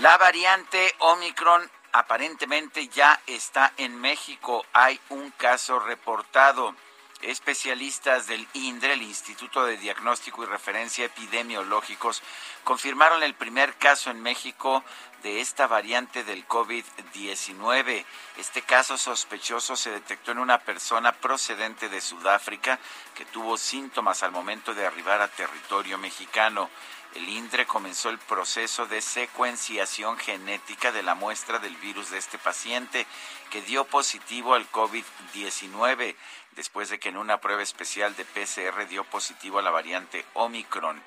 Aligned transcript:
La 0.00 0.16
variante 0.16 0.94
Omicron 1.00 1.70
aparentemente 1.92 2.88
ya 2.88 3.20
está 3.26 3.74
en 3.76 4.00
México. 4.00 4.64
Hay 4.72 4.98
un 5.10 5.30
caso 5.32 5.78
reportado. 5.78 6.74
Especialistas 7.20 8.26
del 8.26 8.48
INDRE, 8.54 8.94
el 8.94 9.02
Instituto 9.02 9.66
de 9.66 9.76
Diagnóstico 9.76 10.42
y 10.42 10.46
Referencia 10.46 11.04
Epidemiológicos, 11.04 12.22
confirmaron 12.64 13.22
el 13.22 13.34
primer 13.34 13.74
caso 13.74 14.10
en 14.10 14.22
México 14.22 14.82
de 15.22 15.42
esta 15.42 15.66
variante 15.66 16.24
del 16.24 16.48
COVID-19. 16.48 18.06
Este 18.38 18.62
caso 18.62 18.96
sospechoso 18.96 19.76
se 19.76 19.90
detectó 19.90 20.32
en 20.32 20.38
una 20.38 20.60
persona 20.60 21.12
procedente 21.12 21.90
de 21.90 22.00
Sudáfrica 22.00 22.78
que 23.14 23.26
tuvo 23.26 23.58
síntomas 23.58 24.22
al 24.22 24.32
momento 24.32 24.72
de 24.72 24.86
arribar 24.86 25.20
a 25.20 25.28
territorio 25.28 25.98
mexicano. 25.98 26.70
El 27.14 27.28
INDRE 27.28 27.66
comenzó 27.66 28.08
el 28.08 28.18
proceso 28.18 28.86
de 28.86 29.00
secuenciación 29.00 30.16
genética 30.16 30.92
de 30.92 31.02
la 31.02 31.16
muestra 31.16 31.58
del 31.58 31.76
virus 31.76 32.10
de 32.10 32.18
este 32.18 32.38
paciente 32.38 33.04
que 33.50 33.62
dio 33.62 33.84
positivo 33.84 34.54
al 34.54 34.70
COVID-19 34.70 36.14
después 36.52 36.88
de 36.88 37.00
que 37.00 37.08
en 37.08 37.16
una 37.16 37.40
prueba 37.40 37.62
especial 37.62 38.14
de 38.14 38.24
PCR 38.24 38.86
dio 38.88 39.02
positivo 39.04 39.58
a 39.58 39.62
la 39.62 39.70
variante 39.70 40.24
Omicron. 40.34 41.02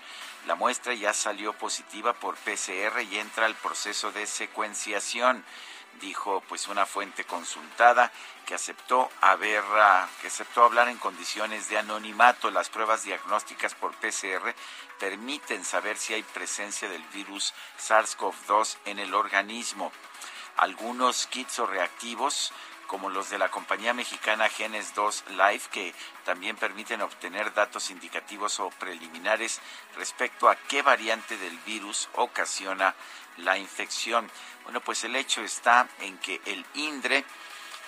La 0.46 0.56
muestra 0.56 0.94
ya 0.94 1.14
salió 1.14 1.54
positiva 1.54 2.14
por 2.14 2.36
PCR 2.36 3.02
y 3.02 3.20
entra 3.20 3.46
al 3.46 3.56
proceso 3.56 4.12
de 4.12 4.28
secuenciación 4.28 5.46
dijo 6.02 6.44
pues 6.48 6.68
una 6.68 6.86
fuente 6.86 7.24
consultada 7.26 8.12
que 8.46 8.56
aceptó 8.56 9.10
haber 9.22 9.64
ah, 9.76 10.08
que 10.22 10.28
aceptó 10.28 10.64
hablar 10.64 10.90
en 10.90 10.98
condiciones 10.98 11.70
de 11.70 11.78
anonimato. 11.78 12.52
Las 12.52 12.70
pruebas 12.70 13.04
diagnósticas 13.04 13.76
por 13.76 13.94
PCR 13.96 14.54
permiten 15.00 15.64
saber 15.64 15.98
si 15.98 16.14
hay 16.14 16.24
presencia 16.24 16.90
del 16.90 17.04
virus 17.14 17.54
SARS-CoV-2 17.80 18.78
en 18.86 19.00
el 19.00 19.14
organismo. 19.14 19.92
Algunos 20.58 21.28
kits 21.28 21.60
o 21.60 21.66
reactivos 21.66 22.54
como 22.94 23.10
los 23.10 23.32
de 23.32 23.40
la 23.40 23.50
compañía 23.50 23.94
mexicana 23.94 24.50
Genes 24.50 24.94
2 24.94 25.24
Life, 25.30 25.70
que 25.72 25.96
también 26.26 26.56
permiten 26.56 27.02
obtener 27.02 27.52
datos 27.54 27.90
indicativos 27.90 28.60
o 28.60 28.70
preliminares 28.70 29.62
respecto 29.96 30.48
a 30.48 30.56
qué 30.56 30.84
variante 30.84 31.36
del 31.38 31.58
virus 31.66 32.08
ocasiona 32.14 32.94
la 33.38 33.58
infección. 33.58 34.30
Bueno, 34.64 34.82
pues 34.82 35.04
el 35.04 35.16
hecho 35.16 35.42
está 35.42 35.88
en 36.00 36.18
que 36.20 36.42
el 36.46 36.66
INDRE 36.76 37.24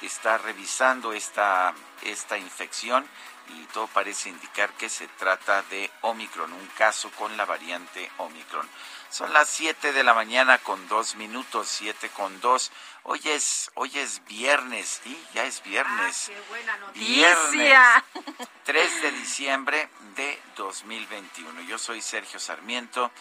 está 0.01 0.37
revisando 0.37 1.13
esta, 1.13 1.73
esta 2.03 2.37
infección 2.37 3.07
y 3.49 3.63
todo 3.67 3.87
parece 3.87 4.29
indicar 4.29 4.73
que 4.73 4.89
se 4.89 5.07
trata 5.07 5.61
de 5.63 5.89
Omicron, 6.01 6.51
un 6.51 6.67
caso 6.77 7.11
con 7.11 7.37
la 7.37 7.45
variante 7.45 8.11
Omicron. 8.17 8.67
Son 9.09 9.31
las 9.31 9.47
7 9.49 9.93
de 9.93 10.03
la 10.03 10.13
mañana 10.13 10.57
con 10.57 10.87
dos 10.87 11.15
minutos, 11.15 11.69
7 11.69 12.09
con 12.09 12.41
2. 12.41 12.71
Hoy 13.03 13.21
es, 13.25 13.71
hoy 13.75 13.91
es 13.95 14.25
viernes, 14.25 14.99
y 15.05 15.17
ya 15.33 15.45
es 15.45 15.63
viernes. 15.63 16.29
Ah, 16.29 16.33
qué 16.33 16.49
buena 16.49 16.77
noticia. 16.77 17.35
Viernes 17.51 18.49
3 18.65 19.01
de 19.03 19.11
diciembre 19.11 19.89
de 20.15 20.41
2021. 20.57 21.61
Yo 21.61 21.77
soy 21.77 22.01
Sergio 22.01 22.39
Sarmiento 22.39 23.11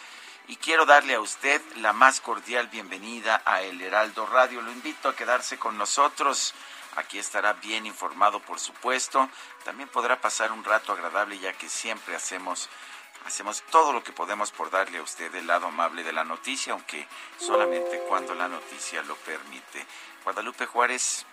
y 0.47 0.57
quiero 0.57 0.85
darle 0.85 1.15
a 1.15 1.21
usted 1.21 1.61
la 1.77 1.93
más 1.93 2.21
cordial 2.21 2.67
bienvenida 2.67 3.41
a 3.45 3.61
El 3.61 3.81
Heraldo 3.81 4.25
Radio. 4.25 4.61
Lo 4.61 4.71
invito 4.71 5.09
a 5.09 5.15
quedarse 5.15 5.57
con 5.57 5.77
nosotros. 5.77 6.53
Aquí 6.95 7.17
estará 7.17 7.53
bien 7.53 7.85
informado, 7.85 8.39
por 8.39 8.59
supuesto. 8.59 9.29
También 9.63 9.89
podrá 9.89 10.21
pasar 10.21 10.51
un 10.51 10.63
rato 10.63 10.93
agradable 10.93 11.39
ya 11.39 11.53
que 11.53 11.69
siempre 11.69 12.15
hacemos 12.15 12.69
hacemos 13.25 13.63
todo 13.71 13.91
lo 13.91 14.03
que 14.03 14.11
podemos 14.11 14.51
por 14.51 14.69
darle 14.69 14.99
a 14.99 15.01
usted 15.01 15.33
el 15.33 15.47
lado 15.47 15.65
amable 15.65 16.03
de 16.03 16.13
la 16.13 16.23
noticia, 16.23 16.73
aunque 16.73 17.07
solamente 17.39 17.99
cuando 18.07 18.35
la 18.35 18.47
noticia 18.47 19.01
lo 19.01 19.15
permite. 19.15 19.83
Guadalupe 20.23 20.67
Juárez, 20.67 21.25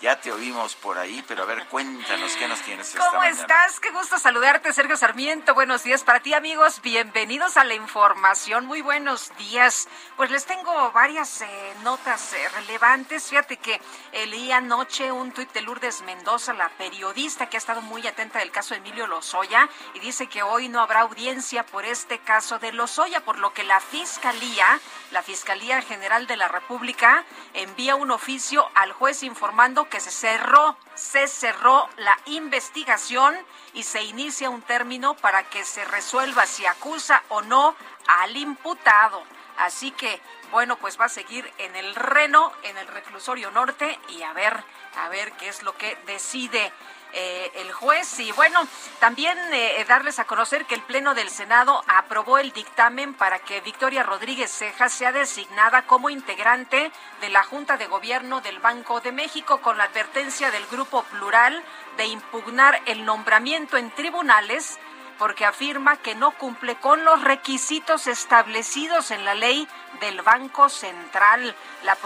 ya 0.00 0.20
te 0.20 0.30
oímos 0.30 0.76
por 0.76 0.96
ahí, 0.96 1.24
pero 1.26 1.42
a 1.42 1.46
ver, 1.46 1.66
cuéntanos 1.66 2.36
qué 2.36 2.46
nos 2.46 2.60
tienes 2.62 2.88
esta 2.88 3.00
¿Cómo 3.00 3.18
mañana? 3.18 3.40
estás? 3.40 3.80
Qué 3.80 3.90
gusto 3.90 4.18
saludarte, 4.18 4.72
Sergio 4.72 4.96
Sarmiento. 4.96 5.54
Buenos 5.54 5.82
días 5.82 6.04
para 6.04 6.20
ti, 6.20 6.34
amigos. 6.34 6.80
Bienvenidos 6.82 7.56
a 7.56 7.64
la 7.64 7.74
información. 7.74 8.66
Muy 8.66 8.80
buenos 8.80 9.32
días. 9.38 9.88
Pues 10.16 10.30
les 10.30 10.46
tengo 10.46 10.92
varias 10.92 11.40
eh, 11.42 11.46
notas 11.82 12.32
eh, 12.32 12.48
relevantes. 12.50 13.28
Fíjate 13.28 13.56
que 13.56 13.80
eh, 14.12 14.26
leí 14.26 14.52
anoche 14.52 15.10
un 15.10 15.32
tuit 15.32 15.52
de 15.52 15.62
Lourdes 15.62 16.02
Mendoza, 16.02 16.52
la 16.52 16.68
periodista 16.68 17.48
que 17.48 17.56
ha 17.56 17.58
estado 17.58 17.82
muy 17.82 18.06
atenta 18.06 18.38
del 18.38 18.52
caso 18.52 18.74
de 18.74 18.78
Emilio 18.78 19.08
Lozoya, 19.08 19.68
y 19.94 19.98
dice 19.98 20.28
que 20.28 20.44
hoy 20.44 20.68
no 20.68 20.80
habrá 20.80 21.00
audiencia 21.00 21.66
por 21.66 21.84
este 21.84 22.20
caso 22.20 22.60
de 22.60 22.72
Lozoya, 22.72 23.24
por 23.24 23.38
lo 23.38 23.52
que 23.52 23.64
la 23.64 23.80
Fiscalía, 23.80 24.80
la 25.10 25.22
Fiscalía 25.22 25.82
General 25.82 26.28
de 26.28 26.36
la 26.36 26.46
República, 26.46 27.24
envía 27.54 27.96
un 27.96 28.12
oficio 28.12 28.70
al 28.74 28.92
juez 28.92 29.24
informando 29.24 29.87
que 29.88 30.00
se 30.00 30.10
cerró, 30.10 30.76
se 30.94 31.26
cerró 31.26 31.88
la 31.96 32.16
investigación 32.26 33.36
y 33.74 33.82
se 33.82 34.02
inicia 34.02 34.50
un 34.50 34.62
término 34.62 35.14
para 35.14 35.44
que 35.44 35.64
se 35.64 35.84
resuelva 35.84 36.46
si 36.46 36.66
acusa 36.66 37.22
o 37.28 37.42
no 37.42 37.74
al 38.06 38.36
imputado. 38.36 39.22
Así 39.58 39.90
que, 39.90 40.20
bueno, 40.50 40.76
pues 40.76 41.00
va 41.00 41.06
a 41.06 41.08
seguir 41.08 41.50
en 41.58 41.74
el 41.76 41.94
reno, 41.94 42.52
en 42.62 42.76
el 42.78 42.86
reclusorio 42.86 43.50
norte 43.50 43.98
y 44.08 44.22
a 44.22 44.32
ver, 44.32 44.62
a 44.96 45.08
ver 45.08 45.32
qué 45.32 45.48
es 45.48 45.62
lo 45.62 45.76
que 45.76 45.96
decide 46.06 46.72
eh, 47.12 47.50
el 47.56 47.72
juez. 47.72 48.18
Y 48.20 48.32
bueno, 48.32 48.66
también 49.00 49.38
eh, 49.52 49.84
darles 49.88 50.18
a 50.18 50.24
conocer 50.24 50.66
que 50.66 50.74
el 50.74 50.82
Pleno 50.82 51.14
del 51.14 51.30
Senado 51.30 51.82
aprobó 51.88 52.38
el 52.38 52.52
dictamen 52.52 53.14
para 53.14 53.38
que 53.38 53.60
Victoria 53.60 54.02
Rodríguez 54.02 54.50
Cejas 54.50 54.92
sea 54.92 55.12
designada 55.12 55.86
como 55.86 56.10
integrante 56.10 56.90
de 57.20 57.28
la 57.30 57.44
Junta 57.44 57.76
de 57.76 57.86
Gobierno 57.86 58.40
del 58.40 58.58
Banco 58.58 59.00
de 59.00 59.12
México 59.12 59.60
con 59.60 59.78
la 59.78 59.84
advertencia 59.84 60.50
del 60.50 60.66
Grupo 60.66 61.02
Plural 61.04 61.62
de 61.96 62.06
impugnar 62.06 62.80
el 62.86 63.04
nombramiento 63.04 63.76
en 63.76 63.90
tribunales 63.90 64.78
porque 65.18 65.44
afirma 65.44 65.96
que 65.96 66.14
no 66.14 66.30
cumple 66.30 66.76
con 66.76 67.04
los 67.04 67.22
requisitos 67.22 68.06
establecidos 68.06 69.10
en 69.10 69.24
la 69.24 69.34
ley 69.34 69.68
del 70.00 70.22
Banco 70.22 70.68
Central. 70.68 71.54
La 71.82 71.92
eh, 71.92 71.96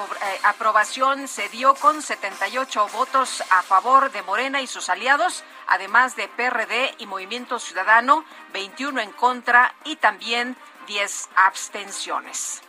aprobación 0.44 1.28
se 1.28 1.48
dio 1.48 1.74
con 1.74 2.02
78 2.02 2.88
votos 2.88 3.42
a 3.50 3.62
favor 3.62 4.10
de 4.12 4.22
Morena 4.22 4.60
y 4.60 4.66
sus 4.66 4.88
aliados, 4.88 5.44
además 5.66 6.16
de 6.16 6.28
PRD 6.28 6.94
y 6.98 7.06
Movimiento 7.06 7.58
Ciudadano, 7.58 8.24
21 8.52 9.00
en 9.00 9.12
contra 9.12 9.74
y 9.84 9.96
también 9.96 10.56
10 10.86 11.28
abstenciones. 11.36 12.62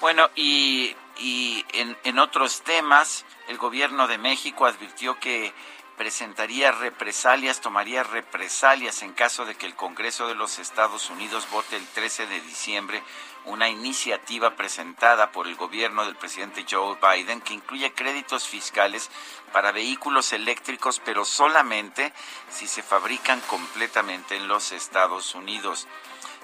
Bueno, 0.00 0.30
y, 0.36 0.94
y 1.16 1.64
en, 1.72 1.96
en 2.04 2.18
otros 2.18 2.62
temas, 2.62 3.24
el 3.48 3.58
gobierno 3.58 4.06
de 4.06 4.18
México 4.18 4.66
advirtió 4.66 5.18
que 5.18 5.52
presentaría 5.98 6.70
represalias, 6.70 7.60
tomaría 7.60 8.04
represalias 8.04 9.02
en 9.02 9.12
caso 9.12 9.44
de 9.44 9.56
que 9.56 9.66
el 9.66 9.74
Congreso 9.74 10.28
de 10.28 10.36
los 10.36 10.60
Estados 10.60 11.10
Unidos 11.10 11.48
vote 11.50 11.76
el 11.76 11.86
13 11.86 12.28
de 12.28 12.40
diciembre 12.40 13.02
una 13.44 13.68
iniciativa 13.68 14.54
presentada 14.54 15.32
por 15.32 15.48
el 15.48 15.56
gobierno 15.56 16.04
del 16.04 16.14
presidente 16.14 16.64
Joe 16.70 16.96
Biden 17.02 17.40
que 17.40 17.54
incluye 17.54 17.92
créditos 17.92 18.46
fiscales 18.46 19.10
para 19.52 19.72
vehículos 19.72 20.32
eléctricos, 20.32 21.00
pero 21.04 21.24
solamente 21.24 22.12
si 22.48 22.68
se 22.68 22.82
fabrican 22.82 23.40
completamente 23.42 24.36
en 24.36 24.48
los 24.48 24.72
Estados 24.72 25.34
Unidos. 25.34 25.88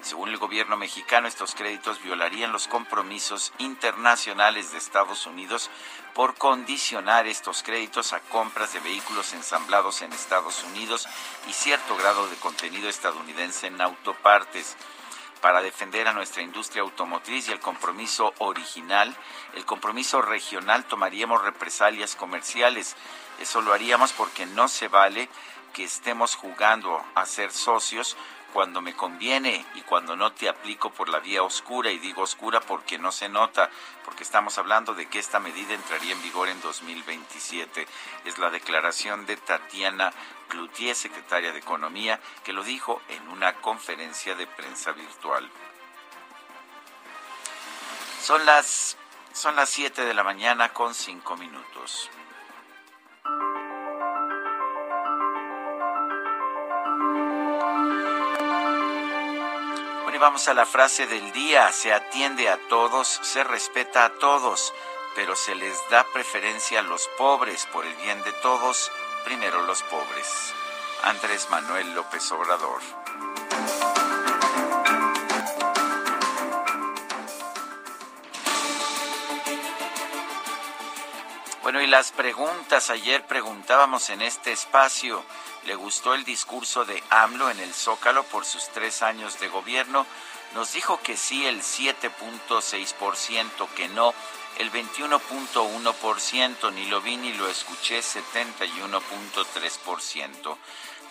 Según 0.05 0.29
el 0.29 0.37
gobierno 0.37 0.77
mexicano, 0.77 1.27
estos 1.27 1.55
créditos 1.55 1.99
violarían 2.03 2.51
los 2.51 2.67
compromisos 2.67 3.51
internacionales 3.57 4.71
de 4.71 4.77
Estados 4.77 5.25
Unidos 5.25 5.71
por 6.13 6.35
condicionar 6.35 7.25
estos 7.25 7.63
créditos 7.63 8.13
a 8.13 8.19
compras 8.19 8.71
de 8.73 8.81
vehículos 8.81 9.33
ensamblados 9.33 10.03
en 10.03 10.13
Estados 10.13 10.63
Unidos 10.63 11.07
y 11.49 11.53
cierto 11.53 11.97
grado 11.97 12.29
de 12.29 12.35
contenido 12.35 12.87
estadounidense 12.87 13.65
en 13.65 13.81
autopartes. 13.81 14.77
Para 15.41 15.63
defender 15.63 16.07
a 16.07 16.13
nuestra 16.13 16.43
industria 16.43 16.83
automotriz 16.83 17.47
y 17.47 17.51
el 17.51 17.59
compromiso 17.59 18.31
original, 18.37 19.17
el 19.55 19.65
compromiso 19.65 20.21
regional, 20.21 20.85
tomaríamos 20.85 21.41
represalias 21.41 22.15
comerciales. 22.15 22.95
Eso 23.39 23.59
lo 23.61 23.73
haríamos 23.73 24.13
porque 24.13 24.45
no 24.45 24.67
se 24.67 24.87
vale 24.87 25.29
que 25.73 25.83
estemos 25.83 26.35
jugando 26.35 27.03
a 27.15 27.25
ser 27.25 27.51
socios 27.51 28.15
cuando 28.55 28.81
me 28.81 28.95
conviene 28.95 29.65
y 29.75 29.81
cuando 29.81 30.15
no 30.15 30.31
te 30.31 30.47
aplico 30.47 30.89
por 30.89 31.09
la 31.09 31.19
vía 31.19 31.43
oscura, 31.43 31.91
y 31.91 31.99
digo 31.99 32.21
oscura 32.21 32.61
porque 32.61 32.97
no 32.97 33.11
se 33.11 33.27
nota, 33.27 33.69
porque 34.05 34.23
estamos 34.23 34.57
hablando 34.57 34.93
de 34.93 35.09
que 35.09 35.19
esta 35.19 35.41
medida 35.41 35.73
entraría 35.73 36.13
en 36.13 36.23
vigor 36.23 36.47
en 36.47 36.61
2027. 36.61 37.85
Es 38.23 38.37
la 38.37 38.49
declaración 38.49 39.25
de 39.25 39.35
Tatiana 39.35 40.13
Cloutier, 40.47 40.95
secretaria 40.95 41.51
de 41.51 41.59
Economía, 41.59 42.21
que 42.45 42.53
lo 42.53 42.63
dijo 42.63 43.01
en 43.09 43.27
una 43.27 43.55
conferencia 43.55 44.35
de 44.35 44.47
prensa 44.47 44.93
virtual. 44.93 45.51
Son 48.21 48.45
las, 48.45 48.95
son 49.33 49.57
las 49.57 49.69
7 49.69 50.05
de 50.05 50.13
la 50.13 50.23
mañana 50.23 50.71
con 50.71 50.95
5 50.95 51.35
minutos. 51.35 52.09
Vamos 60.25 60.47
a 60.47 60.55
la 60.55 60.65
frase 60.65 61.05
del 61.05 61.31
día. 61.33 61.71
Se 61.71 61.93
atiende 61.93 62.49
a 62.49 62.57
todos, 62.67 63.07
se 63.21 63.43
respeta 63.43 64.05
a 64.05 64.09
todos, 64.09 64.73
pero 65.13 65.35
se 65.35 65.53
les 65.53 65.77
da 65.91 66.03
preferencia 66.13 66.79
a 66.79 66.81
los 66.81 67.07
pobres 67.15 67.67
por 67.71 67.85
el 67.85 67.93
bien 67.97 68.23
de 68.23 68.31
todos, 68.41 68.91
primero 69.23 69.61
los 69.67 69.83
pobres. 69.83 70.51
Andrés 71.03 71.47
Manuel 71.51 71.93
López 71.93 72.31
Obrador. 72.31 72.81
Bueno, 81.61 81.81
y 81.81 81.87
las 81.87 82.11
preguntas, 82.11 82.89
ayer 82.89 83.27
preguntábamos 83.27 84.09
en 84.09 84.23
este 84.23 84.51
espacio, 84.51 85.23
¿le 85.65 85.75
gustó 85.75 86.13
el 86.13 86.23
discurso 86.23 86.85
de 86.85 87.03
AMLO 87.09 87.49
en 87.49 87.59
el 87.59 87.73
Zócalo 87.73 88.23
por 88.23 88.45
sus 88.45 88.69
tres 88.69 89.01
años 89.01 89.39
de 89.39 89.47
gobierno? 89.47 90.05
Nos 90.53 90.73
dijo 90.73 91.01
que 91.01 91.17
sí 91.17 91.43
el 91.45 91.61
7.6%, 91.61 93.67
que 93.75 93.87
no 93.89 94.13
el 94.57 94.71
21.1%, 94.71 96.73
ni 96.73 96.85
lo 96.85 97.01
vi 97.01 97.17
ni 97.17 97.33
lo 97.33 97.49
escuché 97.49 97.99
71.3%. 97.99 100.57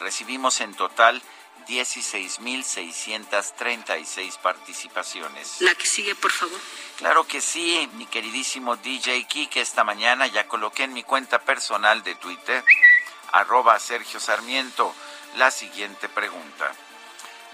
Recibimos 0.01 0.61
en 0.61 0.75
total 0.75 1.23
16.636 1.67 4.39
participaciones. 4.39 5.61
La 5.61 5.75
que 5.75 5.87
sigue, 5.87 6.15
por 6.15 6.31
favor. 6.31 6.61
Claro 6.97 7.27
que 7.27 7.41
sí, 7.41 7.89
mi 7.95 8.07
queridísimo 8.07 8.77
DJ 8.77 9.25
Kike, 9.25 9.61
esta 9.61 9.83
mañana 9.85 10.27
ya 10.27 10.47
coloqué 10.47 10.85
en 10.85 10.93
mi 10.93 11.03
cuenta 11.03 11.39
personal 11.41 12.03
de 12.03 12.15
Twitter, 12.15 12.63
arroba 13.35 13.79
Sergio 13.81 14.21
Sarmiento, 14.21 14.95
la 15.37 15.51
siguiente 15.51 16.09
pregunta. 16.09 16.73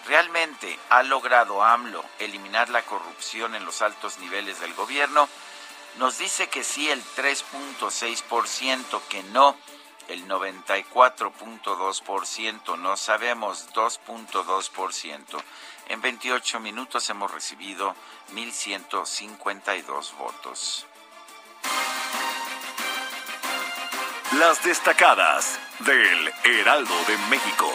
¿Realmente 0.06 0.78
ha 0.90 1.02
logrado 1.02 1.64
AMLO 1.64 2.04
eliminar 2.18 2.68
la 2.68 2.82
corrupción 2.82 3.54
en 3.54 3.64
los 3.64 3.80
altos 3.80 4.18
niveles 4.18 4.60
del 4.60 4.74
gobierno? 4.74 5.26
Nos 5.96 6.18
dice 6.18 6.50
que 6.50 6.64
sí 6.64 6.90
el 6.90 7.02
3.6%, 7.02 9.00
que 9.08 9.22
no 9.24 9.56
el 10.08 10.28
94.2%, 10.28 12.78
no 12.78 12.98
sabemos 12.98 13.72
2.2%. 13.72 15.42
En 15.88 16.02
28 16.02 16.60
minutos 16.60 17.08
hemos 17.08 17.30
recibido 17.30 17.94
1.152 18.34 20.14
votos. 20.18 20.86
Las 24.38 24.62
destacadas 24.64 25.58
del 25.80 26.32
Heraldo 26.44 26.94
de 27.06 27.18
México. 27.28 27.70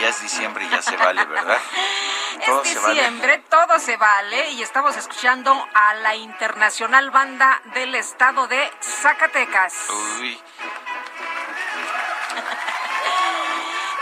ya 0.00 0.08
es 0.08 0.20
diciembre 0.20 0.64
y 0.64 0.68
ya 0.68 0.82
se 0.82 0.96
vale, 0.96 1.24
¿verdad? 1.24 1.58
Todo 2.44 2.62
es 2.62 2.74
diciembre, 2.74 3.42
todo 3.48 3.78
se 3.78 3.96
vale 3.96 4.50
y 4.50 4.62
estamos 4.62 4.96
escuchando 4.96 5.66
a 5.72 5.94
la 5.94 6.14
Internacional 6.14 7.10
Banda 7.10 7.62
del 7.72 7.94
Estado 7.94 8.46
de 8.48 8.70
Zacatecas. 8.82 9.72
Uy. 10.18 10.38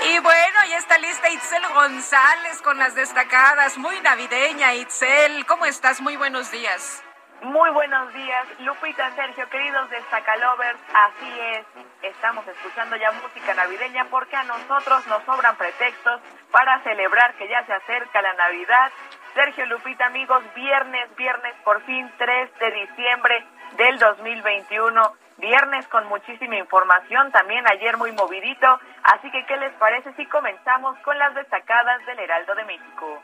Y 0.05 0.19
bueno, 0.19 0.59
ya 0.69 0.79
está 0.79 0.99
lista 0.99 1.31
Itzel 1.31 1.63
González 1.75 2.61
con 2.63 2.77
las 2.79 2.95
destacadas. 2.95 3.79
Muy 3.79 4.01
navideña, 4.01 4.75
Itzel. 4.75 5.47
¿Cómo 5.47 5.65
estás? 5.65 6.01
Muy 6.01 6.17
buenos 6.17 6.51
días. 6.51 7.03
Muy 7.43 7.71
buenos 7.71 8.13
días, 8.15 8.47
Lupita, 8.61 9.11
Sergio, 9.17 9.49
queridos 9.51 9.91
destacalovers. 9.91 10.79
Así 10.95 11.41
es, 11.41 11.67
estamos 12.03 12.47
escuchando 12.47 12.95
ya 12.95 13.11
música 13.11 13.53
navideña 13.55 14.07
porque 14.11 14.37
a 14.37 14.45
nosotros 14.45 15.05
nos 15.09 15.25
sobran 15.25 15.57
pretextos 15.57 16.21
para 16.53 16.81
celebrar 16.85 17.35
que 17.35 17.49
ya 17.49 17.67
se 17.67 17.73
acerca 17.73 18.23
la 18.23 18.35
Navidad. 18.35 18.93
Sergio, 19.35 19.67
Lupita, 19.67 20.07
amigos, 20.07 20.45
viernes, 20.55 21.17
viernes, 21.17 21.55
por 21.65 21.83
fin 21.83 22.09
3 22.17 22.59
de 22.61 22.71
diciembre 22.71 23.45
del 23.77 23.99
2021. 23.99 25.13
Viernes 25.43 25.89
con 25.89 26.07
muchísima 26.07 26.57
información, 26.57 27.33
también 27.33 27.65
ayer 27.69 27.97
muy 27.97 28.13
movidito. 28.13 28.79
Así 29.03 29.29
que, 29.33 29.45
¿qué 29.47 29.57
les 29.57 29.73
parece 29.73 30.13
si 30.15 30.25
comenzamos 30.27 30.97
con 31.01 31.19
las 31.19 31.35
destacadas 31.35 32.07
del 32.07 32.21
Heraldo 32.21 32.55
de 32.55 32.65
México? 32.65 33.23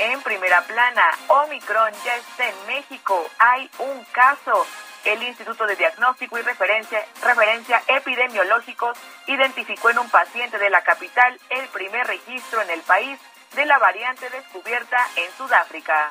En 0.00 0.20
primera 0.22 0.60
plana, 0.62 1.04
Omicron 1.28 1.92
ya 2.04 2.16
está 2.16 2.48
en 2.48 2.66
México. 2.66 3.24
Hay 3.38 3.70
un 3.78 4.04
caso. 4.06 4.66
El 5.04 5.22
Instituto 5.22 5.64
de 5.66 5.76
Diagnóstico 5.76 6.36
y 6.38 6.42
Referencia, 6.42 6.98
Referencia 7.22 7.80
Epidemiológicos 7.86 8.98
identificó 9.28 9.90
en 9.90 10.00
un 10.00 10.10
paciente 10.10 10.58
de 10.58 10.70
la 10.70 10.82
capital 10.82 11.38
el 11.50 11.68
primer 11.68 12.08
registro 12.08 12.60
en 12.60 12.70
el 12.70 12.80
país 12.82 13.20
de 13.54 13.66
la 13.66 13.78
variante 13.78 14.28
descubierta 14.30 14.98
en 15.16 15.30
Sudáfrica. 15.32 16.10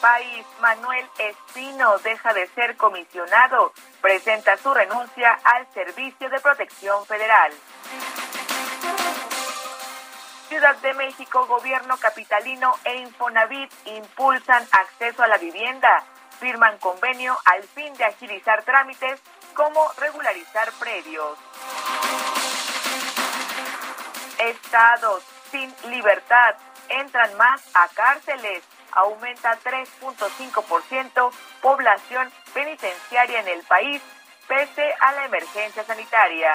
País, 0.00 0.46
Manuel 0.60 1.06
Espino 1.18 1.98
deja 1.98 2.32
de 2.32 2.46
ser 2.48 2.76
comisionado. 2.76 3.72
Presenta 4.00 4.56
su 4.56 4.72
renuncia 4.72 5.38
al 5.44 5.66
Servicio 5.72 6.28
de 6.30 6.40
Protección 6.40 7.04
Federal. 7.06 7.52
Ciudad 10.48 10.76
de 10.76 10.94
México, 10.94 11.46
Gobierno 11.46 11.96
Capitalino 11.98 12.74
e 12.84 12.96
Infonavit 12.96 13.72
impulsan 13.86 14.66
acceso 14.72 15.22
a 15.22 15.28
la 15.28 15.38
vivienda. 15.38 16.04
Firman 16.40 16.78
convenio 16.78 17.38
al 17.44 17.62
fin 17.62 17.94
de 17.94 18.04
agilizar 18.04 18.62
trámites 18.64 19.20
como 19.54 19.92
regularizar 19.98 20.72
predios. 20.72 21.38
Estados 24.38 25.22
sin 25.50 25.72
libertad 25.90 26.56
entran 26.88 27.36
más 27.36 27.62
a 27.74 27.86
cárceles. 27.88 28.64
Aumenta 28.92 29.58
3.5% 29.62 31.32
población 31.62 32.32
penitenciaria 32.52 33.40
en 33.40 33.48
el 33.48 33.62
país 33.64 34.02
pese 34.48 34.94
a 35.00 35.12
la 35.12 35.24
emergencia 35.26 35.84
sanitaria. 35.84 36.52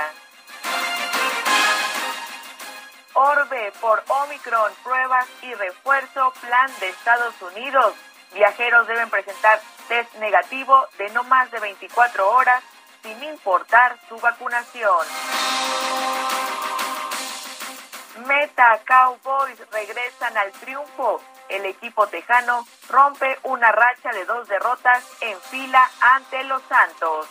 Orbe 3.14 3.72
por 3.80 4.04
Omicron, 4.10 4.74
pruebas 4.84 5.26
y 5.42 5.54
refuerzo, 5.54 6.34
plan 6.42 6.70
de 6.82 6.90
Estados 6.90 7.42
Unidos. 7.42 7.94
Viajeros 8.34 8.86
deben 8.88 9.10
presentar 9.10 9.62
test 9.88 10.14
negativo 10.16 10.88
de 10.98 11.10
no 11.12 11.24
más 11.24 11.50
de 11.52 11.60
24 11.62 12.30
horas 12.30 12.62
sin 13.02 13.24
importar 13.24 13.98
su 14.10 14.18
vacunación. 14.18 15.06
Meta 18.18 18.80
Cowboys 18.86 19.60
regresan 19.72 20.38
al 20.38 20.52
triunfo. 20.54 21.22
El 21.50 21.66
equipo 21.66 22.08
tejano 22.08 22.66
rompe 22.90 23.38
una 23.44 23.72
racha 23.72 24.10
de 24.12 24.26
dos 24.26 24.48
derrotas 24.48 25.04
en 25.22 25.40
fila 25.42 25.90
ante 26.00 26.44
los 26.46 26.62
Santos. 26.64 27.28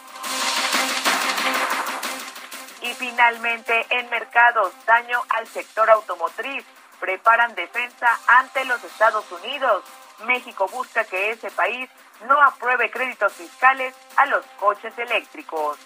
Y 2.83 2.93
finalmente, 2.95 3.87
en 3.89 4.11
mercados, 4.11 4.73
daño 4.85 5.23
al 5.31 5.47
sector 5.47 5.89
automotriz. 5.89 6.65
Preparan 7.01 7.55
defensa 7.55 8.07
ante 8.27 8.65
los 8.67 8.83
Estados 8.85 9.25
Unidos. 9.33 9.85
México 10.27 10.69
busca 10.69 11.05
que 11.05 11.31
ese 11.31 11.51
país 11.51 11.89
no 12.27 12.41
apruebe 12.43 12.91
créditos 12.91 13.33
fiscales 13.33 13.95
a 14.17 14.27
los 14.27 14.45
coches 14.61 14.97
eléctricos. 14.99 15.79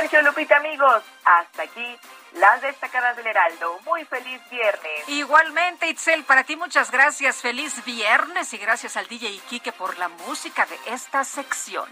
Sergio 0.00 0.22
Lupita, 0.22 0.58
amigos, 0.58 1.02
hasta 1.24 1.64
aquí 1.64 1.98
las 2.34 2.62
destacadas 2.62 3.16
del 3.16 3.26
Heraldo. 3.26 3.80
Muy 3.84 4.04
feliz 4.04 4.40
viernes. 4.48 5.08
Igualmente, 5.08 5.88
Itzel, 5.88 6.22
para 6.22 6.44
ti 6.44 6.54
muchas 6.54 6.92
gracias. 6.92 7.38
Feliz 7.38 7.84
viernes 7.84 8.54
y 8.54 8.58
gracias 8.58 8.96
al 8.96 9.08
DJ 9.08 9.30
Iquique 9.30 9.72
por 9.72 9.98
la 9.98 10.08
música 10.08 10.66
de 10.66 10.78
esta 10.94 11.24
sección. 11.24 11.88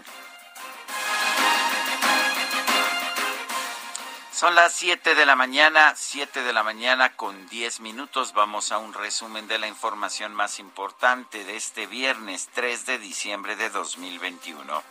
Son 4.31 4.55
las 4.55 4.71
7 4.71 5.13
de 5.13 5.25
la 5.25 5.35
mañana, 5.35 5.91
7 5.93 6.43
de 6.43 6.53
la 6.53 6.63
mañana 6.63 7.13
con 7.13 7.49
10 7.49 7.81
minutos. 7.81 8.31
Vamos 8.31 8.71
a 8.71 8.77
un 8.77 8.93
resumen 8.93 9.49
de 9.49 9.59
la 9.59 9.67
información 9.67 10.33
más 10.33 10.59
importante 10.59 11.43
de 11.43 11.57
este 11.57 11.87
viernes 11.87 12.47
3 12.53 12.85
de 12.85 12.99
diciembre 12.99 13.57
de 13.57 13.69
2021. 13.69 14.81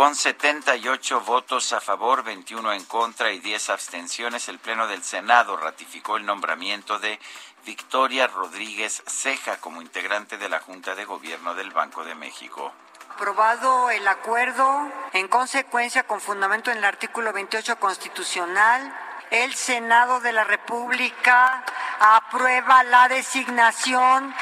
Con 0.00 0.14
78 0.14 1.20
votos 1.20 1.74
a 1.74 1.80
favor, 1.82 2.24
21 2.24 2.72
en 2.72 2.86
contra 2.86 3.32
y 3.32 3.38
10 3.38 3.68
abstenciones, 3.68 4.48
el 4.48 4.58
Pleno 4.58 4.86
del 4.86 5.04
Senado 5.04 5.58
ratificó 5.58 6.16
el 6.16 6.24
nombramiento 6.24 6.98
de 6.98 7.20
Victoria 7.66 8.26
Rodríguez 8.26 9.02
Ceja 9.06 9.58
como 9.58 9.82
integrante 9.82 10.38
de 10.38 10.48
la 10.48 10.58
Junta 10.60 10.94
de 10.94 11.04
Gobierno 11.04 11.54
del 11.54 11.70
Banco 11.72 12.02
de 12.02 12.14
México. 12.14 12.72
Aprobado 13.14 13.90
el 13.90 14.08
acuerdo, 14.08 14.90
en 15.12 15.28
consecuencia, 15.28 16.04
con 16.04 16.22
fundamento 16.22 16.70
en 16.70 16.78
el 16.78 16.84
artículo 16.86 17.34
28 17.34 17.76
constitucional, 17.78 18.96
el 19.30 19.52
Senado 19.52 20.20
de 20.20 20.32
la 20.32 20.44
República 20.44 21.62
aprueba 22.00 22.84
la 22.84 23.06
designación 23.08 24.34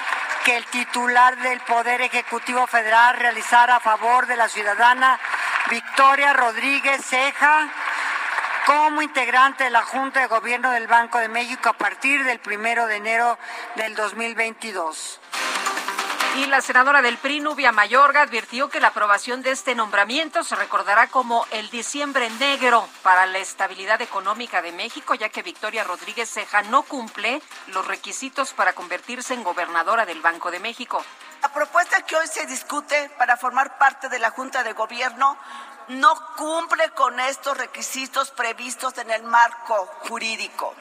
que 0.45 0.57
el 0.57 0.65
titular 0.67 1.37
del 1.39 1.61
Poder 1.63 2.01
Ejecutivo 2.01 2.67
Federal 2.69 3.17
realizara 3.17 3.75
a 3.75 3.81
favor 3.81 4.27
de 4.27 4.37
la 4.37 4.49
ciudadana 4.49 5.19
Victoria 5.71 6.33
Rodríguez 6.33 7.05
Ceja 7.05 7.69
como 8.67 9.03
integrante 9.03 9.65
de 9.65 9.71
la 9.71 9.83
Junta 9.83 10.21
de 10.21 10.27
Gobierno 10.27 10.71
del 10.71 10.87
Banco 10.87 11.19
de 11.19 11.29
México 11.29 11.69
a 11.69 11.73
partir 11.73 12.25
del 12.25 12.39
primero 12.39 12.87
de 12.87 12.97
enero 12.97 13.39
del 13.77 13.95
2022. 13.95 15.21
Y 16.39 16.47
la 16.47 16.61
senadora 16.61 17.03
del 17.03 17.19
PRI, 17.19 17.41
Nubia 17.41 17.73
Mayorga, 17.73 18.23
advirtió 18.23 18.69
que 18.69 18.79
la 18.79 18.89
aprobación 18.89 19.43
de 19.43 19.51
este 19.51 19.75
nombramiento 19.75 20.45
se 20.45 20.55
recordará 20.55 21.09
como 21.09 21.45
el 21.51 21.69
diciembre 21.69 22.31
negro 22.39 22.89
para 23.03 23.27
la 23.27 23.39
estabilidad 23.39 24.01
económica 24.03 24.63
de 24.63 24.71
México, 24.71 25.17
ya 25.17 25.31
que 25.31 25.43
Victoria 25.43 25.83
Rodríguez 25.83 26.31
Ceja 26.31 26.63
no 26.63 26.85
cumple 26.85 27.43
los 27.67 27.85
requisitos 27.89 28.53
para 28.53 28.73
convertirse 28.73 29.35
en 29.35 29.43
gobernadora 29.43 30.07
del 30.07 30.21
Banco 30.21 30.53
de 30.53 30.61
México. 30.61 31.05
La 31.43 31.53
propuesta 31.53 32.03
que 32.03 32.15
hoy 32.15 32.29
se 32.29 32.47
discute 32.47 33.11
para 33.19 33.37
formar 33.37 33.77
parte 33.77 34.09
de 34.09 34.21
la 34.21 34.31
Junta 34.31 34.63
de 34.63 34.75
Gobierno 34.75 35.37
no 35.89 36.15
cumple 36.37 36.91
con 36.91 37.19
estos 37.19 37.59
requisitos 37.59 38.31
previstos 38.31 38.97
en 38.99 39.11
el 39.11 39.25
marco 39.25 39.91
jurídico. 40.09 40.73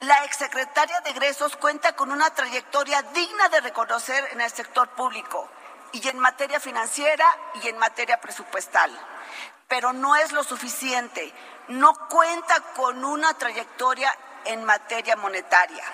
La 0.00 0.24
exsecretaria 0.24 0.98
de 1.02 1.10
egresos 1.10 1.56
cuenta 1.56 1.94
con 1.94 2.10
una 2.10 2.30
trayectoria 2.30 3.02
digna 3.02 3.50
de 3.50 3.60
reconocer 3.60 4.28
en 4.32 4.40
el 4.40 4.50
sector 4.50 4.88
público 4.88 5.46
y 5.92 6.08
en 6.08 6.18
materia 6.18 6.58
financiera 6.58 7.26
y 7.62 7.68
en 7.68 7.76
materia 7.76 8.18
presupuestal. 8.18 8.90
Pero 9.68 9.92
no 9.92 10.16
es 10.16 10.32
lo 10.32 10.42
suficiente. 10.42 11.34
No 11.68 11.92
cuenta 12.08 12.62
con 12.74 13.04
una 13.04 13.34
trayectoria 13.34 14.10
en 14.46 14.64
materia 14.64 15.16
monetaria. 15.16 15.84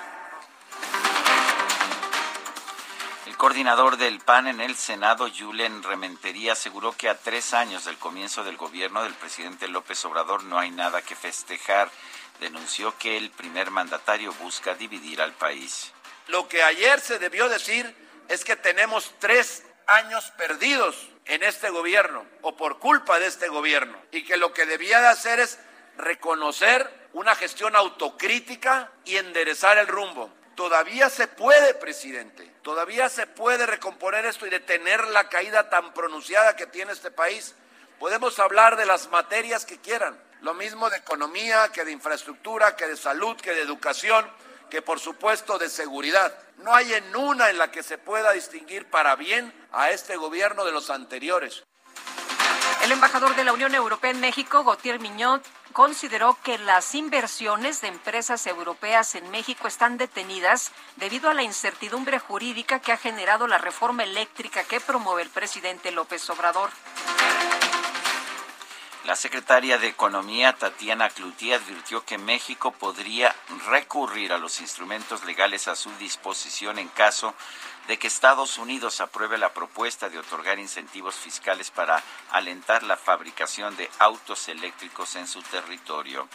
El 3.27 3.37
coordinador 3.37 3.97
del 3.97 4.21
PAN 4.21 4.47
en 4.47 4.61
el 4.61 4.77
Senado, 4.77 5.27
Julen 5.37 5.83
Rementería, 5.83 6.53
aseguró 6.53 6.93
que 6.93 7.09
a 7.09 7.19
tres 7.19 7.53
años 7.55 7.85
del 7.85 7.99
comienzo 7.99 8.45
del 8.45 8.57
gobierno 8.57 9.03
del 9.03 9.15
presidente 9.15 9.67
López 9.67 10.05
Obrador 10.05 10.45
no 10.45 10.61
hay 10.61 10.71
nada 10.71 11.03
que 11.03 11.17
festejar 11.17 11.91
denunció 12.41 12.97
que 12.99 13.17
el 13.17 13.31
primer 13.31 13.71
mandatario 13.71 14.33
busca 14.35 14.75
dividir 14.75 15.21
al 15.21 15.33
país. 15.33 15.93
Lo 16.29 16.49
que 16.49 16.63
ayer 16.63 17.01
se 17.01 17.19
debió 17.19 17.49
decir 17.49 17.95
es 18.29 18.45
que 18.45 18.57
tenemos 18.57 19.15
tres 19.19 19.65
años 19.87 20.33
perdidos 20.37 21.09
en 21.27 21.43
este 21.43 21.71
gobierno 21.71 22.27
o 22.43 22.57
por 22.57 22.79
culpa 22.79 23.19
de 23.19 23.27
este 23.27 23.49
gobierno 23.49 23.97
y 24.11 24.25
que 24.25 24.37
lo 24.37 24.53
que 24.53 24.67
debía 24.67 25.01
de 25.01 25.09
hacer 25.09 25.41
es 25.41 25.59
reconocer 25.97 27.09
una 27.13 27.35
gestión 27.35 27.77
autocrítica 27.77 28.91
y 29.05 29.17
enderezar 29.17 29.79
el 29.79 29.87
rumbo. 29.87 30.31
Todavía 30.55 31.11
se 31.11 31.29
puede, 31.29 31.75
presidente, 31.75 32.51
todavía 32.63 33.09
se 33.09 33.27
puede 33.27 33.67
recomponer 33.67 34.25
esto 34.25 34.47
y 34.47 34.51
detener 34.51 35.07
la 35.09 35.29
caída 35.29 35.69
tan 35.69 35.93
pronunciada 35.93 36.57
que 36.57 36.67
tiene 36.67 36.93
este 36.93 37.11
país. 37.11 37.55
Podemos 37.99 38.39
hablar 38.39 38.77
de 38.77 38.87
las 38.87 39.09
materias 39.09 39.65
que 39.65 39.79
quieran, 39.79 40.19
lo 40.47 40.55
mismo 40.55 40.89
de 40.89 40.99
economía, 40.99 41.71
que 41.73 41.85
de 41.85 41.91
infraestructura, 41.91 42.77
que 42.77 42.87
de 42.87 42.97
salud, 42.97 43.37
que 43.37 43.51
de 43.51 43.63
educación, 43.63 44.25
que 44.71 44.81
por 44.81 45.01
supuesto 45.01 45.59
de 45.59 45.69
seguridad. 45.69 46.33
No 46.59 46.73
hay 46.73 46.95
en 46.95 47.17
una 47.17 47.51
en 47.51 47.59
la 47.59 47.73
que 47.73 47.83
se 47.83 47.99
pueda 47.99 48.31
distinguir 48.31 48.89
para 48.89 49.17
bien 49.17 49.53
a 49.73 49.91
este 49.91 50.17
gobierno 50.17 50.65
de 50.65 50.71
los 50.71 50.89
anteriores. 50.89 51.65
El 52.85 52.93
embajador 52.93 53.35
de 53.35 53.43
la 53.43 53.53
Unión 53.53 53.75
Europea 53.75 54.13
en 54.13 54.21
México, 54.21 54.63
Gautier 54.63 55.01
Miñot, 55.01 55.45
consideró 55.73 56.39
que 56.45 56.59
las 56.59 56.95
inversiones 56.95 57.81
de 57.81 57.89
empresas 57.89 58.47
europeas 58.47 59.17
en 59.17 59.29
México 59.33 59.67
están 59.67 59.99
detenidas 59.99 60.71
debido 60.95 61.29
a 61.29 61.35
la 61.35 61.43
incertidumbre 61.43 62.21
jurídica 62.21 62.79
que 62.79 62.93
ha 62.93 62.97
generado 62.97 63.49
la 63.49 63.59
reforma 63.59 64.05
eléctrica 64.05 64.63
que 64.63 64.79
promueve 64.79 65.23
el 65.23 65.31
presidente 65.31 65.91
López 65.91 66.31
Obrador. 66.31 66.71
La 69.07 69.15
secretaria 69.15 69.79
de 69.79 69.87
Economía, 69.87 70.55
Tatiana 70.55 71.09
Cloutier, 71.11 71.61
advirtió 71.61 72.05
que 72.05 72.19
México 72.19 72.73
podría 72.73 73.33
recurrir 73.69 74.33
a 74.33 74.39
los 74.39 74.61
instrumentos 74.61 75.25
legales 75.25 75.69
a 75.69 75.77
su 75.77 75.93
disposición 75.93 76.81
en 76.81 76.89
caso 76.89 77.33
de 77.87 78.01
que 78.01 78.09
Estados 78.09 78.59
Unidos 78.59 79.01
apruebe 79.01 79.39
la 79.39 79.55
propuesta 79.55 80.09
de 80.09 80.19
otorgar 80.19 80.59
incentivos 80.59 81.15
fiscales 81.15 81.71
para 81.71 82.03
alentar 82.33 82.83
la 82.83 82.97
fabricación 82.97 83.77
de 83.77 83.89
autos 84.01 84.49
eléctricos 84.49 85.15
en 85.15 85.29
su 85.29 85.41
territorio. 85.41 86.29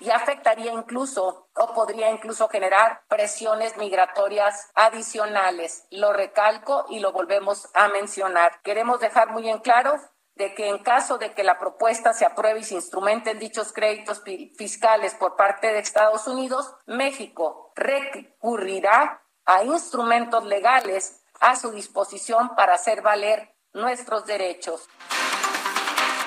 Y 0.00 0.08
afectaría 0.08 0.72
incluso 0.72 1.48
o 1.54 1.74
podría 1.74 2.10
incluso 2.10 2.48
generar 2.48 3.02
presiones 3.06 3.76
migratorias 3.76 4.70
adicionales. 4.74 5.86
Lo 5.90 6.14
recalco 6.14 6.86
y 6.88 7.00
lo 7.00 7.12
volvemos 7.12 7.68
a 7.74 7.88
mencionar. 7.88 8.62
Queremos 8.62 8.98
dejar 9.00 9.28
muy 9.28 9.46
en 9.50 9.58
claro 9.58 10.00
de 10.36 10.54
que 10.54 10.68
en 10.68 10.78
caso 10.78 11.18
de 11.18 11.32
que 11.32 11.44
la 11.44 11.58
propuesta 11.58 12.12
se 12.12 12.24
apruebe 12.24 12.60
y 12.60 12.64
se 12.64 12.74
instrumenten 12.74 13.38
dichos 13.38 13.72
créditos 13.72 14.22
fiscales 14.56 15.14
por 15.14 15.36
parte 15.36 15.68
de 15.68 15.78
Estados 15.78 16.26
Unidos, 16.26 16.74
México 16.86 17.72
recurrirá 17.76 19.22
a 19.44 19.64
instrumentos 19.64 20.44
legales 20.44 21.22
a 21.40 21.56
su 21.56 21.70
disposición 21.70 22.54
para 22.56 22.74
hacer 22.74 23.02
valer 23.02 23.54
nuestros 23.72 24.26
derechos. 24.26 24.88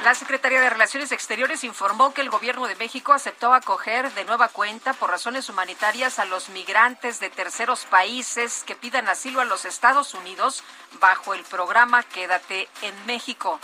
La 0.04 0.14
Secretaría 0.14 0.62
de 0.62 0.70
Relaciones 0.70 1.12
Exteriores 1.12 1.64
informó 1.64 2.14
que 2.14 2.22
el 2.22 2.30
gobierno 2.30 2.68
de 2.68 2.76
México 2.76 3.14
aceptó 3.14 3.54
acoger 3.54 4.14
de 4.14 4.26
nueva 4.26 4.48
cuenta 4.48 4.94
por 4.94 5.10
razones 5.10 5.50
humanitarias 5.50 6.20
a 6.20 6.26
los 6.26 6.50
migrantes 6.50 7.20
de 7.20 7.30
terceros 7.30 7.86
países 7.86 8.64
que 8.66 8.76
pidan 8.76 9.10
asilo 9.10 9.42
a 9.42 9.46
los 9.46 9.66
Estados 9.66 10.14
Unidos 10.14 10.64
bajo 11.02 11.34
el 11.34 11.44
programa 11.44 12.04
Quédate 12.04 12.70
en 12.84 13.06
México. 13.06 13.60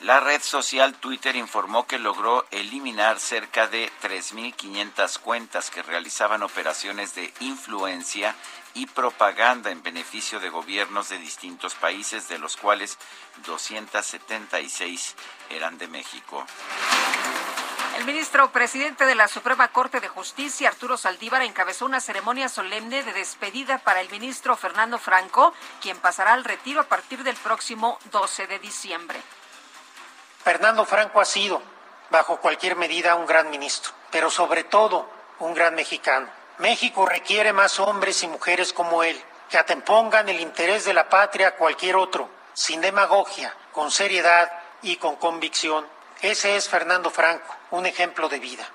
La 0.00 0.20
red 0.20 0.42
social 0.42 0.94
Twitter 0.94 1.36
informó 1.36 1.86
que 1.86 1.98
logró 1.98 2.44
eliminar 2.50 3.18
cerca 3.18 3.66
de 3.66 3.90
3.500 4.02 5.18
cuentas 5.20 5.70
que 5.70 5.82
realizaban 5.82 6.42
operaciones 6.42 7.14
de 7.14 7.32
influencia 7.40 8.34
y 8.74 8.86
propaganda 8.86 9.70
en 9.70 9.82
beneficio 9.82 10.38
de 10.38 10.50
gobiernos 10.50 11.08
de 11.08 11.16
distintos 11.16 11.74
países, 11.74 12.28
de 12.28 12.38
los 12.38 12.58
cuales 12.58 12.98
276 13.46 15.16
eran 15.48 15.78
de 15.78 15.88
México. 15.88 16.44
El 17.96 18.04
ministro 18.04 18.52
presidente 18.52 19.06
de 19.06 19.14
la 19.14 19.28
Suprema 19.28 19.68
Corte 19.68 20.00
de 20.00 20.08
Justicia, 20.08 20.68
Arturo 20.68 20.98
Saldívar, 20.98 21.40
encabezó 21.40 21.86
una 21.86 22.00
ceremonia 22.00 22.50
solemne 22.50 23.02
de 23.02 23.14
despedida 23.14 23.78
para 23.78 24.02
el 24.02 24.10
ministro 24.10 24.54
Fernando 24.58 24.98
Franco, 24.98 25.54
quien 25.80 25.96
pasará 25.96 26.34
al 26.34 26.44
retiro 26.44 26.82
a 26.82 26.84
partir 26.84 27.24
del 27.24 27.36
próximo 27.36 27.98
12 28.12 28.46
de 28.46 28.58
diciembre. 28.58 29.18
Fernando 30.46 30.84
Franco 30.84 31.20
ha 31.20 31.24
sido, 31.24 31.60
bajo 32.08 32.36
cualquier 32.36 32.76
medida, 32.76 33.16
un 33.16 33.26
gran 33.26 33.50
ministro, 33.50 33.90
pero 34.12 34.30
sobre 34.30 34.62
todo 34.62 35.10
un 35.40 35.52
gran 35.54 35.74
mexicano. 35.74 36.28
México 36.58 37.04
requiere 37.04 37.52
más 37.52 37.80
hombres 37.80 38.22
y 38.22 38.28
mujeres 38.28 38.72
como 38.72 39.02
él, 39.02 39.20
que 39.50 39.58
atempongan 39.58 40.28
el 40.28 40.38
interés 40.38 40.84
de 40.84 40.94
la 40.94 41.08
patria 41.08 41.48
a 41.48 41.54
cualquier 41.56 41.96
otro, 41.96 42.30
sin 42.54 42.80
demagogia, 42.80 43.52
con 43.72 43.90
seriedad 43.90 44.52
y 44.82 44.98
con 44.98 45.16
convicción. 45.16 45.84
Ese 46.22 46.54
es 46.54 46.68
Fernando 46.68 47.10
Franco, 47.10 47.52
un 47.72 47.84
ejemplo 47.84 48.28
de 48.28 48.38
vida. 48.38 48.68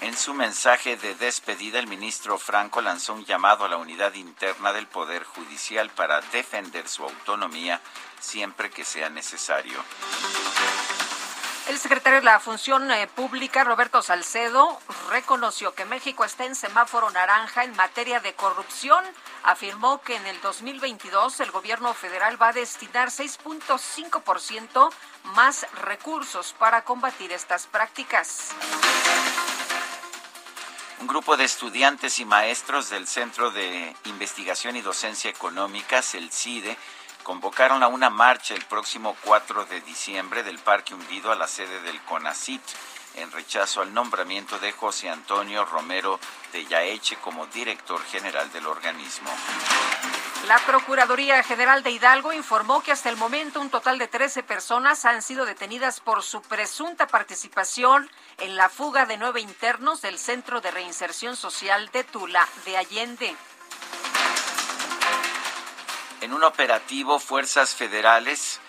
En 0.00 0.16
su 0.16 0.32
mensaje 0.32 0.96
de 0.96 1.16
despedida, 1.16 1.80
el 1.80 1.88
ministro 1.88 2.38
Franco 2.38 2.80
lanzó 2.80 3.14
un 3.14 3.24
llamado 3.26 3.64
a 3.64 3.68
la 3.68 3.78
unidad 3.78 4.14
interna 4.14 4.72
del 4.72 4.86
Poder 4.86 5.24
Judicial 5.24 5.90
para 5.90 6.20
defender 6.20 6.88
su 6.88 7.02
autonomía 7.02 7.80
siempre 8.20 8.70
que 8.70 8.84
sea 8.84 9.10
necesario. 9.10 9.82
El 11.70 11.78
secretario 11.78 12.18
de 12.18 12.24
la 12.24 12.40
Función 12.40 12.90
eh, 12.90 13.06
Pública, 13.06 13.62
Roberto 13.62 14.02
Salcedo, 14.02 14.80
reconoció 15.08 15.72
que 15.72 15.84
México 15.84 16.24
está 16.24 16.44
en 16.44 16.56
semáforo 16.56 17.10
naranja 17.10 17.62
en 17.62 17.76
materia 17.76 18.18
de 18.18 18.34
corrupción. 18.34 19.04
Afirmó 19.44 20.00
que 20.00 20.16
en 20.16 20.26
el 20.26 20.40
2022 20.40 21.38
el 21.38 21.52
gobierno 21.52 21.94
federal 21.94 22.42
va 22.42 22.48
a 22.48 22.52
destinar 22.52 23.10
6.5% 23.10 24.90
más 25.36 25.64
recursos 25.82 26.56
para 26.58 26.82
combatir 26.82 27.30
estas 27.30 27.68
prácticas. 27.68 28.48
Un 31.00 31.06
grupo 31.06 31.36
de 31.36 31.44
estudiantes 31.44 32.18
y 32.18 32.24
maestros 32.24 32.90
del 32.90 33.06
Centro 33.06 33.52
de 33.52 33.94
Investigación 34.06 34.76
y 34.76 34.82
Docencia 34.82 35.30
Económicas, 35.30 36.14
el 36.14 36.32
CIDE, 36.32 36.76
convocaron 37.22 37.82
a 37.82 37.88
una 37.88 38.10
marcha 38.10 38.54
el 38.54 38.64
próximo 38.64 39.16
4 39.24 39.66
de 39.66 39.80
diciembre 39.82 40.42
del 40.42 40.58
Parque 40.58 40.94
Hundido 40.94 41.32
a 41.32 41.36
la 41.36 41.46
sede 41.46 41.80
del 41.82 42.00
CONACIT 42.02 42.62
en 43.16 43.30
rechazo 43.32 43.82
al 43.82 43.92
nombramiento 43.92 44.58
de 44.58 44.72
José 44.72 45.08
Antonio 45.08 45.64
Romero 45.64 46.18
de 46.52 46.64
Yaeche 46.66 47.16
como 47.16 47.46
director 47.46 48.02
general 48.04 48.50
del 48.52 48.66
organismo. 48.66 49.30
La 50.46 50.58
Procuraduría 50.60 51.42
General 51.42 51.82
de 51.82 51.90
Hidalgo 51.90 52.32
informó 52.32 52.82
que 52.82 52.92
hasta 52.92 53.10
el 53.10 53.16
momento 53.16 53.60
un 53.60 53.68
total 53.68 53.98
de 53.98 54.08
13 54.08 54.42
personas 54.42 55.04
han 55.04 55.22
sido 55.22 55.44
detenidas 55.44 56.00
por 56.00 56.22
su 56.22 56.40
presunta 56.40 57.06
participación 57.06 58.10
en 58.38 58.56
la 58.56 58.68
fuga 58.68 59.04
de 59.04 59.18
nueve 59.18 59.40
internos 59.40 60.00
del 60.00 60.18
Centro 60.18 60.60
de 60.60 60.70
Reinserción 60.70 61.36
Social 61.36 61.90
de 61.92 62.04
Tula 62.04 62.48
de 62.64 62.78
Allende. 62.78 63.36
En 66.20 66.34
un 66.34 66.44
operativo, 66.44 67.18
fuerzas 67.18 67.74
federales 67.74 68.60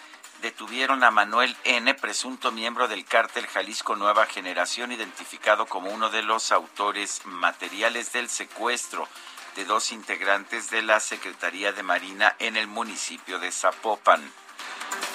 detuvieron 0.41 1.03
a 1.03 1.11
Manuel 1.11 1.57
N., 1.65 1.93
presunto 1.95 2.49
miembro 2.53 2.87
del 2.87 3.03
cártel 3.03 3.45
Jalisco 3.45 3.97
Nueva 3.97 4.25
Generación, 4.25 4.93
identificado 4.93 5.65
como 5.65 5.91
uno 5.91 6.09
de 6.09 6.23
los 6.23 6.53
autores 6.53 7.25
materiales 7.25 8.13
del 8.13 8.29
secuestro 8.29 9.05
de 9.55 9.65
dos 9.65 9.91
integrantes 9.91 10.69
de 10.69 10.81
la 10.81 11.01
Secretaría 11.01 11.73
de 11.73 11.83
Marina 11.83 12.37
en 12.39 12.55
el 12.55 12.67
municipio 12.67 13.37
de 13.37 13.51
Zapopan. 13.51 14.31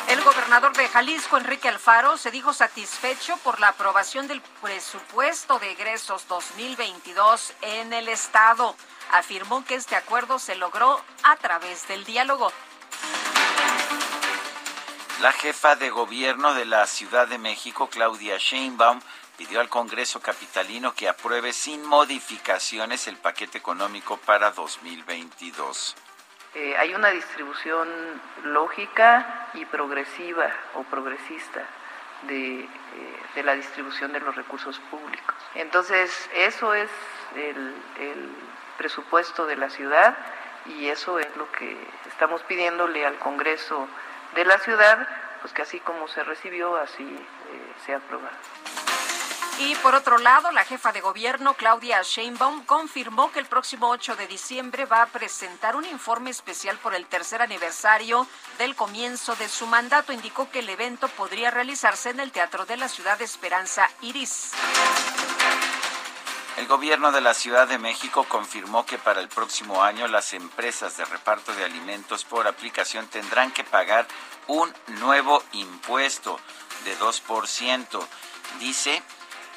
El 0.08 0.22
gobernador 0.22 0.76
de 0.76 0.88
Jalisco, 0.88 1.38
Enrique 1.38 1.70
Alfaro, 1.70 2.18
se 2.18 2.30
dijo 2.30 2.52
satisfecho 2.52 3.38
por 3.38 3.60
la 3.60 3.68
aprobación 3.68 4.28
del 4.28 4.42
presupuesto 4.60 5.58
de 5.58 5.72
egresos 5.72 6.28
2022 6.28 7.54
en 7.62 7.94
el 7.94 8.08
Estado 8.08 8.76
afirmó 9.12 9.64
que 9.64 9.74
este 9.74 9.96
acuerdo 9.96 10.38
se 10.38 10.56
logró 10.56 11.00
a 11.22 11.36
través 11.36 11.86
del 11.88 12.04
diálogo. 12.04 12.52
La 15.20 15.32
jefa 15.32 15.76
de 15.76 15.88
gobierno 15.88 16.52
de 16.54 16.66
la 16.66 16.86
Ciudad 16.86 17.26
de 17.26 17.38
México, 17.38 17.88
Claudia 17.88 18.36
Sheinbaum, 18.36 19.00
pidió 19.36 19.60
al 19.60 19.68
Congreso 19.68 20.20
capitalino 20.20 20.94
que 20.94 21.08
apruebe 21.08 21.52
sin 21.52 21.84
modificaciones 21.84 23.06
el 23.06 23.16
paquete 23.16 23.58
económico 23.58 24.16
para 24.18 24.50
2022. 24.50 25.96
Eh, 26.54 26.76
hay 26.78 26.94
una 26.94 27.10
distribución 27.10 27.88
lógica 28.44 29.48
y 29.54 29.64
progresiva 29.66 30.50
o 30.74 30.82
progresista 30.84 31.66
de, 32.22 32.60
eh, 32.60 32.68
de, 33.34 33.42
la 33.42 33.54
distribución 33.54 34.12
de 34.12 34.20
los 34.20 34.34
recursos 34.34 34.78
públicos. 34.90 35.36
Entonces, 35.54 36.30
eso 36.34 36.72
es 36.72 36.90
el, 37.34 37.74
el 38.00 38.30
presupuesto 38.76 39.46
de 39.46 39.56
la 39.56 39.70
ciudad 39.70 40.16
y 40.66 40.88
eso 40.88 41.18
es 41.18 41.36
lo 41.36 41.50
que 41.52 41.76
estamos 42.08 42.42
pidiéndole 42.42 43.06
al 43.06 43.18
Congreso 43.18 43.88
de 44.34 44.44
la 44.44 44.58
ciudad, 44.58 45.06
pues 45.40 45.52
que 45.52 45.62
así 45.62 45.80
como 45.80 46.08
se 46.08 46.22
recibió, 46.24 46.76
así 46.76 47.04
eh, 47.04 47.72
se 47.84 47.94
aprueba. 47.94 48.30
Y 49.58 49.74
por 49.76 49.94
otro 49.94 50.18
lado, 50.18 50.50
la 50.52 50.64
jefa 50.64 50.92
de 50.92 51.00
gobierno, 51.00 51.54
Claudia 51.54 52.02
Sheinbaum, 52.02 52.66
confirmó 52.66 53.32
que 53.32 53.38
el 53.38 53.46
próximo 53.46 53.88
8 53.88 54.14
de 54.16 54.26
diciembre 54.26 54.84
va 54.84 55.00
a 55.00 55.06
presentar 55.06 55.76
un 55.76 55.86
informe 55.86 56.28
especial 56.28 56.76
por 56.76 56.94
el 56.94 57.06
tercer 57.06 57.40
aniversario 57.40 58.26
del 58.58 58.76
comienzo 58.76 59.34
de 59.36 59.48
su 59.48 59.66
mandato. 59.66 60.12
Indicó 60.12 60.50
que 60.50 60.58
el 60.58 60.68
evento 60.68 61.08
podría 61.08 61.50
realizarse 61.50 62.10
en 62.10 62.20
el 62.20 62.32
Teatro 62.32 62.66
de 62.66 62.76
la 62.76 62.88
Ciudad 62.88 63.16
de 63.16 63.24
Esperanza 63.24 63.88
Iris. 64.02 64.52
El 66.56 66.66
gobierno 66.68 67.12
de 67.12 67.20
la 67.20 67.34
Ciudad 67.34 67.68
de 67.68 67.78
México 67.78 68.24
confirmó 68.24 68.86
que 68.86 68.96
para 68.96 69.20
el 69.20 69.28
próximo 69.28 69.84
año 69.84 70.08
las 70.08 70.32
empresas 70.32 70.96
de 70.96 71.04
reparto 71.04 71.54
de 71.54 71.64
alimentos 71.64 72.24
por 72.24 72.46
aplicación 72.46 73.06
tendrán 73.08 73.52
que 73.52 73.62
pagar 73.62 74.06
un 74.46 74.72
nuevo 75.00 75.42
impuesto 75.52 76.40
de 76.84 76.98
2%. 76.98 78.06
Dice 78.58 79.02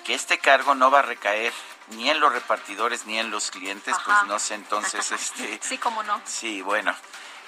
que 0.04 0.14
este 0.14 0.40
cargo 0.40 0.76
no 0.76 0.92
va 0.92 1.00
a 1.00 1.04
recaer 1.04 1.54
ni 1.92 2.10
en 2.10 2.20
los 2.20 2.34
repartidores 2.34 3.06
ni 3.06 3.18
en 3.18 3.32
los 3.32 3.50
clientes, 3.50 3.96
pues 4.06 4.18
no 4.28 4.38
sé 4.38 4.56
entonces 4.56 5.10
este 5.12 5.58
Sí, 5.62 5.78
cómo 5.78 6.04
no. 6.04 6.22
Sí, 6.26 6.62
bueno, 6.62 6.94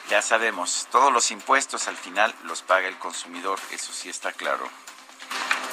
ya 0.10 0.22
sabemos, 0.22 0.88
todos 0.92 1.12
los 1.12 1.30
impuestos 1.30 1.90
al 1.90 1.98
final 1.98 2.34
los 2.44 2.62
paga 2.62 2.88
el 2.88 2.98
consumidor, 2.98 3.60
eso 3.72 3.92
sí 3.92 4.10
está 4.10 4.32
claro. 4.32 4.70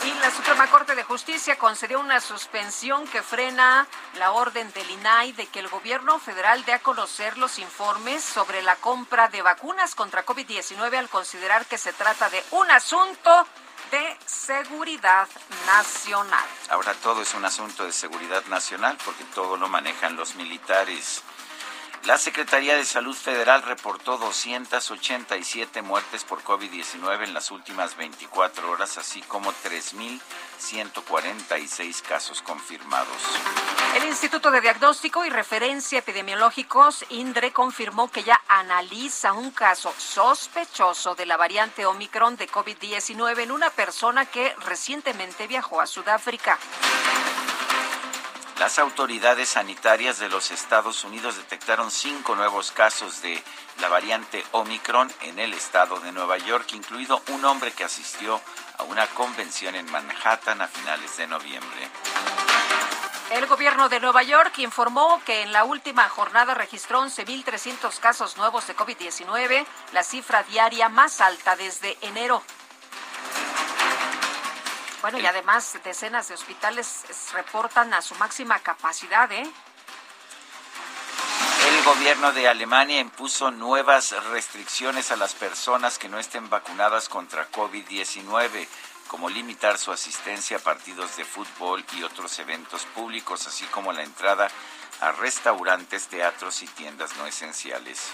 Y 0.04 0.12
la 0.20 0.30
Suprema 0.30 0.66
Corte 0.68 0.94
de 0.94 1.02
Justicia 1.02 1.58
concedió 1.58 2.00
una 2.00 2.20
suspensión 2.20 3.06
que 3.08 3.22
frena 3.22 3.86
la 4.14 4.32
orden 4.32 4.72
del 4.72 4.90
INAI 4.90 5.32
de 5.32 5.46
que 5.46 5.58
el 5.58 5.68
gobierno 5.68 6.18
federal 6.18 6.64
dé 6.64 6.72
a 6.72 6.78
conocer 6.78 7.36
los 7.36 7.58
informes 7.58 8.22
sobre 8.22 8.62
la 8.62 8.76
compra 8.76 9.28
de 9.28 9.42
vacunas 9.42 9.94
contra 9.94 10.24
COVID-19 10.24 10.96
al 10.96 11.08
considerar 11.08 11.66
que 11.66 11.78
se 11.78 11.92
trata 11.92 12.30
de 12.30 12.42
un 12.52 12.70
asunto 12.70 13.46
de 13.90 14.16
seguridad 14.26 15.28
nacional. 15.66 16.44
Ahora 16.68 16.94
todo 16.94 17.22
es 17.22 17.34
un 17.34 17.44
asunto 17.44 17.84
de 17.84 17.92
seguridad 17.92 18.44
nacional 18.46 18.98
porque 19.04 19.24
todo 19.34 19.56
lo 19.56 19.68
manejan 19.68 20.16
los 20.16 20.34
militares. 20.34 21.22
La 22.04 22.16
Secretaría 22.16 22.76
de 22.76 22.84
Salud 22.84 23.14
Federal 23.14 23.62
reportó 23.62 24.16
287 24.18 25.82
muertes 25.82 26.24
por 26.24 26.42
COVID-19 26.42 27.24
en 27.24 27.34
las 27.34 27.50
últimas 27.50 27.96
24 27.96 28.70
horas, 28.70 28.96
así 28.96 29.20
como 29.22 29.52
3.146 29.52 32.02
casos 32.02 32.40
confirmados. 32.40 33.16
El 33.96 34.04
Instituto 34.04 34.50
de 34.50 34.60
Diagnóstico 34.60 35.24
y 35.26 35.30
Referencia 35.30 35.98
Epidemiológicos, 35.98 37.04
INDRE, 37.10 37.52
confirmó 37.52 38.10
que 38.10 38.22
ya 38.22 38.40
analiza 38.48 39.32
un 39.32 39.50
caso 39.50 39.92
sospechoso 39.98 41.14
de 41.14 41.26
la 41.26 41.36
variante 41.36 41.84
Omicron 41.84 42.36
de 42.36 42.48
COVID-19 42.48 43.42
en 43.42 43.52
una 43.52 43.70
persona 43.70 44.26
que 44.26 44.54
recientemente 44.64 45.46
viajó 45.46 45.80
a 45.80 45.86
Sudáfrica. 45.86 46.58
Las 48.58 48.80
autoridades 48.80 49.50
sanitarias 49.50 50.18
de 50.18 50.28
los 50.28 50.50
Estados 50.50 51.04
Unidos 51.04 51.36
detectaron 51.36 51.92
cinco 51.92 52.34
nuevos 52.34 52.72
casos 52.72 53.22
de 53.22 53.40
la 53.80 53.88
variante 53.88 54.44
Omicron 54.50 55.12
en 55.22 55.38
el 55.38 55.54
estado 55.54 56.00
de 56.00 56.10
Nueva 56.10 56.38
York, 56.38 56.66
incluido 56.72 57.22
un 57.28 57.44
hombre 57.44 57.70
que 57.70 57.84
asistió 57.84 58.40
a 58.78 58.82
una 58.82 59.06
convención 59.06 59.76
en 59.76 59.88
Manhattan 59.92 60.60
a 60.60 60.66
finales 60.66 61.16
de 61.16 61.28
noviembre. 61.28 61.88
El 63.30 63.46
gobierno 63.46 63.88
de 63.88 64.00
Nueva 64.00 64.24
York 64.24 64.58
informó 64.58 65.22
que 65.24 65.42
en 65.42 65.52
la 65.52 65.62
última 65.62 66.08
jornada 66.08 66.54
registró 66.54 67.00
11.300 67.04 67.96
casos 68.00 68.36
nuevos 68.38 68.66
de 68.66 68.74
COVID-19, 68.74 69.66
la 69.92 70.02
cifra 70.02 70.42
diaria 70.42 70.88
más 70.88 71.20
alta 71.20 71.54
desde 71.54 71.96
enero. 72.00 72.42
Bueno, 75.00 75.18
y 75.18 75.26
además 75.26 75.78
decenas 75.84 76.28
de 76.28 76.34
hospitales 76.34 77.04
reportan 77.32 77.94
a 77.94 78.02
su 78.02 78.14
máxima 78.16 78.58
capacidad, 78.58 79.30
¿eh? 79.30 79.48
El 81.68 81.84
gobierno 81.84 82.32
de 82.32 82.48
Alemania 82.48 82.98
impuso 82.98 83.50
nuevas 83.50 84.12
restricciones 84.30 85.10
a 85.12 85.16
las 85.16 85.34
personas 85.34 85.98
que 85.98 86.08
no 86.08 86.18
estén 86.18 86.48
vacunadas 86.50 87.08
contra 87.08 87.50
COVID-19. 87.50 88.66
como 89.08 89.30
limitar 89.30 89.78
su 89.78 89.90
asistencia 89.90 90.58
a 90.58 90.60
partidos 90.60 91.16
de 91.16 91.24
fútbol 91.24 91.82
y 91.96 92.02
otros 92.02 92.38
eventos 92.40 92.84
públicos, 92.94 93.46
así 93.46 93.64
como 93.66 93.90
la 93.90 94.02
entrada 94.02 94.48
a 95.00 95.12
restaurantes, 95.12 96.08
teatros 96.08 96.62
y 96.62 96.66
tiendas 96.66 97.16
no 97.16 97.26
esenciales. 97.26 98.12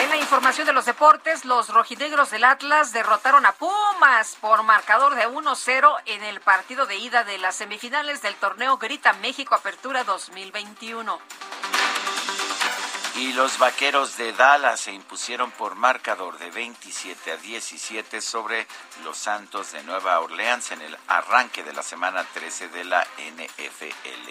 En 0.00 0.08
la 0.08 0.16
información 0.16 0.66
de 0.66 0.72
los 0.72 0.86
deportes, 0.86 1.44
los 1.44 1.68
rojinegros 1.68 2.30
del 2.30 2.44
Atlas 2.44 2.94
derrotaron 2.94 3.44
a 3.44 3.52
Pumas 3.52 4.34
por 4.40 4.62
marcador 4.62 5.14
de 5.14 5.28
1-0 5.28 5.94
en 6.06 6.24
el 6.24 6.40
partido 6.40 6.86
de 6.86 6.96
ida 6.96 7.22
de 7.22 7.36
las 7.36 7.56
semifinales 7.56 8.22
del 8.22 8.34
torneo 8.36 8.78
Grita 8.78 9.12
México 9.12 9.54
Apertura 9.54 10.04
2021. 10.04 11.18
Y 13.16 13.34
los 13.34 13.58
vaqueros 13.58 14.16
de 14.16 14.32
Dallas 14.32 14.80
se 14.80 14.92
impusieron 14.92 15.50
por 15.50 15.74
marcador 15.74 16.38
de 16.38 16.50
27 16.50 17.32
a 17.32 17.36
17 17.36 18.22
sobre 18.22 18.66
los 19.04 19.18
Santos 19.18 19.72
de 19.72 19.82
Nueva 19.82 20.18
Orleans 20.20 20.72
en 20.72 20.80
el 20.80 20.96
arranque 21.08 21.62
de 21.62 21.74
la 21.74 21.82
semana 21.82 22.24
13 22.32 22.68
de 22.68 22.84
la 22.84 23.06
NFL. 23.18 24.30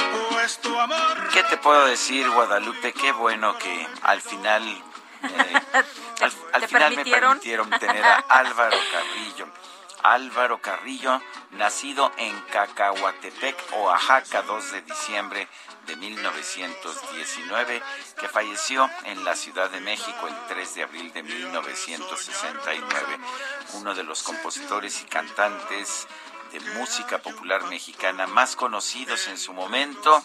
¿Qué 1.33 1.43
te 1.43 1.57
puedo 1.57 1.85
decir, 1.85 2.29
Guadalupe? 2.29 2.93
Qué 2.93 3.11
bueno 3.11 3.57
que 3.57 3.87
al 4.03 4.21
final... 4.21 4.63
Eh, 4.67 4.83
al, 6.21 6.31
al 6.53 6.67
final 6.67 6.95
me 6.95 7.05
permitieron 7.05 7.69
tener 7.69 8.03
a 8.03 8.15
Álvaro 8.27 8.77
Carrillo. 8.91 9.47
Álvaro 10.03 10.59
Carrillo, 10.59 11.21
nacido 11.51 12.11
en 12.17 12.39
Cacahuatepec, 12.51 13.55
Oaxaca, 13.77 14.41
2 14.41 14.71
de 14.71 14.81
diciembre 14.81 15.47
de 15.85 15.95
1919, 15.95 17.83
que 18.19 18.27
falleció 18.27 18.89
en 19.05 19.23
la 19.23 19.35
Ciudad 19.35 19.69
de 19.69 19.79
México 19.79 20.27
el 20.27 20.35
3 20.47 20.75
de 20.75 20.83
abril 20.83 21.13
de 21.13 21.21
1969, 21.21 23.19
uno 23.73 23.93
de 23.93 24.03
los 24.03 24.23
compositores 24.23 25.01
y 25.01 25.05
cantantes 25.05 26.07
de 26.51 26.59
música 26.77 27.19
popular 27.19 27.63
mexicana 27.65 28.27
más 28.27 28.55
conocidos 28.55 29.27
en 29.27 29.37
su 29.37 29.53
momento 29.53 30.23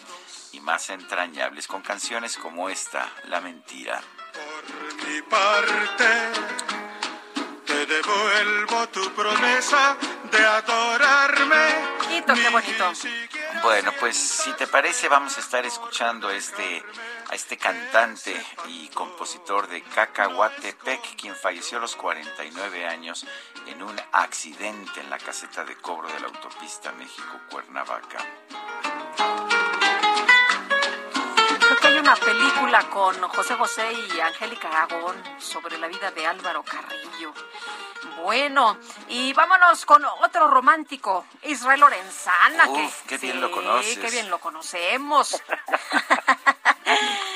y 0.53 0.61
más 0.61 0.91
entrañables, 0.91 1.67
con 1.67 1.83
canciones 1.83 2.37
como 2.37 2.69
esta, 2.69 3.11
La 3.25 3.41
Mentira. 3.41 4.01
Por 4.33 5.09
mi 5.09 5.23
parte 5.23 6.05
te 7.67 7.87
devuelvo 7.87 8.89
tu 8.89 9.13
promesa 9.13 9.97
de 10.31 10.45
adorarme. 10.45 11.67
qué 12.09 12.49
bonito. 12.51 12.93
Bueno, 13.63 13.93
pues 13.99 14.17
si 14.17 14.53
te 14.55 14.67
parece 14.67 15.09
vamos 15.09 15.37
a 15.37 15.41
estar 15.41 15.65
escuchando 15.65 16.31
este 16.31 16.83
a 17.29 17.35
este 17.35 17.57
cantante 17.57 18.35
y 18.69 18.89
compositor 18.89 19.69
de 19.69 19.83
Cacahuatepec, 19.83 21.17
quien 21.17 21.35
falleció 21.35 21.79
a 21.79 21.81
los 21.81 21.97
49 21.97 22.87
años 22.87 23.27
en 23.67 23.83
un 23.83 23.97
accidente 24.13 25.01
en 25.01 25.11
la 25.11 25.19
caseta 25.19 25.65
de 25.65 25.77
cobro 25.77 26.09
de 26.09 26.21
la 26.21 26.29
autopista 26.29 26.93
México-Cuernavaca. 26.93 28.19
Una 32.07 32.15
película 32.15 32.89
con 32.89 33.21
José 33.21 33.55
José 33.55 33.85
y 33.93 34.21
Angélica 34.21 34.69
Aragón 34.69 35.17
sobre 35.41 35.77
la 35.77 35.89
vida 35.89 36.13
de 36.13 36.25
Álvaro 36.25 36.63
Carrillo. 36.63 37.35
Bueno, 38.23 38.79
y 39.09 39.33
vámonos 39.33 39.85
con 39.85 40.05
otro 40.05 40.47
romántico, 40.47 41.27
Israel 41.43 41.81
Lorenzana. 41.81 42.69
Uf, 42.69 43.03
que, 43.03 43.09
qué 43.09 43.19
bien 43.19 43.41
lo 43.41 43.51
conoces. 43.51 43.99
qué 43.99 44.09
bien 44.09 44.31
lo 44.31 44.39
conocemos. 44.39 45.43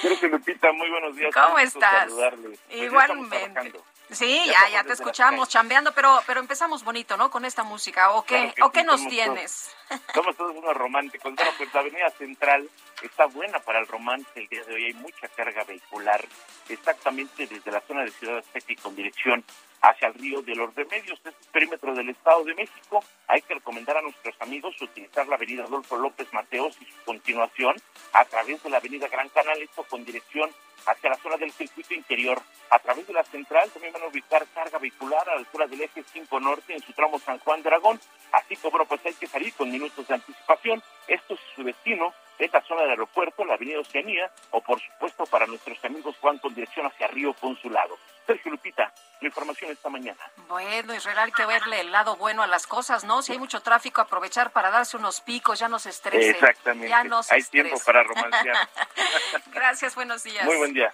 Creo 0.03 0.19
que 0.19 0.29
Lupita, 0.29 0.73
muy 0.73 0.89
buenos 0.91 1.17
días. 1.17 1.35
¿Cómo 1.35 1.59
estás? 1.59 2.11
Pues 2.13 2.59
Igualmente. 2.71 3.73
Sí, 4.11 4.43
Ya 4.47 4.69
ya, 4.71 4.85
te 4.85 4.93
escuchamos 4.93 5.49
chambeando, 5.49 5.93
pero, 5.93 6.21
pero 6.27 6.41
empezamos 6.41 6.83
bonito, 6.83 7.17
¿no? 7.17 7.31
Con 7.31 7.45
esta 7.45 7.63
música. 7.63 8.11
¿O 8.13 8.25
qué, 8.25 8.53
Claro 8.55 8.67
¿o 8.67 8.71
sí, 8.71 8.73
qué 8.73 8.85
nos 8.85 9.07
tienes? 9.07 9.71
Somos 10.15 10.37
todos 10.37 10.57
unos 10.57 10.77
románticos. 10.77 11.33
Bueno, 11.35 11.51
pues 11.57 11.73
la 11.73 11.81
Avenida 11.81 12.11
Central 12.11 12.69
está 13.03 13.27
buena 13.27 13.61
para 13.61 13.79
el 13.79 13.87
romance 13.87 14.29
el 14.35 14.49
día 14.49 14.65
de 14.65 14.75
hoy. 14.75 14.85
Hay 14.87 14.95
mucha 14.95 15.29
carga 15.29 15.63
vehicular, 15.65 16.25
exactamente 16.69 17.47
desde 17.47 17.71
la 17.71 17.81
zona 17.83 18.03
de 18.03 18.11
Ciudad 18.11 18.39
Azteca 18.39 18.73
y 18.73 18.77
con 18.77 18.97
dirección 18.97 19.45
hacia 19.83 20.09
el 20.09 20.15
río 20.15 20.43
de 20.43 20.55
los 20.55 20.75
Remedios, 20.75 21.19
este 21.19 21.31
es 21.31 21.37
el 21.41 21.53
perímetro 21.53 21.95
del 21.95 22.11
Estado 22.11 22.45
de 22.45 22.55
México. 22.55 23.03
Hay 23.29 23.43
que 23.43 23.55
recomendar 23.55 23.97
a 23.97 24.03
nuestros 24.03 24.35
amigos 24.41 24.81
utilizar 24.81 25.27
la 25.27 25.37
avenida 25.37 25.65
Adolfo 25.65 25.97
López 25.97 26.33
Mateos 26.33 26.77
y 26.81 26.85
su 26.85 27.05
continuación 27.05 27.75
a 28.13 28.25
través 28.25 28.63
de 28.63 28.71
la 28.71 28.79
avenida 28.79 29.09
Gran 29.09 29.29
Canal, 29.31 29.61
esto 29.63 29.85
con 29.85 30.05
dirección 30.05 30.51
hacia 30.87 31.11
la 31.11 31.17
zona 31.17 31.37
del 31.37 31.53
circuito 31.53 31.95
interior. 31.95 32.41
A 32.71 32.79
través 32.79 33.07
de 33.07 33.13
la 33.13 33.25
central 33.25 33.71
también 33.71 33.93
van 33.93 34.03
a 34.03 34.07
ubicar 34.07 34.47
carga 34.55 34.79
vehicular 34.79 35.29
a 35.29 35.35
la 35.35 35.41
altura 35.41 35.67
del 35.67 35.83
eje 35.83 36.05
5 36.13 36.41
norte 36.41 36.75
en 36.75 36.83
su 36.83 36.93
tramo 36.93 37.19
San 37.19 37.39
Juan 37.39 37.63
de 37.63 37.69
Aragón. 37.69 38.01
Así 38.33 38.57
como 38.57 38.73
bueno, 38.73 38.87
pues 38.87 39.05
hay 39.05 39.15
que 39.15 39.27
salir 39.27 39.53
con 39.55 39.71
minutos 39.71 40.07
de 40.07 40.15
anticipación. 40.15 40.83
Esto 41.09 41.35
es 41.35 41.41
su 41.55 41.65
destino, 41.65 42.13
es 42.45 42.53
la 42.53 42.61
zona 42.63 42.83
del 42.83 42.91
aeropuerto, 42.91 43.45
la 43.45 43.55
avenida 43.55 43.81
Oceanía, 43.81 44.31
o 44.51 44.61
por 44.61 44.81
supuesto 44.81 45.25
para 45.27 45.47
nuestros 45.47 45.83
amigos 45.85 46.17
que 46.17 46.27
van 46.27 46.39
con 46.39 46.55
dirección 46.55 46.87
hacia 46.87 47.07
Río 47.09 47.35
Consulado. 47.35 47.99
Sergio 48.27 48.53
Lupita, 48.53 48.93
la 49.21 49.27
información 49.29 49.71
esta 49.73 49.89
mañana. 49.89 50.21
Bueno, 50.49 50.95
Israel, 50.95 51.19
hay 51.19 51.33
que 51.33 51.45
verle 51.47 51.81
el 51.81 51.91
lado 51.91 52.17
bueno 52.17 52.43
a 52.43 52.47
las 52.47 52.67
cosas, 52.67 53.03
¿no? 53.05 53.23
Si 53.23 53.33
hay 53.33 53.39
mucho 53.39 53.61
tráfico, 53.61 54.01
aprovechar 54.01 54.53
para 54.53 54.71
darse 54.71 54.97
unos 54.97 55.21
picos, 55.21 55.59
ya 55.59 55.69
no 55.69 55.79
se 55.79 55.91
estrese. 55.91 56.31
Exactamente. 56.31 56.89
Ya 56.89 57.03
no 57.05 57.23
se 57.23 57.35
Hay 57.35 57.43
tiempo 57.43 57.75
estrese. 57.77 57.87
para 57.87 58.03
romancear. 58.05 58.69
Gracias, 59.53 59.95
buenos 59.95 60.23
días. 60.23 60.45
Muy 60.45 60.57
buen 60.59 60.73
día. 60.73 60.93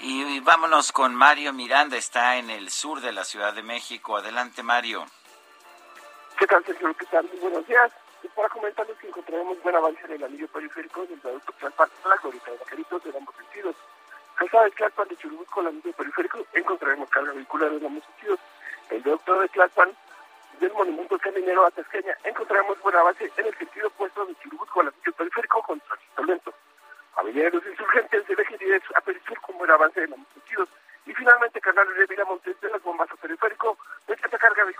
Y, 0.00 0.22
y 0.36 0.40
vámonos 0.40 0.92
con 0.92 1.14
Mario 1.14 1.52
Miranda, 1.54 1.96
está 1.96 2.36
en 2.36 2.50
el 2.50 2.70
sur 2.70 3.00
de 3.00 3.12
la 3.12 3.24
Ciudad 3.24 3.54
de 3.54 3.62
México. 3.62 4.18
Adelante, 4.18 4.62
Mario. 4.62 5.06
¿Qué 6.38 6.46
tal, 6.46 6.62
Sergio? 6.66 6.94
¿Qué 6.94 7.06
tal? 7.06 7.24
Muy 7.24 7.38
buenos 7.38 7.66
días. 7.66 7.90
Y 8.22 8.28
para 8.28 8.48
comentarles 8.48 8.96
que 8.98 9.08
encontraremos 9.08 9.62
buen 9.62 9.76
avance 9.76 10.00
en 10.04 10.12
el 10.12 10.24
anillo 10.24 10.48
periférico 10.48 11.06
del 11.06 11.20
viaducto 11.20 11.52
Tlalpan 11.52 11.88
la 12.04 12.16
glorieta 12.16 12.50
de 12.50 12.56
Vaqueritos 12.58 13.06
en 13.06 13.16
ambos 13.16 13.34
sentidos. 13.36 13.76
Calzada 14.36 14.64
de 14.64 14.70
Tlalpan 14.70 15.08
de 15.08 15.16
Churubusco 15.16 15.60
al 15.60 15.66
anillo 15.68 15.92
periférico 15.92 16.38
encontraremos 16.52 17.08
carga 17.10 17.32
vehicular 17.32 17.72
en 17.72 17.86
ambos 17.86 18.04
sentidos. 18.04 18.40
El 18.90 19.02
viaducto 19.02 19.40
de 19.40 19.48
Tlalpan 19.48 19.96
del 20.60 20.72
monumento 20.72 21.18
caminero 21.18 21.66
a 21.66 21.70
Tasqueña 21.70 22.16
encontraremos 22.24 22.80
buen 22.80 22.96
avance 22.96 23.30
en 23.36 23.46
el 23.46 23.56
sentido 23.56 23.88
opuesto 23.88 24.24
de 24.26 24.34
Churubusco 24.36 24.80
al 24.80 24.88
anillo 24.88 25.12
periférico 25.12 25.62
con 25.62 25.80
tránsito 25.80 26.24
lento. 26.24 26.54
Avenida 27.16 27.44
de 27.44 27.50
los 27.52 27.66
Insurgentes 27.66 28.26
del 28.26 28.40
eje 28.40 28.58
10 28.58 28.82
a 28.94 29.00
Perisur 29.00 29.40
con 29.40 29.58
buen 29.58 29.70
avance 29.70 30.02
en 30.02 30.12
ambos 30.12 30.28
sentidos. 30.32 30.68
Y 31.06 31.14
finalmente, 31.14 31.60
Canal 31.60 31.86
de 31.94 32.06
Viramontes 32.06 32.60
de 32.60 32.70
las 32.70 32.82
bombas 32.82 33.10
a 33.10 33.16
periférico 33.16 33.78
de 34.06 34.14
esta 34.14 34.38
carga 34.38 34.64
vehicular 34.64 34.75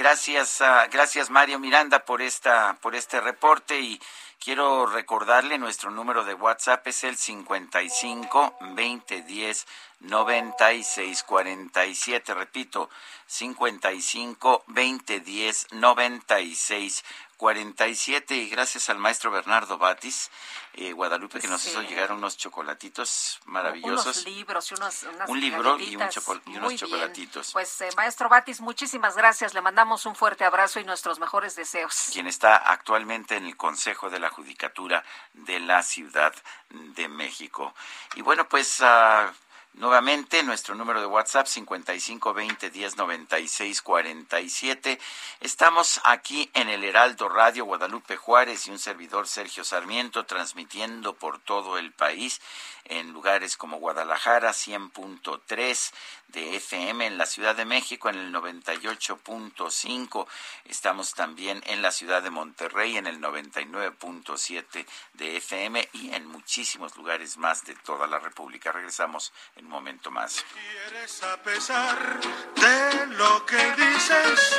gracias, 0.00 0.62
ah, 0.62 0.88
gracias 0.90 1.28
Mario 1.28 1.58
Miranda 1.58 2.06
por 2.06 2.22
esta, 2.22 2.78
por 2.80 2.94
este 2.94 3.20
reporte 3.20 3.78
y 3.78 4.00
quiero 4.42 4.86
recordarle 4.86 5.58
nuestro 5.58 5.90
número 5.90 6.24
de 6.24 6.32
WhatsApp 6.32 6.86
es 6.86 7.04
el 7.04 7.18
55 7.18 8.56
2010 8.60 9.66
96 10.00 11.22
47. 11.24 12.32
Repito, 12.32 12.88
55 13.26 14.64
2010 14.68 15.66
96 15.72 17.04
47 17.40 18.36
y 18.36 18.50
gracias 18.50 18.90
al 18.90 18.98
maestro 18.98 19.30
Bernardo 19.30 19.78
Batis, 19.78 20.30
eh, 20.74 20.92
Guadalupe, 20.92 21.40
que 21.40 21.48
nos 21.48 21.62
Sí. 21.62 21.70
hizo 21.70 21.80
llegar 21.80 22.12
unos 22.12 22.36
chocolatitos 22.36 23.40
maravillosos. 23.46 24.04
Unos 24.04 24.24
libros 24.26 24.70
y 24.70 24.74
unos, 24.74 25.02
unas 25.04 25.26
Un 25.30 25.40
libro 25.40 25.78
y, 25.78 25.84
un 25.84 25.88
y 25.88 25.96
unos 25.96 26.46
Muy 26.46 26.58
bien. 26.74 26.76
chocolatitos. 26.76 27.52
Pues, 27.54 27.80
eh, 27.80 27.88
maestro 27.96 28.28
Batis, 28.28 28.60
muchísimas 28.60 29.16
gracias. 29.16 29.54
Le 29.54 29.62
mandamos 29.62 30.04
un 30.04 30.14
fuerte 30.14 30.44
abrazo 30.44 30.80
y 30.80 30.84
nuestros 30.84 31.18
mejores 31.18 31.56
deseos. 31.56 32.10
quien 32.12 32.26
está 32.26 32.56
actualmente 32.56 33.36
en 33.36 33.46
el 33.46 33.56
Consejo 33.56 34.10
de 34.10 34.20
la 34.20 34.28
Judicatura 34.28 35.02
de 35.32 35.60
la 35.60 35.82
Ciudad 35.82 36.34
de 36.68 37.08
México. 37.08 37.74
Y 38.16 38.20
bueno, 38.20 38.46
pues 38.50 38.80
ah, 38.82 39.32
Nuevamente, 39.74 40.42
nuestro 40.42 40.74
número 40.74 41.00
de 41.00 41.06
WhatsApp 41.06 41.46
5520 41.46 42.70
109647. 42.70 44.98
Estamos 45.40 46.00
aquí 46.02 46.50
en 46.54 46.68
el 46.68 46.82
Heraldo 46.82 47.28
Radio 47.28 47.66
Guadalupe 47.66 48.16
Juárez 48.16 48.66
y 48.66 48.72
un 48.72 48.80
servidor 48.80 49.28
Sergio 49.28 49.62
Sarmiento 49.62 50.26
transmitiendo 50.26 51.14
por 51.14 51.38
todo 51.38 51.78
el 51.78 51.92
país 51.92 52.40
en 52.84 53.12
lugares 53.12 53.56
como 53.56 53.78
Guadalajara 53.78 54.50
100.3 54.50 55.92
de 56.32 56.56
FM, 56.56 57.06
en 57.06 57.18
la 57.18 57.26
Ciudad 57.26 57.54
de 57.56 57.64
México 57.64 58.08
en 58.08 58.16
el 58.16 58.32
98.5. 58.32 60.26
Estamos 60.64 61.14
también 61.14 61.62
en 61.66 61.82
la 61.82 61.92
ciudad 61.92 62.22
de 62.22 62.30
Monterrey 62.30 62.96
en 62.96 63.06
el 63.06 63.20
99.7 63.20 64.86
de 65.14 65.36
FM 65.36 65.88
y 65.92 66.14
en 66.14 66.26
muchísimos 66.26 66.96
lugares 66.96 67.36
más 67.36 67.64
de 67.64 67.74
toda 67.76 68.06
la 68.06 68.18
República. 68.18 68.72
Regresamos 68.72 69.32
en 69.56 69.66
un 69.66 69.70
momento 69.70 70.10
más. 70.10 70.44
¿Quieres 70.52 71.22
a 71.22 71.36
pesar 71.42 72.20
de 72.56 73.06
lo 73.08 73.46
que 73.46 73.72
dices? 73.72 74.58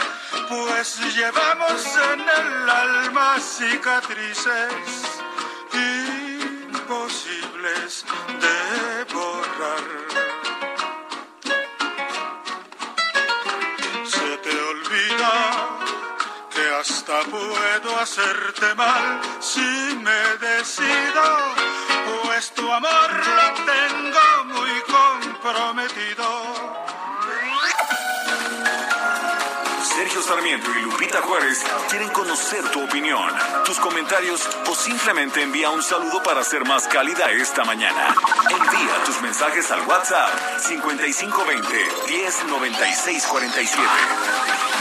Pues 0.49 0.99
llevamos 1.15 1.85
en 2.13 2.21
el 2.21 2.69
alma 2.69 3.39
cicatrices 3.39 5.21
imposibles 6.91 8.05
de 8.41 9.05
hasta 16.81 17.21
puedo 17.29 17.99
hacerte 17.99 18.73
mal 18.75 19.21
si 19.39 19.59
me 19.59 20.19
decido, 20.47 21.23
pues 22.23 22.51
tu 22.53 22.71
amor 22.71 23.11
lo 23.11 23.53
tengo 23.65 24.45
muy 24.45 24.71
comprometido. 24.89 26.25
Sergio 29.95 30.21
Sarmiento 30.23 30.71
y 30.71 30.81
Lupita 30.81 31.21
Juárez 31.21 31.63
quieren 31.89 32.09
conocer 32.09 32.67
tu 32.71 32.83
opinión, 32.83 33.31
tus 33.63 33.79
comentarios 33.79 34.41
o 34.67 34.73
simplemente 34.73 35.43
envía 35.43 35.69
un 35.69 35.83
saludo 35.83 36.23
para 36.23 36.43
ser 36.43 36.65
más 36.65 36.87
cálida 36.87 37.29
esta 37.29 37.63
mañana. 37.63 38.15
Envía 38.49 39.03
tus 39.05 39.21
mensajes 39.21 39.69
al 39.69 39.81
WhatsApp 39.81 40.31
5520 40.57 41.67
109647. 42.07 44.80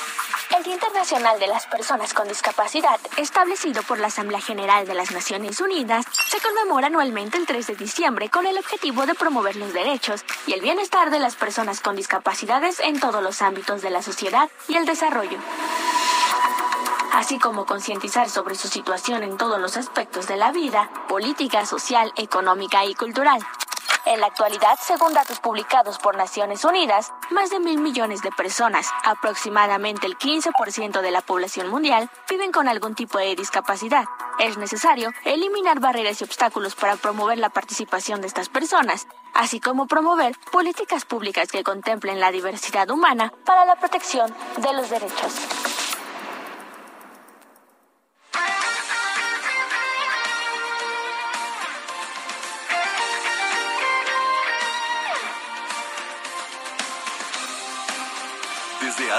El 0.61 0.65
Día 0.65 0.73
Internacional 0.75 1.39
de 1.39 1.47
las 1.47 1.65
Personas 1.65 2.13
con 2.13 2.27
Discapacidad, 2.27 2.99
establecido 3.17 3.81
por 3.81 3.97
la 3.97 4.07
Asamblea 4.07 4.39
General 4.39 4.85
de 4.85 4.93
las 4.93 5.09
Naciones 5.09 5.59
Unidas, 5.59 6.05
se 6.29 6.39
conmemora 6.39 6.85
anualmente 6.85 7.39
el 7.39 7.47
3 7.47 7.65
de 7.65 7.75
diciembre 7.75 8.29
con 8.29 8.45
el 8.45 8.59
objetivo 8.59 9.07
de 9.07 9.15
promover 9.15 9.55
los 9.55 9.73
derechos 9.73 10.23
y 10.45 10.53
el 10.53 10.61
bienestar 10.61 11.09
de 11.09 11.17
las 11.17 11.35
personas 11.35 11.79
con 11.79 11.95
discapacidades 11.95 12.79
en 12.79 12.99
todos 12.99 13.23
los 13.23 13.41
ámbitos 13.41 13.81
de 13.81 13.89
la 13.89 14.03
sociedad 14.03 14.51
y 14.67 14.75
el 14.75 14.85
desarrollo 14.85 15.39
así 17.13 17.39
como 17.39 17.65
concientizar 17.65 18.29
sobre 18.29 18.55
su 18.55 18.67
situación 18.67 19.23
en 19.23 19.37
todos 19.37 19.59
los 19.59 19.77
aspectos 19.77 20.27
de 20.27 20.37
la 20.37 20.51
vida, 20.51 20.89
política, 21.09 21.65
social, 21.65 22.13
económica 22.15 22.85
y 22.85 22.95
cultural. 22.95 23.41
En 24.05 24.19
la 24.19 24.27
actualidad, 24.27 24.79
según 24.81 25.13
datos 25.13 25.39
publicados 25.39 25.99
por 25.99 26.17
Naciones 26.17 26.65
Unidas, 26.65 27.13
más 27.29 27.51
de 27.51 27.59
mil 27.59 27.79
millones 27.79 28.23
de 28.23 28.31
personas, 28.31 28.89
aproximadamente 29.03 30.07
el 30.07 30.17
15% 30.17 31.01
de 31.01 31.11
la 31.11 31.21
población 31.21 31.67
mundial, 31.69 32.09
viven 32.27 32.51
con 32.51 32.67
algún 32.67 32.95
tipo 32.95 33.19
de 33.19 33.35
discapacidad. 33.35 34.05
Es 34.39 34.57
necesario 34.57 35.11
eliminar 35.23 35.79
barreras 35.79 36.19
y 36.19 36.23
obstáculos 36.23 36.73
para 36.73 36.95
promover 36.95 37.37
la 37.37 37.49
participación 37.49 38.21
de 38.21 38.27
estas 38.27 38.49
personas, 38.49 39.07
así 39.35 39.59
como 39.59 39.85
promover 39.85 40.35
políticas 40.51 41.05
públicas 41.05 41.51
que 41.51 41.63
contemplen 41.63 42.19
la 42.19 42.31
diversidad 42.31 42.89
humana 42.89 43.31
para 43.45 43.65
la 43.65 43.75
protección 43.75 44.33
de 44.57 44.73
los 44.73 44.89
derechos. 44.89 45.80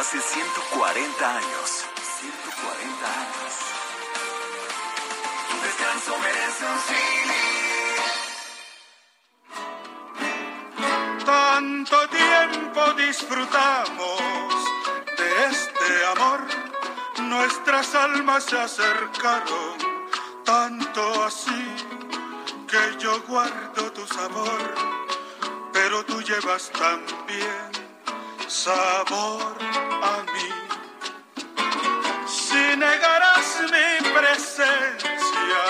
Hace 0.03 0.21
140 0.21 1.37
años. 1.37 1.87
140 2.21 3.07
años. 3.23 3.53
Tu 5.49 5.57
descanso 5.67 6.13
merece 6.27 6.65
un 6.73 6.79
Tanto 11.25 11.97
tiempo 12.09 12.81
disfrutamos 12.95 14.51
de 15.19 15.29
este 15.51 15.89
amor, 16.17 16.41
nuestras 17.21 17.95
almas 17.95 18.43
se 18.45 18.59
acercaron, 18.59 19.79
tanto 20.45 21.25
así 21.25 21.65
que 22.67 22.99
yo 22.99 23.23
guardo 23.29 23.93
tu 23.93 24.05
sabor, 24.09 24.75
pero 25.73 26.05
tú 26.05 26.21
llevas 26.23 26.73
también 26.73 27.82
sabor 28.53 29.57
a 30.03 30.23
mí. 30.33 30.51
Si 32.27 32.77
negarás 32.77 33.49
mi 33.75 34.11
presencia 34.11 35.65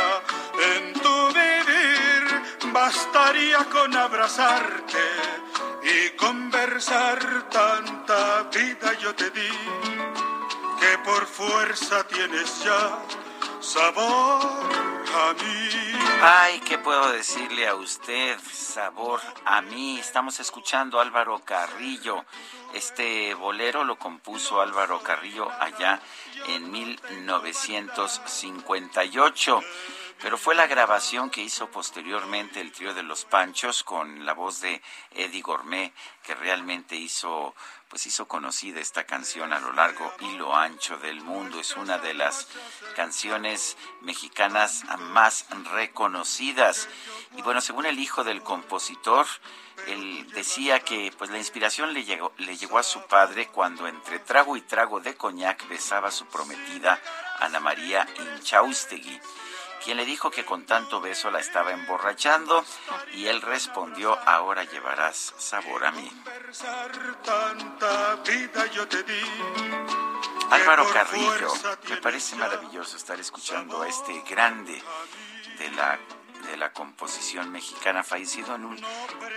en 0.75 0.92
tu 0.95 1.16
vivir, 1.29 2.73
bastaría 2.73 3.59
con 3.71 3.97
abrazarte 3.97 5.07
y 5.85 6.11
conversar 6.16 7.49
tanta 7.51 8.42
vida 8.53 8.95
yo 9.01 9.14
te 9.14 9.31
di, 9.31 9.53
que 10.81 10.99
por 11.05 11.25
fuerza 11.27 12.05
tienes 12.09 12.64
ya 12.64 12.99
sabor. 13.61 14.82
Ay, 16.22 16.61
¿qué 16.61 16.79
puedo 16.79 17.12
decirle 17.12 17.68
a 17.68 17.75
usted? 17.75 18.38
Sabor 18.51 19.20
a 19.44 19.61
mí. 19.61 19.98
Estamos 19.98 20.40
escuchando 20.40 20.98
a 20.98 21.03
Álvaro 21.03 21.42
Carrillo. 21.44 22.25
Este 22.72 23.35
bolero 23.35 23.85
lo 23.85 23.98
compuso 23.98 24.62
Álvaro 24.62 25.03
Carrillo 25.03 25.51
allá 25.61 26.01
en 26.48 26.70
1958 26.70 29.61
pero 30.22 30.38
fue 30.38 30.55
la 30.55 30.68
grabación 30.68 31.31
que 31.31 31.42
hizo 31.42 31.68
posteriormente 31.68 32.61
el 32.61 32.70
trío 32.70 32.94
de 32.94 33.03
los 33.03 33.25
Panchos 33.25 33.83
con 33.83 34.25
la 34.25 34.35
voz 34.35 34.61
de 34.61 34.81
Eddie 35.11 35.42
Gourmet 35.42 35.92
que 36.22 36.37
realmente 36.37 36.94
hizo 36.94 37.57
pues 37.92 38.07
hizo 38.07 38.26
conocida 38.26 38.81
esta 38.81 39.05
canción 39.05 39.52
a 39.52 39.61
lo 39.61 39.70
largo 39.74 40.11
y 40.20 40.33
lo 40.38 40.57
ancho 40.57 40.96
del 40.96 41.20
mundo. 41.20 41.61
Es 41.61 41.76
una 41.76 41.98
de 41.98 42.14
las 42.14 42.48
canciones 42.96 43.76
mexicanas 44.00 44.85
más 45.11 45.44
reconocidas. 45.74 46.88
Y 47.37 47.42
bueno, 47.42 47.61
según 47.61 47.85
el 47.85 47.98
hijo 47.98 48.24
del 48.24 48.42
compositor, 48.42 49.26
él 49.88 50.26
decía 50.33 50.81
que 50.81 51.12
pues 51.18 51.28
la 51.31 51.37
inspiración 51.37 51.92
le 51.92 52.05
llegó, 52.05 52.33
le 52.38 52.57
llegó 52.57 52.78
a 52.78 52.83
su 52.83 53.02
padre 53.02 53.48
cuando 53.48 53.87
entre 53.87 54.20
trago 54.20 54.57
y 54.57 54.62
trago 54.62 55.00
de 55.00 55.14
coñac 55.14 55.68
besaba 55.68 56.09
a 56.09 56.12
su 56.12 56.24
prometida 56.24 56.98
Ana 57.40 57.61
María 57.61 58.09
Inchaustegui 58.18 59.20
quien 59.85 59.97
le 59.97 60.05
dijo 60.05 60.31
que 60.31 60.45
con 60.45 60.64
tanto 60.64 61.01
beso 61.01 61.31
la 61.31 61.40
estaba 61.40 61.73
emborrachando 61.73 62.64
y 63.12 63.27
él 63.27 63.40
respondió, 63.42 64.18
ahora 64.27 64.64
llevarás 64.64 65.35
sabor 65.38 65.85
a 65.85 65.92
mí. 65.92 66.11
Álvaro 70.51 70.87
Carrillo, 70.92 71.53
me 71.88 71.97
parece 71.97 72.37
maravilloso 72.37 72.97
estar 72.97 73.18
escuchando 73.18 73.83
a 73.83 73.88
este 73.88 74.23
grande 74.29 74.83
de 75.59 75.71
la 75.73 75.99
de 76.42 76.57
la 76.57 76.73
composición 76.73 77.53
mexicana, 77.53 78.03
fallecido 78.03 78.57
en 78.57 78.64
un 78.64 78.85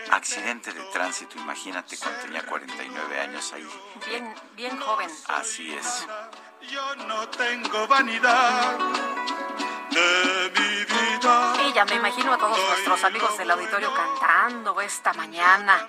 accidente 0.10 0.73
de 0.73 0.81
tránsito, 0.86 1.38
imagínate 1.38 1.97
cuando 1.97 2.19
tenía 2.21 2.43
49 2.43 3.19
años 3.19 3.53
ahí. 3.53 3.67
Bien, 4.08 4.34
bien 4.55 4.79
joven. 4.79 5.10
Así 5.27 5.71
es. 5.71 6.08
Yo 6.67 6.95
no 6.95 7.29
tengo 7.29 7.88
vanidad 7.88 8.75
de 9.95 10.51
mi 10.55 10.71
vida. 10.91 11.64
Ya 11.75 11.83
me 11.83 11.95
imagino 11.95 12.31
a 12.31 12.38
todos 12.38 12.57
nuestros 12.57 13.03
amigos 13.03 13.38
del 13.38 13.51
auditorio 13.51 13.93
cantando 13.93 14.79
esta 14.79 15.11
mañana. 15.11 15.85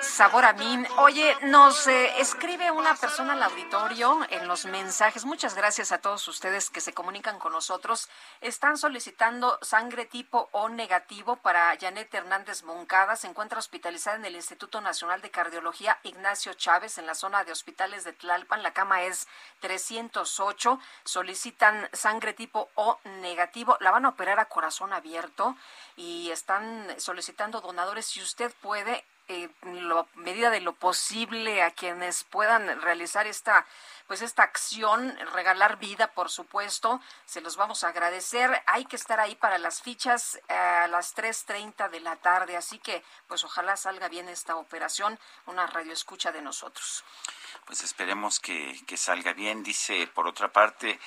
Sabor 0.00 0.44
a 0.44 0.52
mí. 0.52 0.84
Oye, 0.98 1.36
nos 1.42 1.88
eh, 1.88 2.20
escribe 2.20 2.70
una 2.70 2.94
persona 2.94 3.32
al 3.32 3.42
auditorio 3.42 4.20
en 4.30 4.46
los 4.46 4.66
mensajes. 4.66 5.24
Muchas 5.24 5.56
gracias 5.56 5.90
a 5.90 5.98
todos 5.98 6.28
ustedes 6.28 6.70
que 6.70 6.80
se 6.80 6.94
comunican 6.94 7.40
con 7.40 7.52
nosotros. 7.52 8.08
Están 8.40 8.78
solicitando 8.78 9.58
sangre 9.62 10.04
tipo 10.04 10.48
O 10.52 10.68
negativo 10.68 11.34
para 11.34 11.76
Janet 11.76 12.14
Hernández 12.14 12.62
Moncada. 12.62 13.16
Se 13.16 13.26
encuentra 13.26 13.58
hospitalizada 13.58 14.18
en 14.18 14.26
el 14.26 14.36
Instituto 14.36 14.80
Nacional 14.80 15.22
de 15.22 15.32
Cardiología 15.32 15.98
Ignacio 16.04 16.54
Chávez 16.54 16.98
en 16.98 17.06
la 17.06 17.16
zona 17.16 17.42
de 17.42 17.50
hospitales 17.50 18.04
de 18.04 18.12
Tlalpan. 18.12 18.62
La 18.62 18.72
cama 18.72 19.02
es 19.02 19.26
308. 19.58 20.78
Solicitan 21.02 21.88
sangre 21.92 22.32
tipo 22.32 22.68
O 22.76 23.00
negativo. 23.22 23.76
La 23.80 23.90
van 23.90 24.04
a 24.04 24.10
operar 24.10 24.38
a 24.38 24.44
corazón 24.44 24.92
abierto 24.92 25.15
y 25.96 26.30
están 26.30 26.94
solicitando 26.98 27.60
donadores. 27.60 28.06
Si 28.06 28.20
usted 28.20 28.52
puede, 28.60 29.04
eh, 29.28 29.48
lo, 29.62 30.06
medida 30.14 30.50
de 30.50 30.60
lo 30.60 30.72
posible 30.74 31.62
a 31.62 31.72
quienes 31.72 32.24
puedan 32.24 32.80
realizar 32.80 33.26
esta 33.26 33.66
pues 34.06 34.22
esta 34.22 34.44
acción 34.44 35.18
regalar 35.32 35.78
vida 35.78 36.12
por 36.12 36.30
supuesto 36.30 37.00
se 37.24 37.40
los 37.40 37.56
vamos 37.56 37.82
a 37.82 37.88
agradecer. 37.88 38.62
Hay 38.66 38.84
que 38.84 38.94
estar 38.94 39.18
ahí 39.18 39.34
para 39.34 39.58
las 39.58 39.82
fichas 39.82 40.38
a 40.48 40.86
las 40.86 41.16
3.30 41.16 41.90
de 41.90 41.98
la 41.98 42.14
tarde 42.14 42.56
así 42.56 42.78
que 42.78 43.02
pues 43.26 43.42
ojalá 43.42 43.76
salga 43.76 44.08
bien 44.08 44.28
esta 44.28 44.54
operación 44.54 45.18
una 45.46 45.66
radio 45.66 45.92
escucha 45.92 46.30
de 46.30 46.42
nosotros. 46.42 47.02
Pues 47.64 47.82
esperemos 47.82 48.38
que, 48.38 48.80
que 48.86 48.96
salga 48.96 49.32
bien. 49.32 49.64
Dice 49.64 50.06
por 50.06 50.28
otra 50.28 50.52
parte 50.52 51.00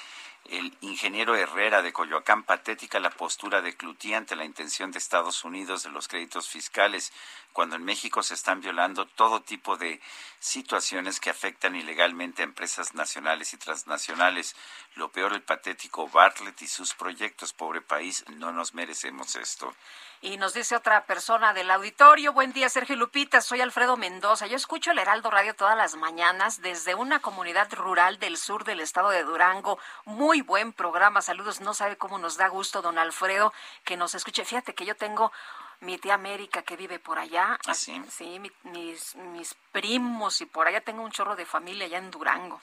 el 0.46 0.76
ingeniero 0.82 1.36
Herrera 1.36 1.82
de 1.82 1.94
Coyoacán 1.94 2.44
patética 2.44 3.00
la 3.00 3.10
postura 3.10 3.62
de 3.62 3.76
Cloutier 3.76 4.16
ante 4.16 4.36
la 4.36 4.46
intención 4.46 4.92
de 4.92 4.98
Estados 4.98 5.44
Unidos 5.44 5.84
de 5.84 5.92
los 5.92 6.08
créditos 6.08 6.50
fiscales, 6.50 7.14
cuando 7.60 7.76
en 7.76 7.84
México 7.84 8.24
se 8.24 8.36
están 8.36 8.62
violando 8.62 9.06
todo 9.06 9.42
tipo 9.42 9.76
de 9.76 10.00
situaciones 10.40 11.20
que 11.20 11.30
afectan 11.30 11.76
ilegalmente 11.76 12.42
a 12.42 12.46
empresas 12.46 12.96
nacionales 12.96 13.54
y 13.54 13.58
transnacionales. 13.58 14.56
Lo 14.96 15.12
peor, 15.12 15.34
el 15.34 15.42
patético 15.42 16.08
Bartlett 16.08 16.62
y 16.62 16.68
sus 16.70 16.94
proyectos. 16.94 17.52
Pobre 17.52 17.82
país, 17.82 18.24
no 18.30 18.54
nos 18.54 18.74
merecemos 18.74 19.36
esto. 19.36 19.76
Y 20.22 20.38
nos 20.38 20.54
dice 20.54 20.74
otra 20.74 21.06
persona 21.06 21.52
del 21.52 21.70
auditorio, 21.70 22.32
buen 22.32 22.54
día 22.54 22.70
Sergio 22.70 22.96
Lupita, 22.96 23.42
soy 23.42 23.60
Alfredo 23.60 23.98
Mendoza. 23.98 24.48
Yo 24.48 24.56
escucho 24.56 24.92
el 24.92 25.00
Heraldo 25.00 25.30
Radio 25.30 25.54
todas 25.54 25.76
las 25.76 25.96
mañanas 25.96 26.62
desde 26.62 26.96
una 26.96 27.20
comunidad 27.20 27.74
rural 27.74 28.20
del 28.20 28.38
sur 28.38 28.64
del 28.64 28.80
estado 28.80 29.10
de 29.10 29.24
Durango. 29.24 29.80
Muy 30.06 30.42
buen 30.42 30.72
programa, 30.72 31.22
saludos. 31.22 31.60
No 31.60 31.74
sabe 31.74 31.98
cómo 31.98 32.20
nos 32.20 32.38
da 32.38 32.48
gusto, 32.48 32.82
don 32.82 32.98
Alfredo, 32.98 33.52
que 33.84 33.98
nos 33.98 34.16
escuche. 34.16 34.46
Fíjate 34.46 34.74
que 34.74 34.86
yo 34.86 34.96
tengo 34.96 35.34
mi 35.82 35.98
tía 35.98 36.16
América 36.16 36.62
que 36.64 36.76
vive 36.76 37.00
por 37.00 37.20
allá. 37.20 37.58
¿Ah, 37.66 37.74
sí? 37.74 38.02
Sí, 38.10 38.40
mis, 38.64 39.16
mis 39.16 39.56
primos 39.72 40.42
y 40.42 40.46
por 40.46 40.68
allá 40.68 40.82
tengo 40.82 41.04
un 41.04 41.12
chorro 41.12 41.36
de 41.36 41.46
familia 41.46 41.86
allá 41.86 41.98
en 41.98 42.12
Durango. 42.12 42.62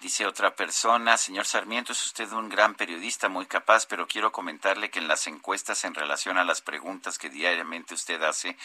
Dice 0.00 0.26
otra 0.26 0.54
persona, 0.54 1.16
señor 1.16 1.44
Sarmiento, 1.44 1.92
es 1.92 2.06
usted 2.06 2.30
un 2.30 2.48
gran 2.48 2.76
periodista, 2.76 3.28
muy 3.28 3.46
capaz, 3.46 3.84
pero 3.86 4.06
quiero 4.06 4.30
comentarle 4.30 4.90
que 4.90 5.00
en 5.00 5.08
las 5.08 5.26
encuestas 5.26 5.84
en 5.84 5.94
relación 5.94 6.38
a 6.38 6.44
las 6.44 6.60
preguntas 6.60 7.18
que 7.18 7.30
diariamente 7.30 7.94
usted 7.94 8.22
hace 8.22 8.56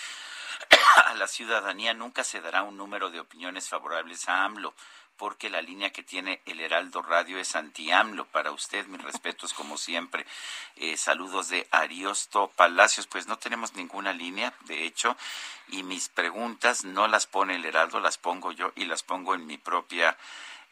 a 1.08 1.16
la 1.16 1.28
ciudadanía 1.28 1.96
nunca 1.96 2.24
se 2.24 2.40
dará 2.40 2.62
un 2.62 2.78
número 2.78 3.10
de 3.10 3.20
opiniones 3.20 3.68
favorables 3.68 4.30
a 4.30 4.44
AMLO 4.44 4.76
porque 5.24 5.50
la 5.50 5.62
línea 5.62 5.90
que 5.92 6.04
tiene 6.04 6.42
el 6.46 6.60
Heraldo 6.60 7.02
Radio 7.02 7.40
es 7.40 7.56
anti-AMLO. 7.56 8.26
Para 8.26 8.52
usted, 8.52 8.86
mis 8.88 9.02
respetos 9.02 9.54
como 9.54 9.78
siempre. 9.78 10.26
Eh, 10.76 10.98
saludos 10.98 11.48
de 11.48 11.66
Ariosto 11.72 12.52
Palacios. 12.58 13.08
Pues 13.08 13.26
no 13.26 13.38
tenemos 13.38 13.74
ninguna 13.74 14.12
línea, 14.12 14.54
de 14.66 14.84
hecho, 14.84 15.16
y 15.70 15.84
mis 15.84 16.10
preguntas 16.10 16.84
no 16.84 17.08
las 17.08 17.26
pone 17.26 17.56
el 17.56 17.64
Heraldo, 17.64 18.02
las 18.02 18.18
pongo 18.18 18.52
yo 18.52 18.74
y 18.76 18.84
las 18.84 19.02
pongo 19.02 19.34
en 19.34 19.46
mi 19.48 19.58
propia 19.58 20.18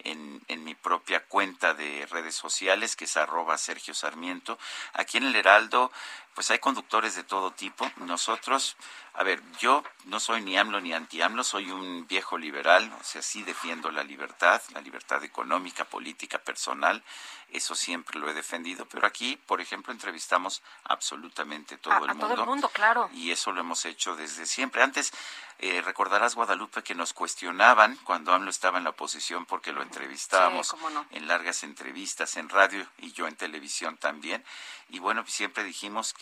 en, 0.03 0.41
en, 0.49 0.65
mi 0.65 0.75
propia 0.75 1.23
cuenta 1.23 1.73
de 1.73 2.05
redes 2.07 2.35
sociales, 2.35 2.97
que 2.97 3.05
es 3.05 3.15
arroba 3.15 3.57
Sergio 3.57 3.93
Sarmiento. 3.93 4.59
Aquí 4.93 5.17
en 5.17 5.27
el 5.27 5.35
Heraldo, 5.35 5.93
pues 6.35 6.49
hay 6.51 6.59
conductores 6.59 7.15
de 7.15 7.23
todo 7.23 7.51
tipo. 7.51 7.89
Nosotros, 7.97 8.77
a 9.13 9.23
ver, 9.23 9.41
yo 9.59 9.83
no 10.05 10.19
soy 10.19 10.41
ni 10.41 10.57
AMLO 10.57 10.79
ni 10.81 10.93
anti-AMLO, 10.93 11.43
soy 11.43 11.71
un 11.71 12.07
viejo 12.07 12.37
liberal, 12.37 12.91
o 12.99 13.03
sea, 13.03 13.21
sí 13.21 13.43
defiendo 13.43 13.91
la 13.91 14.03
libertad, 14.03 14.61
la 14.73 14.81
libertad 14.81 15.23
económica, 15.23 15.85
política, 15.85 16.37
personal, 16.39 17.03
eso 17.49 17.75
siempre 17.75 18.17
lo 18.17 18.29
he 18.29 18.33
defendido, 18.33 18.85
pero 18.85 19.05
aquí, 19.05 19.35
por 19.45 19.59
ejemplo, 19.59 19.91
entrevistamos 19.91 20.61
absolutamente 20.85 21.77
todo 21.77 21.93
a, 21.95 21.97
el 21.97 22.03
a 22.11 22.13
mundo. 22.13 22.27
todo 22.29 22.41
el 22.43 22.47
mundo, 22.49 22.69
claro. 22.69 23.09
Y 23.13 23.31
eso 23.31 23.51
lo 23.51 23.59
hemos 23.59 23.83
hecho 23.85 24.15
desde 24.15 24.45
siempre. 24.45 24.81
Antes, 24.81 25.11
eh, 25.59 25.81
recordarás, 25.81 26.33
Guadalupe, 26.35 26.81
que 26.81 26.95
nos 26.95 27.11
cuestionaban 27.11 27.97
cuando 28.05 28.33
AMLO 28.33 28.49
estaba 28.49 28.77
en 28.77 28.85
la 28.85 28.91
oposición 28.91 29.45
porque 29.45 29.73
lo 29.73 29.81
entrevistábamos 29.81 30.67
Sí, 30.67 30.71
cómo 30.71 30.89
no. 30.91 31.05
en 31.11 31.27
largas 31.27 31.63
entrevistas 31.63 32.37
en 32.37 32.47
radio 32.47 32.87
y 32.99 33.11
yo 33.11 33.27
en 33.27 33.35
televisión 33.35 33.97
también. 33.97 34.43
Y 34.89 34.99
bueno, 34.99 35.25
siempre 35.27 35.63
dijimos 35.65 36.13
que 36.13 36.20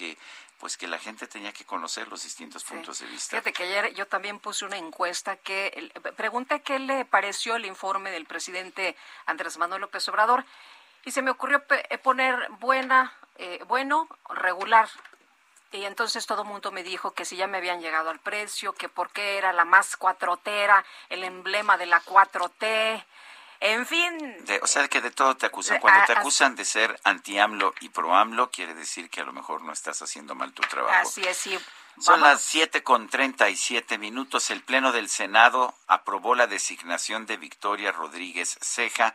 pues 0.59 0.75
que 0.75 0.87
la 0.87 0.99
gente 0.99 1.25
tenía 1.27 1.53
que 1.53 1.65
conocer 1.65 2.07
los 2.09 2.23
distintos 2.23 2.63
puntos 2.63 2.99
de 2.99 3.07
vista. 3.07 3.31
Fíjate 3.31 3.53
que 3.53 3.63
ayer 3.63 3.93
yo 3.93 4.07
también 4.07 4.39
puse 4.39 4.65
una 4.65 4.77
encuesta 4.77 5.37
que 5.37 5.91
pregunté 6.17 6.61
qué 6.61 6.79
le 6.79 7.05
pareció 7.05 7.55
el 7.55 7.65
informe 7.65 8.11
del 8.11 8.25
presidente 8.25 8.95
Andrés 9.25 9.57
Manuel 9.57 9.81
López 9.81 10.07
Obrador 10.09 10.45
y 11.05 11.11
se 11.11 11.21
me 11.21 11.31
ocurrió 11.31 11.63
eh, 11.69 11.97
poner 11.97 12.49
buena, 12.59 13.13
eh, 13.37 13.63
bueno, 13.67 14.09
regular. 14.29 14.89
Y 15.71 15.85
entonces 15.85 16.25
todo 16.25 16.41
el 16.41 16.47
mundo 16.47 16.71
me 16.71 16.83
dijo 16.83 17.11
que 17.11 17.25
si 17.25 17.37
ya 17.37 17.47
me 17.47 17.59
habían 17.59 17.79
llegado 17.79 18.09
al 18.09 18.19
precio, 18.19 18.73
que 18.73 18.89
por 18.89 19.11
qué 19.11 19.37
era 19.37 19.53
la 19.53 19.65
más 19.65 19.95
cuatrotera, 19.95 20.83
el 21.09 21.23
emblema 21.23 21.77
de 21.77 21.85
la 21.85 22.01
4T. 22.01 23.05
En 23.61 23.85
fin, 23.85 24.17
De- 24.45 24.59
o 24.63 24.67
sea, 24.67 24.87
que 24.87 25.01
de 25.01 25.11
todo 25.11 25.35
te 25.35 25.45
acusan. 25.45 25.79
Cuando 25.79 26.01
a- 26.01 26.05
te 26.05 26.13
as- 26.13 26.19
acusan 26.19 26.55
de 26.55 26.63
ser 26.63 26.97
anti-AMLO 27.03 27.73
y 27.81 27.89
pro-AMLO, 27.89 28.51
quiere 28.51 28.73
decir 28.73 29.09
que 29.09 29.19
a 29.19 29.25
lo 29.25 29.33
mejor 29.33 29.61
no 29.63 29.73
estás 29.73 30.01
haciendo 30.01 30.33
mal 30.33 30.53
tu 30.53 30.61
trabajo. 30.63 30.97
así 30.97 31.21
es, 31.27 31.37
sí. 31.37 31.59
Son 31.99 32.21
las 32.21 32.41
siete 32.41 32.81
con 32.83 33.09
treinta 33.09 33.49
y 33.49 33.57
siete 33.57 33.97
minutos. 33.97 34.49
El 34.51 34.61
Pleno 34.63 34.93
del 34.93 35.09
Senado 35.09 35.75
aprobó 35.87 36.33
la 36.35 36.47
designación 36.47 37.25
de 37.25 37.35
Victoria 37.35 37.91
Rodríguez 37.91 38.57
Ceja 38.61 39.13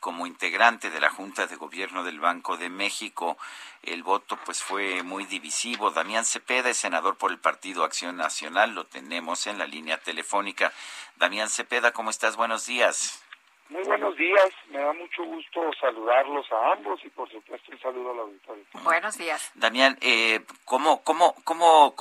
como 0.00 0.26
integrante 0.26 0.90
de 0.90 1.00
la 1.00 1.08
Junta 1.08 1.46
de 1.46 1.56
Gobierno 1.56 2.04
del 2.04 2.20
Banco 2.20 2.58
de 2.58 2.68
México. 2.68 3.38
El 3.82 4.02
voto 4.02 4.36
pues 4.44 4.62
fue 4.62 5.02
muy 5.02 5.24
divisivo. 5.24 5.90
Damián 5.90 6.26
Cepeda 6.26 6.68
es 6.68 6.76
senador 6.76 7.16
por 7.16 7.30
el 7.30 7.38
Partido 7.38 7.84
Acción 7.84 8.18
Nacional. 8.18 8.74
Lo 8.74 8.84
tenemos 8.84 9.46
en 9.46 9.56
la 9.56 9.66
línea 9.66 9.96
telefónica. 9.98 10.72
Damián 11.16 11.48
Cepeda, 11.48 11.92
¿cómo 11.92 12.10
estás? 12.10 12.36
Buenos 12.36 12.66
días. 12.66 13.22
Muy 13.70 13.84
buenos 13.84 14.16
días, 14.16 14.50
me 14.70 14.80
da 14.80 14.92
mucho 14.92 15.22
gusto 15.22 15.72
saludarlos 15.80 16.44
a 16.50 16.72
ambos 16.72 17.00
y 17.04 17.08
por 17.10 17.30
supuesto 17.30 17.70
un 17.70 17.78
saludo 17.78 18.10
al 18.10 18.18
auditorio. 18.18 18.64
Buenos 18.82 19.16
días. 19.16 19.52
Damián, 19.54 19.96
eh, 20.00 20.40
¿cómo, 20.64 21.04
cómo, 21.04 21.36
cómo, 21.44 21.94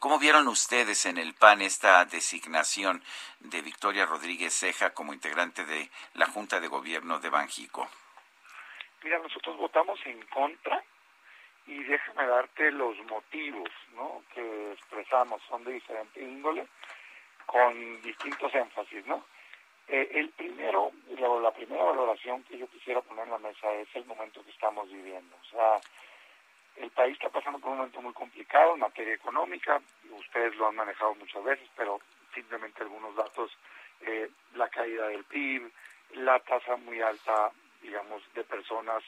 ¿cómo 0.00 0.18
vieron 0.18 0.48
ustedes 0.48 1.06
en 1.06 1.18
el 1.18 1.34
PAN 1.34 1.62
esta 1.62 2.04
designación 2.04 3.00
de 3.38 3.62
Victoria 3.62 4.06
Rodríguez 4.06 4.54
Ceja 4.54 4.92
como 4.92 5.12
integrante 5.12 5.64
de 5.64 5.88
la 6.14 6.26
Junta 6.26 6.58
de 6.58 6.66
Gobierno 6.66 7.20
de 7.20 7.30
Banjico? 7.30 7.88
Mira, 9.04 9.20
nosotros 9.20 9.56
votamos 9.56 10.00
en 10.06 10.20
contra 10.26 10.82
y 11.68 11.80
déjame 11.84 12.26
darte 12.26 12.72
los 12.72 12.96
motivos 13.04 13.70
¿no? 13.94 14.24
que 14.34 14.72
expresamos, 14.72 15.40
son 15.48 15.62
de 15.62 15.74
diferente 15.74 16.20
índole, 16.20 16.66
con 17.46 18.02
distintos 18.02 18.52
énfasis. 18.52 19.06
¿no? 19.06 19.24
Eh, 19.88 20.08
el 20.14 20.30
primero, 20.30 20.92
la, 21.18 21.28
la 21.40 21.50
primera 21.52 21.84
valoración 21.84 22.42
que 22.44 22.56
yo 22.58 22.66
quisiera 22.68 23.02
poner 23.02 23.24
en 23.24 23.32
la 23.32 23.38
mesa 23.38 23.72
es 23.74 23.88
el 23.94 24.04
momento 24.06 24.42
que 24.44 24.50
estamos 24.50 24.90
viviendo. 24.90 25.36
O 25.42 25.44
sea, 25.50 25.80
el 26.76 26.90
país 26.90 27.14
está 27.14 27.28
pasando 27.28 27.58
por 27.58 27.70
un 27.70 27.78
momento 27.78 28.02
muy 28.02 28.12
complicado 28.12 28.74
en 28.74 28.80
materia 28.80 29.14
económica, 29.14 29.80
ustedes 30.10 30.56
lo 30.56 30.68
han 30.68 30.76
manejado 30.76 31.14
muchas 31.14 31.44
veces, 31.44 31.68
pero 31.76 32.00
simplemente 32.34 32.82
algunos 32.82 33.14
datos, 33.14 33.56
eh, 34.00 34.28
la 34.54 34.68
caída 34.68 35.08
del 35.08 35.24
PIB, 35.24 35.70
la 36.14 36.40
tasa 36.40 36.76
muy 36.76 37.00
alta, 37.00 37.52
digamos, 37.82 38.22
de 38.34 38.44
personas 38.44 39.02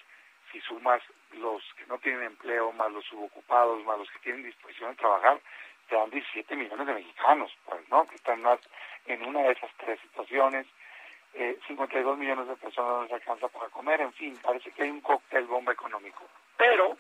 si 0.53 0.61
sumas 0.61 1.03
los 1.33 1.63
que 1.77 1.87
no 1.87 1.99
tienen 1.99 2.23
empleo, 2.23 2.73
más 2.73 2.91
los 2.93 3.05
subocupados, 3.07 3.85
más 3.85 3.99
los 3.99 4.11
que 4.11 4.21
tienen 4.21 4.45
disposición 4.45 4.91
de 4.91 4.97
trabajar, 4.97 5.41
te 5.89 5.97
dan 5.97 6.11
17 6.11 6.57
millones 6.57 6.87
de 6.87 6.95
mexicanos, 6.95 7.53
pues, 7.65 7.89
¿no? 7.89 8.07
Que 8.07 8.17
están 8.17 8.43
más 8.43 8.61
en 9.07 9.25
una 9.25 9.43
de 9.43 9.53
esas 9.53 9.71
tres 9.79 10.01
situaciones. 10.01 10.67
Eh, 11.35 11.59
52 11.67 12.19
millones 12.19 12.49
de 12.49 12.57
personas 12.57 12.93
no 12.93 13.03
les 13.03 13.13
alcanza 13.13 13.49
para 13.49 13.69
comer, 13.69 14.01
en 14.01 14.13
fin, 14.15 14.39
parece 14.43 14.71
que 14.71 14.85
hay 14.85 14.91
un 14.91 15.03
cóctel 15.03 15.45
bomba 15.47 15.73
económico. 15.73 16.25
Pero 16.57 16.97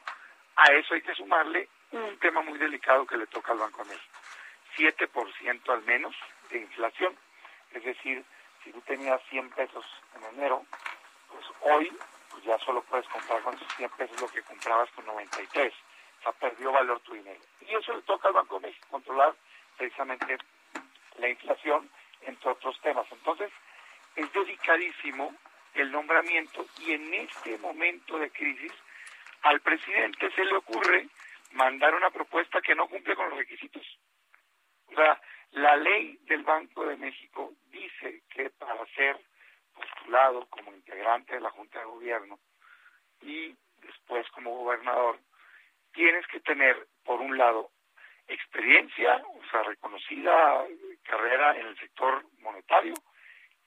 a 0.57 0.73
eso 0.73 0.95
hay 0.95 1.03
que 1.03 1.15
sumarle 1.15 1.69
un 1.93 2.19
tema 2.19 2.43
muy 2.43 2.59
delicado 2.59 3.07
que 3.07 3.17
le 3.17 3.27
toca 3.27 3.53
al 3.53 3.59
Banco 3.59 3.83
de 3.85 3.91
México. 3.91 4.19
7% 4.77 5.73
al 5.73 5.83
menos 5.83 6.15
de 6.51 6.59
inflación. 6.59 7.17
Es 7.73 7.83
decir, 7.85 8.25
si 8.63 8.73
tú 8.73 8.81
tenías 8.83 9.21
100 9.31 9.51
pesos 9.51 9.85
en 10.17 10.37
enero, 10.37 10.65
pues 11.31 11.45
hoy 11.63 11.91
pues 12.31 12.45
ya 12.45 12.59
solo 12.59 12.83
puedes 12.83 13.09
comprar 13.09 13.41
con 13.43 13.55
esos 13.55 13.73
100 13.77 13.91
pesos 13.91 14.21
lo 14.21 14.29
que 14.29 14.43
comprabas 14.43 14.91
con 14.91 15.07
93. 15.07 15.73
O 15.73 16.23
sea, 16.23 16.33
perdió 16.33 16.73
valor 16.73 17.01
tu 17.01 17.15
dinero. 17.15 17.41
Y 17.61 17.75
eso 17.75 17.95
le 17.95 18.03
toca 18.03 18.29
al 18.29 18.35
Banco 18.35 18.59
de 18.59 18.69
México 18.69 18.87
controlar 18.91 19.35
precisamente 19.77 20.39
la 21.19 21.29
inflación, 21.29 21.89
entre 22.27 22.51
otros 22.51 22.79
temas. 22.81 23.07
Entonces, 23.11 23.51
es 24.14 24.33
delicadísimo 24.33 25.35
el 25.74 25.91
nombramiento 25.91 26.66
y 26.81 26.93
en 26.93 27.14
este 27.14 27.59
momento 27.59 28.18
de 28.18 28.31
crisis 28.31 28.72
al 29.43 29.61
presidente 29.61 30.31
se 30.33 30.45
le 30.45 30.57
ocurre 30.57 31.09
mandar 31.53 31.95
una 31.95 32.11
propuesta 32.11 32.61
que 32.61 32.74
no 32.74 32.89
cumple 32.89 33.14
con 33.14 33.29
los 33.31 33.39
requisitos. 33.39 33.87
O 34.87 34.95
sea, 34.95 35.20
la 35.53 35.77
ley 35.77 36.18
del 36.22 36.43
Banco 36.43 36.87
de 36.87 36.97
México 36.97 37.53
dice 37.70 38.22
que 38.31 38.51
para 38.51 38.85
ser 38.95 39.18
postulado 39.74 40.47
como 40.47 40.72
integrante 40.72 41.35
de 41.35 41.41
la 41.41 41.51
Junta 41.51 41.79
de 41.79 41.85
Gobierno 41.85 42.39
y 43.20 43.55
después 43.83 44.29
como 44.31 44.57
gobernador, 44.57 45.20
tienes 45.93 46.27
que 46.29 46.41
tener, 46.41 46.87
por 47.05 47.20
un 47.20 47.37
lado, 47.37 47.70
experiencia, 48.29 49.22
o 49.27 49.51
sea, 49.51 49.62
reconocida 49.62 50.66
carrera 51.05 51.57
en 51.59 51.66
el 51.66 51.79
sector 51.79 52.24
monetario 52.41 52.95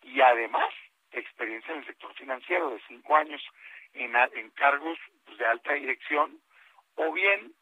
y 0.01 0.22
además 0.22 0.74
experiencia 1.12 1.74
en 1.74 1.80
el 1.80 1.86
sector 1.86 2.14
financiero 2.16 2.70
de 2.72 2.82
cinco 2.88 3.16
años 3.16 3.41
en, 3.93 4.16
en 4.16 4.49
cargos 4.51 4.97
de 5.38 5.45
alta 5.45 5.74
dirección 5.74 6.39
o 6.95 7.12
bien 7.14 7.53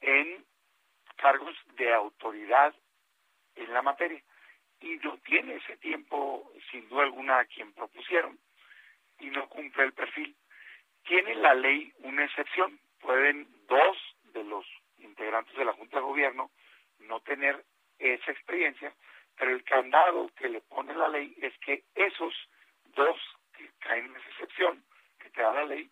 en 0.00 0.44
cargos 1.16 1.56
de 1.76 1.92
autoridad 1.92 2.74
en 3.54 3.72
la 3.72 3.82
materia. 3.82 4.22
Y 4.80 4.96
no 4.96 5.18
tiene 5.18 5.56
ese 5.56 5.76
tiempo, 5.76 6.50
sin 6.70 6.88
duda 6.88 7.02
alguna, 7.02 7.38
a 7.38 7.44
quien 7.44 7.72
propusieron 7.74 8.38
y 9.18 9.26
no 9.26 9.48
cumple 9.48 9.84
el 9.84 9.92
perfil. 9.92 10.34
Tiene 11.04 11.34
la 11.34 11.54
ley 11.54 11.92
una 11.98 12.24
excepción. 12.24 12.80
Pueden 13.00 13.46
dos 13.66 13.96
de 14.32 14.44
los 14.44 14.66
integrantes 15.02 15.54
de 15.56 15.64
la 15.64 15.72
Junta 15.72 15.96
de 15.96 16.02
Gobierno 16.02 16.50
no 17.00 17.20
tener 17.20 17.64
esa 17.98 18.30
experiencia, 18.30 18.94
pero 19.36 19.52
el 19.52 19.64
candado 19.64 20.30
que 20.36 20.48
le 20.48 20.60
pone 20.62 20.94
la 20.94 21.08
ley 21.08 21.34
es 21.40 21.56
que 21.58 21.84
esos 21.94 22.34
dos 22.94 23.18
que 23.56 23.68
caen 23.78 24.06
en 24.06 24.16
esa 24.16 24.28
excepción 24.30 24.84
que 25.18 25.30
te 25.30 25.42
da 25.42 25.52
la 25.52 25.64
ley, 25.64 25.90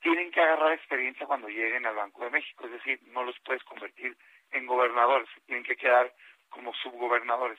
tienen 0.00 0.30
que 0.30 0.40
agarrar 0.40 0.72
experiencia 0.72 1.26
cuando 1.26 1.48
lleguen 1.48 1.86
al 1.86 1.94
Banco 1.94 2.24
de 2.24 2.30
México, 2.30 2.66
es 2.66 2.72
decir, 2.72 3.00
no 3.08 3.24
los 3.24 3.38
puedes 3.40 3.62
convertir 3.64 4.16
en 4.52 4.66
gobernadores, 4.66 5.28
tienen 5.46 5.64
que 5.64 5.76
quedar 5.76 6.12
como 6.48 6.72
subgobernadores. 6.74 7.58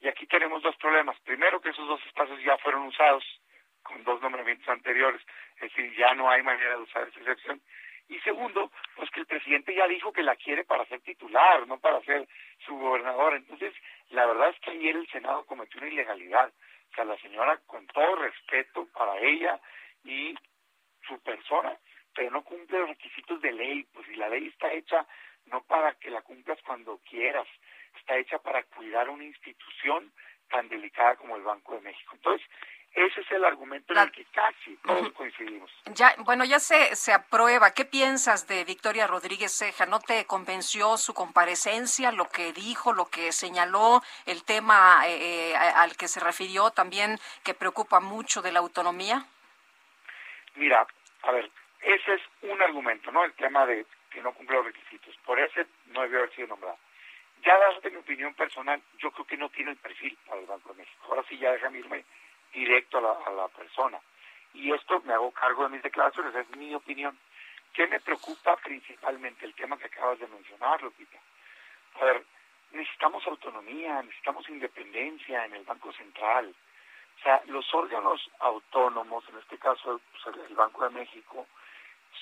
Y 0.00 0.08
aquí 0.08 0.26
tenemos 0.26 0.62
dos 0.62 0.76
problemas. 0.76 1.18
Primero, 1.20 1.60
que 1.60 1.70
esos 1.70 1.86
dos 1.86 2.00
espacios 2.06 2.42
ya 2.42 2.56
fueron 2.58 2.86
usados 2.86 3.24
con 3.82 4.02
dos 4.04 4.20
nombramientos 4.22 4.68
anteriores, 4.68 5.20
es 5.56 5.62
decir, 5.62 5.94
ya 5.96 6.14
no 6.14 6.30
hay 6.30 6.42
manera 6.42 6.76
de 6.76 6.82
usar 6.82 7.08
esa 7.08 7.20
excepción. 7.20 7.60
Y 8.10 8.18
segundo, 8.20 8.72
pues 8.96 9.08
que 9.10 9.20
el 9.20 9.26
presidente 9.26 9.72
ya 9.72 9.86
dijo 9.86 10.12
que 10.12 10.24
la 10.24 10.34
quiere 10.34 10.64
para 10.64 10.84
ser 10.86 11.00
titular, 11.00 11.66
no 11.68 11.78
para 11.78 12.02
ser 12.02 12.26
su 12.66 12.76
gobernador. 12.76 13.36
Entonces, 13.36 13.72
la 14.10 14.26
verdad 14.26 14.50
es 14.50 14.58
que 14.60 14.72
ayer 14.72 14.96
el 14.96 15.06
Senado 15.08 15.46
cometió 15.46 15.80
una 15.80 15.90
ilegalidad. 15.90 16.52
O 16.90 16.94
sea, 16.94 17.04
la 17.04 17.16
señora, 17.18 17.58
con 17.66 17.86
todo 17.86 18.16
respeto 18.16 18.88
para 18.92 19.16
ella 19.20 19.60
y 20.02 20.34
su 21.06 21.20
persona, 21.20 21.78
pero 22.12 22.32
no 22.32 22.42
cumple 22.42 22.80
los 22.80 22.88
requisitos 22.88 23.40
de 23.40 23.52
ley. 23.52 23.84
Pues 23.94 24.04
si 24.08 24.16
la 24.16 24.28
ley 24.28 24.48
está 24.48 24.72
hecha 24.72 25.06
no 25.46 25.62
para 25.62 25.94
que 25.94 26.10
la 26.10 26.22
cumplas 26.22 26.58
cuando 26.62 26.98
quieras, 27.08 27.46
está 27.96 28.16
hecha 28.18 28.38
para 28.38 28.64
cuidar 28.64 29.08
una 29.08 29.24
institución 29.24 30.12
tan 30.48 30.68
delicada 30.68 31.14
como 31.14 31.36
el 31.36 31.42
Banco 31.42 31.76
de 31.76 31.82
México. 31.82 32.16
Entonces, 32.16 32.44
ese 32.92 33.20
es 33.20 33.30
el 33.30 33.44
argumento 33.44 33.92
en 33.92 34.00
el 34.00 34.10
que 34.10 34.24
casi 34.26 34.76
todos 34.78 35.12
coincidimos. 35.12 35.70
Ya, 35.94 36.14
bueno, 36.18 36.44
ya 36.44 36.58
se, 36.58 36.96
se 36.96 37.12
aprueba. 37.12 37.72
¿Qué 37.72 37.84
piensas 37.84 38.48
de 38.48 38.64
Victoria 38.64 39.06
Rodríguez 39.06 39.56
Ceja? 39.56 39.86
¿No 39.86 40.00
te 40.00 40.26
convenció 40.26 40.96
su 40.96 41.14
comparecencia, 41.14 42.10
lo 42.10 42.28
que 42.28 42.52
dijo, 42.52 42.92
lo 42.92 43.06
que 43.06 43.30
señaló, 43.30 44.02
el 44.26 44.44
tema 44.44 45.02
eh, 45.06 45.52
eh, 45.52 45.56
al 45.56 45.96
que 45.96 46.08
se 46.08 46.18
refirió 46.18 46.70
también 46.72 47.18
que 47.44 47.54
preocupa 47.54 48.00
mucho 48.00 48.42
de 48.42 48.52
la 48.52 48.58
autonomía? 48.58 49.24
Mira, 50.56 50.84
a 51.22 51.30
ver, 51.30 51.48
ese 51.80 52.14
es 52.14 52.22
un 52.42 52.60
argumento, 52.60 53.12
¿no? 53.12 53.24
El 53.24 53.34
tema 53.34 53.66
de 53.66 53.86
que 54.10 54.20
no 54.20 54.32
cumple 54.34 54.56
los 54.56 54.66
requisitos. 54.66 55.16
Por 55.24 55.38
ese 55.38 55.66
no 55.86 56.02
debió 56.02 56.18
haber 56.18 56.34
sido 56.34 56.48
nombrado. 56.48 56.76
Ya 57.44 57.56
darte 57.56 57.90
mi 57.90 57.98
opinión 57.98 58.34
personal, 58.34 58.82
yo 58.98 59.12
creo 59.12 59.26
que 59.26 59.36
no 59.36 59.48
tiene 59.48 59.70
el 59.70 59.76
perfil 59.76 60.18
para 60.26 60.40
el 60.40 60.46
Banco 60.46 60.70
de 60.70 60.82
México. 60.82 61.06
Ahora 61.08 61.24
sí 61.28 61.38
ya 61.38 61.52
déjame 61.52 61.78
irme 61.78 62.04
directo 62.52 62.98
a 62.98 63.00
la, 63.00 63.12
a 63.26 63.30
la 63.30 63.48
persona. 63.48 63.98
Y 64.54 64.72
esto 64.72 65.00
me 65.04 65.14
hago 65.14 65.30
cargo 65.30 65.64
de 65.64 65.70
mis 65.70 65.82
declaraciones, 65.82 66.34
es 66.34 66.56
mi 66.56 66.74
opinión. 66.74 67.16
¿Qué 67.72 67.86
me 67.86 68.00
preocupa 68.00 68.56
principalmente? 68.56 69.46
El 69.46 69.54
tema 69.54 69.78
que 69.78 69.86
acabas 69.86 70.18
de 70.18 70.26
mencionar, 70.26 70.82
Lupita. 70.82 71.18
A 72.00 72.04
ver, 72.04 72.24
necesitamos 72.72 73.26
autonomía, 73.26 74.02
necesitamos 74.02 74.48
independencia 74.48 75.44
en 75.44 75.54
el 75.54 75.64
Banco 75.64 75.92
Central. 75.92 76.52
O 77.18 77.22
sea, 77.22 77.42
los 77.46 77.72
órganos 77.74 78.28
autónomos, 78.40 79.24
en 79.28 79.38
este 79.38 79.58
caso 79.58 80.00
pues, 80.10 80.36
el 80.48 80.54
Banco 80.54 80.84
de 80.84 80.90
México, 80.90 81.46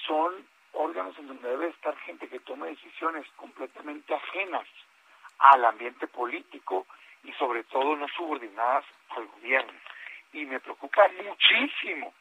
son 0.07 0.47
órganos 0.73 1.19
en 1.19 1.29
donde 1.29 1.49
debe 1.49 1.69
estar 1.69 1.97
gente 1.99 2.29
que 2.29 2.41
tome 2.41 2.69
decisiones 2.69 3.27
completamente 3.37 4.15
ajenas 4.15 4.67
al 5.39 5.65
ambiente 5.65 6.07
político 6.09 6.87
y 7.25 7.33
sobre 7.33 7.65
todo 7.65 7.97
no 7.97 8.07
subordinadas 8.09 8.85
al 9.11 9.27
gobierno 9.27 9.73
y 10.33 10.45
me 10.45 10.61
preocupa 10.61 11.09
muchísimo, 11.25 12.13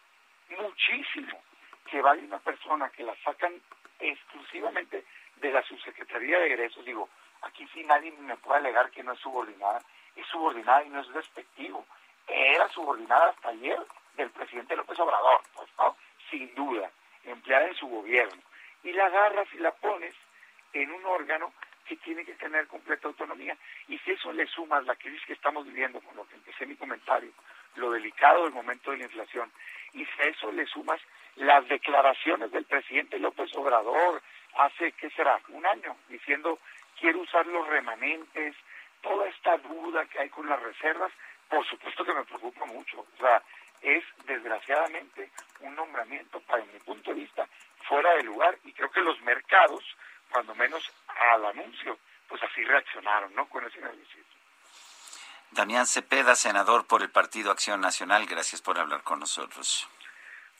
muchísimo 0.50 1.42
que 1.90 2.02
vaya 2.02 2.22
una 2.24 2.40
persona 2.40 2.90
que 2.90 3.04
la 3.04 3.16
sacan 3.24 3.54
exclusivamente 4.00 5.06
de 5.38 5.52
la 5.52 5.64
subsecretaría 5.64 6.40
de 6.40 6.48
egresos. 6.48 6.86
Digo, 6.86 7.10
aquí 7.42 7.68
sí 7.74 7.84
nadie 7.84 8.12
me 8.12 8.38
puede 8.38 8.60
alegar 8.60 8.92
que 8.92 9.04
no 9.04 9.14
es 9.14 9.20
subordinada, 9.20 9.82
es 10.16 10.26
subordinada 10.28 10.84
y 10.84 10.90
no 10.90 11.02
es 11.02 11.14
despectivo. 11.14 11.86
Era 12.28 12.68
subordinada 12.70 13.30
hasta 13.30 13.50
ayer 13.50 13.80
del 14.16 14.30
presidente 14.32 14.76
López 14.76 15.00
Obrador, 15.00 15.42
pues, 15.56 15.70
¿no? 15.78 15.96
Sin 16.30 16.54
duda, 16.56 16.92
empleada 17.24 17.68
en 17.68 17.76
su 17.76 17.88
gobierno. 17.88 18.42
Y 18.84 18.92
la 18.92 19.06
agarras 19.06 19.48
y 19.54 19.58
la 19.58 19.72
pones 19.72 20.14
en 20.74 20.92
un 20.92 21.06
órgano 21.06 21.54
que 21.86 21.96
tiene 21.98 22.26
que 22.26 22.34
tener 22.34 22.68
completa 22.68 23.08
autonomía. 23.08 23.58
Y 23.88 23.98
si 24.00 24.12
eso 24.12 24.32
le 24.34 24.46
sumas 24.48 24.86
la 24.86 24.96
crisis 24.96 25.26
que 25.26 25.34
estamos 25.34 25.66
viviendo, 25.66 26.02
con 26.02 26.16
lo 26.18 26.28
que 26.28 26.36
empecé 26.36 26.66
mi 26.66 26.76
comentario, 26.76 27.32
lo 27.78 27.92
delicado 27.92 28.44
del 28.44 28.54
momento 28.54 28.92
de 28.92 28.98
la 28.98 29.04
inflación, 29.06 29.52
y 29.94 30.06
si 30.06 30.22
a 30.22 30.26
eso 30.26 30.52
le 30.52 30.66
sumas 30.66 31.00
las 31.36 31.68
declaraciones 31.68 32.52
del 32.52 32.66
presidente 32.66 33.20
López 33.20 33.54
Obrador 33.56 34.22
hace, 34.56 34.92
¿qué 34.94 35.10
será?, 35.12 35.40
un 35.50 35.66
año, 35.66 35.96
diciendo, 36.10 36.60
quiero 37.00 37.20
usar 37.20 37.46
los 37.48 37.68
remanentes, 37.68 38.56
toda 39.02 39.28
esta 39.30 39.58
duda 39.58 40.06
que 40.06 40.20
hay 40.20 40.30
con 40.30 40.50
las 40.50 40.62
reservas, 40.62 41.12
por 41.50 41.66
supuesto 41.68 42.04
que 42.04 42.14
me 42.14 42.26
preocupa 42.26 42.66
mucho. 42.66 43.02
O 43.02 43.18
sea, 43.20 43.42
es 43.82 44.04
desgraciadamente 44.26 45.30
un 45.62 45.76
nombramiento, 45.76 46.40
para 46.42 46.64
mi 46.66 46.80
punto 46.80 47.12
de 47.12 47.22
vista, 47.22 47.48
fuera 47.88 48.16
de 48.16 48.24
lugar, 48.24 48.58
y 48.64 48.74
creo 48.74 48.90
que 48.90 49.02
los 49.02 49.22
mercados, 49.22 49.84
cuando 50.32 50.56
menos 50.56 50.92
al 51.32 51.46
anuncio, 51.46 52.00
pues 52.28 52.42
así 52.44 52.64
reaccionaron, 52.64 53.34
¿no? 53.36 53.48
Con 53.48 53.64
ese 53.66 53.80
nerviosismo. 53.80 54.37
Damián 55.52 55.88
Cepeda, 55.88 56.36
senador 56.36 56.86
por 56.86 57.02
el 57.02 57.10
Partido 57.10 57.52
Acción 57.52 57.82
Nacional, 57.82 58.26
gracias 58.26 58.62
por 58.62 58.78
hablar 58.80 59.04
con 59.04 59.20
nosotros. 59.20 59.88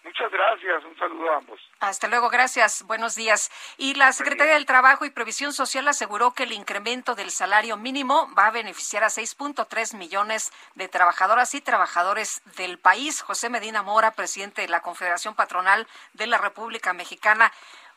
Muchas 0.08 0.32
gracias, 0.32 0.86
un 0.86 0.98
saludo 0.98 1.30
a 1.34 1.38
ambos. 1.38 1.60
Hasta 1.82 2.08
luego, 2.08 2.30
gracias, 2.30 2.84
buenos 2.84 3.16
días. 3.16 3.52
Y 3.78 3.94
la 3.96 4.14
Secretaría 4.14 4.54
del 4.54 4.66
Trabajo 4.66 5.04
y 5.04 5.10
Previsión 5.10 5.52
Social 5.52 5.86
aseguró 5.86 6.32
que 6.32 6.44
el 6.44 6.54
incremento 6.54 7.14
del 7.14 7.30
salario 7.30 7.76
mínimo 7.76 8.34
va 8.34 8.48
a 8.48 8.52
beneficiar 8.52 9.04
a 9.04 9.08
6.3 9.08 9.98
millones 9.98 10.54
de 10.76 10.88
trabajadoras 10.88 11.54
y 11.56 11.62
trabajadores 11.62 12.42
del 12.56 12.80
país. 12.80 13.22
José 13.22 13.50
Medina 13.50 13.84
Mora, 13.84 14.12
presidente 14.12 14.62
de 14.62 14.70
la 14.70 14.80
Confederación 14.80 15.36
Patronal 15.36 15.86
de 16.14 16.28
la 16.28 16.38
República 16.38 16.94
Mexicana. 16.94 17.52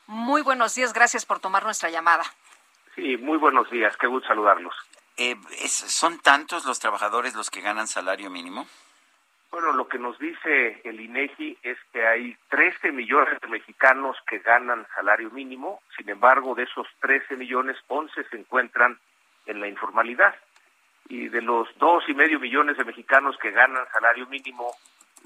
Muy 0.08 0.42
buenos 0.42 0.74
días, 0.74 0.92
gracias 0.92 1.24
por 1.24 1.38
tomar 1.38 1.62
nuestra 1.62 1.90
llamada. 1.90 2.24
Sí, 2.96 3.16
muy 3.18 3.38
buenos 3.38 3.70
días, 3.70 3.96
qué 3.96 4.08
gusto 4.08 4.26
saludarlos. 4.26 4.74
Eh, 5.22 5.36
¿Son 5.68 6.18
tantos 6.20 6.64
los 6.64 6.80
trabajadores 6.80 7.34
los 7.34 7.50
que 7.50 7.60
ganan 7.60 7.86
salario 7.86 8.30
mínimo? 8.30 8.66
Bueno, 9.50 9.72
lo 9.72 9.86
que 9.86 9.98
nos 9.98 10.18
dice 10.18 10.80
el 10.82 10.98
INEGI 10.98 11.58
es 11.62 11.76
que 11.92 12.06
hay 12.06 12.34
13 12.48 12.90
millones 12.90 13.38
de 13.38 13.48
mexicanos 13.48 14.16
que 14.26 14.38
ganan 14.38 14.86
salario 14.94 15.30
mínimo, 15.30 15.82
sin 15.94 16.08
embargo, 16.08 16.54
de 16.54 16.62
esos 16.62 16.86
13 17.02 17.36
millones, 17.36 17.76
11 17.88 18.24
se 18.30 18.36
encuentran 18.38 18.98
en 19.44 19.60
la 19.60 19.68
informalidad. 19.68 20.34
Y 21.10 21.28
de 21.28 21.42
los 21.42 21.68
dos 21.76 22.02
y 22.08 22.14
medio 22.14 22.40
millones 22.40 22.78
de 22.78 22.84
mexicanos 22.84 23.36
que 23.42 23.50
ganan 23.50 23.84
salario 23.92 24.26
mínimo 24.26 24.74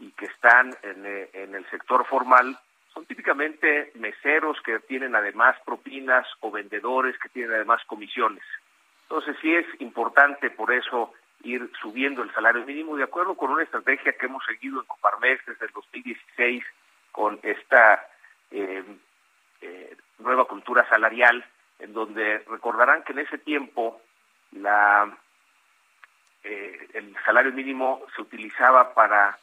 y 0.01 0.11
que 0.11 0.25
están 0.25 0.77
en, 0.83 1.07
eh, 1.07 1.31
en 1.35 1.55
el 1.55 1.71
sector 1.71 2.05
formal, 2.05 2.59
son 2.93 3.07
típicamente 3.07 3.93
meseros 3.95 4.61
que 4.63 4.81
tienen 4.81 5.15
además 5.15 5.55
propinas 5.65 6.27
o 6.41 6.51
vendedores 6.51 7.17
que 7.21 7.29
tienen 7.29 7.55
además 7.55 7.81
comisiones. 7.87 8.43
Entonces 9.09 9.37
sí 9.41 9.55
es 9.55 9.67
importante 9.81 10.51
por 10.51 10.73
eso 10.73 11.13
ir 11.43 11.71
subiendo 11.81 12.23
el 12.23 12.33
salario 12.33 12.65
mínimo 12.65 12.97
de 12.97 13.05
acuerdo 13.05 13.35
con 13.35 13.51
una 13.51 13.63
estrategia 13.63 14.13
que 14.13 14.27
hemos 14.27 14.45
seguido 14.45 14.81
en 14.81 14.87
Coparmex 14.87 15.45
desde 15.47 15.67
el 15.67 15.73
2016 15.73 16.65
con 17.13 17.39
esta 17.43 18.09
eh, 18.51 18.83
eh, 19.61 19.97
nueva 20.19 20.47
cultura 20.47 20.89
salarial, 20.89 21.45
en 21.79 21.93
donde 21.93 22.39
recordarán 22.49 23.03
que 23.05 23.13
en 23.13 23.21
ese 23.21 23.39
tiempo 23.39 24.01
la 24.53 25.17
eh, 26.43 26.89
el 26.95 27.15
salario 27.25 27.53
mínimo 27.53 28.03
se 28.15 28.23
utilizaba 28.23 28.95
para 28.95 29.39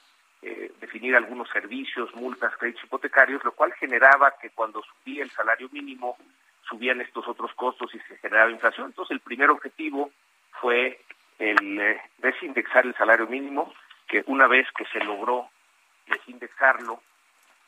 definir 0.80 1.16
algunos 1.16 1.47
servicios, 1.49 2.16
multas, 2.16 2.57
créditos 2.57 2.84
hipotecarios, 2.86 3.43
lo 3.43 3.51
cual 3.51 3.72
generaba 3.74 4.34
que 4.41 4.49
cuando 4.49 4.82
subía 4.82 5.22
el 5.22 5.30
salario 5.30 5.70
mínimo 5.72 6.18
subían 6.72 7.02
estos 7.02 7.28
otros 7.28 7.54
costos 7.54 7.94
y 7.94 8.00
se 8.00 8.18
generaba 8.18 8.50
inflación. 8.50 8.88
Entonces 8.88 9.12
el 9.12 9.20
primer 9.20 9.52
objetivo 9.52 10.10
fue 10.60 11.00
el 11.38 11.80
eh, 11.80 12.02
desindexar 12.18 12.88
el 12.88 12.96
salario 12.96 13.28
mínimo, 13.28 13.72
que 14.08 14.24
una 14.26 14.48
vez 14.48 14.68
que 14.76 14.86
se 14.86 15.04
logró 15.04 15.48
desindexarlo, 16.08 17.02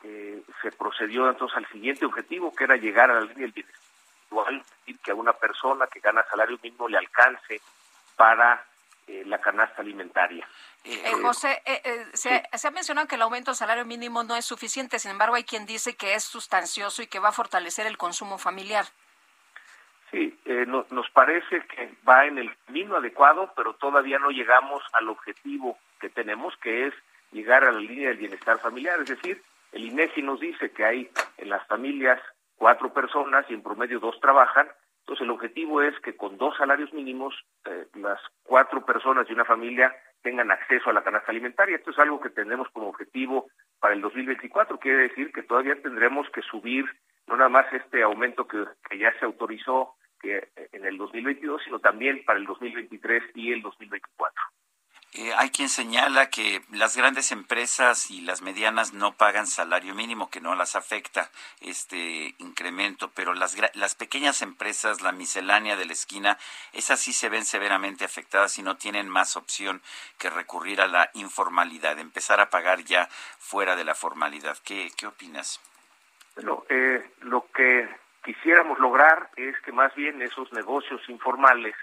eh, 0.02 0.42
se 0.60 0.72
procedió 0.72 1.30
entonces 1.30 1.56
al 1.56 1.66
siguiente 1.68 2.04
objetivo, 2.04 2.52
que 2.52 2.64
era 2.64 2.76
llegar 2.76 3.10
a 3.10 3.14
la 3.14 3.20
línea 3.20 3.42
del 3.42 3.52
bienestar 3.52 3.84
igual 4.34 4.64
que 5.02 5.10
a 5.12 5.14
una 5.14 5.32
persona 5.32 5.86
que 5.86 6.00
gana 6.00 6.24
salario 6.28 6.58
mínimo 6.62 6.88
le 6.88 6.98
alcance 6.98 7.60
para 8.16 8.64
eh, 9.06 9.22
la 9.26 9.40
canasta 9.40 9.82
alimentaria. 9.82 10.46
José, 11.22 11.62
se, 12.12 12.42
se, 12.52 12.68
ha 12.68 12.70
mencionado 12.70 13.06
que 13.06 13.14
el 13.14 13.22
aumento 13.22 13.50
del 13.50 13.56
salario 13.56 13.86
mínimo 13.86 14.22
no 14.22 14.36
es 14.36 14.44
suficiente, 14.44 14.98
sin 14.98 15.12
embargo 15.12 15.34
hay 15.34 15.44
quien 15.44 15.64
dice 15.64 15.96
que 15.96 16.14
es 16.14 16.24
sustancioso 16.24 17.02
y 17.02 17.06
que 17.06 17.18
va 17.18 17.30
a 17.30 17.32
fortalecer 17.32 17.86
el 17.86 17.96
consumo 17.96 18.36
familiar. 18.36 18.84
Sí, 20.14 20.38
eh, 20.44 20.64
nos 20.66 21.10
parece 21.10 21.66
que 21.66 21.92
va 22.08 22.26
en 22.26 22.38
el 22.38 22.56
camino 22.66 22.96
adecuado, 22.96 23.52
pero 23.56 23.74
todavía 23.74 24.20
no 24.20 24.30
llegamos 24.30 24.80
al 24.92 25.08
objetivo 25.08 25.76
que 25.98 26.08
tenemos, 26.08 26.56
que 26.58 26.86
es 26.86 26.94
llegar 27.32 27.64
a 27.64 27.72
la 27.72 27.80
línea 27.80 28.10
del 28.10 28.18
bienestar 28.18 28.60
familiar. 28.60 29.00
Es 29.00 29.08
decir, 29.08 29.42
el 29.72 29.84
INEGI 29.84 30.22
nos 30.22 30.38
dice 30.38 30.70
que 30.70 30.84
hay 30.84 31.10
en 31.36 31.48
las 31.48 31.66
familias 31.66 32.20
cuatro 32.56 32.92
personas 32.92 33.44
y 33.48 33.54
en 33.54 33.62
promedio 33.62 33.98
dos 33.98 34.20
trabajan. 34.20 34.68
Entonces, 35.04 35.24
el 35.24 35.30
objetivo 35.30 35.82
es 35.82 35.94
que 36.00 36.16
con 36.16 36.38
dos 36.38 36.56
salarios 36.56 36.92
mínimos, 36.94 37.34
eh, 37.66 37.86
las 37.94 38.18
cuatro 38.42 38.84
personas 38.84 39.26
de 39.28 39.34
una 39.34 39.44
familia 39.44 39.94
tengan 40.22 40.50
acceso 40.50 40.88
a 40.88 40.94
la 40.94 41.04
canasta 41.04 41.30
alimentaria. 41.30 41.76
Esto 41.76 41.90
es 41.90 41.98
algo 41.98 42.20
que 42.20 42.30
tenemos 42.30 42.68
como 42.70 42.88
objetivo 42.88 43.46
para 43.80 43.94
el 43.94 44.00
2024. 44.00 44.78
Quiere 44.78 45.08
decir 45.08 45.30
que 45.32 45.42
todavía 45.42 45.80
tendremos 45.82 46.28
que 46.30 46.40
subir 46.42 46.86
no 47.26 47.36
nada 47.36 47.50
más 47.50 47.70
este 47.72 48.02
aumento 48.02 48.46
que 48.46 48.98
ya 48.98 49.12
se 49.18 49.24
autorizó 49.24 49.94
en 50.24 50.84
el 50.84 50.96
2022, 50.96 51.62
sino 51.64 51.78
también 51.80 52.24
para 52.24 52.38
el 52.38 52.46
2023 52.46 53.22
y 53.34 53.52
el 53.52 53.62
2024. 53.62 54.32
Eh, 55.16 55.32
hay 55.36 55.50
quien 55.50 55.68
señala 55.68 56.28
que 56.28 56.62
las 56.72 56.96
grandes 56.96 57.30
empresas 57.30 58.10
y 58.10 58.20
las 58.20 58.42
medianas 58.42 58.92
no 58.92 59.12
pagan 59.12 59.46
salario 59.46 59.94
mínimo, 59.94 60.28
que 60.28 60.40
no 60.40 60.56
las 60.56 60.74
afecta 60.74 61.30
este 61.60 62.34
incremento, 62.38 63.12
pero 63.14 63.32
las, 63.32 63.56
las 63.76 63.94
pequeñas 63.94 64.42
empresas, 64.42 65.02
la 65.02 65.12
miscelánea 65.12 65.76
de 65.76 65.84
la 65.84 65.92
esquina, 65.92 66.36
esas 66.72 66.98
sí 66.98 67.12
se 67.12 67.28
ven 67.28 67.44
severamente 67.44 68.04
afectadas 68.04 68.58
y 68.58 68.64
no 68.64 68.76
tienen 68.76 69.08
más 69.08 69.36
opción 69.36 69.82
que 70.18 70.30
recurrir 70.30 70.80
a 70.80 70.88
la 70.88 71.08
informalidad, 71.14 71.96
empezar 72.00 72.40
a 72.40 72.50
pagar 72.50 72.82
ya 72.82 73.08
fuera 73.38 73.76
de 73.76 73.84
la 73.84 73.94
formalidad. 73.94 74.58
¿Qué, 74.64 74.90
qué 74.96 75.06
opinas? 75.06 75.60
Bueno, 76.34 76.64
eh, 76.68 77.12
lo 77.20 77.46
que 77.54 77.88
quisiéramos 78.24 78.80
lograr 78.80 79.30
es 79.36 79.54
que 79.60 79.70
más 79.70 79.94
bien 79.94 80.22
esos 80.22 80.52
negocios 80.52 81.08
informales 81.08 81.76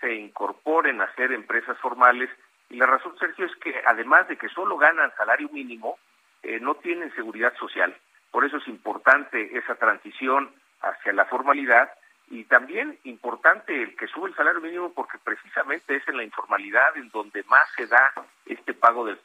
se 0.00 0.14
incorporen 0.14 1.00
a 1.00 1.12
ser 1.14 1.32
empresas 1.32 1.76
formales 1.78 2.30
y 2.72 2.76
la 2.76 2.86
razón, 2.86 3.14
Sergio, 3.18 3.44
es 3.44 3.54
que 3.56 3.82
además 3.84 4.26
de 4.28 4.38
que 4.38 4.48
solo 4.48 4.78
ganan 4.78 5.12
salario 5.14 5.50
mínimo, 5.50 5.98
eh, 6.42 6.58
no 6.58 6.74
tienen 6.76 7.14
seguridad 7.14 7.54
social. 7.56 7.94
Por 8.30 8.46
eso 8.46 8.56
es 8.56 8.66
importante 8.66 9.58
esa 9.58 9.74
transición 9.74 10.50
hacia 10.80 11.12
la 11.12 11.26
formalidad 11.26 11.90
y 12.30 12.44
también 12.44 12.98
importante 13.04 13.82
el 13.82 13.94
que 13.94 14.06
sube 14.06 14.30
el 14.30 14.34
salario 14.34 14.62
mínimo 14.62 14.90
porque 14.94 15.18
precisamente 15.22 15.96
es 15.96 16.08
en 16.08 16.16
la 16.16 16.24
informalidad 16.24 16.96
en 16.96 17.10
donde 17.10 17.44
más 17.44 17.68
se 17.76 17.86
da 17.86 18.10
este 18.46 18.72
pago 18.72 19.04
de 19.04 19.18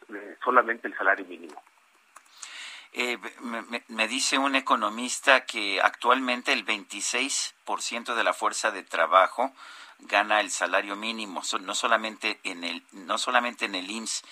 solamente 0.44 0.90
el 0.90 0.98
salario 0.98 1.26
mínimo. 1.26 1.64
Eh, 3.00 3.20
me, 3.90 4.08
dice 4.08 4.40
un 4.40 4.56
economista 4.56 5.46
que 5.46 5.80
actualmente 5.80 6.52
el 6.52 6.66
26% 6.66 8.16
de 8.16 8.24
la 8.24 8.34
fuerza 8.34 8.72
de 8.72 8.82
trabajo 8.82 9.54
gana 10.00 10.40
el 10.40 10.50
salario 10.50 10.96
mínimo, 10.96 11.44
no 11.62 11.76
solamente 11.76 12.40
en 12.44 12.64
el, 12.64 12.84
no 12.94 13.20
solamente 13.20 13.66
en 13.66 13.76
el 13.76 13.92
IMSS, 13.92 14.24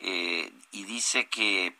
eh, 0.00 0.52
y 0.70 0.84
dice 0.84 1.28
que 1.28 1.74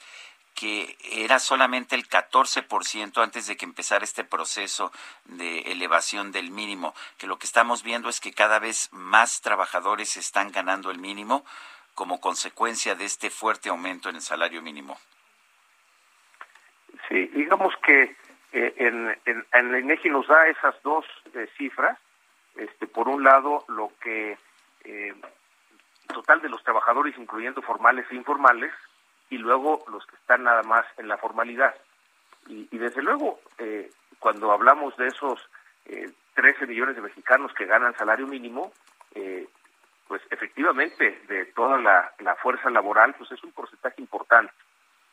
que 0.55 0.97
era 1.03 1.39
solamente 1.39 1.95
el 1.95 2.09
14% 2.09 3.23
antes 3.23 3.47
de 3.47 3.57
que 3.57 3.65
empezara 3.67 4.05
este 4.05 4.25
proceso 4.25 4.93
de 5.25 5.61
elevación 5.73 6.33
del 6.33 6.51
mínimo, 6.51 6.95
que 7.19 7.27
lo 7.27 7.39
que 7.39 7.47
estamos 7.47 7.83
viendo 7.83 8.09
es 8.09 8.21
que 8.21 8.33
cada 8.33 8.59
vez 8.59 8.89
más 8.93 9.43
trabajadores 9.43 10.17
están 10.17 10.53
ganando 10.53 10.91
el 10.91 10.99
mínimo 10.99 11.45
como 11.95 12.21
consecuencia 12.21 12.95
de 12.95 13.05
este 13.05 13.31
fuerte 13.31 13.69
aumento 13.69 14.09
en 14.09 14.17
el 14.17 14.23
salario 14.23 14.61
mínimo. 14.61 14.99
Sí, 17.11 17.27
digamos 17.35 17.75
que 17.85 18.17
eh, 18.53 18.75
en, 18.77 19.09
en, 19.27 19.45
en, 19.53 19.75
el 19.75 19.85
INEGI 19.85 20.09
nos 20.09 20.27
da 20.29 20.47
esas 20.47 20.81
dos 20.83 21.05
eh, 21.35 21.47
cifras. 21.59 21.99
Este, 22.57 22.87
por 22.87 23.09
un 23.09 23.23
lado, 23.23 23.65
lo 23.69 23.91
que 24.01 24.39
eh, 24.85 25.15
total 26.15 26.41
de 26.41 26.49
los 26.49 26.63
trabajadores, 26.63 27.19
incluyendo 27.19 27.63
formales 27.63 28.07
e 28.11 28.15
informales, 28.15 28.73
y 29.29 29.39
luego 29.39 29.85
los 29.91 30.07
que 30.07 30.17
están 30.17 30.45
nada 30.45 30.63
más 30.63 30.87
en 30.99 31.09
la 31.09 31.19
formalidad. 31.19 31.75
Y, 32.49 32.69
y 32.71 32.79
desde 32.79 33.03
luego, 33.03 33.41
eh, 33.59 33.91
cuando 34.19 34.53
hablamos 34.53 34.97
de 34.97 35.09
esos 35.09 35.41
eh, 35.87 36.11
13 36.35 36.67
millones 36.67 36.97
de 36.97 37.03
mexicanos 37.03 37.53
que 37.55 37.67
ganan 37.67 37.97
salario 37.97 38.27
mínimo, 38.27 38.73
eh, 39.15 39.49
pues 40.09 40.23
efectivamente 40.31 41.23
de 41.29 41.47
toda 41.47 41.79
la, 41.79 42.13
la 42.21 42.35
fuerza 42.37 42.71
laboral, 42.71 43.15
pues 43.15 43.31
es 43.33 43.43
un 43.45 43.53
porcentaje 43.53 44.01
importante. 44.01 44.53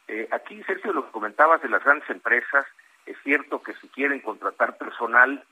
Eh, 0.07 0.27
aquí, 0.31 0.63
Sergio, 0.63 0.93
lo 0.93 1.05
que 1.05 1.11
comentabas 1.11 1.61
de 1.61 1.69
las 1.69 1.83
grandes 1.83 2.09
empresas, 2.09 2.65
es 3.05 3.17
cierto 3.23 3.61
que 3.61 3.73
si 3.75 3.87
quieren 3.89 4.19
contratar 4.19 4.77
personal, 4.77 5.43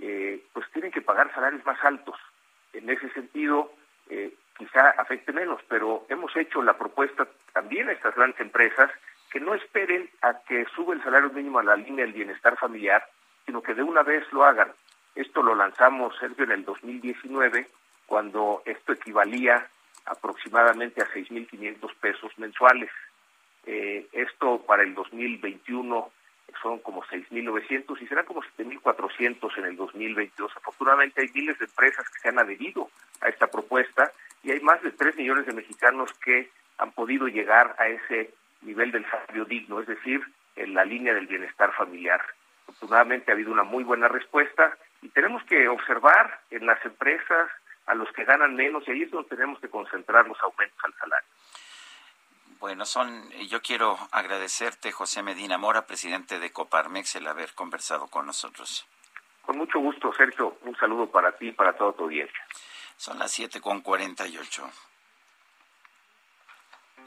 eh, 0.00 0.42
pues 0.52 0.70
tienen 0.72 0.92
que 0.92 1.02
pagar 1.02 1.32
salarios 1.34 1.64
más 1.64 1.82
altos. 1.84 2.16
En 2.72 2.88
ese 2.90 3.08
sentido, 3.10 3.72
eh, 4.08 4.34
quizá 4.56 4.90
afecte 4.90 5.32
menos, 5.32 5.60
pero 5.68 6.06
hemos 6.08 6.34
hecho 6.36 6.62
la 6.62 6.76
propuesta 6.76 7.26
también 7.52 7.88
a 7.88 7.92
estas 7.92 8.14
grandes 8.14 8.40
empresas 8.40 8.90
que 9.30 9.40
no 9.40 9.54
esperen 9.54 10.08
a 10.22 10.38
que 10.40 10.66
sube 10.74 10.94
el 10.94 11.02
salario 11.02 11.30
mínimo 11.30 11.58
a 11.58 11.64
la 11.64 11.76
línea 11.76 12.04
del 12.04 12.14
bienestar 12.14 12.56
familiar, 12.56 13.04
sino 13.44 13.62
que 13.62 13.74
de 13.74 13.82
una 13.82 14.02
vez 14.02 14.24
lo 14.32 14.44
hagan. 14.44 14.72
Esto 15.14 15.42
lo 15.42 15.54
lanzamos, 15.54 16.16
Sergio, 16.18 16.44
en 16.44 16.52
el 16.52 16.64
2019, 16.64 17.66
cuando 18.06 18.62
esto 18.66 18.92
equivalía 18.92 19.66
aproximadamente 20.04 21.02
a 21.02 21.08
6.500 21.08 21.94
pesos 21.96 22.38
mensuales. 22.38 22.90
Eh, 23.66 24.06
esto 24.12 24.62
para 24.66 24.82
el 24.82 24.94
2021 24.94 26.10
son 26.62 26.78
como 26.78 27.02
6.900 27.04 28.00
y 28.00 28.06
será 28.06 28.24
como 28.24 28.42
7.400 28.56 29.58
en 29.58 29.64
el 29.66 29.76
2022. 29.76 30.52
Afortunadamente 30.56 31.20
hay 31.20 31.30
miles 31.34 31.58
de 31.58 31.66
empresas 31.66 32.08
que 32.08 32.20
se 32.20 32.28
han 32.28 32.38
adherido 32.38 32.88
a 33.20 33.28
esta 33.28 33.48
propuesta 33.48 34.12
y 34.42 34.52
hay 34.52 34.60
más 34.60 34.82
de 34.82 34.92
3 34.92 35.16
millones 35.16 35.46
de 35.46 35.52
mexicanos 35.52 36.12
que 36.24 36.50
han 36.78 36.92
podido 36.92 37.26
llegar 37.26 37.74
a 37.78 37.88
ese 37.88 38.32
nivel 38.62 38.92
del 38.92 39.08
salario 39.10 39.44
digno, 39.44 39.80
es 39.80 39.86
decir, 39.86 40.22
en 40.56 40.74
la 40.74 40.84
línea 40.84 41.14
del 41.14 41.26
bienestar 41.26 41.72
familiar. 41.74 42.20
Afortunadamente 42.68 43.30
ha 43.30 43.34
habido 43.34 43.52
una 43.52 43.64
muy 43.64 43.84
buena 43.84 44.08
respuesta 44.08 44.76
y 45.02 45.08
tenemos 45.08 45.42
que 45.44 45.68
observar 45.68 46.40
en 46.50 46.66
las 46.66 46.84
empresas 46.84 47.50
a 47.86 47.94
los 47.94 48.10
que 48.12 48.24
ganan 48.24 48.56
menos 48.56 48.86
y 48.86 48.92
ahí 48.92 49.02
es 49.02 49.10
donde 49.10 49.28
tenemos 49.28 49.60
que 49.60 49.68
concentrar 49.68 50.26
los 50.26 50.40
aumentos 50.42 50.78
al 50.84 50.94
salario. 50.94 51.28
Bueno, 52.58 52.86
son, 52.86 53.30
yo 53.48 53.60
quiero 53.60 53.98
agradecerte, 54.12 54.90
José 54.90 55.22
Medina 55.22 55.58
Mora, 55.58 55.86
presidente 55.86 56.38
de 56.38 56.52
Coparmex, 56.52 57.16
el 57.16 57.26
haber 57.26 57.54
conversado 57.54 58.06
con 58.08 58.26
nosotros. 58.26 58.86
Con 59.42 59.58
mucho 59.58 59.78
gusto, 59.78 60.12
Sergio. 60.14 60.56
Un 60.62 60.74
saludo 60.76 61.10
para 61.10 61.36
ti 61.36 61.48
y 61.48 61.52
para 61.52 61.76
toda 61.76 61.92
tu 61.92 62.04
audiencia. 62.04 62.46
Son 62.96 63.18
las 63.18 63.30
siete 63.30 63.60
con 63.60 63.80
cuarenta 63.82 64.26
y 64.26 64.38
ocho. 64.38 64.68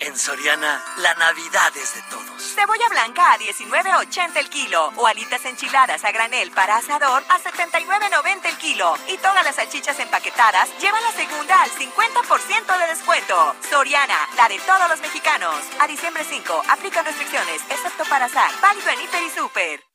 En 0.02 0.18
Soriana, 0.18 0.82
la 0.98 1.14
Navidad 1.16 1.76
es 1.76 1.96
de 1.96 2.02
todos. 2.04 2.56
Cebolla 2.56 2.88
blanca 2.90 3.34
a 3.34 3.38
19.80 3.38 4.38
el 4.38 4.50
kilo 4.50 4.94
o 4.96 5.06
alitas 5.06 5.44
enchiladas 5.44 6.06
a 6.06 6.12
granel 6.12 6.52
para 6.52 6.78
asador 6.78 7.22
a 7.28 7.38
79.90 7.38 8.46
el 8.46 8.58
kilo. 8.58 8.96
Y 9.10 9.18
todas 9.18 9.44
las 9.44 9.56
salchichas 9.56 10.00
empaquetadas 10.00 10.70
llevan 10.80 11.04
la 11.04 11.12
segunda 11.12 11.62
al 11.64 11.70
50% 11.70 12.80
de 12.80 12.88
descuento. 12.88 13.56
Soriana, 13.70 14.18
la 14.38 14.48
de 14.48 14.60
todos 14.60 14.88
los 14.90 15.02
mexicanos. 15.02 15.56
A 15.80 15.88
diciembre 15.88 16.24
5, 16.24 16.64
aplica 16.70 17.04
restricciones, 17.04 17.62
excepto 17.70 18.06
para 18.06 18.30
SAR. 18.30 18.52
Válido 18.62 18.90
en 18.92 19.02
Hiper 19.02 19.24
y 19.24 19.30
Super. 19.30 19.89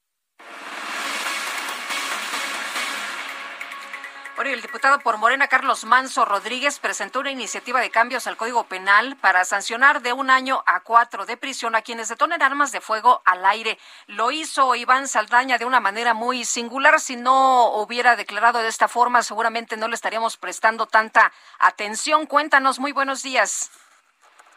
Bueno, 4.37 4.51
el 4.51 4.63
diputado 4.63 4.99
por 4.99 5.17
Morena, 5.17 5.47
Carlos 5.47 5.85
Manso 5.85 6.25
Rodríguez, 6.25 6.81
presentó 6.81 7.21
una 7.21 7.31
iniciativa 7.31 7.81
de 7.81 7.91
cambios 7.91 8.27
al 8.27 8.37
Código 8.37 8.65
Penal 8.65 9.17
para 9.21 9.45
sancionar 9.45 10.03
de 10.03 10.13
un 10.13 10.29
año 10.29 10.65
a 10.67 10.81
cuatro 10.81 11.25
de 11.25 11.37
prisión 11.37 11.77
a 11.77 11.83
quienes 11.83 12.09
detonen 12.09 12.43
armas 12.43 12.73
de 12.73 12.81
fuego 12.81 13.23
al 13.25 13.45
aire. 13.45 13.79
Lo 14.09 14.33
hizo 14.33 14.75
Iván 14.75 15.07
Saldaña 15.07 15.57
de 15.57 15.67
una 15.67 15.79
manera 15.79 16.15
muy 16.15 16.45
singular. 16.45 16.99
Si 16.99 17.15
no 17.15 17.75
hubiera 17.75 18.17
declarado 18.17 18.59
de 18.59 18.67
esta 18.67 18.89
forma, 18.89 19.23
seguramente 19.23 19.77
no 19.77 19.87
le 19.87 19.95
estaríamos 19.95 20.37
prestando 20.37 20.87
tanta 20.87 21.33
atención. 21.61 22.27
Cuéntanos, 22.27 22.81
muy 22.81 22.91
buenos 22.91 23.23
días. 23.23 23.71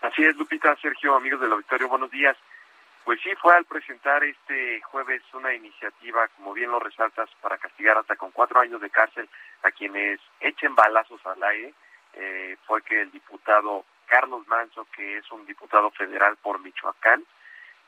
Así 0.02 0.24
es, 0.24 0.36
Lupita, 0.38 0.76
Sergio, 0.82 1.16
amigos 1.16 1.40
del 1.40 1.52
auditorio, 1.52 1.88
buenos 1.88 2.10
días. 2.10 2.36
Pues 3.08 3.22
sí, 3.22 3.34
fue 3.36 3.56
al 3.56 3.64
presentar 3.64 4.22
este 4.26 4.82
jueves 4.82 5.22
una 5.32 5.54
iniciativa, 5.54 6.28
como 6.36 6.52
bien 6.52 6.72
lo 6.72 6.78
resaltas, 6.78 7.30
para 7.42 7.58
castigar 7.58 7.98
hasta 7.98 8.18
con 8.18 8.32
cuatro 8.32 8.60
años 8.60 8.82
de 8.82 8.90
cárcel 8.90 9.30
a 9.64 9.72
quienes 9.72 10.20
echen 10.42 10.76
balazos 10.76 11.26
al 11.26 11.42
aire. 11.42 11.74
Eh, 12.16 12.58
fue 12.66 12.82
que 12.82 13.04
el 13.04 13.12
diputado 13.12 13.86
Carlos 14.08 14.46
Manso, 14.50 14.86
que 14.94 15.20
es 15.20 15.32
un 15.32 15.46
diputado 15.46 15.90
federal 15.92 16.36
por 16.36 16.60
Michoacán, 16.60 17.24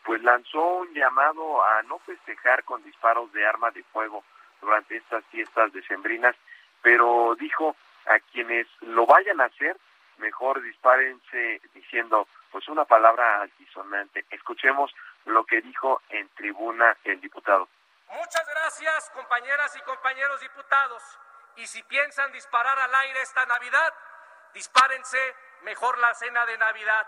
pues 0.05 0.23
lanzó 0.23 0.65
un 0.77 0.93
llamado 0.93 1.65
a 1.65 1.83
no 1.83 1.99
festejar 1.99 2.63
con 2.63 2.81
disparos 2.85 3.29
de 3.33 3.45
arma 3.45 3.71
de 3.71 3.83
fuego 3.91 4.23
durante 4.61 4.95
estas 4.95 5.25
fiestas 5.25 5.73
decembrinas, 5.73 6.37
pero 6.81 7.35
dijo 7.37 7.75
a 8.05 8.19
quienes 8.31 8.67
lo 8.79 9.05
vayan 9.05 9.41
a 9.41 9.47
hacer, 9.47 9.75
mejor 10.17 10.61
dispárense 10.61 11.59
diciendo 11.73 12.25
pues 12.51 12.67
una 12.67 12.85
palabra 12.85 13.41
altisonante. 13.41 14.25
Escuchemos 14.31 14.93
lo 15.29 15.45
que 15.45 15.61
dijo 15.61 16.01
en 16.09 16.29
tribuna 16.29 16.97
el 17.03 17.19
diputado. 17.21 17.67
Muchas 18.07 18.47
gracias, 18.47 19.09
compañeras 19.11 19.75
y 19.75 19.81
compañeros 19.81 20.41
diputados. 20.41 21.03
Y 21.57 21.67
si 21.67 21.83
piensan 21.83 22.31
disparar 22.31 22.77
al 22.79 22.95
aire 22.95 23.21
esta 23.21 23.45
Navidad, 23.45 23.93
dispárense 24.53 25.35
mejor 25.61 25.97
la 25.99 26.13
cena 26.15 26.45
de 26.45 26.57
Navidad. 26.57 27.07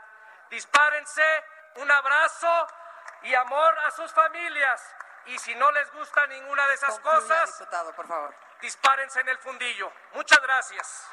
Dispárense 0.49 1.23
un 1.75 1.89
abrazo 1.89 2.67
y 3.23 3.33
amor 3.33 3.77
a 3.85 3.91
sus 3.91 4.11
familias. 4.13 4.95
Y 5.27 5.37
si 5.37 5.55
no 5.55 5.71
les 5.71 5.91
gusta 5.93 6.27
ninguna 6.27 6.67
de 6.67 6.73
esas 6.73 6.99
cosas, 6.99 7.59
diputado, 7.59 7.93
por 7.95 8.07
favor. 8.07 8.35
dispárense 8.61 9.21
en 9.21 9.29
el 9.29 9.37
fundillo. 9.37 9.91
Muchas 10.13 10.41
gracias. 10.41 11.09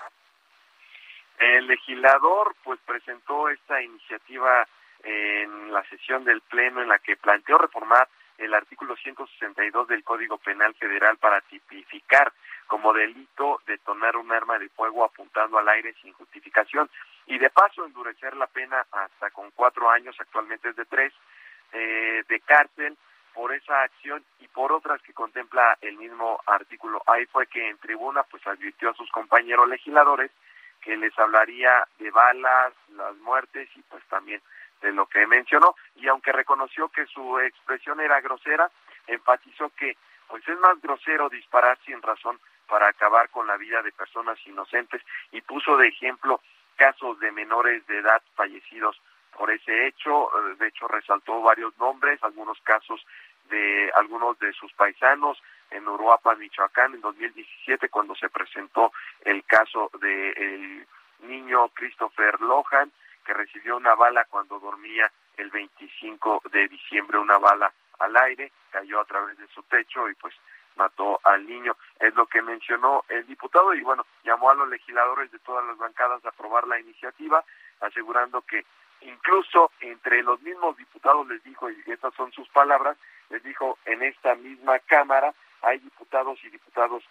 El 1.38 1.66
legislador 1.66 2.56
pues 2.64 2.80
presentó 2.84 3.48
esta 3.48 3.80
iniciativa 3.80 4.66
en 5.03 5.72
la 5.72 5.82
sesión 5.84 6.24
del 6.24 6.40
Pleno 6.42 6.82
en 6.82 6.88
la 6.88 6.99
que 6.99 7.16
planteó 7.16 7.59
reformar 7.59 8.09
el 8.38 8.55
artículo 8.55 8.96
162 8.96 9.88
del 9.88 10.05
Código 10.05 10.38
Penal 10.38 10.74
Federal 10.74 11.16
para 11.18 11.40
tipificar 11.42 12.32
como 12.66 12.92
delito 12.92 13.61
detonar 13.66 14.16
un 14.16 14.30
arma 14.30 14.59
de 14.59 14.68
fuego 14.68 15.05
apuntando 15.05 15.59
al 15.59 15.68
aire 15.68 15.94
sin 16.03 16.12
justificación 16.12 16.88
y 17.26 17.38
de 17.38 17.51
paso 17.51 17.84
endurecer 17.84 18.36
la 18.36 18.46
pena 18.46 18.86
hasta 18.92 19.30
con 19.30 19.51
cuatro 19.53 19.90
años, 19.90 20.16
actualmente 20.18 20.68
es 20.68 20.76
de 20.76 20.84
tres, 20.84 21.12
eh, 21.72 22.22
de 22.28 22.40
cárcel 22.40 22.96
por 23.34 23.53
esa 23.53 23.82
acción 23.82 24.24
y 24.40 24.49
por 24.49 24.72
otras 24.72 25.01
que 25.03 25.12
contempla 25.12 25.78
el 25.80 25.96
mismo 25.96 26.40
artículo. 26.46 27.03
Ahí 27.07 27.26
fue 27.26 27.46
que 27.46 27.68
en 27.68 27.78
tribuna 27.78 28.22
pues 28.24 28.46
advirtió 28.46 28.90
a 28.90 28.94
sus 28.94 29.11
compañeros 29.11 29.68
legisladores 29.68 30.30
que 30.80 30.96
les 30.96 31.16
hablaría 31.18 31.86
de 31.99 32.11
balas, 32.11 32.72
las 32.96 33.16
muertes 33.16 33.68
y 33.76 33.82
pues 33.82 34.05
también 34.09 34.40
de 34.80 34.92
lo 34.92 35.06
que 35.06 35.26
mencionó 35.26 35.74
y 35.96 36.08
aunque 36.08 36.32
reconoció 36.32 36.88
que 36.88 37.06
su 37.06 37.38
expresión 37.40 38.00
era 38.00 38.20
grosera, 38.20 38.70
enfatizó 39.06 39.70
que 39.70 39.96
pues 40.28 40.46
es 40.46 40.58
más 40.58 40.80
grosero 40.80 41.28
disparar 41.28 41.78
sin 41.84 42.00
razón 42.02 42.38
para 42.66 42.88
acabar 42.88 43.30
con 43.30 43.46
la 43.46 43.56
vida 43.56 43.82
de 43.82 43.92
personas 43.92 44.38
inocentes 44.46 45.02
y 45.32 45.40
puso 45.40 45.76
de 45.76 45.88
ejemplo 45.88 46.40
casos 46.76 47.18
de 47.18 47.32
menores 47.32 47.86
de 47.86 47.98
edad 47.98 48.22
fallecidos 48.34 49.00
por 49.36 49.50
ese 49.50 49.86
hecho, 49.86 50.30
de 50.58 50.66
hecho 50.66 50.88
resaltó 50.88 51.40
varios 51.40 51.76
nombres, 51.78 52.22
algunos 52.22 52.60
casos 52.62 53.04
de 53.48 53.90
algunos 53.94 54.38
de 54.40 54.52
sus 54.52 54.72
paisanos 54.72 55.40
en 55.70 55.86
Uruapan, 55.86 56.38
Michoacán, 56.38 56.94
en 56.94 57.00
2017 57.00 57.88
cuando 57.88 58.14
se 58.16 58.28
presentó 58.28 58.92
el 59.24 59.44
caso 59.44 59.90
del 60.00 60.36
el 60.36 60.86
niño 61.20 61.68
Christopher 61.70 62.40
Lohan, 62.40 62.90
que 63.28 63.34
recibió 63.34 63.76
una 63.76 63.94
bala 63.94 64.24
cuando 64.24 64.58
dormía 64.58 65.12
el 65.36 65.50
25 65.50 66.44
de 66.50 66.66
diciembre, 66.66 67.18
una 67.18 67.36
bala 67.36 67.70
al 67.98 68.16
aire, 68.16 68.50
cayó 68.70 69.00
a 69.00 69.04
través 69.04 69.36
de 69.36 69.46
su 69.48 69.62
techo 69.64 70.08
y 70.08 70.14
pues 70.14 70.34
mató 70.76 71.20
al 71.24 71.46
niño. 71.46 71.76
Es 72.00 72.14
lo 72.14 72.24
que 72.26 72.40
mencionó 72.40 73.04
el 73.10 73.26
diputado 73.26 73.74
y 73.74 73.82
bueno, 73.82 74.06
llamó 74.24 74.48
a 74.48 74.54
los 74.54 74.66
legisladores 74.70 75.30
de 75.30 75.38
todas 75.40 75.62
las 75.66 75.76
bancadas 75.76 76.24
a 76.24 76.30
aprobar 76.30 76.66
la 76.66 76.80
iniciativa, 76.80 77.44
asegurando 77.80 78.40
que 78.40 78.64
incluso 79.02 79.72
entre 79.80 80.22
los 80.22 80.40
mismos 80.40 80.78
diputados 80.78 81.28
les 81.28 81.44
dijo, 81.44 81.68
y 81.68 81.82
estas 81.86 82.14
son 82.14 82.32
sus 82.32 82.48
palabras, 82.48 82.96
les 83.28 83.42
dijo 83.42 83.76
en 83.84 84.04
esta 84.04 84.36
misma 84.36 84.78
Cámara 84.78 85.34
hay 85.60 85.80
diputados 85.80 86.42
y 86.44 86.48
diputados 86.48 87.04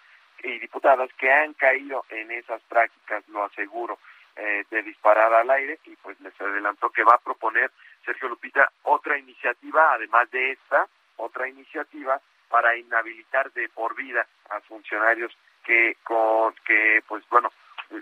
y 0.44 0.58
diputadas 0.58 1.14
que 1.14 1.32
han 1.32 1.54
caído 1.54 2.06
en 2.10 2.32
esas 2.32 2.62
prácticas, 2.64 3.28
lo 3.30 3.44
aseguro. 3.44 4.00
Eh, 4.40 4.66
de 4.70 4.84
disparar 4.84 5.34
al 5.34 5.50
aire 5.50 5.80
y 5.86 5.96
pues 5.96 6.20
les 6.22 6.40
adelantó 6.40 6.92
que 6.92 7.04
va 7.04 7.16
a 7.16 7.18
proponer 7.18 7.72
Sergio 8.06 8.30
Lupita 8.30 8.72
otra 8.84 9.18
iniciativa, 9.18 9.94
además 9.94 10.30
de 10.30 10.52
esta, 10.52 10.88
otra 11.16 11.50
iniciativa 11.50 12.22
para 12.48 12.78
inhabilitar 12.78 13.52
de 13.54 13.68
por 13.70 13.96
vida 13.96 14.28
a 14.52 14.60
funcionarios 14.62 15.36
que 15.64 15.98
con 16.04 16.54
que 16.66 17.02
pues 17.08 17.28
bueno 17.30 17.52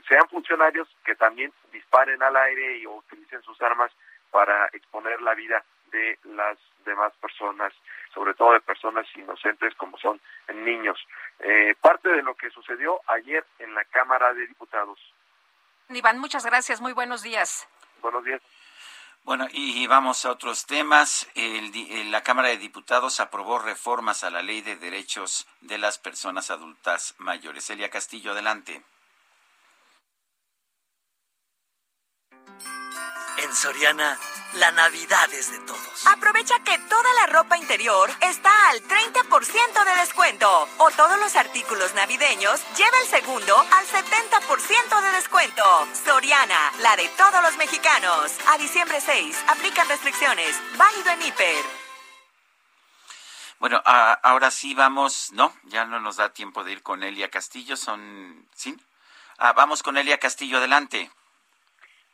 sean 0.10 0.28
funcionarios 0.28 0.90
que 1.06 1.16
también 1.16 1.54
disparen 1.72 2.22
al 2.22 2.36
aire 2.36 2.80
y 2.80 2.86
utilicen 2.86 3.42
sus 3.44 3.62
armas 3.62 3.92
para 4.30 4.66
exponer 4.74 5.22
la 5.22 5.36
vida 5.36 5.64
de 5.94 6.20
las 6.26 6.58
demás 6.84 7.14
personas, 7.22 7.72
sobre 8.14 8.34
todo 8.34 8.52
de 8.52 8.60
personas 8.60 9.08
inocentes 9.16 9.74
como 9.76 9.98
son 10.00 10.20
niños. 10.54 11.00
Eh, 11.40 11.76
parte 11.80 12.10
de 12.10 12.24
lo 12.24 12.36
que 12.36 12.50
sucedió 12.50 13.00
ayer 13.08 13.46
en 13.60 13.74
la 13.74 13.86
Cámara 13.86 14.34
de 14.34 14.48
Diputados. 14.48 15.00
Iván, 15.90 16.20
muchas 16.20 16.46
gracias. 16.46 16.82
Muy 16.82 16.94
buenos 16.94 17.22
días. 17.22 17.68
Buenos 18.02 18.24
días. 18.24 18.42
Bueno, 19.24 19.48
y 19.52 19.88
vamos 19.88 20.24
a 20.26 20.32
otros 20.32 20.68
temas. 20.68 21.28
El, 21.34 22.12
la 22.12 22.22
Cámara 22.22 22.50
de 22.50 22.58
Diputados 22.58 23.20
aprobó 23.20 23.58
reformas 23.58 24.24
a 24.24 24.30
la 24.30 24.44
Ley 24.44 24.62
de 24.62 24.76
Derechos 24.76 25.48
de 25.62 25.80
las 25.80 25.98
Personas 25.98 26.52
Adultas 26.52 27.16
Mayores. 27.18 27.68
Elia 27.72 27.90
Castillo, 27.90 28.34
adelante. 28.34 28.84
En 33.46 33.54
Soriana, 33.54 34.18
la 34.54 34.72
Navidad 34.72 35.32
es 35.32 35.52
de 35.52 35.60
todos. 35.60 36.08
Aprovecha 36.08 36.56
que 36.64 36.80
toda 36.80 37.14
la 37.22 37.28
ropa 37.28 37.56
interior 37.60 38.10
está 38.22 38.70
al 38.70 38.82
30% 38.82 39.86
de 39.86 40.02
descuento. 40.02 40.68
O 40.80 40.89
todos 40.89 41.20
los 41.20 41.36
artículos 41.36 41.93
navideños 41.93 42.60
lleva 42.76 42.98
el 43.04 43.08
segundo 43.08 43.56
al 43.56 43.86
70% 43.86 45.02
de 45.02 45.12
descuento. 45.12 45.64
Soriana, 45.93 46.72
la 46.80 46.96
de 46.96 47.08
todos 47.10 47.39
los 47.43 47.56
mexicanos. 47.58 48.32
A 48.48 48.58
diciembre 48.58 49.00
6, 49.00 49.38
aplican 49.48 49.88
restricciones. 49.89 50.60
Válido 50.76 51.12
en 51.12 51.22
hiper. 51.22 51.66
Bueno, 53.60 53.80
ahora 53.86 54.50
sí 54.50 54.74
vamos, 54.74 55.32
no, 55.34 55.56
ya 55.66 55.86
no 55.86 56.00
nos 56.00 56.16
da 56.16 56.34
tiempo 56.34 56.64
de 56.64 56.72
ir 56.72 56.82
con 56.82 57.04
Elia 57.04 57.30
Castillo, 57.30 57.78
son, 57.78 58.48
¿sí? 58.56 58.76
Ah, 59.38 59.54
vamos 59.54 59.84
con 59.84 59.98
Elia 59.98 60.18
Castillo, 60.18 60.58
adelante. 60.58 61.12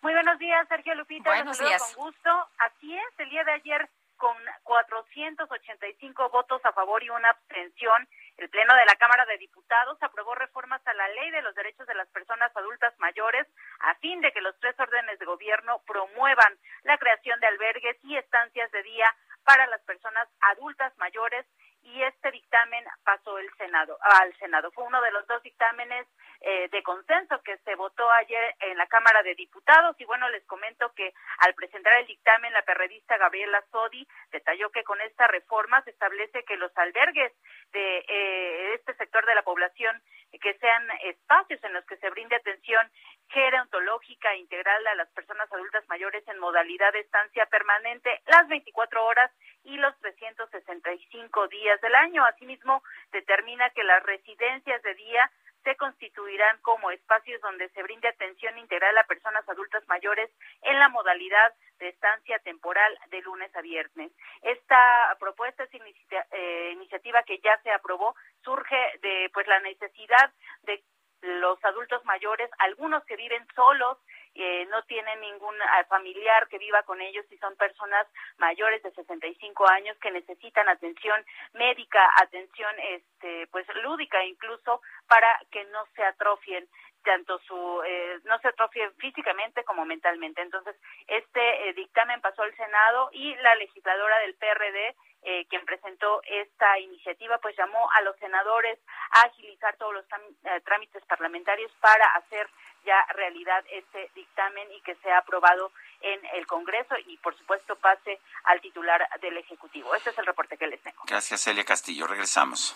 Muy 0.02 0.14
buenos 0.14 0.40
días, 0.40 0.68
Sergio 0.68 0.96
Lupita. 0.96 1.30
Buenos 1.30 1.60
días. 1.60 1.94
Con 1.96 2.06
gusto. 2.06 2.30
Así 2.58 2.98
es, 2.98 3.20
el 3.20 3.30
día 3.30 3.44
de 3.44 3.52
ayer 3.52 3.88
con 4.18 4.36
485 4.64 6.30
votos 6.30 6.62
a 6.66 6.74
favor 6.74 7.04
y 7.04 7.10
una 7.10 7.30
abstención, 7.30 8.08
el 8.38 8.50
Pleno 8.50 8.76
de 8.76 8.86
la 8.86 8.96
Cámara 8.96 9.26
de 9.26 9.38
Diputados 9.38 9.98
aprobó 10.02 10.34
reformas 10.36 10.82
a 10.86 10.94
la 10.94 11.08
Ley 11.10 11.32
de 11.32 11.42
los 11.44 11.54
Derechos 11.56 11.86
de 11.88 11.96
las 11.96 12.08
Personas 12.10 12.56
Adultas 12.56 12.94
Mayores 13.00 13.48
a 13.80 13.96
fin 13.96 14.22
de 14.22 14.32
que 14.32 14.42
los 14.42 14.60
tres 14.60 14.80
órdenes 14.80 15.20
de 15.20 15.26
gobierno 15.26 15.82
promuevan 15.86 16.58
la 16.84 16.98
creación 16.98 17.40
de 17.40 17.48
albergues 17.48 17.98
y 18.04 18.16
estancias 18.18 18.72
de 18.72 18.84
día 18.84 19.16
para 19.44 19.68
las 19.68 19.82
personas 19.82 20.28
adultas 20.42 20.96
mayores 20.98 21.46
y 21.84 22.04
este 22.04 22.32
dictamen 22.32 22.86
pasó 23.04 23.38
el 23.40 23.52
Senado, 23.58 23.98
al 24.02 24.36
Senado. 24.38 24.72
Fue 24.72 24.84
uno 24.84 25.02
de 25.02 25.12
los 25.12 25.26
dos 25.28 25.42
dictámenes 25.44 26.08
eh, 26.44 26.70
de 26.72 26.82
consenso 26.82 27.40
que 27.44 27.58
se 27.60 27.76
votó 27.76 28.10
ayer 28.12 28.56
en 28.62 28.78
la 28.78 28.88
Cámara 28.88 29.22
de 29.22 29.36
Diputados 29.36 29.96
y 30.00 30.06
bueno, 30.06 30.28
les 30.30 30.44
comento 30.46 30.92
que 30.96 31.14
al 31.38 31.54
presentar 31.54 31.94
el 32.00 32.08
dictamen 32.08 32.52
la 32.52 32.64
periodista 32.64 33.18
Gabriela 33.18 33.64
Sodi 33.72 34.08
detalló 34.32 34.72
que 34.72 34.84
con 34.84 35.00
esta 35.02 35.28
reforma 35.28 35.84
se 35.84 35.92
establece 35.92 36.44
que 36.44 36.58
los 36.58 36.76
albergues 36.78 37.32
de 37.74 38.06
eh, 38.08 38.74
este 38.74 38.96
sector 38.96 39.24
de 39.28 39.36
la 39.36 39.44
población 39.44 40.02
que 40.40 40.54
sean 40.56 40.88
espacios 41.04 41.64
en 41.64 41.74
los 41.74 41.86
que 41.86 41.98
se 41.98 42.10
brinde 42.10 42.36
atención 42.36 42.90
gerontológica 43.30 44.36
integral 44.36 44.86
a 44.88 44.96
las 44.96 45.10
personas 45.10 45.52
adultas 45.52 45.88
mayores 45.90 46.28
en 46.28 46.40
modalidad 46.40 46.92
de 46.94 47.02
estancia 47.02 47.46
permanente 47.46 48.22
las 48.26 48.48
24 48.48 49.06
horas 49.06 49.32
y 49.64 49.78
los 49.78 49.98
365 50.00 51.48
días 51.48 51.80
del 51.82 51.96
año. 51.96 52.26
Asimismo, 52.26 52.84
determina 53.12 53.70
que 53.72 53.84
las 53.84 54.04
residencias 54.04 54.82
de 54.82 54.96
día 54.96 55.32
se 55.64 55.76
constituirán 55.76 56.58
como 56.62 56.92
espacios 56.92 57.42
donde 57.42 57.70
se 57.70 57.84
brinde 57.84 58.08
atención 58.08 58.58
integral 58.58 58.98
a 58.98 59.04
personas 59.04 59.48
adultas 59.48 59.88
mayores 59.88 60.30
en 60.64 60.80
la 60.80 60.90
modalidad 60.90 61.54
de 61.80 61.90
estancia 61.90 62.40
temporal 62.40 62.98
de 63.10 63.22
lunes 63.22 63.56
a 63.56 63.62
viernes. 63.62 64.12
Esta 64.42 65.16
propuesta, 65.20 65.64
esta 65.64 66.28
eh, 66.32 66.72
iniciativa 66.74 67.24
que 67.24 67.40
ya 67.40 67.60
se 67.64 67.72
aprobó, 67.72 68.16
surge 68.44 69.00
de 69.02 69.30
pues 69.34 69.48
la 69.48 69.60
necesidad 69.60 70.32
de 70.64 70.84
los 71.22 71.64
adultos 71.64 72.04
mayores, 72.06 72.50
algunos 72.58 73.04
que 73.06 73.16
viven 73.16 73.46
solos, 73.56 73.98
eh, 74.34 74.66
no 74.70 74.82
tienen 74.84 75.20
ningún 75.20 75.56
eh, 75.56 75.86
familiar 75.90 76.48
que 76.48 76.58
viva 76.58 76.84
con 76.84 77.02
ellos 77.02 77.26
y 77.30 77.38
son 77.38 77.56
personas 77.56 78.08
mayores 78.38 78.82
de 78.84 78.92
65 78.92 79.70
años 79.70 79.98
que 80.00 80.12
necesitan 80.12 80.70
atención 80.70 81.24
médica, 81.54 82.10
atención 82.22 82.74
este 82.80 83.48
pues 83.48 83.66
lúdica 83.84 84.24
incluso 84.24 84.82
para 85.08 85.28
que 85.52 85.66
no 85.66 85.86
se 85.96 86.04
atrofien 86.04 86.68
tanto 87.04 87.40
su 87.40 87.82
eh, 87.86 88.20
no 88.26 88.38
se 88.40 88.48
atrofien 88.48 88.94
físicamente 88.96 89.64
como 89.64 89.86
mentalmente. 89.86 90.42
Entonces, 90.42 90.76
este 91.08 91.74
dictamen 91.74 92.22
pasó 92.22 92.44
al 92.44 92.56
Senado 92.56 93.10
y 93.14 93.36
la 93.36 93.56
legisladora 93.56 94.20
del 94.20 94.36
PRD 94.36 94.96
eh, 95.24 95.46
quien 95.50 95.64
presentó 95.66 96.20
esta 96.24 96.80
iniciativa, 96.80 97.38
pues 97.38 97.56
llamó 97.56 97.92
a 97.92 98.02
los 98.02 98.18
senadores 98.18 98.80
a 99.12 99.22
agilizar 99.22 99.76
todos 99.78 99.94
los 99.94 100.06
eh, 100.06 100.62
trámites 100.66 101.06
parlamentarios 101.06 101.72
para 101.80 102.08
hacer 102.16 102.50
ya 102.84 103.06
realidad 103.14 103.64
este 103.70 104.10
dictamen 104.16 104.68
y 104.72 104.82
que 104.82 104.96
sea 104.96 105.20
aprobado 105.20 105.72
en 106.02 106.20
el 106.34 106.48
Congreso 106.48 106.96
y, 107.06 107.18
por 107.18 107.38
supuesto, 107.38 107.76
pase 107.76 108.20
al 108.46 108.60
titular 108.62 109.08
del 109.22 109.38
Ejecutivo. 109.38 109.94
Este 109.94 110.10
es 110.10 110.18
el 110.18 110.26
reporte 110.26 110.58
que 110.58 110.66
les 110.66 110.82
tengo. 110.82 111.04
Gracias, 111.06 111.44
Celia 111.44 111.64
Castillo. 111.64 112.08
Regresamos. 112.08 112.76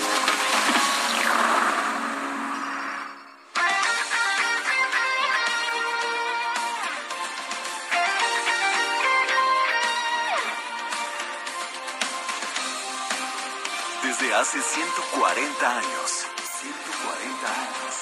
Hace 14.51 14.61
140 14.61 15.77
años. 15.77 16.27
140 16.59 17.47
años. 17.47 17.93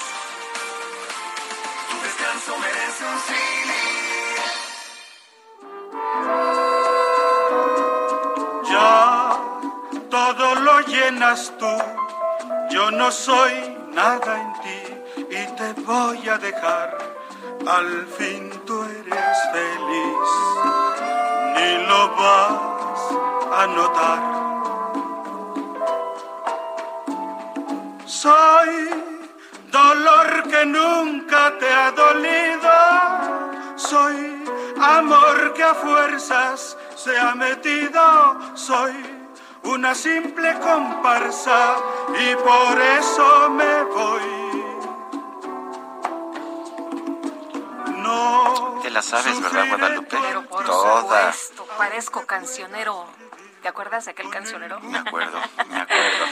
Tu 1.88 1.96
descanso 2.02 2.58
merece 2.58 3.04
un. 3.04 3.18
Ya 8.68 9.38
todo 10.10 10.54
lo 10.56 10.80
llenas 10.80 11.52
tú. 11.56 11.76
Yo 12.70 12.90
no 12.90 13.12
soy 13.12 13.76
nada 13.92 14.40
en 14.40 14.52
ti 14.62 14.82
y 15.30 15.46
te 15.56 15.72
voy 15.82 16.28
a 16.28 16.38
dejar. 16.38 16.98
Al 17.66 18.06
fin 18.18 18.50
tú 18.66 18.82
eres 18.82 19.38
feliz. 19.52 20.28
Ni 21.54 21.86
lo 21.86 22.08
vas 22.16 23.00
a 23.52 23.66
notar 23.68 24.39
Soy 28.20 28.90
dolor 29.72 30.46
que 30.50 30.66
nunca 30.66 31.56
te 31.58 31.72
ha 31.72 31.90
dolido. 31.90 33.78
Soy 33.78 34.44
amor 34.78 35.54
que 35.54 35.64
a 35.64 35.72
fuerzas 35.74 36.76
se 36.96 37.18
ha 37.18 37.34
metido. 37.34 38.36
Soy 38.54 38.92
una 39.62 39.94
simple 39.94 40.52
comparsa 40.58 41.76
y 42.08 42.36
por 42.36 42.78
eso 42.78 43.48
me 43.52 43.84
voy. 43.84 44.64
No. 48.02 48.80
Te 48.82 48.90
la 48.90 49.00
sabes, 49.00 49.40
¿verdad, 49.40 49.66
Guadalupe? 49.66 50.18
Pero 50.20 50.42
por 50.46 50.66
Toda. 50.66 51.32
parezco 51.78 52.26
cancionero. 52.26 53.06
¿Te 53.62 53.68
acuerdas 53.68 54.04
de 54.04 54.10
aquel 54.10 54.28
cancionero? 54.28 54.78
Me 54.80 54.98
acuerdo, 54.98 55.38
me 55.70 55.80
acuerdo. 55.80 56.26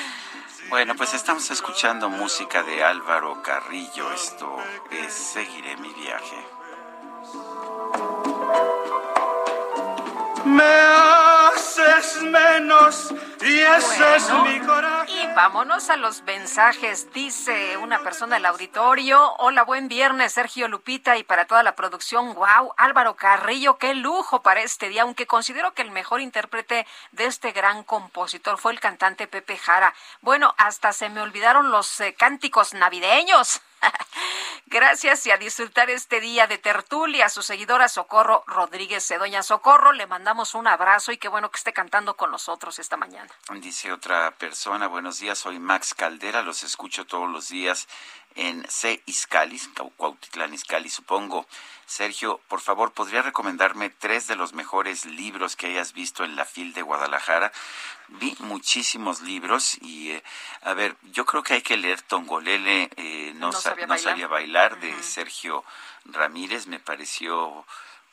Bueno, 0.68 0.94
pues 0.96 1.14
estamos 1.14 1.50
escuchando 1.50 2.10
música 2.10 2.62
de 2.62 2.84
Álvaro 2.84 3.42
Carrillo. 3.42 4.12
Esto 4.12 4.54
es 4.90 5.14
Seguiré 5.14 5.78
mi 5.78 5.88
viaje. 5.94 6.36
Me 10.44 10.64
haces 11.82 12.22
menos 12.22 13.14
y 13.40 13.58
ese 13.60 14.16
es 14.16 14.30
mi 14.30 14.60
coraje. 14.60 15.12
Y 15.12 15.26
vámonos 15.34 15.90
a 15.90 15.96
los 15.96 16.22
mensajes. 16.22 17.12
Dice 17.12 17.76
una 17.76 18.00
persona 18.00 18.36
del 18.36 18.46
auditorio: 18.46 19.34
Hola, 19.38 19.62
buen 19.62 19.88
viernes, 19.88 20.32
Sergio 20.32 20.68
Lupita, 20.68 21.16
y 21.16 21.24
para 21.24 21.46
toda 21.46 21.62
la 21.62 21.76
producción. 21.76 22.34
Wow, 22.34 22.74
Álvaro 22.76 23.16
Carrillo, 23.16 23.78
qué 23.78 23.94
lujo 23.94 24.42
para 24.42 24.62
este 24.62 24.88
día. 24.88 25.02
Aunque 25.02 25.26
considero 25.26 25.74
que 25.74 25.82
el 25.82 25.90
mejor 25.90 26.20
intérprete 26.20 26.86
de 27.12 27.26
este 27.26 27.52
gran 27.52 27.84
compositor 27.84 28.58
fue 28.58 28.72
el 28.72 28.80
cantante 28.80 29.26
Pepe 29.26 29.56
Jara. 29.56 29.94
Bueno, 30.20 30.54
hasta 30.58 30.92
se 30.92 31.08
me 31.08 31.20
olvidaron 31.20 31.70
los 31.70 32.00
eh, 32.00 32.14
cánticos 32.14 32.74
navideños. 32.74 33.60
Gracias 34.70 35.26
y 35.26 35.30
a 35.30 35.38
disfrutar 35.38 35.88
este 35.88 36.20
día 36.20 36.46
de 36.46 36.58
tertulia. 36.58 37.26
A 37.26 37.28
su 37.30 37.42
seguidora 37.42 37.88
Socorro 37.88 38.44
Rodríguez 38.46 39.08
Doña 39.18 39.42
Socorro, 39.42 39.92
le 39.92 40.06
mandamos 40.06 40.54
un 40.54 40.66
abrazo 40.66 41.10
y 41.10 41.16
qué 41.16 41.28
bueno 41.28 41.50
que 41.50 41.56
esté 41.56 41.72
cantando 41.72 42.16
con 42.16 42.30
nosotros 42.30 42.78
esta 42.78 42.98
mañana. 42.98 43.30
Dice 43.60 43.92
otra 43.92 44.30
persona, 44.32 44.86
buenos 44.86 45.20
días, 45.20 45.38
soy 45.38 45.58
Max 45.58 45.94
Caldera, 45.94 46.42
los 46.42 46.62
escucho 46.64 47.06
todos 47.06 47.30
los 47.30 47.48
días 47.48 47.88
en 48.34 48.68
C. 48.68 49.02
Iscalis, 49.06 49.70
Cuautitlán 49.96 50.52
Iscali, 50.52 50.90
supongo. 50.90 51.46
Sergio, 51.88 52.38
por 52.48 52.60
favor, 52.60 52.92
¿podría 52.92 53.22
recomendarme 53.22 53.88
tres 53.88 54.26
de 54.26 54.36
los 54.36 54.52
mejores 54.52 55.06
libros 55.06 55.56
que 55.56 55.68
hayas 55.68 55.94
visto 55.94 56.22
en 56.22 56.36
la 56.36 56.44
FIL 56.44 56.74
de 56.74 56.82
Guadalajara? 56.82 57.50
Vi 58.08 58.36
muchísimos 58.40 59.22
libros 59.22 59.78
y, 59.80 60.10
eh, 60.10 60.22
a 60.60 60.74
ver, 60.74 60.96
yo 61.12 61.24
creo 61.24 61.42
que 61.42 61.54
hay 61.54 61.62
que 61.62 61.78
leer 61.78 62.02
Tongolele, 62.02 62.90
eh, 62.96 63.32
no, 63.36 63.52
sabía, 63.52 64.26
bailar, 64.26 64.78
de 64.80 65.02
Sergio 65.02 65.64
Ramírez, 66.04 66.66
me 66.66 66.78
pareció 66.78 67.64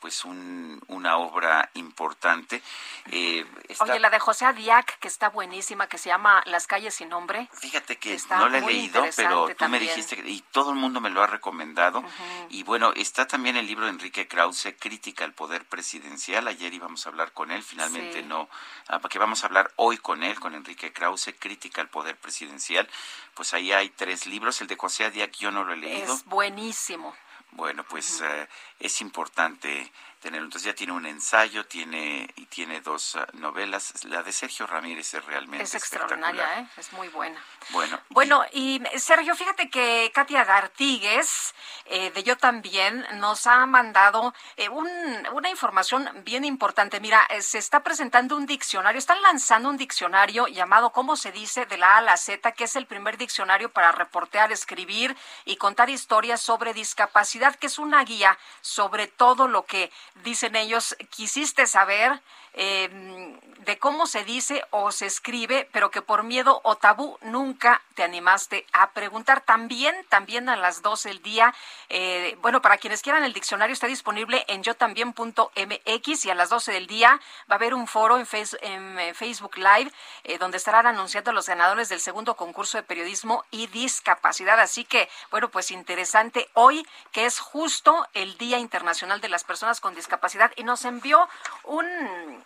pues 0.06 0.24
un, 0.24 0.80
una 0.86 1.16
obra 1.16 1.68
importante. 1.74 2.62
Eh, 3.10 3.44
Oye, 3.80 3.98
la 3.98 4.08
de 4.08 4.20
José 4.20 4.44
Adiac, 4.44 5.00
que 5.00 5.08
está 5.08 5.30
buenísima, 5.30 5.88
que 5.88 5.98
se 5.98 6.10
llama 6.10 6.44
Las 6.46 6.68
calles 6.68 6.94
sin 6.94 7.08
nombre. 7.08 7.48
Fíjate 7.54 7.96
que 7.96 8.16
no 8.30 8.48
la 8.48 8.58
he 8.58 8.60
leído, 8.60 9.04
pero 9.16 9.48
tú 9.58 9.68
me 9.68 9.80
dijiste, 9.80 10.22
y 10.24 10.42
todo 10.52 10.70
el 10.70 10.76
mundo 10.76 11.00
me 11.00 11.10
lo 11.10 11.24
ha 11.24 11.26
recomendado. 11.26 12.04
Y 12.50 12.62
bueno, 12.62 12.92
está 12.94 13.26
también 13.26 13.56
el 13.56 13.66
libro 13.66 13.86
de 13.86 13.90
Enrique 13.90 14.28
Krause, 14.28 14.76
Crítica 14.78 15.24
al 15.24 15.32
Poder 15.32 15.64
Presidencial. 15.64 16.46
Ayer 16.46 16.72
íbamos 16.72 17.04
a 17.04 17.08
hablar 17.08 17.32
con 17.32 17.50
él, 17.50 17.64
finalmente 17.64 18.22
no, 18.22 18.48
ah, 18.86 19.00
porque 19.00 19.18
vamos 19.18 19.42
a 19.42 19.48
hablar 19.48 19.72
hoy 19.74 19.98
con 19.98 20.22
él, 20.22 20.38
con 20.38 20.54
Enrique 20.54 20.92
Krause, 20.92 21.34
Crítica 21.36 21.80
al 21.80 21.88
Poder 21.88 22.16
Presidencial. 22.16 22.88
Pues 23.34 23.54
ahí 23.54 23.72
hay 23.72 23.88
tres 23.88 24.28
libros. 24.28 24.60
El 24.60 24.68
de 24.68 24.76
José 24.76 25.04
Adiac 25.04 25.32
yo 25.32 25.50
no 25.50 25.64
lo 25.64 25.72
he 25.72 25.76
leído. 25.76 26.14
Es 26.14 26.24
buenísimo. 26.26 27.12
Bueno, 27.52 27.84
pues 27.88 28.20
eh, 28.20 28.48
es 28.80 29.00
importante 29.00 29.90
tenerlo. 30.26 30.46
Entonces 30.46 30.66
ya 30.66 30.74
tiene 30.74 30.92
un 30.92 31.06
ensayo, 31.06 31.64
tiene 31.66 32.28
y 32.36 32.46
tiene 32.46 32.80
dos 32.80 33.14
ah, 33.16 33.26
novelas. 33.34 34.04
La 34.04 34.22
de 34.24 34.32
Sergio 34.32 34.66
Ramírez 34.66 35.14
es 35.14 35.24
realmente 35.24 35.64
Es 35.64 35.74
extraordinaria, 35.74 36.60
¿eh? 36.60 36.66
es 36.76 36.92
muy 36.92 37.08
buena. 37.08 37.40
Bueno, 37.70 37.98
Bueno, 38.10 38.44
y 38.52 38.82
Sergio, 38.96 39.34
fíjate 39.36 39.70
que 39.70 40.10
Katia 40.12 40.44
Gartigues, 40.44 41.54
eh, 41.84 42.10
de 42.10 42.22
Yo 42.24 42.36
También, 42.36 43.06
nos 43.14 43.46
ha 43.46 43.64
mandado 43.66 44.34
eh, 44.56 44.68
un- 44.68 45.28
una 45.32 45.48
información 45.48 46.08
bien 46.24 46.44
importante. 46.44 46.98
Mira, 47.00 47.26
se 47.40 47.58
está 47.58 47.82
presentando 47.84 48.36
un 48.36 48.46
diccionario, 48.46 48.98
están 48.98 49.22
lanzando 49.22 49.68
un 49.68 49.76
diccionario 49.76 50.48
llamado 50.48 50.90
¿Cómo 50.90 51.16
se 51.16 51.30
dice? 51.32 51.66
de 51.66 51.78
la 51.78 51.94
A 51.94 51.98
a 51.98 52.00
la 52.02 52.16
Z, 52.16 52.52
que 52.52 52.64
es 52.64 52.74
el 52.76 52.86
primer 52.86 53.16
diccionario 53.16 53.70
para 53.70 53.92
reportear, 53.92 54.50
escribir 54.52 55.16
y 55.44 55.56
contar 55.56 55.88
historias 55.90 56.40
sobre 56.40 56.74
discapacidad, 56.74 57.54
que 57.56 57.66
es 57.68 57.78
una 57.78 58.02
guía 58.04 58.36
sobre 58.60 59.06
todo 59.06 59.46
lo 59.48 59.64
que 59.64 59.90
dicen 60.24 60.56
ellos. 60.56 60.96
Quisiste 61.10 61.66
saber 61.66 62.22
eh, 62.56 63.38
de 63.66 63.78
cómo 63.78 64.06
se 64.06 64.24
dice 64.24 64.64
o 64.70 64.92
se 64.92 65.06
escribe, 65.06 65.68
pero 65.72 65.90
que 65.90 66.00
por 66.00 66.22
miedo 66.22 66.60
o 66.62 66.76
tabú 66.76 67.18
nunca 67.20 67.82
te 67.94 68.04
animaste 68.04 68.64
a 68.72 68.92
preguntar. 68.92 69.40
También, 69.40 69.94
también 70.08 70.48
a 70.48 70.56
las 70.56 70.82
12 70.82 71.08
del 71.08 71.22
día, 71.22 71.52
eh, 71.88 72.38
bueno, 72.40 72.62
para 72.62 72.78
quienes 72.78 73.02
quieran 73.02 73.24
el 73.24 73.32
diccionario 73.32 73.74
está 73.74 73.88
disponible 73.88 74.44
en 74.46 74.62
yo 74.62 74.74
también.mx 74.74 76.24
y 76.24 76.30
a 76.30 76.34
las 76.36 76.48
12 76.48 76.72
del 76.72 76.86
día 76.86 77.20
va 77.50 77.54
a 77.54 77.58
haber 77.58 77.74
un 77.74 77.88
foro 77.88 78.18
en, 78.18 78.26
en, 78.62 79.14
Facebook 79.16 79.56
Live 79.56 79.90
eh, 80.22 80.38
donde 80.38 80.58
estarán 80.58 80.86
anunciando 80.86 81.32
los 81.32 81.48
ganadores 81.48 81.88
del 81.88 82.00
segundo 82.00 82.36
concurso 82.36 82.78
de 82.78 82.84
periodismo 82.84 83.44
y 83.50 83.66
discapacidad. 83.66 84.60
Así 84.60 84.84
que, 84.84 85.08
bueno, 85.32 85.50
pues 85.50 85.72
interesante 85.72 86.48
hoy 86.54 86.86
que 87.10 87.26
es 87.26 87.40
justo 87.40 88.06
el 88.14 88.38
Día 88.38 88.58
Internacional 88.58 89.20
de 89.20 89.28
las 89.28 89.42
Personas 89.42 89.80
con 89.80 89.96
Discapacidad 89.96 90.52
y 90.54 90.62
nos 90.62 90.84
envió 90.84 91.28
un 91.64 92.44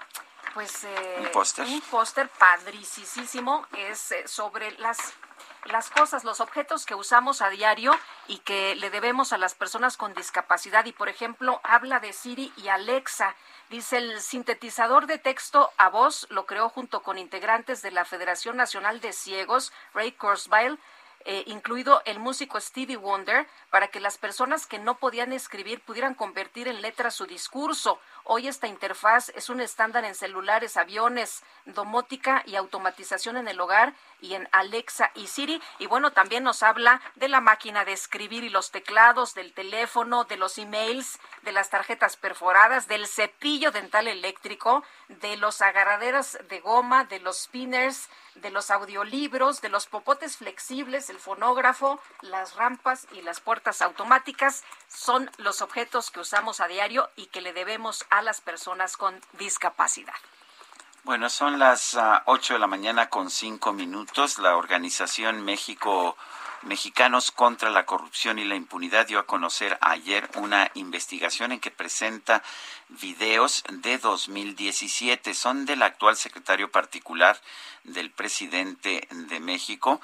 pues 0.54 0.84
eh, 0.84 1.16
¿Un 1.20 1.80
póster? 1.82 2.28
padricísimo 2.38 3.66
es 3.72 4.12
eh, 4.12 4.26
sobre 4.26 4.72
las 4.78 5.14
las 5.66 5.90
cosas, 5.90 6.24
los 6.24 6.40
objetos 6.40 6.86
que 6.86 6.94
usamos 6.94 7.42
a 7.42 7.50
diario 7.50 7.96
y 8.26 8.38
que 8.38 8.74
le 8.76 8.90
debemos 8.90 9.32
a 9.32 9.38
las 9.38 9.54
personas 9.54 9.96
con 9.96 10.14
discapacidad. 10.14 10.84
Y, 10.86 10.92
por 10.92 11.08
ejemplo, 11.08 11.60
habla 11.62 12.00
de 12.00 12.12
Siri 12.12 12.52
y 12.56 12.68
Alexa. 12.68 13.34
Dice, 13.68 13.98
el 13.98 14.20
sintetizador 14.20 15.06
de 15.06 15.18
texto 15.18 15.70
a 15.76 15.88
voz 15.88 16.26
lo 16.30 16.46
creó 16.46 16.68
junto 16.68 17.02
con 17.02 17.18
integrantes 17.18 17.82
de 17.82 17.90
la 17.90 18.04
Federación 18.04 18.56
Nacional 18.56 19.00
de 19.00 19.12
Ciegos, 19.12 19.72
Ray 19.94 20.12
Kurzweil, 20.12 20.78
eh, 21.26 21.44
incluido 21.46 22.00
el 22.06 22.18
músico 22.18 22.58
Stevie 22.58 22.96
Wonder, 22.96 23.46
para 23.68 23.88
que 23.88 24.00
las 24.00 24.16
personas 24.16 24.66
que 24.66 24.78
no 24.78 24.96
podían 24.96 25.34
escribir 25.34 25.82
pudieran 25.82 26.14
convertir 26.14 26.66
en 26.66 26.80
letras 26.80 27.14
su 27.14 27.26
discurso. 27.26 28.00
Hoy 28.32 28.46
esta 28.46 28.68
interfaz 28.68 29.30
es 29.30 29.50
un 29.50 29.60
estándar 29.60 30.04
en 30.04 30.14
celulares, 30.14 30.76
aviones, 30.76 31.42
domótica 31.64 32.44
y 32.46 32.54
automatización 32.54 33.36
en 33.36 33.48
el 33.48 33.60
hogar 33.60 33.92
y 34.20 34.34
en 34.34 34.48
Alexa 34.52 35.10
y 35.16 35.26
Siri. 35.26 35.60
Y 35.80 35.86
bueno, 35.86 36.12
también 36.12 36.44
nos 36.44 36.62
habla 36.62 37.00
de 37.16 37.28
la 37.28 37.40
máquina 37.40 37.84
de 37.84 37.92
escribir 37.92 38.44
y 38.44 38.48
los 38.48 38.70
teclados, 38.70 39.34
del 39.34 39.52
teléfono, 39.52 40.22
de 40.22 40.36
los 40.36 40.58
emails, 40.58 41.18
de 41.42 41.50
las 41.50 41.70
tarjetas 41.70 42.16
perforadas, 42.16 42.86
del 42.86 43.08
cepillo 43.08 43.72
dental 43.72 44.06
eléctrico, 44.06 44.84
de 45.08 45.36
los 45.36 45.60
agarraderas 45.60 46.38
de 46.48 46.60
goma, 46.60 47.06
de 47.06 47.18
los 47.18 47.36
spinners, 47.42 48.08
de 48.36 48.50
los 48.50 48.70
audiolibros, 48.70 49.60
de 49.60 49.70
los 49.70 49.86
popotes 49.86 50.36
flexibles, 50.36 51.10
el 51.10 51.18
fonógrafo, 51.18 52.00
las 52.20 52.54
rampas 52.54 53.08
y 53.12 53.22
las 53.22 53.40
puertas 53.40 53.82
automáticas 53.82 54.62
son 54.88 55.30
los 55.38 55.62
objetos 55.62 56.12
que 56.12 56.20
usamos 56.20 56.60
a 56.60 56.68
diario 56.68 57.10
y 57.16 57.26
que 57.26 57.40
le 57.40 57.52
debemos 57.52 58.06
a 58.10 58.19
las 58.22 58.40
personas 58.40 58.96
con 58.96 59.20
discapacidad. 59.38 60.14
Bueno, 61.04 61.30
son 61.30 61.58
las 61.58 61.94
ah, 61.96 62.22
8 62.26 62.54
de 62.54 62.58
la 62.58 62.66
mañana 62.66 63.08
con 63.08 63.30
5 63.30 63.72
minutos. 63.72 64.38
La 64.38 64.56
organización 64.56 65.42
México 65.44 66.16
Mexicanos 66.62 67.30
contra 67.30 67.70
la 67.70 67.86
Corrupción 67.86 68.38
y 68.38 68.44
la 68.44 68.54
Impunidad 68.54 69.06
dio 69.06 69.18
a 69.18 69.26
conocer 69.26 69.78
ayer 69.80 70.28
una 70.34 70.70
investigación 70.74 71.52
en 71.52 71.60
que 71.60 71.70
presenta 71.70 72.42
videos 72.88 73.64
de 73.70 73.96
2017. 73.96 75.32
Son 75.32 75.64
del 75.64 75.82
actual 75.82 76.16
secretario 76.16 76.70
particular 76.70 77.40
del 77.84 78.10
presidente 78.10 79.08
de 79.10 79.40
México, 79.40 80.02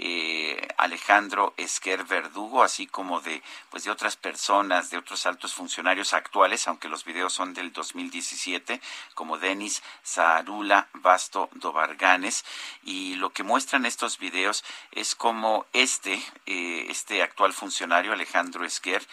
eh, 0.00 0.68
Alejandro 0.76 1.54
Esquer 1.56 2.04
Verdugo, 2.04 2.62
así 2.62 2.86
como 2.86 3.20
de 3.20 3.42
pues 3.70 3.82
de 3.82 3.90
otras 3.90 4.16
personas, 4.16 4.90
de 4.90 4.98
otros 4.98 5.26
altos 5.26 5.54
funcionarios 5.54 6.14
actuales, 6.14 6.68
aunque 6.68 6.88
los 6.88 7.04
videos 7.04 7.32
son 7.32 7.52
del 7.52 7.72
2017, 7.72 8.80
como 9.14 9.38
Denis 9.38 9.82
Zaharula 10.04 10.88
Basto 10.94 11.50
Dobarganes, 11.54 12.44
y 12.84 13.16
lo 13.16 13.30
que 13.30 13.42
muestran 13.42 13.86
estos 13.86 14.18
videos 14.18 14.64
es 14.92 15.16
como 15.16 15.66
este, 15.72 16.22
eh, 16.46 16.86
este 16.88 17.22
actual 17.22 17.52
funcionario, 17.52 18.12
Alejandro 18.12 18.64
Esquer, 18.64 19.04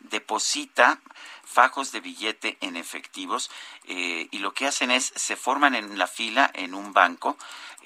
deposita 0.00 1.00
fajos 1.44 1.92
de 1.92 2.00
billete 2.00 2.56
en 2.60 2.76
efectivos 2.76 3.50
eh, 3.86 4.28
y 4.30 4.38
lo 4.38 4.54
que 4.54 4.66
hacen 4.66 4.90
es 4.90 5.12
se 5.14 5.36
forman 5.36 5.74
en 5.74 5.98
la 5.98 6.06
fila 6.06 6.50
en 6.54 6.74
un 6.74 6.92
banco 6.92 7.36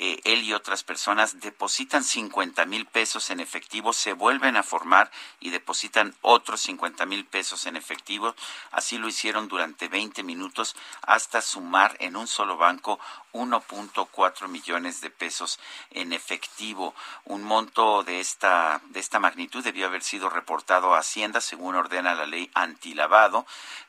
eh, 0.00 0.20
él 0.22 0.44
y 0.44 0.52
otras 0.52 0.84
personas 0.84 1.40
depositan 1.40 2.04
50 2.04 2.64
mil 2.66 2.86
pesos 2.86 3.30
en 3.30 3.40
efectivo, 3.40 3.92
se 3.92 4.12
vuelven 4.12 4.56
a 4.56 4.62
formar 4.62 5.10
y 5.40 5.50
depositan 5.50 6.14
otros 6.22 6.60
50 6.60 7.04
mil 7.04 7.24
pesos 7.26 7.66
en 7.66 7.74
efectivo. 7.74 8.36
Así 8.70 8.96
lo 8.96 9.08
hicieron 9.08 9.48
durante 9.48 9.88
20 9.88 10.22
minutos 10.22 10.76
hasta 11.02 11.42
sumar 11.42 11.96
en 11.98 12.14
un 12.14 12.28
solo 12.28 12.56
banco 12.56 13.00
1.4 13.38 14.48
millones 14.48 15.00
de 15.00 15.10
pesos 15.10 15.58
en 15.90 16.12
efectivo. 16.12 16.94
Un 17.24 17.42
monto 17.44 18.02
de 18.02 18.20
esta, 18.20 18.80
de 18.90 19.00
esta 19.00 19.18
magnitud 19.18 19.62
debió 19.62 19.86
haber 19.86 20.02
sido 20.02 20.28
reportado 20.28 20.94
a 20.94 20.98
Hacienda 20.98 21.40
según 21.40 21.74
ordena 21.74 22.14
la 22.14 22.26
ley 22.26 22.50
antilavado 22.54 23.46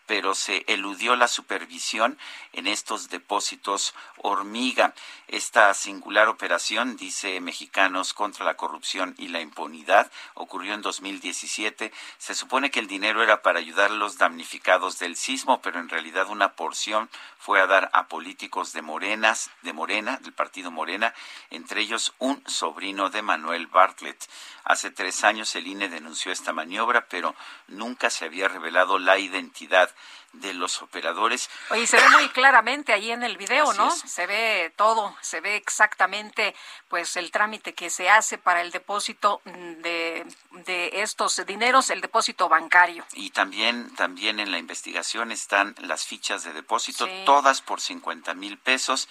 pero 0.10 0.34
se 0.34 0.64
eludió 0.66 1.16
la 1.16 1.28
supervisión 1.28 2.18
en 2.53 2.66
estos 2.66 3.10
depósitos 3.10 3.93
hormiga. 4.18 4.95
Esta 5.28 5.72
singular 5.76 6.30
operación, 6.30 6.97
dice 6.97 7.39
Mexicanos 7.41 8.16
contra 8.16 8.43
la 8.43 8.57
corrupción 8.57 9.14
y 9.20 9.28
la 9.28 9.39
impunidad, 9.39 10.12
ocurrió 10.34 10.74
en 10.74 10.82
2017. 10.82 11.93
Se 12.18 12.34
supone 12.34 12.72
que 12.72 12.80
el 12.80 12.88
dinero 12.88 13.22
era 13.22 13.43
para 13.43 13.60
ayudar 13.60 13.91
a 13.91 13.93
los 13.93 14.18
damnificados 14.18 14.97
del 14.97 15.16
sismo, 15.16 15.62
pero 15.62 15.80
en 15.80 15.89
realidad 15.89 16.28
una 16.30 16.53
porción 16.53 17.07
fue 17.38 17.62
a 17.62 17.68
dar 17.68 17.91
a 17.93 18.07
políticos 18.07 18.74
de 18.74 18.82
Morenas, 18.82 19.51
de 19.62 19.74
Morena, 19.74 20.18
del 20.24 20.34
partido 20.34 20.72
Morena, 20.72 21.14
entre 21.51 21.82
ellos 21.82 22.16
un 22.18 22.41
sobrino 22.47 23.12
de 23.12 23.22
Manuel 23.22 23.68
Bartlett. 23.68 24.28
Hace 24.70 24.91
tres 24.91 25.24
años 25.24 25.55
el 25.55 25.65
INE 25.65 25.89
denunció 25.89 26.32
esta 26.32 26.53
maniobra, 26.53 27.07
pero 27.07 27.36
nunca 27.70 28.11
se 28.11 28.26
había 28.26 28.47
revelado 28.47 28.99
la 28.99 29.17
identidad 29.17 29.89
de 30.34 30.53
los 30.53 30.84
operadores. 30.84 31.49
Oye, 31.72 31.88
se 31.88 31.97
ve 31.97 32.07
muy 32.09 32.30
claramente 32.30 32.93
ahí 32.93 33.09
en 33.09 33.24
el 33.24 33.36
video, 33.36 33.72
Así 33.72 33.80
¿no? 33.80 33.88
es. 33.88 33.99
Se 34.01 34.28
ve 34.28 34.72
todo, 34.76 35.17
se 35.22 35.41
ve 35.41 35.55
exactamente 35.55 36.53
pues 36.88 37.17
el 37.17 37.32
trámite 37.32 37.74
que 37.74 37.89
se 37.89 38.11
hace 38.11 38.38
para 38.38 38.61
el 38.61 38.70
depósito 38.70 39.41
de, 39.45 40.24
de 40.51 41.01
estos 41.01 41.43
dineros, 41.47 41.89
el 41.89 42.01
depósito 42.01 42.47
bancario. 42.47 43.03
Y 43.13 43.32
también, 43.32 43.95
también 43.95 44.39
en 44.39 44.51
la 44.51 44.59
investigación 44.59 45.32
están 45.32 45.74
las 45.80 46.05
fichas 46.05 46.43
de 46.43 46.53
depósito, 46.53 47.07
Sí. 47.07 47.24
todas 47.26 47.63
por 47.63 47.82
50 47.82 48.36
mil 48.36 48.59
pesos. 48.59 49.09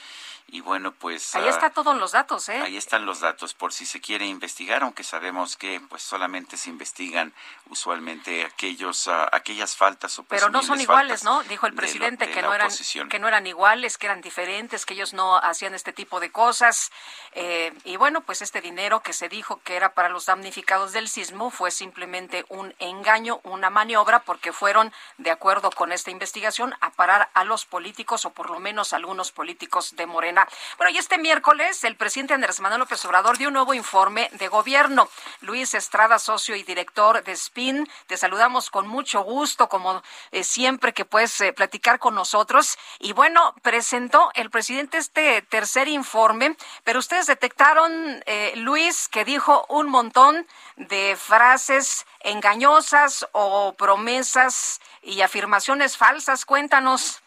Y 0.51 0.63
bueno, 0.63 0.93
pues 0.93 1.35
Ahí 1.35 1.45
ah, 1.47 1.51
están 1.51 1.75
todos 1.75 1.95
los 1.97 2.13
datos, 2.13 2.49
¿eh? 2.49 2.59
ahí 2.63 2.79
están 2.79 3.05
los 3.05 3.21
datos 3.21 3.53
por 3.53 3.73
si 3.75 3.85
se 3.85 4.01
quiere 4.01 4.25
investigar, 4.25 4.83
aunque 4.83 5.05
sabemos 5.05 5.57
que 5.59 5.79
pues 5.91 6.03
solamente 6.03 6.57
se 6.57 6.71
investigan 6.71 7.35
usualmente 7.69 8.45
aquellos 8.47 9.09
ah, 9.09 9.29
aquellas 9.33 9.77
faltas 9.77 10.19
o 10.19 10.23
Pero 10.25 10.49
no 10.49 10.63
son 10.63 10.81
iguales, 10.81 11.23
¿no? 11.23 11.43
Dijo 11.45 11.67
el 11.67 11.73
de 11.73 11.77
lo- 11.77 11.81
presidente 11.83 12.27
de 12.27 12.33
que 12.33 12.41
no 12.41 12.55
eran 12.55 12.71
que 13.11 13.19
no 13.19 13.29
eran 13.29 13.47
iguales, 13.47 13.99
que 13.99 14.07
eran 14.07 14.23
diferentes, 14.23 14.87
que 14.87 14.95
ellos 14.95 15.13
no 15.13 15.37
hacían 15.37 15.75
este 15.75 15.93
tipo 15.93 16.19
de 16.19 16.31
cosas. 16.31 16.91
Eh, 17.33 17.73
y 17.85 17.97
bueno, 17.97 18.23
pues 18.23 18.41
este 18.41 18.63
dinero 18.63 19.01
que 19.01 19.13
se 19.13 19.29
dijo 19.29 19.61
que 19.65 19.77
era 19.77 19.93
para 19.93 20.09
los 20.09 20.25
damnificados 20.27 20.93
del 20.93 21.09
sismo 21.09 21.51
fue 21.51 21.71
simplemente 21.71 22.47
un 22.49 22.75
engaño, 22.79 23.41
una 23.45 23.69
maniobra, 23.69 24.21
porque 24.21 24.53
fueron, 24.53 24.95
de 25.19 25.31
acuerdo 25.31 25.71
con 25.71 25.93
esta 25.93 26.11
investigación, 26.11 26.75
a 26.81 26.91
parar 26.91 27.29
a 27.35 27.45
los 27.45 27.67
políticos 27.67 28.25
o 28.25 28.31
por 28.31 28.49
lo 28.49 28.61
menos 28.61 28.95
a 28.95 28.97
algunos 28.97 29.31
políticos 29.31 29.95
de 29.95 30.07
Morena. 30.07 30.38
Bueno, 30.77 30.93
y 30.93 30.99
este 30.99 31.19
miércoles 31.19 31.85
el 31.85 31.97
presidente 31.97 32.35
Andrés 32.35 32.61
Manuel 32.61 32.81
López 32.81 33.05
Obrador 33.05 33.39
dio 33.39 33.49
un 33.49 33.55
nuevo 33.55 33.75
informe 33.75 34.29
de 34.33 34.49
gobierno. 34.49 35.09
Luis 35.41 35.75
Estrada, 35.75 36.19
socio 36.19 36.55
y 36.57 36.63
director 36.63 37.25
de 37.25 37.35
SPIN, 37.35 37.89
te 38.07 38.17
saludamos 38.17 38.71
con 38.71 38.87
mucho 38.87 39.23
gusto, 39.23 39.69
como 39.69 40.03
eh, 40.31 40.45
siempre. 40.45 40.93
que 40.93 41.05
puedes 41.05 41.41
eh, 41.41 41.53
platicar 41.53 41.99
con 41.99 42.15
nosotros. 42.15 42.79
Y 42.99 43.13
bueno, 43.13 43.55
presentó 43.63 44.31
el 44.35 44.51
presidente 44.51 44.99
este 44.99 45.43
tercer 45.43 45.89
informe, 45.89 46.57
pero 46.85 46.99
ustedes 46.99 47.27
detectaron, 47.27 48.23
eh, 48.27 48.53
Luis, 48.57 49.09
que 49.09 49.25
dijo 49.25 49.67
un 49.69 49.89
montón 49.89 50.47
de 50.77 51.17
frases 51.17 52.07
engañosas 52.21 53.27
o 53.33 53.75
promesas 53.75 54.81
y 55.03 55.21
afirmaciones 55.23 55.97
falsas. 55.97 56.45
Cuéntanos. 56.45 57.23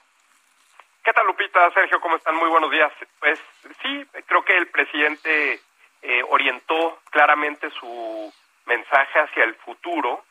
¿Qué 1.04 1.14
tal, 1.14 1.26
Lupita? 1.26 1.72
Sergio, 1.72 1.99
¿cómo 1.99 2.18
están? 2.18 2.36
Muy 2.36 2.47
buenos 2.47 2.70
días. 2.70 2.91
Pues 3.20 3.39
sí, 3.82 4.06
creo 4.28 4.45
que 4.45 4.56
el 4.56 4.68
presidente 4.68 5.60
eh, 6.04 6.24
orientó 6.30 6.99
claramente 7.10 7.72
su 7.72 8.32
mensaje 8.68 9.20
hacia 9.20 9.43
el 9.45 9.56
futuro, 9.56 10.24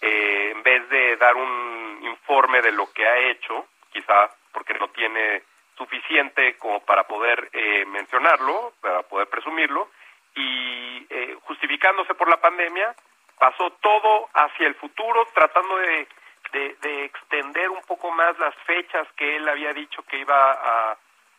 eh, 0.00 0.50
en 0.52 0.64
vez 0.64 0.88
de 0.88 1.16
dar 1.16 1.36
un 1.36 2.00
informe 2.02 2.60
de 2.60 2.72
lo 2.72 2.92
que 2.92 3.06
ha 3.06 3.18
hecho, 3.18 3.68
quizá 3.92 4.28
porque 4.52 4.74
no 4.74 4.88
tiene 4.88 5.44
suficiente 5.78 6.56
como 6.58 6.80
para 6.80 7.04
poder 7.04 7.48
eh, 7.52 7.84
mencionarlo, 7.86 8.72
para 8.80 9.02
poder 9.02 9.28
presumirlo, 9.28 9.90
y 10.34 11.06
justificándose 11.44 12.14
por 12.14 12.28
la 12.28 12.40
pandemia, 12.40 12.94
pasó 13.38 13.70
todo 13.80 14.28
hacia 14.34 14.66
el 14.66 14.74
futuro, 14.74 15.26
tratando 15.32 15.76
de 15.78 16.08
de, 16.52 17.04
extender 17.04 17.70
un 17.70 17.82
poco 17.82 18.10
más 18.10 18.38
las 18.38 18.54
fechas 18.66 19.06
que 19.16 19.36
él 19.36 19.48
había 19.48 19.72
dicho 19.72 20.02
que 20.04 20.18
iba 20.18 20.52
a, 20.52 20.98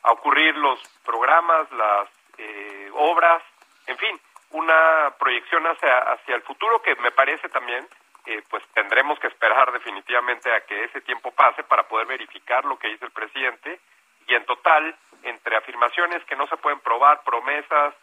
ocurrir 0.09 0.55
los 0.55 0.79
programas, 1.03 1.69
las 1.71 2.07
eh, 2.37 2.89
obras, 2.93 3.43
en 3.87 3.97
fin, 3.97 4.17
una 4.51 5.13
proyección 5.19 5.65
hacia, 5.67 5.97
hacia 6.13 6.35
el 6.35 6.43
futuro 6.43 6.81
que 6.81 6.95
me 6.95 7.11
parece 7.11 7.49
también 7.49 7.85
eh, 8.27 8.43
pues 8.49 8.61
tendremos 8.73 9.17
que 9.19 9.27
esperar 9.27 9.71
definitivamente 9.71 10.51
a 10.51 10.59
que 10.65 10.83
ese 10.83 10.99
tiempo 10.99 11.31
pase 11.31 11.63
para 11.63 11.87
poder 11.87 12.07
verificar 12.07 12.65
lo 12.65 12.77
que 12.77 12.89
dice 12.89 13.05
el 13.05 13.11
presidente. 13.11 13.79
Y 14.27 14.35
en 14.35 14.43
total 14.43 14.93
entre 15.23 15.55
afirmaciones 15.55 16.21
que 16.25 16.35
no 16.35 16.45
se 16.47 16.57
pueden 16.57 16.81
probar, 16.81 17.23
promesas, 17.23 17.95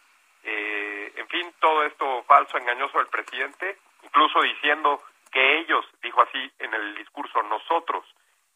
eh, 0.43 1.13
en 1.15 1.27
fin, 1.27 1.53
todo 1.59 1.83
esto 1.83 2.23
falso, 2.23 2.57
engañoso 2.57 2.97
del 2.97 3.07
presidente, 3.07 3.77
incluso 4.01 4.41
diciendo 4.41 5.03
que 5.35 5.57
ellos, 5.59 5.85
dijo 6.01 6.21
así 6.21 6.51
en 6.59 6.73
el 6.73 6.95
discurso, 6.95 7.43
nosotros 7.43 8.05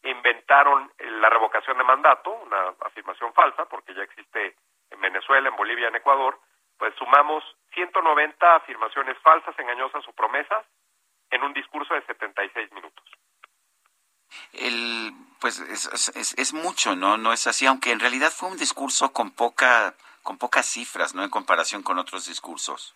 inventaron 0.02 0.90
la 1.20 1.28
revocación 1.28 1.76
de 1.76 1.84
mandato, 1.84 2.30
una 2.30 2.74
afirmación 2.86 3.34
falsa, 3.34 3.66
porque 3.66 3.92
ya 3.92 4.02
existe 4.02 4.56
en 4.88 4.98
Venezuela, 4.98 5.50
en 5.50 5.56
Bolivia, 5.56 5.88
en 5.88 5.96
Ecuador, 5.96 6.40
pues 6.78 6.94
sumamos 6.94 7.44
190 7.74 8.56
afirmaciones 8.56 9.18
falsas, 9.18 9.54
engañosas 9.58 10.08
o 10.08 10.12
promesas 10.14 10.64
en 11.30 11.42
un 11.42 11.52
discurso 11.52 11.92
de 11.92 12.00
76 12.06 12.72
minutos. 12.72 13.04
El, 14.54 15.12
pues 15.38 15.60
es, 15.60 16.34
es, 16.38 16.54
mucho, 16.54 16.96
¿no? 16.96 17.18
No 17.18 17.34
es 17.34 17.46
así, 17.46 17.66
aunque 17.66 17.92
en 17.92 18.00
realidad 18.00 18.32
fue 18.34 18.48
un 18.48 18.56
discurso 18.56 19.12
con 19.12 19.32
poca 19.32 19.94
con 20.22 20.38
pocas 20.38 20.64
cifras, 20.64 21.14
¿no? 21.14 21.24
En 21.24 21.30
comparación 21.30 21.82
con 21.82 21.98
otros 21.98 22.26
discursos. 22.26 22.94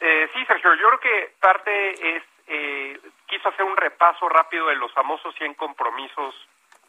Eh, 0.00 0.30
sí, 0.32 0.44
Sergio, 0.46 0.74
yo 0.74 0.88
creo 0.88 1.00
que 1.00 1.34
parte 1.40 2.16
es 2.16 2.22
eh, 2.46 3.00
quiso 3.26 3.48
hacer 3.48 3.64
un 3.64 3.76
repaso 3.76 4.28
rápido 4.28 4.66
de 4.68 4.76
los 4.76 4.92
famosos 4.92 5.34
100 5.36 5.54
compromisos 5.54 6.34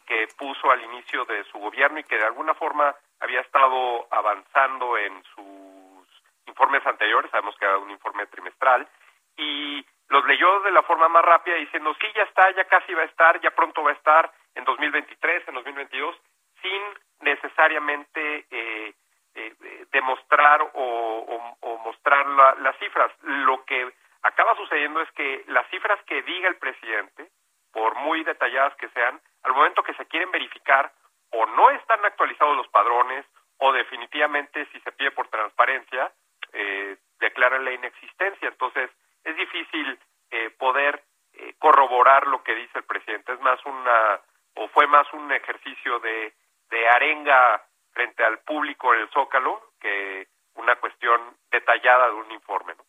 que 0.06 0.26
puso 0.38 0.70
al 0.70 0.82
inicio 0.82 1.24
de 1.26 1.44
su 1.44 1.58
gobierno 1.58 1.98
y 1.98 2.04
que 2.04 2.16
de 2.16 2.24
alguna 2.24 2.54
forma 2.54 2.94
había 3.20 3.40
estado 3.40 4.06
avanzando 4.10 4.96
en 4.96 5.22
sus 5.34 6.08
informes 6.46 6.84
anteriores, 6.86 7.30
sabemos 7.30 7.56
que 7.56 7.64
era 7.66 7.78
un 7.78 7.90
informe 7.90 8.26
trimestral, 8.26 8.88
y 9.36 9.84
los 10.08 10.24
leyó 10.24 10.60
de 10.60 10.70
la 10.70 10.82
forma 10.82 11.08
más 11.08 11.24
rápida 11.24 11.56
diciendo, 11.56 11.94
sí, 12.00 12.06
ya 12.14 12.22
está, 12.22 12.50
ya 12.52 12.64
casi 12.64 12.94
va 12.94 13.02
a 13.02 13.06
estar, 13.06 13.40
ya 13.40 13.50
pronto 13.50 13.82
va 13.82 13.90
a 13.90 13.94
estar 13.94 14.32
en 14.54 14.64
2023, 14.64 15.48
en 15.48 15.54
2022, 15.54 16.16
sin 16.62 16.82
necesariamente 17.20 18.46
eh, 18.50 18.94
eh, 19.34 19.54
demostrar 19.92 20.70
o, 20.74 21.54
mostrar 21.84 22.26
las 22.58 22.76
cifras. 22.78 23.10
Lo 23.22 23.64
que 23.64 23.92
acaba 24.22 24.56
sucediendo 24.56 25.00
es 25.00 25.10
que 25.12 25.44
las 25.48 25.68
cifras 25.70 26.02
que 26.04 26.22
diga 26.22 26.48
el 26.48 26.56
presidente, 26.56 27.28
por 27.72 27.94
muy 27.96 28.24
detalladas 28.24 28.74
que 28.76 28.88
sean, 28.90 29.20
al 29.42 29.52
momento 29.52 29.82
que 29.82 29.94
se 29.94 30.06
quieren 30.06 30.30
verificar 30.30 30.92
o 31.30 31.46
no 31.46 31.70
están 31.70 32.04
actualizados 32.04 32.56
los 32.56 32.68
padrones 32.68 33.24
o 33.58 33.72
definitivamente 33.72 34.66
si 34.72 34.80
se 34.80 34.92
pide 34.92 35.10
por 35.10 35.28
transparencia, 35.28 36.12
eh, 36.52 36.96
declaran 37.20 37.64
la 37.64 37.72
inexistencia. 37.72 38.48
Entonces 38.48 38.90
es 39.24 39.36
difícil 39.36 39.98
eh, 40.30 40.50
poder 40.58 41.02
eh, 41.34 41.54
corroborar 41.58 42.26
lo 42.26 42.42
que 42.42 42.54
dice 42.54 42.78
el 42.78 42.84
presidente. 42.84 43.32
Es 43.32 43.40
más 43.40 43.64
una, 43.66 44.20
o 44.54 44.68
fue 44.68 44.86
más 44.86 45.12
un 45.12 45.30
ejercicio 45.32 45.98
de, 46.00 46.34
de 46.70 46.88
arenga 46.88 47.62
frente 47.92 48.24
al 48.24 48.38
público 48.40 48.94
en 48.94 49.00
el 49.00 49.10
Zócalo 49.10 49.72
que 49.80 50.28
una 50.54 50.76
cuestión 50.76 51.36
detallada 51.50 52.08
de 52.08 52.14
un 52.14 52.32
informe. 52.32 52.74
¿no? 52.74 52.84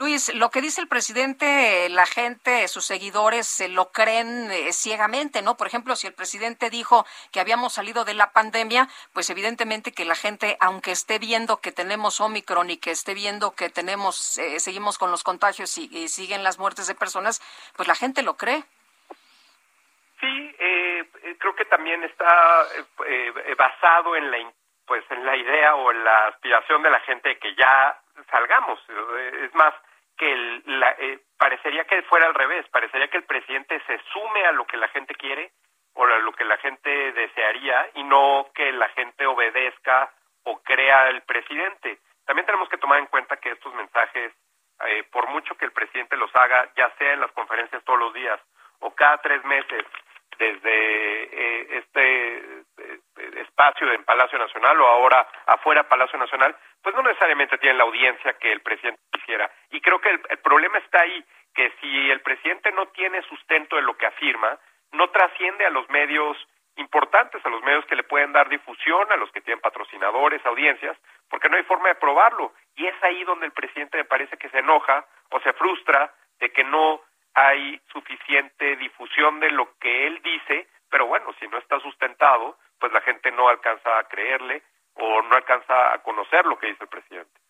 Luis, 0.00 0.34
lo 0.34 0.50
que 0.50 0.60
dice 0.60 0.80
el 0.80 0.88
presidente, 0.88 1.88
la 1.88 2.04
gente, 2.04 2.66
sus 2.66 2.84
seguidores 2.84 3.46
se 3.46 3.68
lo 3.68 3.92
creen 3.92 4.50
eh, 4.50 4.72
ciegamente, 4.72 5.40
¿no? 5.40 5.56
Por 5.56 5.68
ejemplo, 5.68 5.94
si 5.94 6.08
el 6.08 6.14
presidente 6.14 6.68
dijo 6.68 7.06
que 7.30 7.38
habíamos 7.38 7.74
salido 7.74 8.04
de 8.04 8.14
la 8.14 8.32
pandemia, 8.32 8.88
pues 9.12 9.30
evidentemente 9.30 9.92
que 9.92 10.04
la 10.04 10.16
gente, 10.16 10.56
aunque 10.58 10.90
esté 10.90 11.20
viendo 11.20 11.60
que 11.60 11.70
tenemos 11.70 12.20
Omicron 12.20 12.70
y 12.70 12.78
que 12.78 12.90
esté 12.90 13.14
viendo 13.14 13.54
que 13.54 13.70
tenemos, 13.70 14.36
eh, 14.38 14.58
seguimos 14.58 14.98
con 14.98 15.12
los 15.12 15.22
contagios 15.22 15.78
y, 15.78 16.08
siguen 16.08 16.42
las 16.42 16.58
muertes 16.58 16.88
de 16.88 16.96
personas, 16.96 17.40
pues 17.76 17.86
la 17.86 17.94
gente 17.94 18.22
lo 18.22 18.36
cree. 18.36 18.64
Sí, 20.20 20.56
eh, 20.58 21.08
creo 21.38 21.54
que 21.54 21.66
también 21.66 22.02
está 22.02 22.66
basado 23.56 24.16
en 24.16 24.30
la 24.30 24.38
pues 24.86 25.04
en 25.10 25.24
la 25.24 25.34
idea 25.36 25.76
o 25.76 25.90
en 25.92 26.04
la 26.04 26.26
aspiración 26.26 26.82
de 26.82 26.90
la 26.90 27.00
gente 27.00 27.38
que 27.38 27.54
ya 27.54 28.03
salgamos. 28.30 28.78
Es 29.42 29.54
más, 29.54 29.74
que 30.16 30.62
la, 30.66 30.94
eh, 30.98 31.18
parecería 31.38 31.84
que 31.84 32.02
fuera 32.02 32.26
al 32.26 32.34
revés, 32.34 32.66
parecería 32.68 33.08
que 33.08 33.18
el 33.18 33.24
presidente 33.24 33.80
se 33.86 33.98
sume 34.12 34.44
a 34.46 34.52
lo 34.52 34.66
que 34.66 34.76
la 34.76 34.88
gente 34.88 35.14
quiere 35.14 35.52
o 35.94 36.04
a 36.04 36.18
lo 36.18 36.32
que 36.32 36.44
la 36.44 36.56
gente 36.58 37.12
desearía 37.12 37.90
y 37.94 38.04
no 38.04 38.48
que 38.54 38.72
la 38.72 38.88
gente 38.90 39.26
obedezca 39.26 40.12
o 40.44 40.62
crea 40.62 41.08
el 41.08 41.22
presidente. 41.22 41.98
También 42.26 42.46
tenemos 42.46 42.68
que 42.68 42.78
tomar 42.78 42.98
en 42.98 43.06
cuenta 43.06 43.36
que 43.36 43.50
estos 43.50 43.74
mensajes, 43.74 44.32
eh, 44.86 45.04
por 45.10 45.28
mucho 45.28 45.56
que 45.56 45.64
el 45.64 45.72
presidente 45.72 46.16
los 46.16 46.34
haga, 46.34 46.70
ya 46.76 46.90
sea 46.98 47.12
en 47.12 47.20
las 47.20 47.32
conferencias 47.32 47.82
todos 47.84 47.98
los 47.98 48.14
días 48.14 48.40
o 48.80 48.94
cada 48.94 49.18
tres 49.18 49.44
meses, 49.44 49.84
desde 50.38 51.22
eh, 51.32 51.78
este 51.78 52.64
espacio 53.40 53.92
en 53.92 54.04
Palacio 54.04 54.38
Nacional 54.38 54.80
o 54.80 54.86
ahora 54.86 55.26
afuera 55.46 55.88
Palacio 55.88 56.18
Nacional, 56.18 56.56
pues 56.84 56.94
no 56.94 57.02
necesariamente 57.02 57.56
tienen 57.56 57.78
la 57.78 57.84
audiencia 57.84 58.34
que 58.34 58.52
el 58.52 58.60
presidente 58.60 59.00
quisiera. 59.10 59.50
Y 59.70 59.80
creo 59.80 59.98
que 60.02 60.10
el, 60.10 60.38
problema 60.40 60.76
está 60.78 61.00
ahí, 61.00 61.24
que 61.54 61.72
si 61.80 62.10
el 62.10 62.20
presidente 62.20 62.70
no 62.72 62.88
tiene 62.88 63.22
sustento 63.22 63.78
en 63.78 63.86
lo 63.86 63.96
que 63.96 64.04
afirma, 64.04 64.58
no 64.92 65.08
trasciende 65.08 65.64
a 65.64 65.70
los 65.70 65.88
medios 65.88 66.36
importantes, 66.76 67.44
a 67.44 67.48
los 67.48 67.62
medios 67.62 67.86
que 67.86 67.96
le 67.96 68.02
pueden 68.02 68.32
dar 68.32 68.50
difusión, 68.50 69.10
a 69.10 69.16
los 69.16 69.32
que 69.32 69.40
tienen 69.40 69.62
patrocinadores, 69.62 70.44
audiencias, 70.44 70.98
porque 71.30 71.48
no 71.48 71.56
hay 71.56 71.62
forma 71.62 71.88
de 71.88 71.94
probarlo. 71.94 72.52
Y 72.76 72.86
es 72.86 73.02
ahí 73.02 73.24
donde 73.24 73.46
el 73.46 73.52
presidente 73.52 73.96
me 73.96 74.04
parece 74.04 74.36
que 74.36 74.50
se 74.50 74.58
enoja 74.58 75.06
o 75.30 75.40
se 75.40 75.54
frustra 75.54 76.12
de 76.38 76.52
que 76.52 76.64
no 76.64 77.00
hay 77.32 77.80
suficiente 77.92 78.76
difusión 78.76 79.40
de 79.40 79.50
lo 79.50 79.72
que 79.78 80.06
él 80.06 80.20
dice, 80.22 80.68
pero 80.90 81.06
bueno, 81.06 81.34
si 81.40 81.48
no 81.48 81.56
está 81.56 81.80
sustentado, 81.80 82.58
pues 82.78 82.92
la 82.92 83.00
gente 83.00 83.30
no 83.32 83.48
alcanza 83.48 83.98
a 83.98 84.04
creerle 84.04 84.62
o 84.94 85.22
no 85.22 85.36
alcanza 85.36 85.94
a 85.94 85.98
conocer 86.02 86.44
lo 86.46 86.58
que 86.58 86.68
dice 86.68 86.84
el 86.84 86.88
presidente. 86.88 87.40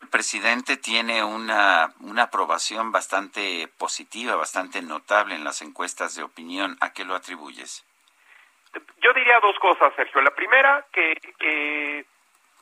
El 0.00 0.08
presidente 0.08 0.76
tiene 0.76 1.22
una, 1.22 1.92
una 2.00 2.24
aprobación 2.24 2.90
bastante 2.90 3.68
positiva, 3.78 4.34
bastante 4.34 4.80
notable 4.80 5.34
en 5.34 5.44
las 5.44 5.60
encuestas 5.62 6.14
de 6.16 6.22
opinión. 6.22 6.76
¿A 6.80 6.92
qué 6.92 7.04
lo 7.04 7.14
atribuyes? 7.14 7.84
Yo 9.02 9.12
diría 9.12 9.40
dos 9.40 9.58
cosas, 9.58 9.92
Sergio. 9.96 10.20
La 10.22 10.34
primera, 10.34 10.86
que 10.92 11.12
eh, 11.40 12.04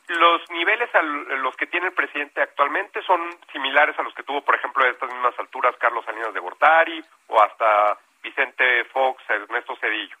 los 0.09 0.41
niveles 0.49 0.89
a 0.95 1.01
los 1.01 1.55
que 1.55 1.67
tiene 1.67 1.87
el 1.87 1.93
presidente 1.93 2.41
actualmente 2.41 3.01
son 3.03 3.21
similares 3.51 3.97
a 3.99 4.03
los 4.03 4.13
que 4.15 4.23
tuvo, 4.23 4.41
por 4.41 4.55
ejemplo, 4.55 4.83
a 4.83 4.89
estas 4.89 5.09
mismas 5.11 5.37
alturas 5.37 5.75
Carlos 5.77 6.03
Salinas 6.05 6.33
de 6.33 6.39
Gortari 6.39 7.03
o 7.27 7.41
hasta 7.41 7.97
Vicente 8.23 8.85
Fox, 8.85 9.23
Ernesto 9.29 9.75
Cedillo. 9.77 10.17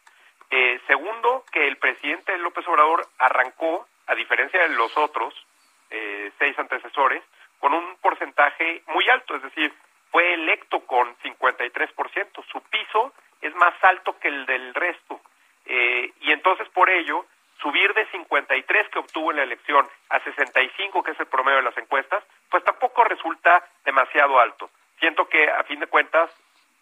Eh, 0.51 0.79
segundo, 0.87 1.45
que 1.51 1.67
el 1.67 1.77
presidente 1.77 2.37
López 2.39 2.67
Obrador 2.67 3.07
arrancó, 3.19 3.87
a 4.07 4.15
diferencia 4.15 4.61
de 4.61 4.69
los 4.69 4.95
otros 4.97 5.33
eh, 5.91 6.31
seis 6.39 6.57
antecesores, 6.57 7.23
con 7.59 7.73
un 7.73 7.97
porcentaje 7.97 8.81
muy 8.87 9.07
alto, 9.09 9.35
es 9.35 9.43
decir, 9.43 9.73
fue 10.11 10.33
electo 10.33 10.79
con 10.81 11.15
53%. 11.17 12.45
Su 12.51 12.61
piso 12.61 13.13
es 13.41 13.53
más 13.55 13.73
alto 13.83 14.17
que 14.19 14.29
el 14.29 14.45
del 14.45 14.73
resto. 14.73 15.21
Eh, 15.65 16.11
y 16.21 16.31
entonces, 16.31 16.67
por 16.69 16.89
ello, 16.89 17.25
subir 17.61 17.93
de 17.93 18.05
53 18.07 18.89
que 18.89 18.99
obtuvo 18.99 19.31
en 19.31 19.37
la 19.37 19.43
elección 19.43 19.87
a 20.09 20.19
65, 20.21 21.03
que 21.03 21.11
es 21.11 21.19
el 21.19 21.27
promedio 21.27 21.57
de 21.57 21.63
las 21.63 21.77
encuestas, 21.77 22.23
pues 22.49 22.63
tampoco 22.63 23.03
resulta 23.03 23.63
demasiado 23.85 24.39
alto. 24.39 24.69
Siento 24.99 25.27
que, 25.27 25.49
a 25.49 25.63
fin 25.65 25.79
de 25.79 25.87
cuentas, 25.87 26.31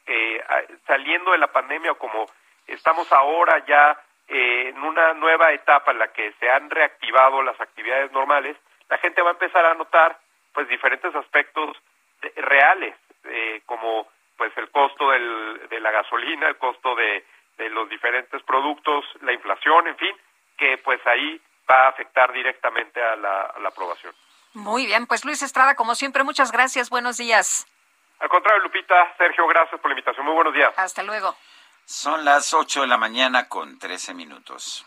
eh, 0.06 0.42
saliendo 0.86 1.32
de 1.32 1.38
la 1.38 1.52
pandemia 1.52 1.92
o 1.92 1.98
como 1.98 2.28
estamos 2.68 3.12
ahora 3.12 3.64
ya 3.66 4.00
eh, 4.28 4.70
en 4.70 4.82
una 4.84 5.14
nueva 5.14 5.52
etapa 5.54 5.92
en 5.92 6.00
la 6.00 6.12
que 6.12 6.34
se 6.40 6.50
han 6.50 6.70
reactivado 6.70 7.42
las 7.42 7.60
actividades 7.60 8.12
normales, 8.12 8.58
la 8.90 8.98
gente 8.98 9.22
va 9.22 9.30
a 9.30 9.34
empezar 9.34 9.66
a 9.66 9.74
notar 9.74 10.20
pues 10.54 10.68
diferentes 10.68 11.14
aspectos 11.16 11.78
reales, 12.36 12.96
eh, 13.26 13.62
como 13.66 14.08
pues 14.38 14.52
el 14.58 14.70
costo 14.72 15.10
del, 15.12 15.68
de 15.70 15.80
la 15.80 15.92
gasolina, 15.92 16.48
el 16.48 16.58
costo 16.58 16.96
de, 16.96 17.26
de 17.58 17.70
los 17.70 17.90
diferentes 17.90 18.42
productos, 18.44 19.06
la 19.22 19.34
inflación, 19.34 19.88
en 19.88 19.98
fin, 19.98 20.16
que 20.58 20.78
pues 20.80 21.06
ahí 21.06 21.42
va 21.70 21.86
a 21.86 21.90
afectar 21.90 22.32
directamente 22.32 23.04
a 23.04 23.16
la, 23.16 23.42
a 23.42 23.60
la 23.60 23.70
aprobación. 23.70 24.14
Muy 24.54 24.86
bien, 24.86 25.06
pues 25.06 25.26
Luis 25.26 25.42
Estrada, 25.42 25.76
como 25.76 25.96
siempre, 25.96 26.24
muchas 26.24 26.52
gracias, 26.52 26.90
buenos 26.90 27.18
días. 27.18 27.68
Al 28.20 28.30
contrario, 28.30 28.64
Lupita, 28.64 29.14
Sergio, 29.18 29.46
gracias 29.48 29.80
por 29.80 29.90
la 29.90 29.94
invitación. 29.94 30.26
Muy 30.26 30.36
buenos 30.36 30.54
días. 30.54 30.74
Hasta 30.78 31.04
luego. 31.04 31.36
Son 31.90 32.26
las 32.26 32.54
8 32.54 32.82
de 32.82 32.88
la 32.88 32.98
mañana 32.98 33.48
con 33.48 33.80
13 33.80 34.14
minutos. 34.14 34.86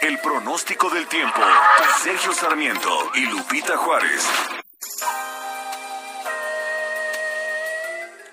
El 0.00 0.18
pronóstico 0.20 0.88
del 0.88 1.06
tiempo. 1.06 1.38
Sergio 1.98 2.32
Sarmiento 2.32 3.10
y 3.12 3.26
Lupita 3.26 3.76
Juárez. 3.76 4.26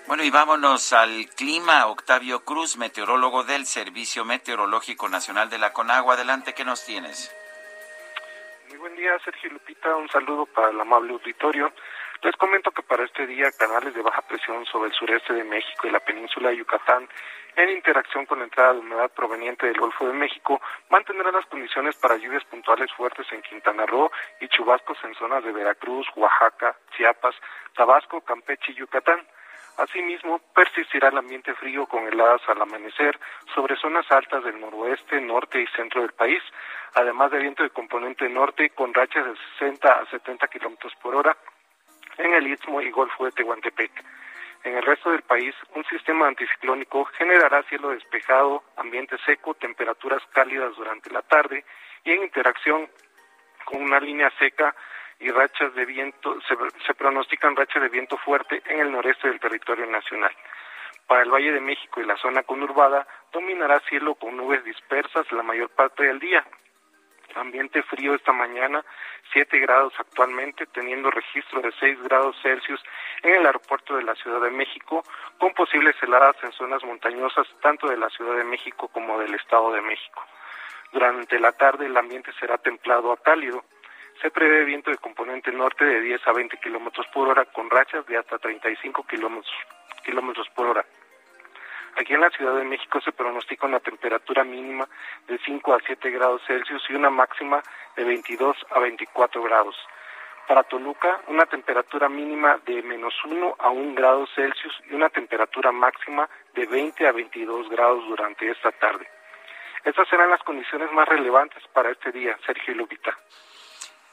Bueno, 0.06 0.24
y 0.24 0.30
vámonos 0.30 0.94
al 0.94 1.26
clima. 1.36 1.86
Octavio 1.88 2.42
Cruz, 2.46 2.78
meteorólogo 2.78 3.44
del 3.44 3.66
Servicio 3.66 4.24
Meteorológico 4.24 5.10
Nacional 5.10 5.50
de 5.50 5.58
la 5.58 5.74
Conagua. 5.74 6.14
Adelante, 6.14 6.54
¿qué 6.54 6.64
nos 6.64 6.82
tienes? 6.86 7.30
Muy 8.70 8.78
buen 8.78 8.96
día, 8.96 9.18
Sergio 9.22 9.50
Lupita. 9.50 9.94
Un 9.96 10.08
saludo 10.08 10.46
para 10.46 10.70
el 10.70 10.80
amable 10.80 11.12
auditorio. 11.12 11.74
Les 12.20 12.34
comento 12.34 12.72
que 12.72 12.82
para 12.82 13.04
este 13.04 13.28
día 13.28 13.52
canales 13.52 13.94
de 13.94 14.02
baja 14.02 14.22
presión 14.22 14.66
sobre 14.66 14.88
el 14.88 14.94
sureste 14.96 15.32
de 15.34 15.44
México 15.44 15.86
y 15.86 15.90
la 15.92 16.00
península 16.00 16.48
de 16.48 16.56
Yucatán, 16.56 17.08
en 17.54 17.70
interacción 17.70 18.26
con 18.26 18.40
la 18.40 18.44
entrada 18.44 18.72
de 18.72 18.80
humedad 18.80 19.08
proveniente 19.12 19.66
del 19.66 19.78
Golfo 19.78 20.04
de 20.04 20.14
México, 20.14 20.60
mantendrán 20.90 21.32
las 21.32 21.46
condiciones 21.46 21.94
para 21.94 22.16
lluvias 22.16 22.42
puntuales 22.46 22.90
fuertes 22.94 23.24
en 23.30 23.40
Quintana 23.42 23.86
Roo 23.86 24.10
y 24.40 24.48
chubascos 24.48 24.98
en 25.04 25.14
zonas 25.14 25.44
de 25.44 25.52
Veracruz, 25.52 26.08
Oaxaca, 26.16 26.76
Chiapas, 26.96 27.36
Tabasco, 27.76 28.20
Campeche 28.22 28.72
y 28.72 28.74
Yucatán. 28.74 29.24
Asimismo, 29.76 30.40
persistirá 30.56 31.10
el 31.10 31.18
ambiente 31.18 31.54
frío 31.54 31.86
con 31.86 32.04
heladas 32.04 32.42
al 32.48 32.60
amanecer 32.60 33.16
sobre 33.54 33.76
zonas 33.76 34.10
altas 34.10 34.42
del 34.42 34.58
noroeste, 34.58 35.20
norte 35.20 35.62
y 35.62 35.66
centro 35.68 36.00
del 36.00 36.14
país, 36.14 36.42
además 36.94 37.30
de 37.30 37.38
viento 37.38 37.62
de 37.62 37.70
componente 37.70 38.28
norte 38.28 38.70
con 38.70 38.92
rachas 38.92 39.24
de 39.24 39.36
60 39.60 39.88
a 39.88 40.06
70 40.06 40.48
kilómetros 40.48 40.92
por 40.96 41.14
hora 41.14 41.36
en 42.18 42.34
el 42.34 42.46
Istmo 42.48 42.80
y 42.82 42.90
Golfo 42.90 43.24
de 43.24 43.32
Tehuantepec. 43.32 43.90
En 44.64 44.76
el 44.76 44.82
resto 44.82 45.10
del 45.10 45.22
país, 45.22 45.54
un 45.74 45.84
sistema 45.84 46.26
anticiclónico 46.26 47.04
generará 47.16 47.62
cielo 47.64 47.90
despejado, 47.90 48.64
ambiente 48.76 49.16
seco, 49.24 49.54
temperaturas 49.54 50.22
cálidas 50.32 50.74
durante 50.76 51.10
la 51.10 51.22
tarde 51.22 51.64
y 52.04 52.12
en 52.12 52.24
interacción 52.24 52.88
con 53.64 53.82
una 53.82 54.00
línea 54.00 54.30
seca 54.38 54.74
y 55.20 55.30
rachas 55.30 55.74
de 55.74 55.84
viento, 55.84 56.40
se, 56.42 56.56
se, 56.86 56.94
pronostican 56.94 57.56
rachas 57.56 57.82
de 57.82 57.88
viento 57.88 58.16
fuerte 58.18 58.62
en 58.66 58.80
el 58.80 58.92
noreste 58.92 59.28
del 59.28 59.40
territorio 59.40 59.86
nacional. 59.86 60.32
Para 61.06 61.22
el 61.22 61.30
Valle 61.30 61.52
de 61.52 61.60
México 61.60 62.00
y 62.00 62.04
la 62.04 62.16
zona 62.16 62.42
conurbada, 62.42 63.06
dominará 63.32 63.80
cielo 63.80 64.14
con 64.14 64.36
nubes 64.36 64.64
dispersas 64.64 65.30
la 65.32 65.42
mayor 65.42 65.70
parte 65.70 66.04
del 66.04 66.18
día, 66.18 66.44
ambiente 67.38 67.82
frío 67.82 68.14
esta 68.14 68.32
mañana, 68.32 68.84
7 69.32 69.58
grados 69.58 69.92
actualmente, 69.98 70.66
teniendo 70.66 71.10
registro 71.10 71.60
de 71.60 71.72
6 71.78 72.02
grados 72.02 72.36
Celsius 72.42 72.82
en 73.22 73.34
el 73.34 73.46
aeropuerto 73.46 73.96
de 73.96 74.02
la 74.02 74.14
Ciudad 74.16 74.40
de 74.40 74.50
México, 74.50 75.02
con 75.38 75.54
posibles 75.54 75.96
heladas 76.02 76.36
en 76.42 76.52
zonas 76.52 76.82
montañosas 76.84 77.46
tanto 77.60 77.88
de 77.88 77.96
la 77.96 78.10
Ciudad 78.10 78.36
de 78.36 78.44
México 78.44 78.88
como 78.88 79.18
del 79.18 79.34
Estado 79.34 79.72
de 79.72 79.80
México. 79.80 80.22
Durante 80.92 81.38
la 81.38 81.52
tarde 81.52 81.86
el 81.86 81.96
ambiente 81.96 82.32
será 82.40 82.58
templado 82.58 83.12
a 83.12 83.16
cálido. 83.18 83.64
Se 84.22 84.30
prevé 84.30 84.64
viento 84.64 84.90
de 84.90 84.96
componente 84.96 85.52
norte 85.52 85.84
de 85.84 86.00
10 86.00 86.26
a 86.26 86.32
20 86.32 86.56
kilómetros 86.58 87.06
por 87.08 87.28
hora 87.28 87.44
con 87.44 87.70
rachas 87.70 88.06
de 88.06 88.16
hasta 88.16 88.38
35 88.38 89.06
kilómetros, 89.06 90.48
por 90.54 90.66
hora. 90.66 90.84
Aquí 91.98 92.14
en 92.14 92.20
la 92.20 92.30
Ciudad 92.30 92.54
de 92.54 92.64
México 92.64 93.00
se 93.00 93.10
pronostica 93.10 93.66
una 93.66 93.80
temperatura 93.80 94.44
mínima 94.44 94.88
de 95.26 95.36
5 95.44 95.74
a 95.74 95.80
7 95.84 96.10
grados 96.12 96.40
Celsius 96.46 96.84
y 96.88 96.94
una 96.94 97.10
máxima 97.10 97.60
de 97.96 98.04
22 98.04 98.56
a 98.70 98.78
24 98.78 99.42
grados. 99.42 99.74
Para 100.46 100.62
Toluca, 100.62 101.20
una 101.26 101.46
temperatura 101.46 102.08
mínima 102.08 102.60
de 102.64 102.82
menos 102.82 103.12
1 103.24 103.56
a 103.58 103.70
1 103.70 103.94
grado 103.96 104.28
Celsius 104.36 104.80
y 104.88 104.94
una 104.94 105.08
temperatura 105.08 105.72
máxima 105.72 106.28
de 106.54 106.66
20 106.66 107.04
a 107.04 107.10
22 107.10 107.68
grados 107.68 108.06
durante 108.06 108.48
esta 108.48 108.70
tarde. 108.70 109.08
Estas 109.84 110.08
serán 110.08 110.30
las 110.30 110.42
condiciones 110.44 110.92
más 110.92 111.08
relevantes 111.08 111.66
para 111.72 111.90
este 111.90 112.12
día, 112.12 112.38
Sergio 112.46 112.74
y 112.74 112.76
Lupita. 112.76 113.18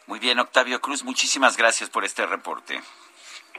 Muy 0.07 0.17
bien, 0.17 0.39
Octavio 0.39 0.81
Cruz, 0.81 1.03
muchísimas 1.03 1.55
gracias 1.55 1.91
por 1.91 2.03
este 2.03 2.25
reporte. 2.25 2.81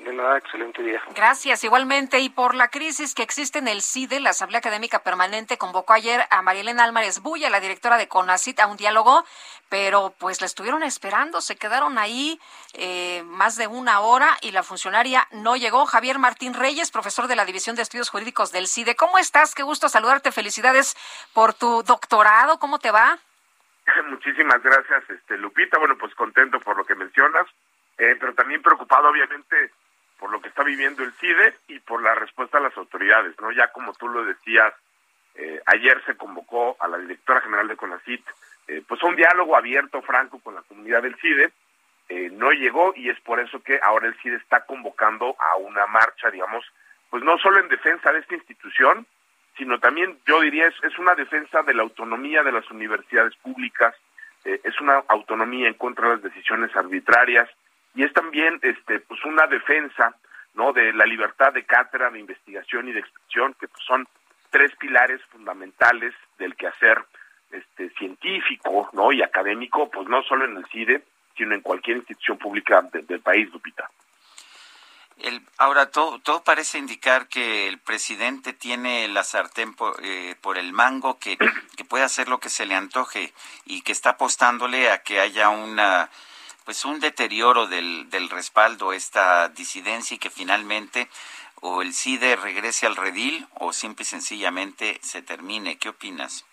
De 0.04 0.12
nada, 0.12 0.36
excelente 0.36 0.82
día. 0.82 1.02
Gracias, 1.14 1.64
igualmente. 1.64 2.18
Y 2.20 2.28
por 2.28 2.54
la 2.54 2.68
crisis 2.68 3.14
que 3.14 3.22
existe 3.22 3.58
en 3.58 3.66
el 3.66 3.80
CIDE, 3.80 4.20
la 4.20 4.30
Asamblea 4.30 4.58
Académica 4.58 4.98
Permanente 4.98 5.56
convocó 5.56 5.94
ayer 5.94 6.20
a 6.30 6.42
Marielena 6.42 6.84
Álvarez 6.84 7.20
Bulla, 7.20 7.48
la 7.48 7.60
directora 7.60 7.96
de 7.96 8.06
CONACIT, 8.06 8.60
a 8.60 8.66
un 8.66 8.76
diálogo, 8.76 9.24
pero 9.70 10.14
pues 10.18 10.40
la 10.42 10.46
estuvieron 10.46 10.82
esperando, 10.82 11.40
se 11.40 11.56
quedaron 11.56 11.96
ahí 11.96 12.38
eh, 12.74 13.22
más 13.24 13.56
de 13.56 13.68
una 13.68 14.00
hora 14.00 14.36
y 14.42 14.52
la 14.52 14.62
funcionaria 14.62 15.26
no 15.30 15.56
llegó. 15.56 15.86
Javier 15.86 16.18
Martín 16.18 16.52
Reyes, 16.52 16.90
profesor 16.90 17.26
de 17.26 17.36
la 17.36 17.46
División 17.46 17.74
de 17.74 17.82
Estudios 17.82 18.10
Jurídicos 18.10 18.52
del 18.52 18.66
CIDE. 18.68 18.96
¿Cómo 18.96 19.18
estás? 19.18 19.54
Qué 19.54 19.62
gusto 19.62 19.88
saludarte. 19.88 20.30
Felicidades 20.30 20.94
por 21.32 21.54
tu 21.54 21.82
doctorado. 21.82 22.58
¿Cómo 22.58 22.78
te 22.78 22.90
va? 22.90 23.18
Muchísimas 24.08 24.62
gracias, 24.62 25.08
este 25.08 25.38
Lupita. 25.38 25.78
Bueno, 25.78 25.96
pues 25.96 26.14
contento 26.14 26.60
por 26.60 26.76
lo 26.76 26.84
que 26.84 26.94
mencionas, 26.94 27.46
eh, 27.98 28.14
pero 28.20 28.34
también 28.34 28.60
preocupado, 28.62 29.08
obviamente, 29.08 29.72
por 30.18 30.30
lo 30.30 30.40
que 30.40 30.48
está 30.48 30.62
viviendo 30.62 31.02
el 31.02 31.12
CIDE 31.14 31.54
y 31.68 31.78
por 31.80 32.02
la 32.02 32.14
respuesta 32.14 32.58
a 32.58 32.62
las 32.62 32.76
autoridades, 32.76 33.34
¿no? 33.40 33.52
Ya 33.52 33.68
como 33.68 33.92
tú 33.94 34.08
lo 34.08 34.24
decías, 34.24 34.72
eh, 35.34 35.60
ayer 35.66 36.02
se 36.06 36.16
convocó 36.16 36.76
a 36.80 36.88
la 36.88 36.98
directora 36.98 37.42
general 37.42 37.68
de 37.68 37.76
CONACIT, 37.76 38.24
eh, 38.68 38.82
pues 38.86 39.02
un 39.02 39.16
diálogo 39.16 39.56
abierto, 39.56 40.00
franco 40.02 40.40
con 40.40 40.54
la 40.54 40.62
comunidad 40.62 41.02
del 41.02 41.16
CIDE, 41.16 41.52
eh, 42.08 42.30
no 42.32 42.52
llegó 42.52 42.94
y 42.96 43.10
es 43.10 43.20
por 43.20 43.40
eso 43.40 43.62
que 43.62 43.78
ahora 43.82 44.08
el 44.08 44.16
CIDE 44.20 44.36
está 44.36 44.64
convocando 44.64 45.36
a 45.38 45.56
una 45.56 45.86
marcha, 45.86 46.30
digamos, 46.30 46.64
pues 47.10 47.22
no 47.22 47.36
solo 47.38 47.60
en 47.60 47.68
defensa 47.68 48.12
de 48.12 48.20
esta 48.20 48.34
institución, 48.34 49.06
sino 49.58 49.78
también, 49.78 50.18
yo 50.26 50.40
diría, 50.40 50.66
es, 50.68 50.74
es 50.82 50.98
una 50.98 51.14
defensa 51.14 51.62
de 51.62 51.74
la 51.74 51.82
autonomía 51.82 52.42
de 52.42 52.52
las 52.52 52.70
universidades 52.70 53.34
públicas, 53.36 53.94
es 54.44 54.80
una 54.80 55.02
autonomía 55.08 55.66
en 55.66 55.74
contra 55.74 56.08
de 56.08 56.14
las 56.14 56.22
decisiones 56.22 56.74
arbitrarias, 56.76 57.50
y 57.96 58.04
es 58.04 58.12
también 58.12 58.60
este 58.62 59.00
pues 59.00 59.24
una 59.24 59.46
defensa 59.46 60.14
no 60.54 60.72
de 60.72 60.92
la 60.92 61.06
libertad 61.06 61.52
de 61.52 61.64
cátedra 61.64 62.10
de 62.10 62.20
investigación 62.20 62.88
y 62.88 62.92
de 62.92 63.00
expresión 63.00 63.54
que 63.58 63.66
pues, 63.66 63.82
son 63.84 64.06
tres 64.50 64.70
pilares 64.76 65.20
fundamentales 65.32 66.14
del 66.38 66.54
quehacer 66.54 67.02
este 67.50 67.90
científico 67.90 68.90
no 68.92 69.12
y 69.12 69.22
académico 69.22 69.90
pues 69.90 70.08
no 70.08 70.22
solo 70.22 70.44
en 70.44 70.58
el 70.58 70.66
CIDE 70.66 71.02
sino 71.36 71.54
en 71.54 71.62
cualquier 71.62 71.98
institución 71.98 72.38
pública 72.38 72.82
de, 72.92 73.02
del 73.02 73.20
país 73.20 73.50
Lupita. 73.52 73.90
El, 75.18 75.40
ahora 75.56 75.90
todo, 75.90 76.18
todo 76.18 76.44
parece 76.44 76.76
indicar 76.76 77.28
que 77.28 77.68
el 77.68 77.78
presidente 77.78 78.52
tiene 78.52 79.08
la 79.08 79.24
sartén 79.24 79.74
por, 79.74 79.96
eh, 80.02 80.36
por 80.42 80.58
el 80.58 80.72
mango 80.72 81.18
que, 81.18 81.38
que 81.76 81.84
puede 81.84 82.04
hacer 82.04 82.28
lo 82.28 82.38
que 82.38 82.50
se 82.50 82.66
le 82.66 82.74
antoje 82.74 83.32
y 83.64 83.80
que 83.80 83.92
está 83.92 84.10
apostándole 84.10 84.90
a 84.90 85.02
que 85.02 85.20
haya 85.20 85.48
una 85.48 86.10
pues 86.66 86.84
un 86.84 86.98
deterioro 86.98 87.68
del, 87.68 88.10
del 88.10 88.28
respaldo 88.28 88.90
a 88.90 88.96
esta 88.96 89.48
disidencia 89.48 90.16
y 90.16 90.18
que 90.18 90.30
finalmente 90.30 91.08
o 91.60 91.80
el 91.80 91.94
CIDE 91.94 92.34
regrese 92.36 92.86
al 92.86 92.96
redil 92.96 93.46
o 93.54 93.72
simple 93.72 94.02
y 94.02 94.06
sencillamente 94.06 94.98
se 95.00 95.22
termine. 95.22 95.78
¿Qué 95.78 95.88
opinas? 95.88 96.44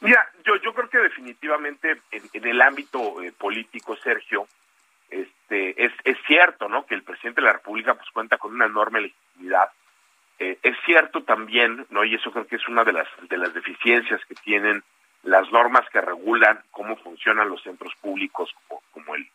Mira, 0.00 0.30
yo, 0.44 0.56
yo 0.56 0.72
creo 0.74 0.90
que 0.90 0.98
definitivamente 0.98 2.02
en, 2.10 2.22
en 2.34 2.46
el 2.46 2.60
ámbito 2.60 3.22
eh, 3.22 3.32
político, 3.32 3.96
Sergio, 3.96 4.46
este, 5.08 5.84
es, 5.84 5.92
es 6.04 6.18
cierto, 6.26 6.68
¿no? 6.68 6.84
Que 6.84 6.94
el 6.94 7.02
presidente 7.02 7.40
de 7.40 7.46
la 7.46 7.54
República 7.54 7.94
pues 7.94 8.10
cuenta 8.10 8.36
con 8.36 8.54
una 8.54 8.66
enorme 8.66 9.00
legitimidad. 9.00 9.70
Eh, 10.38 10.58
es 10.62 10.76
cierto 10.84 11.22
también, 11.22 11.86
¿no? 11.88 12.04
Y 12.04 12.14
eso 12.14 12.30
creo 12.30 12.46
que 12.46 12.56
es 12.56 12.68
una 12.68 12.84
de 12.84 12.92
las 12.92 13.08
de 13.28 13.38
las 13.38 13.52
deficiencias 13.54 14.20
que 14.26 14.34
tienen 14.34 14.84
las 15.22 15.50
normas 15.52 15.88
que 15.90 16.00
regulan 16.00 16.60
cómo 16.70 16.96
funcionan 16.96 17.48
los 17.48 17.62
centros 17.62 17.94
públicos 18.00 18.54
como, 18.92 19.14
el 19.14 19.28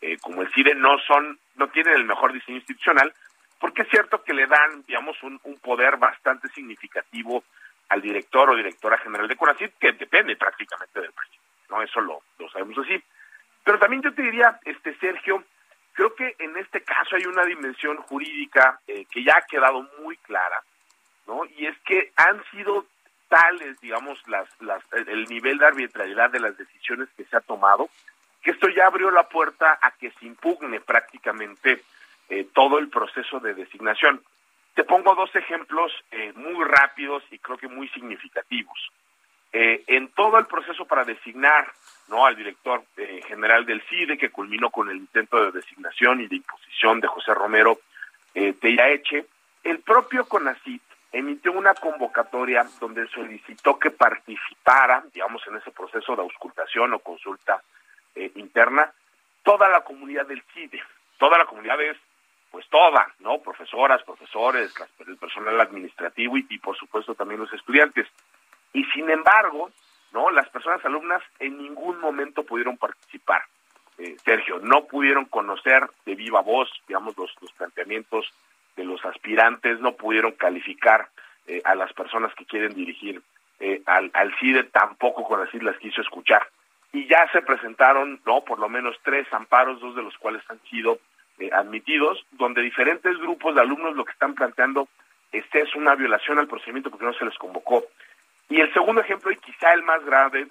eh, 0.00 0.16
como 0.18 0.42
el 0.42 0.52
CIDE 0.52 0.74
no 0.74 0.98
son 0.98 1.38
no 1.56 1.68
tienen 1.68 1.94
el 1.94 2.04
mejor 2.04 2.32
diseño 2.32 2.58
institucional 2.58 3.12
porque 3.58 3.82
es 3.82 3.88
cierto 3.88 4.22
que 4.22 4.34
le 4.34 4.46
dan 4.46 4.82
digamos 4.86 5.20
un, 5.22 5.38
poder 5.62 5.96
bastante 5.96 6.48
significativo 6.48 7.44
al 7.88 8.00
director 8.00 8.50
o 8.50 8.56
directora 8.56 8.98
general 8.98 9.28
de 9.28 9.36
CONACYT 9.36 9.78
que 9.78 9.92
depende 9.92 10.36
prácticamente 10.36 11.00
del 11.00 11.12
presidente 11.12 11.44
no 11.70 11.82
eso 11.82 12.00
lo, 12.00 12.22
lo 12.38 12.48
sabemos 12.50 12.78
así 12.78 13.02
pero 13.64 13.78
también 13.78 14.02
yo 14.02 14.14
te 14.14 14.22
diría 14.22 14.58
este 14.64 14.94
Sergio 14.98 15.44
creo 15.94 16.14
que 16.14 16.14
que 16.14 16.44
en 16.44 16.56
este 16.56 16.82
caso 16.82 17.16
hay 17.16 17.26
una 17.26 17.44
dimensión 17.44 17.96
jurídica 17.98 18.80
eh, 18.86 19.06
que 19.10 19.24
ya 19.24 19.36
ha 19.38 19.46
quedado 19.46 19.88
muy 20.02 20.16
clara, 20.18 20.62
¿no? 21.26 21.44
Y 21.56 21.66
es 21.66 21.78
que 21.80 22.12
han 22.16 22.42
sido 22.50 22.86
tales, 23.28 23.80
digamos, 23.80 24.18
las, 24.28 24.48
las, 24.60 24.82
el 24.92 25.24
nivel 25.24 25.58
de 25.58 25.66
arbitrariedad 25.66 26.30
de 26.30 26.40
las 26.40 26.56
decisiones 26.56 27.08
que 27.16 27.24
se 27.24 27.36
ha 27.36 27.40
tomado, 27.40 27.88
que 28.42 28.50
esto 28.50 28.68
ya 28.68 28.86
abrió 28.86 29.10
la 29.10 29.28
puerta 29.28 29.78
a 29.80 29.90
que 29.92 30.10
se 30.12 30.26
impugne 30.26 30.80
prácticamente 30.80 31.82
eh, 32.28 32.46
todo 32.52 32.78
el 32.78 32.88
proceso 32.88 33.40
de 33.40 33.54
designación. 33.54 34.22
Te 34.74 34.84
pongo 34.84 35.14
dos 35.14 35.34
ejemplos 35.36 35.92
eh, 36.10 36.32
muy 36.34 36.64
rápidos 36.64 37.22
y 37.30 37.38
creo 37.38 37.56
que 37.56 37.68
muy 37.68 37.88
significativos. 37.88 38.90
Eh, 39.52 39.84
en 39.86 40.08
todo 40.08 40.38
el 40.38 40.46
proceso 40.46 40.84
para 40.84 41.04
designar 41.04 41.72
no 42.08 42.26
al 42.26 42.36
director 42.36 42.84
general 43.26 43.64
del 43.64 43.82
CIDE, 43.82 44.18
que 44.18 44.30
culminó 44.30 44.70
con 44.70 44.90
el 44.90 44.96
intento 44.96 45.42
de 45.42 45.52
designación 45.52 46.20
y 46.20 46.26
de 46.26 46.36
imposición 46.36 47.00
de 47.00 47.08
José 47.08 47.32
Romero 47.32 47.78
eh, 48.34 48.52
Tellaeche, 48.60 49.26
el 49.62 49.78
propio 49.78 50.26
CONACIT 50.26 50.82
emitió 51.14 51.52
una 51.52 51.74
convocatoria 51.74 52.66
donde 52.80 53.06
solicitó 53.08 53.78
que 53.78 53.92
participara, 53.92 55.04
digamos, 55.12 55.46
en 55.46 55.56
ese 55.56 55.70
proceso 55.70 56.16
de 56.16 56.22
auscultación 56.22 56.92
o 56.92 56.98
consulta 56.98 57.62
interna 58.34 58.92
toda 59.44 59.68
la 59.68 59.82
comunidad 59.82 60.26
del 60.26 60.42
CIDE. 60.52 60.82
Toda 61.18 61.38
la 61.38 61.46
comunidad 61.46 61.80
es 61.80 61.96
pues 62.50 62.68
toda, 62.68 63.12
¿no? 63.20 63.38
Profesoras, 63.38 64.02
profesores, 64.02 64.72
el 65.06 65.16
personal 65.16 65.60
administrativo 65.60 66.36
y, 66.36 66.58
por 66.58 66.76
supuesto 66.76 67.14
también 67.14 67.40
los 67.40 67.52
estudiantes. 67.52 68.06
Y 68.72 68.84
sin 68.86 69.08
embargo, 69.08 69.70
¿no? 70.12 70.30
Las 70.30 70.48
personas 70.48 70.84
alumnas 70.84 71.22
en 71.38 71.58
ningún 71.58 72.00
momento 72.00 72.44
pudieron 72.44 72.76
participar. 72.76 73.42
Eh, 73.98 74.16
Sergio, 74.24 74.58
no 74.58 74.84
pudieron 74.84 75.26
conocer 75.26 75.88
de 76.06 76.14
viva 76.16 76.40
voz, 76.42 76.70
digamos, 76.88 77.16
los, 77.16 77.32
los 77.40 77.52
planteamientos 77.52 78.32
de 78.76 78.84
los 78.84 79.04
aspirantes, 79.04 79.80
no 79.80 79.92
pudieron 79.92 80.32
calificar 80.32 81.08
eh, 81.46 81.60
a 81.64 81.74
las 81.74 81.92
personas 81.92 82.34
que 82.34 82.46
quieren 82.46 82.74
dirigir 82.74 83.22
eh, 83.60 83.82
al, 83.86 84.34
CIDE, 84.38 84.64
tampoco 84.64 85.24
con 85.24 85.40
las 85.40 85.78
quiso 85.78 86.00
escuchar. 86.00 86.46
Y 86.92 87.06
ya 87.06 87.28
se 87.32 87.42
presentaron, 87.42 88.20
¿no? 88.24 88.42
Por 88.44 88.58
lo 88.58 88.68
menos 88.68 88.96
tres 89.02 89.26
amparos, 89.32 89.80
dos 89.80 89.96
de 89.96 90.02
los 90.02 90.16
cuales 90.18 90.42
han 90.48 90.60
sido 90.70 90.98
eh, 91.38 91.50
admitidos, 91.52 92.24
donde 92.32 92.62
diferentes 92.62 93.16
grupos 93.18 93.54
de 93.54 93.60
alumnos 93.60 93.96
lo 93.96 94.04
que 94.04 94.12
están 94.12 94.34
planteando 94.34 94.88
este 95.32 95.62
es 95.62 95.74
una 95.74 95.96
violación 95.96 96.38
al 96.38 96.46
procedimiento 96.46 96.90
porque 96.90 97.06
no 97.06 97.12
se 97.14 97.24
les 97.24 97.36
convocó. 97.38 97.84
Y 98.48 98.60
el 98.60 98.72
segundo 98.72 99.00
ejemplo, 99.00 99.32
y 99.32 99.36
quizá 99.36 99.72
el 99.72 99.82
más 99.82 100.04
grave, 100.04 100.46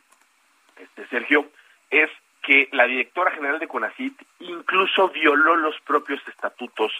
este 0.77 1.07
Sergio, 1.07 1.47
es 1.89 2.09
que 2.41 2.67
la 2.73 2.85
directora 2.85 3.31
general 3.31 3.59
de 3.59 3.67
CONACIT 3.67 4.21
incluso 4.39 5.09
violó 5.09 5.55
los 5.55 5.79
propios 5.81 6.21
estatutos 6.27 6.91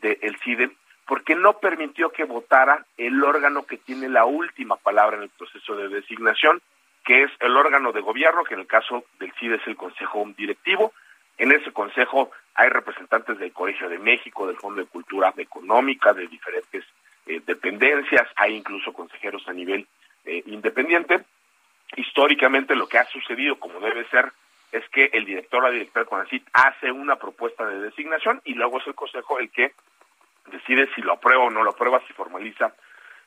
del 0.00 0.36
CIDE 0.42 0.70
porque 1.06 1.34
no 1.34 1.58
permitió 1.58 2.10
que 2.10 2.24
votara 2.24 2.86
el 2.96 3.22
órgano 3.24 3.64
que 3.64 3.78
tiene 3.78 4.08
la 4.08 4.24
última 4.24 4.76
palabra 4.76 5.16
en 5.16 5.24
el 5.24 5.30
proceso 5.30 5.74
de 5.74 5.88
designación, 5.88 6.62
que 7.04 7.24
es 7.24 7.30
el 7.40 7.56
órgano 7.56 7.90
de 7.90 8.00
gobierno, 8.00 8.44
que 8.44 8.54
en 8.54 8.60
el 8.60 8.66
caso 8.66 9.04
del 9.18 9.32
CIDE 9.32 9.56
es 9.56 9.66
el 9.66 9.76
Consejo 9.76 10.24
Directivo, 10.36 10.92
en 11.40 11.52
ese 11.52 11.72
consejo 11.72 12.30
hay 12.54 12.68
representantes 12.68 13.38
del 13.38 13.52
Colegio 13.52 13.88
de 13.88 13.98
México, 13.98 14.46
del 14.46 14.58
Fondo 14.58 14.82
de 14.82 14.86
Cultura 14.86 15.32
Económica, 15.38 16.12
de 16.12 16.28
diferentes 16.28 16.84
eh, 17.26 17.40
dependencias, 17.46 18.28
hay 18.36 18.54
incluso 18.54 18.92
consejeros 18.92 19.48
a 19.48 19.52
nivel 19.54 19.86
eh, 20.26 20.42
independiente. 20.46 21.24
Históricamente 21.96 22.76
lo 22.76 22.86
que 22.86 22.98
ha 22.98 23.06
sucedido, 23.06 23.58
como 23.58 23.80
debe 23.80 24.04
ser, 24.10 24.30
es 24.72 24.88
que 24.90 25.10
el 25.12 25.24
director 25.24 25.60
o 25.60 25.66
la 25.66 25.72
directora 25.72 26.04
de 26.04 26.10
CONACYT 26.10 26.48
hace 26.52 26.92
una 26.92 27.16
propuesta 27.16 27.66
de 27.66 27.80
designación 27.80 28.40
y 28.44 28.54
luego 28.54 28.78
es 28.78 28.86
el 28.86 28.94
consejo 28.94 29.38
el 29.38 29.50
que 29.50 29.72
decide 30.50 30.88
si 30.94 31.02
lo 31.02 31.12
aprueba 31.12 31.44
o 31.44 31.50
no 31.50 31.62
lo 31.62 31.70
aprueba, 31.70 32.02
si 32.06 32.12
formaliza 32.12 32.72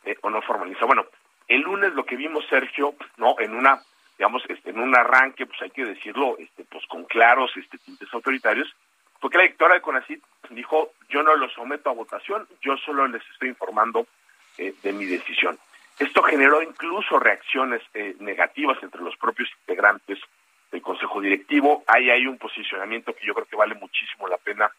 eh, 0.06 0.16
o 0.22 0.30
no 0.30 0.42
formaliza. 0.42 0.86
Bueno, 0.86 1.06
el 1.48 1.62
lunes 1.62 1.94
lo 1.94 2.06
que 2.06 2.16
vimos, 2.16 2.46
Sergio, 2.48 2.96
no 3.18 3.36
en 3.40 3.56
una 3.56 3.82
digamos, 4.18 4.44
este, 4.48 4.70
en 4.70 4.80
un 4.80 4.96
arranque, 4.96 5.46
pues 5.46 5.62
hay 5.62 5.72
que 5.72 5.86
decirlo, 5.86 6.38
este, 6.38 6.64
pues 6.66 6.86
con 6.88 7.04
claros 7.06 7.52
este, 7.58 7.78
tintes 7.80 8.14
autoritarios, 8.14 8.74
porque 9.20 9.38
la 9.38 9.44
directora 9.44 9.76
de 9.76 9.82
CONACYT 9.82 10.24
dijo, 10.52 10.92
yo 11.10 11.24
no 11.24 11.36
lo 11.36 11.50
someto 11.50 11.90
a 11.90 11.94
votación, 11.94 12.48
yo 12.62 12.78
solo 12.78 13.08
les 13.08 13.24
estoy 13.32 13.50
informando 13.50 14.06
eh, 14.58 14.74
de 14.84 14.94
mi 14.94 15.06
decisión. 15.06 15.58
Esto 16.00 16.24
generó 16.24 16.62
incluso 16.62 17.20
reacciones 17.20 17.82
eh, 17.94 18.16
negativas 18.20 18.82
entre 18.82 19.02
los 19.02 19.16
propios 19.18 19.50
integrantes 19.62 20.20
del 20.74 20.82
Consejo 20.82 21.22
Directivo. 21.22 21.84
Ahí 21.88 22.10
hay 22.10 22.28
un 22.28 22.38
posicionamiento 22.38 23.14
que 23.14 23.26
yo 23.26 23.34
creo 23.34 23.46
que 23.46 23.56
vale 23.56 23.76
muchísimo 23.76 24.28
la 24.28 24.38
pena 24.38 24.70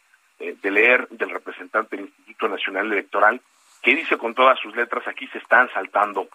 eh, 0.40 0.56
de 0.60 0.70
leer 0.70 1.08
del 1.08 1.30
representante 1.30 1.96
del 1.96 2.06
Instituto 2.06 2.48
Nacional 2.48 2.92
Electoral, 2.92 3.40
que 3.80 3.94
dice 3.94 4.18
con 4.18 4.34
todas 4.34 4.58
sus 4.58 4.74
letras, 4.74 5.06
aquí 5.06 5.26
se 5.28 5.38
están 5.38 5.70
saltando 5.72 6.28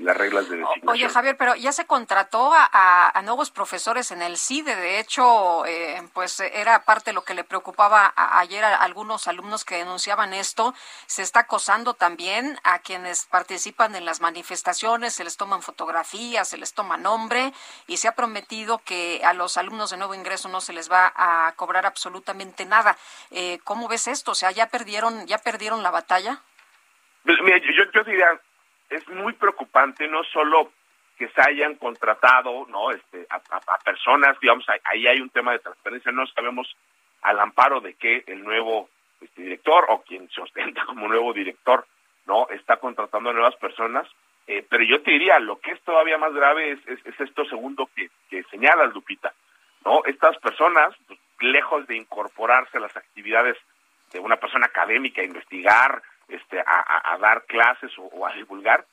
las 0.00 0.16
reglas 0.16 0.48
de 0.48 0.56
designación. 0.56 0.88
Oye, 0.88 1.08
Javier, 1.08 1.36
pero 1.36 1.54
ya 1.56 1.72
se 1.72 1.86
contrató 1.86 2.52
a, 2.54 3.20
nuevos 3.24 3.50
profesores 3.50 4.10
en 4.10 4.22
el 4.22 4.36
CIDE. 4.36 4.76
De 4.76 5.00
hecho, 5.00 5.66
eh, 5.66 6.02
pues 6.12 6.38
era 6.40 6.84
parte 6.84 7.10
de 7.10 7.14
lo 7.14 7.24
que 7.24 7.34
le 7.34 7.44
preocupaba 7.44 8.12
ayer 8.16 8.64
a 8.64 8.76
algunos 8.76 9.26
alumnos 9.26 9.64
que 9.64 9.76
denunciaban 9.76 10.32
esto. 10.32 10.74
Se 11.06 11.22
está 11.22 11.40
acosando 11.40 11.94
también 11.94 12.58
a 12.62 12.78
quienes 12.78 13.26
participan 13.26 13.96
en 13.96 14.04
las 14.04 14.20
manifestaciones, 14.20 15.14
se 15.14 15.24
les 15.24 15.36
toman 15.36 15.62
fotografías, 15.62 16.48
se 16.48 16.56
les 16.56 16.72
toma 16.72 16.96
nombre 16.96 17.52
y 17.86 17.96
se 17.96 18.08
ha 18.08 18.14
prometido 18.14 18.78
que 18.78 19.22
a 19.24 19.32
los 19.32 19.56
alumnos 19.56 19.90
de 19.90 19.96
nuevo 19.96 20.14
ingreso 20.14 20.48
no 20.48 20.60
se 20.60 20.72
les 20.72 20.90
va 20.90 21.12
a 21.16 21.52
cobrar 21.56 21.86
absolutamente 21.86 22.64
nada. 22.64 22.96
Eh, 23.30 23.58
¿Cómo 23.64 23.88
ves 23.88 24.08
esto? 24.08 24.32
O 24.32 24.34
sea, 24.34 24.50
ya 24.50 24.68
perdieron, 24.68 25.26
ya 25.26 25.38
perdieron 25.38 25.82
la 25.82 25.90
batalla. 25.90 26.42
Pues, 27.24 27.38
mira, 27.42 27.58
yo, 27.58 27.90
yo 27.92 28.04
diría, 28.04 28.40
es 28.90 29.06
muy 29.08 29.32
preocupante 29.32 30.06
no 30.08 30.22
solo 30.24 30.70
que 31.18 31.28
se 31.28 31.40
hayan 31.40 31.76
contratado 31.76 32.66
no 32.68 32.90
este 32.90 33.26
a, 33.30 33.40
personas 33.84 34.38
digamos 34.40 34.66
ahí 34.84 35.06
hay 35.06 35.20
un 35.20 35.30
tema 35.30 35.52
de 35.52 35.60
transparencia 35.60 36.12
no 36.12 36.26
sabemos 36.26 36.68
al 37.22 37.40
amparo 37.40 37.80
de 37.80 37.94
que 37.94 38.24
el 38.26 38.42
nuevo 38.42 38.88
este, 39.20 39.42
director 39.42 39.86
o 39.88 40.02
quien 40.02 40.28
se 40.30 40.40
ostenta 40.40 40.84
como 40.86 41.08
nuevo 41.08 41.32
director 41.32 41.86
no 42.26 42.48
está 42.50 42.76
contratando 42.76 43.30
a 43.30 43.32
nuevas 43.32 43.56
personas 43.56 44.06
eh, 44.46 44.64
pero 44.68 44.84
yo 44.84 45.02
te 45.02 45.12
diría 45.12 45.38
lo 45.38 45.58
que 45.58 45.72
es 45.72 45.82
todavía 45.82 46.18
más 46.18 46.32
grave 46.32 46.72
es, 46.72 46.80
es, 46.86 47.20
esto 47.20 47.44
segundo 47.46 47.88
que, 47.94 48.10
que 48.30 48.42
señalas 48.44 48.92
Lupita 48.94 49.32
no 49.84 50.02
estas 50.04 50.36
personas 50.38 50.94
pues, 51.06 51.18
lejos 51.40 51.86
de 51.86 51.96
incorporarse 51.96 52.78
a 52.78 52.80
las 52.80 52.96
actividades 52.96 53.56
de 54.12 54.20
una 54.20 54.36
persona 54.36 54.66
académica 54.66 55.22
investigar 55.22 56.02
este, 56.28 56.60
a, 56.60 57.16
dar 57.18 57.44
clases 57.44 57.92
o, 57.98 58.26
a 58.26 58.32
divulgar, 58.34 58.84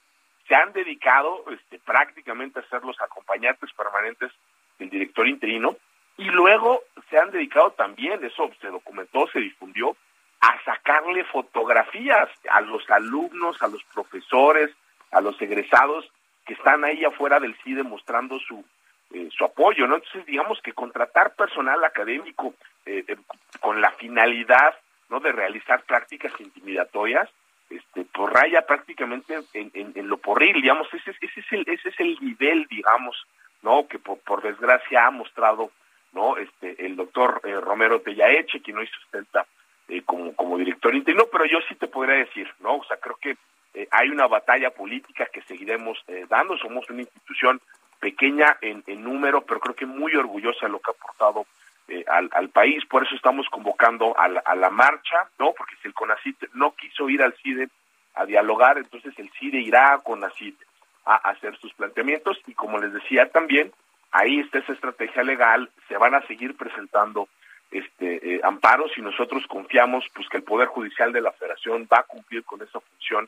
se 0.47 0.55
han 0.55 0.73
dedicado 0.73 1.43
este, 1.51 1.79
prácticamente 1.79 2.59
a 2.59 2.69
ser 2.69 2.83
los 2.83 2.99
acompañantes 3.01 3.71
permanentes 3.73 4.31
del 4.77 4.89
director 4.89 5.27
interino 5.27 5.75
y 6.17 6.25
luego 6.25 6.81
se 7.09 7.17
han 7.17 7.31
dedicado 7.31 7.71
también, 7.71 8.23
eso 8.23 8.51
se 8.61 8.67
documentó, 8.67 9.27
se 9.27 9.39
difundió, 9.39 9.95
a 10.41 10.61
sacarle 10.63 11.23
fotografías 11.23 12.29
a 12.49 12.61
los 12.61 12.87
alumnos, 12.89 13.61
a 13.61 13.67
los 13.67 13.83
profesores, 13.85 14.71
a 15.11 15.21
los 15.21 15.41
egresados 15.41 16.11
que 16.45 16.53
están 16.53 16.83
ahí 16.83 17.05
afuera 17.05 17.39
del 17.39 17.55
CIDE 17.63 17.83
mostrando 17.83 18.37
su, 18.39 18.63
eh, 19.13 19.29
su 19.35 19.45
apoyo, 19.45 19.87
¿no? 19.87 19.95
Entonces, 19.95 20.25
digamos 20.25 20.61
que 20.61 20.73
contratar 20.73 21.35
personal 21.35 21.83
académico 21.83 22.53
eh, 22.85 23.05
eh, 23.07 23.15
con 23.61 23.79
la 23.79 23.91
finalidad 23.91 24.75
¿no? 25.13 25.19
de 25.19 25.31
realizar 25.31 25.83
prácticas 25.83 26.33
intimidatorias, 26.39 27.29
este, 27.69 28.03
por 28.03 28.33
raya 28.33 28.63
prácticamente 28.65 29.35
en, 29.53 29.69
en, 29.75 30.07
lo 30.07 30.17
porril, 30.17 30.59
digamos, 30.59 30.91
ese, 30.91 31.11
ese, 31.21 31.39
es 31.39 31.51
el, 31.51 31.63
ese 31.67 31.89
es 31.89 31.99
el 31.99 32.17
nivel, 32.19 32.65
digamos, 32.67 33.15
¿no? 33.61 33.87
que 33.87 33.99
por, 33.99 34.17
por 34.21 34.41
desgracia 34.41 35.05
ha 35.05 35.11
mostrado 35.11 35.69
no 36.13 36.37
este 36.37 36.83
el 36.83 36.95
doctor 36.95 37.41
eh, 37.43 37.59
Romero 37.59 38.01
Tellaeche, 38.01 38.61
quien 38.61 38.77
hoy 38.77 38.87
sustenta 38.87 39.45
eh, 39.87 40.01
como, 40.03 40.35
como 40.35 40.57
director 40.57 40.95
interino, 40.95 41.25
pero 41.31 41.45
yo 41.45 41.59
sí 41.69 41.75
te 41.75 41.87
podría 41.87 42.15
decir, 42.15 42.51
¿no? 42.59 42.77
O 42.77 42.83
sea, 42.83 42.97
creo 42.97 43.17
que 43.21 43.37
eh, 43.75 43.87
hay 43.91 44.09
una 44.09 44.25
batalla 44.25 44.71
política 44.71 45.27
que 45.31 45.43
seguiremos 45.43 46.03
dando, 46.27 46.57
somos 46.57 46.89
una 46.89 47.01
institución 47.01 47.61
pequeña 47.99 48.57
en, 48.61 48.83
en 48.87 49.03
número, 49.03 49.41
pero 49.41 49.59
creo 49.59 49.75
que 49.75 49.85
muy 49.85 50.15
orgullosa 50.15 50.65
de 50.65 50.71
lo 50.71 50.79
que 50.79 50.89
ha 50.89 50.93
aportado 50.93 51.45
eh, 51.93 52.05
al, 52.07 52.29
al, 52.33 52.49
país. 52.49 52.83
Por 52.85 53.05
eso 53.05 53.15
estamos 53.15 53.47
convocando 53.49 54.17
a 54.17 54.27
la, 54.27 54.39
a 54.39 54.55
la, 54.55 54.69
marcha, 54.69 55.27
¿no? 55.37 55.53
Porque 55.53 55.75
si 55.81 55.87
el 55.87 55.93
CONACIT 55.93 56.53
no 56.53 56.71
quiso 56.71 57.09
ir 57.09 57.21
al 57.21 57.35
CIDE 57.35 57.69
a 58.15 58.25
dialogar, 58.25 58.77
entonces 58.77 59.13
el 59.17 59.29
CIDE 59.31 59.59
irá 59.59 59.93
a 59.93 59.99
CONACIT 59.99 60.55
a 61.05 61.15
hacer 61.15 61.57
sus 61.57 61.73
planteamientos 61.73 62.39
y 62.47 62.53
como 62.53 62.79
les 62.79 62.93
decía 62.93 63.29
también, 63.29 63.71
ahí 64.11 64.39
está 64.39 64.59
esa 64.59 64.73
estrategia 64.73 65.23
legal, 65.23 65.69
se 65.87 65.97
van 65.97 66.15
a 66.15 66.25
seguir 66.27 66.55
presentando 66.55 67.27
este 67.71 68.35
eh, 68.35 68.41
amparos 68.43 68.91
y 68.97 69.01
nosotros 69.01 69.45
confiamos 69.47 70.05
pues 70.13 70.27
que 70.29 70.37
el 70.37 70.43
Poder 70.43 70.67
Judicial 70.67 71.11
de 71.11 71.21
la 71.21 71.31
Federación 71.31 71.87
va 71.91 71.99
a 71.99 72.03
cumplir 72.03 72.43
con 72.43 72.61
esa 72.61 72.79
función 72.79 73.27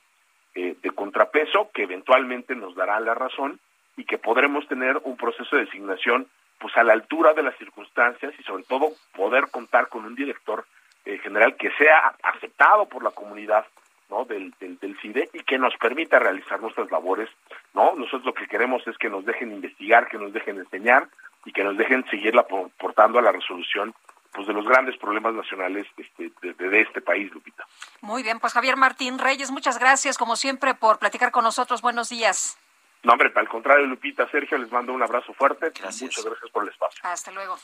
eh, 0.54 0.76
de 0.82 0.92
contrapeso 0.92 1.70
que 1.74 1.84
eventualmente 1.84 2.56
nos 2.56 2.76
dará 2.76 3.00
la 3.00 3.16
razón 3.16 3.60
y 3.98 4.06
que 4.06 4.18
podremos 4.18 4.68
tener 4.68 5.00
un 5.04 5.18
proceso 5.18 5.56
de 5.56 5.66
designación 5.66 6.28
pues 6.60 6.76
a 6.78 6.84
la 6.84 6.94
altura 6.94 7.34
de 7.34 7.44
las 7.44 7.58
circunstancias 7.58 8.34
y 8.38 8.44
sobre 8.44 8.64
todo 8.64 8.92
poder 9.16 9.50
contar 9.52 9.90
con 9.90 10.06
un 10.06 10.16
director 10.16 10.66
eh, 11.06 11.18
general 11.20 11.56
que 11.56 11.72
sea 11.78 12.16
aceptado 12.24 12.88
por 12.88 13.04
la 13.04 13.12
comunidad 13.12 13.66
¿no? 14.10 14.26
Del, 14.26 14.54
del, 14.60 14.78
del, 14.80 14.98
CIDE 15.00 15.30
y 15.34 15.40
que 15.40 15.58
nos 15.58 15.76
permita 15.78 16.20
realizar 16.20 16.62
nuestras 16.62 16.92
labores, 16.92 17.30
¿no? 17.74 17.96
Nosotros 17.96 18.26
lo 18.26 18.34
que 18.34 18.48
queremos 18.48 18.86
es 18.88 18.98
que 18.98 19.10
nos 19.10 19.26
dejen 19.26 19.52
investigar, 19.52 20.08
que 20.08 20.18
nos 20.18 20.32
dejen 20.32 20.58
enseñar 20.60 21.08
y 21.44 21.52
que 21.52 21.64
nos 21.64 21.76
dejen 21.76 22.06
seguirla 22.10 22.46
portando 22.78 23.20
a 23.20 23.22
la 23.22 23.32
resolución 23.32 23.94
pues 24.32 24.48
de 24.48 24.54
los 24.54 24.68
grandes 24.68 24.98
problemas 24.98 25.34
nacionales 25.34 25.88
este, 25.98 26.32
de, 26.42 26.54
de, 26.54 26.82
este 26.82 27.02
país, 27.02 27.32
Lupita. 27.34 27.66
Muy 28.02 28.22
bien, 28.22 28.40
pues 28.40 28.54
Javier 28.54 28.76
Martín 28.76 29.18
Reyes, 29.18 29.50
muchas 29.50 29.80
gracias 29.80 30.18
como 30.18 30.36
siempre 30.36 30.76
por 30.76 31.00
platicar 31.00 31.32
con 31.32 31.46
nosotros. 31.46 31.82
Buenos 31.82 32.10
días. 32.10 32.58
No, 33.06 33.14
hombre, 33.14 33.32
al 33.36 33.48
contrario, 33.48 33.86
Lupita, 33.86 34.28
Sergio, 34.32 34.58
les 34.58 34.72
mando 34.72 34.92
un 34.92 35.04
abrazo 35.04 35.32
fuerte. 35.36 35.70
Gracias. 35.70 36.02
Muchas 36.02 36.26
gracias 36.26 36.50
por 36.50 36.64
el 36.64 36.70
espacio. 36.70 37.00
Hasta 37.04 37.32
luego. 37.32 37.58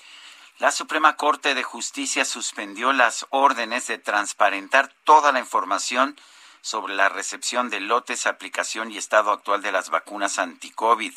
La 0.59 0.71
Suprema 0.71 1.15
Corte 1.15 1.55
de 1.55 1.63
Justicia 1.63 2.25
suspendió 2.25 2.93
las 2.93 3.25
órdenes 3.31 3.87
de 3.87 3.97
transparentar 3.97 4.93
toda 5.03 5.31
la 5.31 5.39
información 5.39 6.15
sobre 6.61 6.93
la 6.93 7.09
recepción 7.09 7.71
de 7.71 7.79
lotes, 7.79 8.27
aplicación 8.27 8.91
y 8.91 8.97
estado 8.97 9.31
actual 9.31 9.63
de 9.63 9.71
las 9.71 9.89
vacunas 9.89 10.37
anti-COVID. 10.37 11.13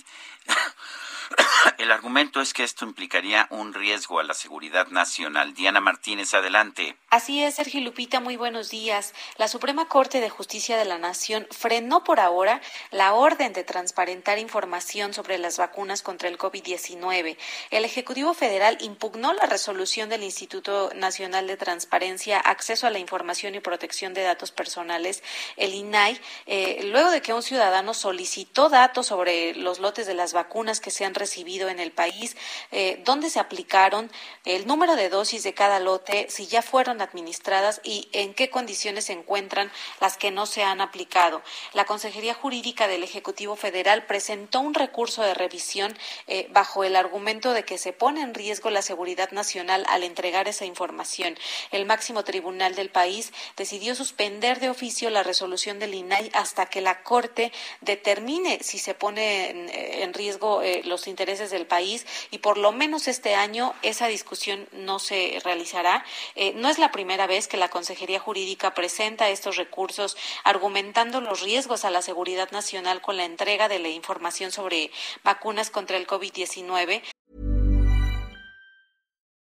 El 1.78 1.90
argumento 1.90 2.40
es 2.40 2.52
que 2.52 2.64
esto 2.64 2.84
implicaría 2.84 3.46
un 3.50 3.72
riesgo 3.74 4.18
a 4.18 4.24
la 4.24 4.34
seguridad 4.34 4.88
nacional. 4.88 5.54
Diana 5.54 5.80
Martínez, 5.80 6.34
adelante. 6.34 6.96
Así 7.10 7.42
es, 7.42 7.54
Sergio 7.54 7.80
Lupita, 7.80 8.20
muy 8.20 8.36
buenos 8.36 8.70
días. 8.70 9.14
La 9.36 9.48
Suprema 9.48 9.88
Corte 9.88 10.20
de 10.20 10.30
Justicia 10.30 10.76
de 10.76 10.84
la 10.84 10.98
Nación 10.98 11.46
frenó 11.50 12.04
por 12.04 12.20
ahora 12.20 12.60
la 12.90 13.14
orden 13.14 13.52
de 13.52 13.64
transparentar 13.64 14.38
información 14.38 15.14
sobre 15.14 15.38
las 15.38 15.58
vacunas 15.58 16.02
contra 16.02 16.28
el 16.28 16.38
COVID-19. 16.38 17.36
El 17.70 17.84
Ejecutivo 17.84 18.34
Federal 18.34 18.78
impugnó 18.80 19.32
la 19.32 19.46
resolución 19.46 20.08
del 20.08 20.22
Instituto 20.22 20.90
Nacional 20.94 21.46
de 21.46 21.56
Transparencia, 21.56 22.38
Acceso 22.38 22.86
a 22.86 22.90
la 22.90 22.98
Información 22.98 23.54
y 23.54 23.60
Protección 23.60 24.14
de 24.14 24.22
Datos 24.22 24.50
Personales, 24.50 25.22
el 25.56 25.74
INAI, 25.74 26.20
eh, 26.46 26.80
luego 26.84 27.10
de 27.10 27.22
que 27.22 27.32
un 27.32 27.42
ciudadano 27.42 27.94
solicitó 27.94 28.68
datos 28.68 29.06
sobre 29.06 29.54
los 29.54 29.78
lotes 29.78 30.06
de 30.06 30.14
las 30.14 30.32
vacunas 30.32 30.80
que 30.80 30.90
se 30.90 31.04
han 31.04 31.13
recibido 31.14 31.68
en 31.68 31.80
el 31.80 31.92
país, 31.92 32.36
eh, 32.72 33.00
dónde 33.04 33.30
se 33.30 33.40
aplicaron, 33.40 34.10
el 34.44 34.66
número 34.66 34.96
de 34.96 35.08
dosis 35.08 35.42
de 35.42 35.54
cada 35.54 35.80
lote, 35.80 36.26
si 36.28 36.46
ya 36.46 36.62
fueron 36.62 37.00
administradas 37.00 37.80
y 37.84 38.08
en 38.12 38.34
qué 38.34 38.50
condiciones 38.50 39.06
se 39.06 39.12
encuentran 39.12 39.70
las 40.00 40.16
que 40.16 40.30
no 40.30 40.46
se 40.46 40.62
han 40.62 40.80
aplicado. 40.80 41.42
La 41.72 41.84
Consejería 41.84 42.34
Jurídica 42.34 42.88
del 42.88 43.02
Ejecutivo 43.02 43.56
Federal 43.56 44.06
presentó 44.06 44.60
un 44.60 44.74
recurso 44.74 45.22
de 45.22 45.34
revisión 45.34 45.96
eh, 46.26 46.48
bajo 46.50 46.84
el 46.84 46.96
argumento 46.96 47.52
de 47.52 47.64
que 47.64 47.78
se 47.78 47.92
pone 47.92 48.22
en 48.22 48.34
riesgo 48.34 48.70
la 48.70 48.82
seguridad 48.82 49.30
nacional 49.30 49.84
al 49.88 50.02
entregar 50.02 50.48
esa 50.48 50.64
información. 50.64 51.36
El 51.70 51.86
máximo 51.86 52.24
tribunal 52.24 52.74
del 52.74 52.90
país 52.90 53.32
decidió 53.56 53.94
suspender 53.94 54.60
de 54.60 54.70
oficio 54.70 55.10
la 55.10 55.22
resolución 55.22 55.78
del 55.78 55.94
INAI 55.94 56.30
hasta 56.34 56.66
que 56.66 56.80
la 56.80 57.02
Corte 57.02 57.52
determine 57.80 58.58
si 58.62 58.78
se 58.78 58.94
pone 58.94 59.50
en, 59.50 59.68
en 59.70 60.14
riesgo 60.14 60.62
eh, 60.62 60.82
los 60.84 61.03
intereses 61.06 61.50
del 61.50 61.66
país 61.66 62.06
y 62.30 62.38
por 62.38 62.58
lo 62.58 62.72
menos 62.72 63.08
este 63.08 63.34
año 63.34 63.74
esa 63.82 64.06
discusión 64.06 64.68
no 64.72 64.98
se 64.98 65.40
realizará. 65.44 66.04
Eh, 66.34 66.52
no 66.54 66.68
es 66.68 66.78
la 66.78 66.92
primera 66.92 67.26
vez 67.26 67.48
que 67.48 67.56
la 67.56 67.68
Consejería 67.68 68.20
Jurídica 68.20 68.74
presenta 68.74 69.28
estos 69.28 69.56
recursos 69.56 70.16
argumentando 70.44 71.20
los 71.20 71.40
riesgos 71.40 71.84
a 71.84 71.90
la 71.90 72.02
seguridad 72.02 72.50
nacional 72.50 73.00
con 73.00 73.16
la 73.16 73.24
entrega 73.24 73.68
de 73.68 73.78
la 73.78 73.88
información 73.88 74.50
sobre 74.50 74.90
vacunas 75.22 75.70
contra 75.70 75.96
el 75.96 76.06
COVID-19. 76.06 77.02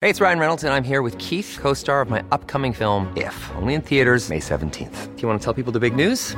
Hey, 0.02 0.10
it's 0.10 0.22
Ryan 0.22 0.40
Reynolds 0.40 0.64
and 0.64 0.74
I'm 0.74 0.86
here 0.86 1.02
with 1.02 1.18
Keith, 1.18 1.58
co-star 1.60 2.00
of 2.02 2.10
my 2.10 2.24
upcoming 2.32 2.72
film 2.72 3.12
If, 3.18 3.36
only 3.58 3.74
in 3.74 3.82
theaters 3.82 4.30
May 4.30 4.40
17th. 4.40 5.16
Do 5.16 5.22
you 5.22 5.28
want 5.28 5.42
to 5.42 5.44
tell 5.44 5.54
people 5.54 5.74
the 5.74 5.80
big 5.82 5.94
news? 5.94 6.38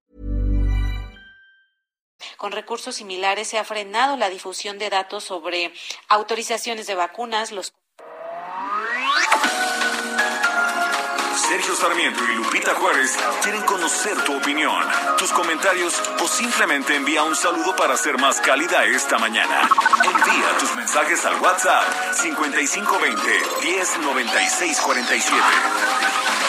Con 2.37 2.51
recursos 2.51 2.95
similares 2.95 3.47
se 3.47 3.57
ha 3.57 3.63
frenado 3.63 4.17
la 4.17 4.29
difusión 4.29 4.77
de 4.77 4.89
datos 4.89 5.23
sobre 5.23 5.73
autorizaciones 6.07 6.87
de 6.87 6.95
vacunas, 6.95 7.51
los 7.51 7.73
Sergio 11.51 11.75
Sarmiento 11.75 12.23
y 12.23 12.35
Lupita 12.35 12.73
Juárez 12.75 13.17
quieren 13.43 13.61
conocer 13.63 14.15
tu 14.23 14.37
opinión, 14.37 14.85
tus 15.17 15.33
comentarios 15.33 16.01
o 16.23 16.27
simplemente 16.27 16.95
envía 16.95 17.23
un 17.23 17.35
saludo 17.35 17.75
para 17.75 17.97
ser 17.97 18.17
más 18.17 18.39
cálida 18.39 18.85
esta 18.85 19.17
mañana. 19.17 19.67
Envía 20.01 20.57
tus 20.59 20.73
mensajes 20.77 21.25
al 21.25 21.41
WhatsApp 21.41 21.83
5520 22.13 23.41
109647. 23.63 26.40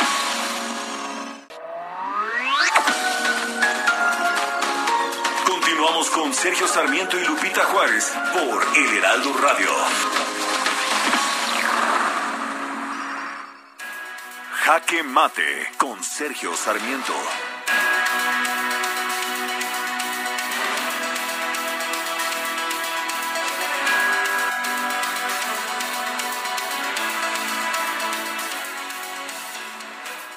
Con 6.10 6.34
Sergio 6.34 6.66
Sarmiento 6.66 7.16
y 7.16 7.24
Lupita 7.24 7.64
Juárez 7.64 8.12
por 8.32 8.76
El 8.76 8.98
Heraldo 8.98 9.32
Radio. 9.38 9.70
Jaque 14.52 15.02
Mate 15.04 15.70
con 15.78 16.02
Sergio 16.02 16.54
Sarmiento. 16.56 17.14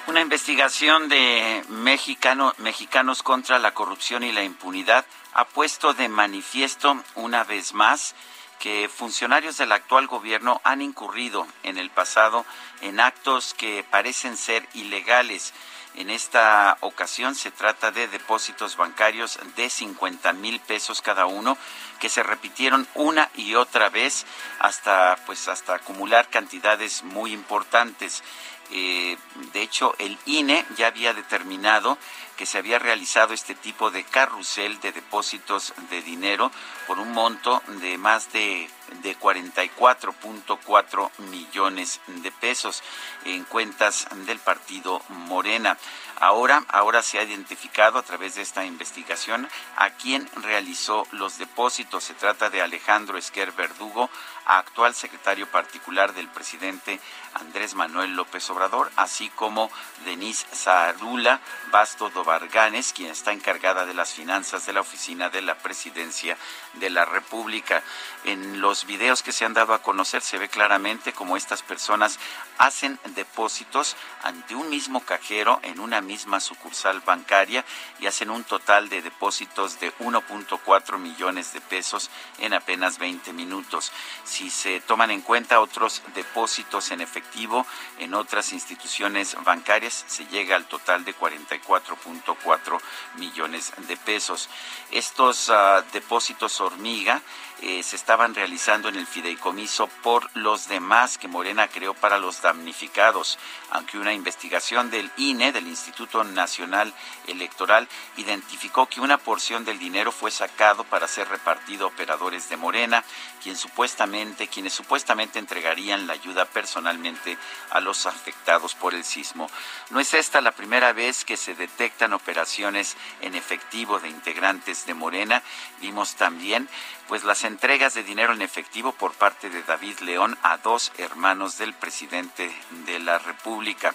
Una 0.06 0.20
investigación 0.20 1.08
de 1.08 1.64
mexicano, 1.68 2.54
mexicanos 2.58 3.22
contra 3.22 3.58
la 3.58 3.74
corrupción 3.74 4.22
y 4.22 4.32
la 4.32 4.44
impunidad 4.44 5.04
ha 5.36 5.44
puesto 5.44 5.92
de 5.92 6.08
manifiesto 6.08 6.96
una 7.14 7.44
vez 7.44 7.74
más 7.74 8.14
que 8.58 8.88
funcionarios 8.88 9.58
del 9.58 9.72
actual 9.72 10.06
gobierno 10.06 10.62
han 10.64 10.80
incurrido 10.80 11.46
en 11.62 11.76
el 11.76 11.90
pasado 11.90 12.46
en 12.80 13.00
actos 13.00 13.52
que 13.52 13.84
parecen 13.90 14.38
ser 14.38 14.66
ilegales. 14.72 15.52
En 15.94 16.08
esta 16.08 16.78
ocasión 16.80 17.34
se 17.34 17.50
trata 17.50 17.90
de 17.90 18.08
depósitos 18.08 18.78
bancarios 18.78 19.38
de 19.56 19.68
50 19.68 20.32
mil 20.32 20.58
pesos 20.60 21.02
cada 21.02 21.26
uno 21.26 21.58
que 22.00 22.08
se 22.08 22.22
repitieron 22.22 22.88
una 22.94 23.28
y 23.34 23.56
otra 23.56 23.90
vez 23.90 24.24
hasta 24.58 25.18
pues 25.26 25.48
hasta 25.48 25.74
acumular 25.74 26.30
cantidades 26.30 27.02
muy 27.02 27.34
importantes. 27.34 28.22
Eh, 28.70 29.16
de 29.52 29.62
hecho, 29.62 29.94
el 29.98 30.18
INE 30.24 30.64
ya 30.76 30.88
había 30.88 31.12
determinado 31.12 31.98
que 32.36 32.46
se 32.46 32.58
había 32.58 32.78
realizado 32.78 33.34
este 33.34 33.54
tipo 33.54 33.90
de 33.90 34.04
carrusel 34.04 34.80
de 34.80 34.92
depósitos 34.92 35.74
de 35.90 36.02
dinero 36.02 36.50
por 36.86 36.98
un 36.98 37.12
monto 37.12 37.62
de 37.80 37.98
más 37.98 38.32
de, 38.32 38.68
de 39.02 39.18
44.4 39.18 41.10
millones 41.18 42.00
de 42.06 42.32
pesos 42.32 42.82
en 43.24 43.44
cuentas 43.44 44.06
del 44.26 44.38
partido 44.38 45.02
Morena. 45.08 45.76
Ahora, 46.18 46.64
ahora 46.68 47.02
se 47.02 47.18
ha 47.18 47.24
identificado 47.24 47.98
a 47.98 48.02
través 48.02 48.36
de 48.36 48.42
esta 48.42 48.64
investigación 48.64 49.46
a 49.76 49.90
quien 49.90 50.26
realizó 50.36 51.06
los 51.10 51.36
depósitos. 51.36 52.04
Se 52.04 52.14
trata 52.14 52.48
de 52.48 52.62
Alejandro 52.62 53.18
Esquer 53.18 53.52
Verdugo, 53.52 54.08
actual 54.46 54.94
secretario 54.94 55.46
particular 55.48 56.14
del 56.14 56.28
presidente 56.28 57.00
Andrés 57.34 57.74
Manuel 57.74 58.14
López 58.14 58.48
Obrador, 58.48 58.90
así 58.96 59.28
como 59.30 59.70
Denise 60.06 60.46
Zarula 60.54 61.40
Basto 61.70 62.08
Dobarganes, 62.08 62.94
quien 62.94 63.10
está 63.10 63.32
encargada 63.32 63.84
de 63.84 63.92
las 63.92 64.14
finanzas 64.14 64.64
de 64.64 64.72
la 64.72 64.80
oficina 64.80 65.28
de 65.28 65.42
la 65.42 65.58
presidencia 65.58 66.38
de 66.76 66.90
la 66.90 67.04
República. 67.04 67.82
En 68.24 68.60
los 68.60 68.86
videos 68.86 69.22
que 69.22 69.32
se 69.32 69.44
han 69.44 69.54
dado 69.54 69.74
a 69.74 69.82
conocer 69.82 70.22
se 70.22 70.38
ve 70.38 70.48
claramente 70.48 71.12
cómo 71.12 71.36
estas 71.36 71.62
personas 71.62 72.18
hacen 72.58 72.98
depósitos 73.14 73.96
ante 74.22 74.54
un 74.54 74.68
mismo 74.68 75.00
cajero 75.00 75.60
en 75.62 75.80
una 75.80 76.00
misma 76.00 76.40
sucursal 76.40 77.00
bancaria 77.00 77.64
y 78.00 78.06
hacen 78.06 78.30
un 78.30 78.44
total 78.44 78.88
de 78.88 79.02
depósitos 79.02 79.78
de 79.80 79.92
1.4 79.98 80.98
millones 80.98 81.52
de 81.52 81.60
pesos 81.60 82.10
en 82.38 82.54
apenas 82.54 82.98
20 82.98 83.32
minutos. 83.32 83.92
Si 84.24 84.50
se 84.50 84.80
toman 84.80 85.10
en 85.10 85.20
cuenta 85.20 85.60
otros 85.60 86.02
depósitos 86.14 86.90
en 86.90 87.00
efectivo 87.00 87.66
en 87.98 88.14
otras 88.14 88.52
instituciones 88.52 89.36
bancarias 89.44 90.04
se 90.06 90.26
llega 90.26 90.56
al 90.56 90.66
total 90.66 91.04
de 91.04 91.14
44.4 91.14 92.80
millones 93.16 93.72
de 93.88 93.96
pesos. 93.96 94.48
Estos 94.90 95.50
ah, 95.50 95.84
depósitos 95.92 96.52
hormiga 96.66 97.20
se 97.58 97.96
estaban 97.96 98.34
realizando 98.34 98.88
en 98.88 98.96
el 98.96 99.06
fideicomiso 99.06 99.88
por 100.02 100.28
los 100.34 100.68
demás 100.68 101.18
que 101.18 101.26
Morena 101.26 101.68
creó 101.68 101.94
para 101.94 102.18
los 102.18 102.42
damnificados, 102.42 103.38
aunque 103.70 103.98
una 103.98 104.12
investigación 104.12 104.90
del 104.90 105.10
INE, 105.16 105.52
del 105.52 105.66
Instituto 105.66 106.22
Nacional 106.22 106.92
Electoral, 107.26 107.88
identificó 108.16 108.86
que 108.86 109.00
una 109.00 109.18
porción 109.18 109.64
del 109.64 109.78
dinero 109.78 110.12
fue 110.12 110.30
sacado 110.30 110.84
para 110.84 111.08
ser 111.08 111.28
repartido 111.28 111.86
a 111.86 111.88
operadores 111.88 112.48
de 112.48 112.56
Morena, 112.56 113.04
quien 113.42 113.56
supuestamente, 113.56 114.48
quienes 114.48 114.74
supuestamente 114.74 115.38
entregarían 115.38 116.06
la 116.06 116.12
ayuda 116.12 116.44
personalmente 116.44 117.38
a 117.70 117.80
los 117.80 118.06
afectados 118.06 118.74
por 118.74 118.94
el 118.94 119.04
sismo. 119.04 119.50
No 119.90 120.00
es 120.00 120.14
esta 120.14 120.40
la 120.40 120.52
primera 120.52 120.92
vez 120.92 121.24
que 121.24 121.36
se 121.36 121.54
detectan 121.54 122.12
operaciones 122.12 122.96
en 123.20 123.34
efectivo 123.34 123.98
de 123.98 124.08
integrantes 124.08 124.86
de 124.86 124.94
Morena. 124.94 125.42
Vimos 125.80 126.16
también 126.16 126.68
pues 127.08 127.24
las 127.24 127.44
entregas 127.46 127.94
de 127.94 128.02
dinero 128.02 128.32
en 128.32 128.42
efectivo 128.42 128.92
por 128.92 129.12
parte 129.14 129.50
de 129.50 129.62
David 129.62 129.98
León 130.00 130.36
a 130.42 130.58
dos 130.58 130.92
hermanos 130.98 131.58
del 131.58 131.74
presidente 131.74 132.50
de 132.86 132.98
la 132.98 133.18
República. 133.18 133.94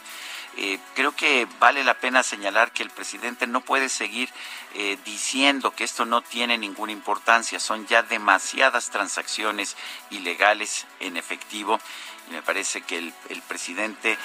Eh, 0.57 0.79
creo 0.95 1.13
que 1.15 1.47
vale 1.59 1.83
la 1.83 1.93
pena 1.93 2.23
señalar 2.23 2.71
que 2.71 2.83
el 2.83 2.89
presidente 2.89 3.47
no 3.47 3.61
puede 3.61 3.87
seguir 3.87 4.29
eh, 4.73 4.97
diciendo 5.05 5.71
que 5.71 5.85
esto 5.85 6.05
no 6.05 6.21
tiene 6.21 6.57
ninguna 6.57 6.91
importancia. 6.91 7.59
Son 7.59 7.87
ya 7.87 8.03
demasiadas 8.03 8.89
transacciones 8.89 9.77
ilegales 10.09 10.85
en 10.99 11.15
efectivo 11.15 11.79
me 12.31 12.41
parece 12.41 12.81
que 12.81 12.97
el, 12.97 13.13
el 13.29 13.41
presidente 13.41 14.17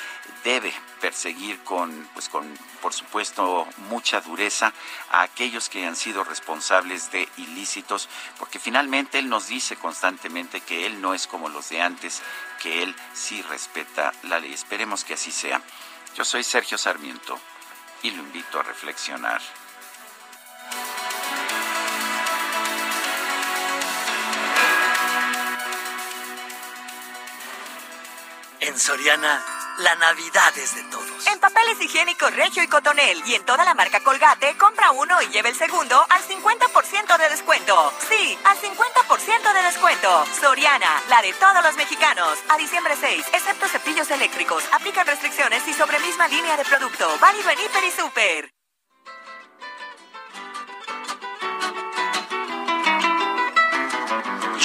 debe 0.45 0.73
perseguir 1.01 1.59
con, 1.65 2.09
pues 2.15 2.29
con, 2.29 2.57
por 2.81 2.93
supuesto, 2.93 3.67
mucha 3.89 4.21
dureza 4.21 4.73
a 5.11 5.23
aquellos 5.23 5.69
que 5.69 5.85
han 5.85 5.97
sido 5.97 6.25
responsables 6.25 7.11
de 7.11 7.29
ilícitos, 7.37 8.09
porque 8.39 8.59
finalmente 8.59 9.19
él 9.19 9.29
nos 9.29 9.49
dice 9.49 9.77
constantemente 9.77 10.61
que 10.61 10.87
él 10.87 11.01
no 11.01 11.15
es 11.15 11.27
como 11.27 11.49
los 11.49 11.69
de 11.69 11.83
antes, 11.83 12.23
que 12.63 12.83
él 12.83 12.95
sí 13.13 13.43
respeta 13.43 14.13
la 14.23 14.39
ley. 14.39 14.53
Esperemos 14.53 15.05
que 15.05 15.15
así 15.15 15.33
sea. 15.33 15.61
Yo 16.17 16.25
soy 16.25 16.45
Sergio 16.45 16.79
Sarmiento 16.79 17.39
y 18.03 18.11
lo 18.11 18.23
invito 18.23 18.61
a 18.61 18.63
reflexionar. 18.63 19.43
En 28.67 28.77
Soriana, 28.77 29.45
la 29.79 29.95
Navidad 29.95 30.59
es 30.59 30.75
de 30.75 30.83
todos. 30.91 31.25
En 31.29 31.39
papeles 31.39 31.81
higiénicos 31.81 32.35
Regio 32.35 32.65
y 32.65 32.67
Cotonel 32.67 33.23
y 33.25 33.37
en 33.37 33.45
toda 33.45 33.65
la 33.65 33.75
marca 33.75 34.01
Colgate, 34.01 34.57
compra 34.59 34.91
uno 34.91 35.23
y 35.23 35.29
lleve 35.29 35.51
el 35.51 35.55
segundo 35.55 36.05
al 36.11 36.21
50% 36.21 37.17
de 37.17 37.29
descuento. 37.29 37.93
Sí, 38.09 38.37
al 38.43 38.59
50% 38.59 39.53
de 39.53 39.63
descuento. 39.63 40.27
Soriana, 40.41 41.01
la 41.09 41.23
de 41.23 41.33
todos 41.35 41.63
los 41.63 41.77
mexicanos. 41.77 42.39
A 42.49 42.57
diciembre 42.57 42.97
6, 42.99 43.27
excepto 43.35 43.69
cepillos 43.69 44.11
eléctricos. 44.11 44.65
Aplican 44.73 45.07
restricciones 45.07 45.63
y 45.69 45.73
sobre 45.73 46.01
misma 46.01 46.27
línea 46.27 46.57
de 46.57 46.65
producto. 46.65 47.09
Válido 47.21 47.49
en 47.51 47.61
Hiper 47.61 47.85
y 47.85 47.91
Super. 47.93 48.51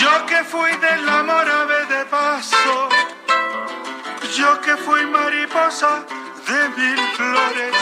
Yo 0.01 0.25
que 0.25 0.43
fui 0.45 0.71
del 0.77 1.07
amor 1.07 1.47
ave 1.47 1.85
de 1.85 2.05
paso, 2.05 2.89
yo 4.37 4.61
que 4.61 4.77
fui 4.77 5.05
mariposa 5.07 6.05
de 6.47 6.69
mil 6.69 6.99
flores, 7.17 7.75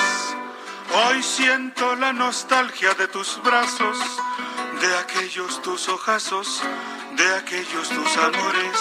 hoy 1.05 1.21
siento 1.21 1.95
la 1.95 2.11
nostalgia 2.11 2.93
de 2.95 3.07
tus 3.07 3.41
brazos, 3.43 3.97
de 4.81 4.97
aquellos 4.97 5.61
tus 5.61 5.87
ojazos, 5.89 6.61
de 7.15 7.35
aquellos 7.35 7.89
tus 7.89 8.17
amores. 8.17 8.77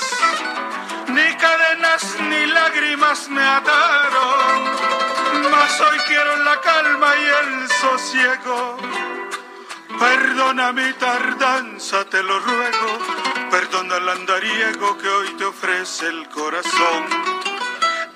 Ni 1.08 1.34
cadenas 1.36 2.16
ni 2.20 2.46
lágrimas 2.46 3.28
me 3.28 3.42
ataron, 3.42 4.62
mas 5.50 5.80
hoy 5.80 5.98
quiero 6.06 6.36
la 6.44 6.60
calma 6.60 7.12
y 7.16 7.24
el 7.40 7.68
sosiego. 7.68 8.78
Perdona 9.98 10.72
mi 10.72 10.92
tardanza, 10.94 12.04
te 12.04 12.22
lo 12.22 12.38
ruego. 12.38 12.98
Perdona 13.50 13.96
el 13.96 14.08
andariego 14.08 14.96
que 14.96 15.08
hoy 15.08 15.28
te 15.34 15.44
ofrece 15.44 16.06
el 16.06 16.28
corazón. 16.28 17.37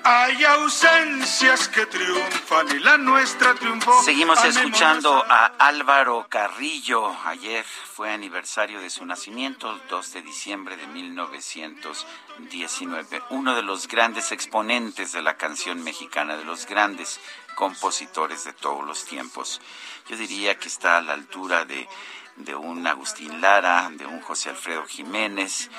Hay 0.05 0.43
ausencias 0.43 1.69
que 1.69 1.85
triunfan 1.85 2.75
y 2.75 2.79
la 2.79 2.97
nuestra 2.97 3.55
triunfó. 3.55 4.03
Seguimos 4.03 4.43
escuchando 4.43 5.23
a 5.29 5.45
Álvaro 5.57 6.27
Carrillo. 6.27 7.15
Ayer 7.25 7.63
fue 7.63 8.11
aniversario 8.11 8.81
de 8.81 8.89
su 8.89 9.05
nacimiento, 9.05 9.71
el 9.71 9.79
2 9.87 10.11
de 10.11 10.21
diciembre 10.21 10.75
de 10.75 10.87
1919. 10.87 13.23
Uno 13.29 13.55
de 13.55 13.61
los 13.61 13.87
grandes 13.87 14.33
exponentes 14.33 15.13
de 15.13 15.21
la 15.21 15.37
canción 15.37 15.81
mexicana, 15.81 16.35
de 16.35 16.43
los 16.43 16.65
grandes 16.65 17.21
compositores 17.55 18.43
de 18.43 18.51
todos 18.51 18.85
los 18.85 19.05
tiempos. 19.05 19.61
Yo 20.09 20.17
diría 20.17 20.59
que 20.59 20.67
está 20.67 20.97
a 20.97 21.01
la 21.01 21.13
altura 21.13 21.63
de, 21.63 21.87
de 22.35 22.55
un 22.55 22.85
Agustín 22.85 23.39
Lara, 23.39 23.89
de 23.93 24.05
un 24.05 24.19
José 24.19 24.49
Alfredo 24.49 24.85
Jiménez, 24.85 25.69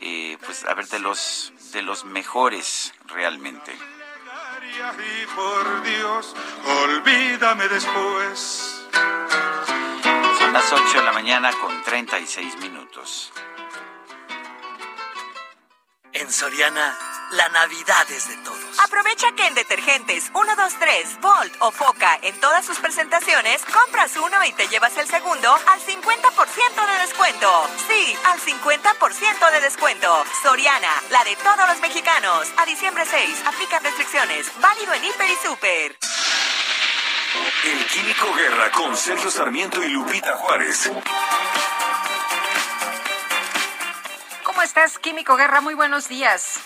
eh, 0.00 0.38
pues 0.44 0.64
a 0.64 0.74
ver, 0.74 0.88
de 0.88 0.98
los, 0.98 1.52
de 1.74 1.82
los 1.82 2.04
mejores 2.04 2.94
realmente. 3.06 3.76
Y 3.76 5.26
por 5.34 5.82
Dios, 5.82 6.34
olvídame 6.84 7.68
después. 7.68 8.86
Son 10.38 10.52
las 10.52 10.72
8 10.72 10.98
de 10.98 11.04
la 11.04 11.12
mañana 11.12 11.50
con 11.60 11.82
36 11.82 12.58
minutos. 12.58 13.32
En 16.12 16.30
Soriana, 16.30 16.96
la 17.32 17.48
Navidad 17.48 18.10
es 18.10 18.28
de 18.28 18.36
todos. 18.38 18.78
Aprovecha 18.80 19.32
que 19.32 19.46
en 19.46 19.54
detergentes 19.54 20.30
123, 20.32 21.20
Volt 21.20 21.54
o 21.60 21.70
Foca 21.70 22.18
en 22.22 22.38
todas 22.40 22.64
sus 22.64 22.78
presentaciones, 22.78 23.62
compras 23.64 24.16
uno 24.16 24.44
y 24.44 24.52
te 24.52 24.68
llevas 24.68 24.96
el 24.96 25.06
segundo 25.06 25.54
al 25.66 25.80
50% 25.80 26.86
de 26.86 26.98
descuento. 27.00 27.68
Sí, 27.88 28.16
al 28.24 28.40
50% 28.40 29.50
de 29.52 29.60
descuento. 29.60 30.24
Soriana, 30.42 30.90
la 31.10 31.24
de 31.24 31.36
todos 31.36 31.68
los 31.68 31.80
mexicanos. 31.80 32.48
A 32.56 32.66
diciembre 32.66 33.04
6, 33.06 33.42
aplica 33.46 33.78
restricciones. 33.78 34.50
Válido 34.60 34.92
en 34.94 35.04
Hiper 35.04 35.30
y 35.30 35.36
Super. 35.36 35.98
El 37.64 37.86
Químico 37.86 38.32
Guerra 38.34 38.70
con 38.70 38.96
Sergio 38.96 39.30
Sarmiento 39.30 39.82
y 39.82 39.88
Lupita 39.88 40.36
Juárez. 40.36 40.90
¿Cómo 44.44 44.62
estás, 44.62 44.98
Químico 44.98 45.34
Guerra? 45.36 45.60
Muy 45.60 45.74
buenos 45.74 46.08
días. 46.08 46.60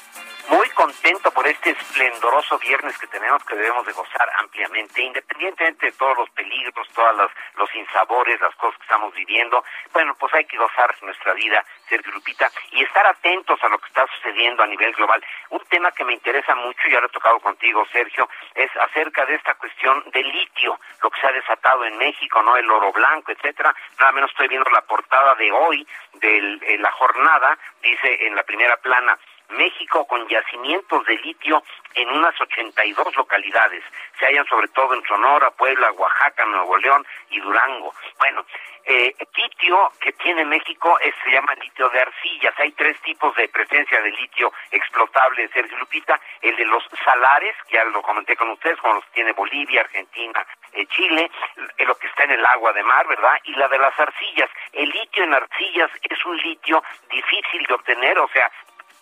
Muy 0.49 0.69
contento 0.71 1.31
por 1.31 1.47
este 1.47 1.71
esplendoroso 1.71 2.59
viernes 2.59 2.97
que 2.99 3.07
tenemos 3.09 3.45
que 3.45 3.55
debemos 3.55 3.85
de 3.87 3.93
gozar 3.93 4.29
ampliamente, 4.39 5.03
independientemente 5.03 5.87
de 5.87 5.93
todos 5.93 6.17
los 6.17 6.31
peligros, 6.31 6.89
todos 6.95 7.31
los, 7.57 7.75
insabores, 7.75 8.41
las 8.41 8.55
cosas 8.57 8.77
que 8.79 8.85
estamos 8.85 9.15
viviendo. 9.15 9.63
Bueno, 9.93 10.15
pues 10.19 10.33
hay 10.35 10.45
que 10.47 10.57
gozar 10.57 10.95
nuestra 11.03 11.35
vida, 11.35 11.65
Sergio 11.89 12.13
Lupita, 12.13 12.51
y 12.73 12.83
estar 12.83 13.07
atentos 13.07 13.63
a 13.63 13.69
lo 13.69 13.79
que 13.79 13.89
está 13.89 14.07
sucediendo 14.17 14.63
a 14.63 14.67
nivel 14.67 14.93
global. 14.93 15.23
Un 15.51 15.61
tema 15.69 15.93
que 15.93 16.05
me 16.05 16.15
interesa 16.15 16.55
mucho, 16.55 16.89
ya 16.89 17.01
lo 17.01 17.07
he 17.07 17.11
tocado 17.11 17.39
contigo, 17.41 17.87
Sergio, 17.93 18.29
es 18.55 18.71
acerca 18.77 19.27
de 19.27 19.35
esta 19.35 19.55
cuestión 19.55 20.03
del 20.13 20.29
litio, 20.29 20.81
lo 21.03 21.11
que 21.11 21.21
se 21.21 21.27
ha 21.27 21.33
desatado 21.33 21.85
en 21.85 21.97
México, 21.99 22.43
¿no? 22.43 22.57
El 22.57 22.71
oro 22.71 22.93
blanco, 22.93 23.33
etcétera. 23.33 23.75
Nada 24.01 24.13
menos 24.13 24.31
estoy 24.31 24.49
viendo 24.49 24.71
la 24.71 24.83
portada 24.83 25.35
de 25.35 25.53
hoy 25.53 25.87
de 26.15 26.79
la 26.79 26.91
jornada, 26.93 27.59
dice 27.83 28.27
en 28.27 28.35
la 28.35 28.43
primera 28.43 28.77
plana, 28.79 29.19
México 29.51 30.07
con 30.07 30.27
yacimientos 30.29 31.05
de 31.07 31.17
litio 31.17 31.63
en 31.95 32.09
unas 32.11 32.39
82 32.41 33.17
localidades. 33.17 33.83
Se 34.19 34.27
hallan 34.27 34.47
sobre 34.47 34.69
todo 34.69 34.95
en 34.95 35.03
Sonora, 35.05 35.51
Puebla, 35.51 35.93
Oaxaca, 35.93 36.45
Nuevo 36.45 36.77
León 36.79 37.07
y 37.31 37.41
Durango. 37.41 37.95
Bueno, 38.19 38.45
eh, 38.85 39.15
litio 39.37 39.93
que 40.01 40.13
tiene 40.13 40.45
México 40.45 40.99
es, 41.01 41.15
se 41.23 41.31
llama 41.31 41.55
litio 41.57 41.89
de 41.91 42.01
arcillas. 42.01 42.55
Hay 42.59 42.73
tres 42.73 42.99
tipos 43.03 43.35
de 43.37 43.49
presencia 43.49 44.01
de 44.01 44.11
litio 44.11 44.53
explotable, 44.71 45.49
Sergio 45.49 45.77
Lupita. 45.79 46.19
El 46.41 46.57
de 46.57 46.65
los 46.65 46.83
salares, 47.05 47.55
que 47.69 47.77
ya 47.77 47.85
lo 47.85 48.03
comenté 48.03 48.35
con 48.37 48.51
ustedes, 48.51 48.79
como 48.79 48.95
los 48.95 49.07
tiene 49.13 49.33
Bolivia, 49.33 49.83
Argentina, 49.83 50.47
eh, 50.73 50.87
Chile, 50.87 51.31
eh, 51.77 51.85
lo 51.85 51.97
que 51.97 52.07
está 52.07 52.25
en 52.25 52.33
el 52.33 52.47
agua 52.47 52.73
de 52.73 52.83
mar, 52.83 53.07
¿verdad? 53.07 53.39
Y 53.45 53.55
la 53.57 53.69
de 53.69 53.79
las 53.79 53.99
arcillas. 53.99 54.51
El 54.73 54.89
litio 54.89 55.25
en 55.25 55.35
arcillas 55.35 55.91
es 56.03 56.25
un 56.25 56.37
litio 56.39 56.83
difícil 57.11 57.65
de 57.67 57.75
obtener, 57.75 58.19
o 58.19 58.29
sea, 58.29 58.51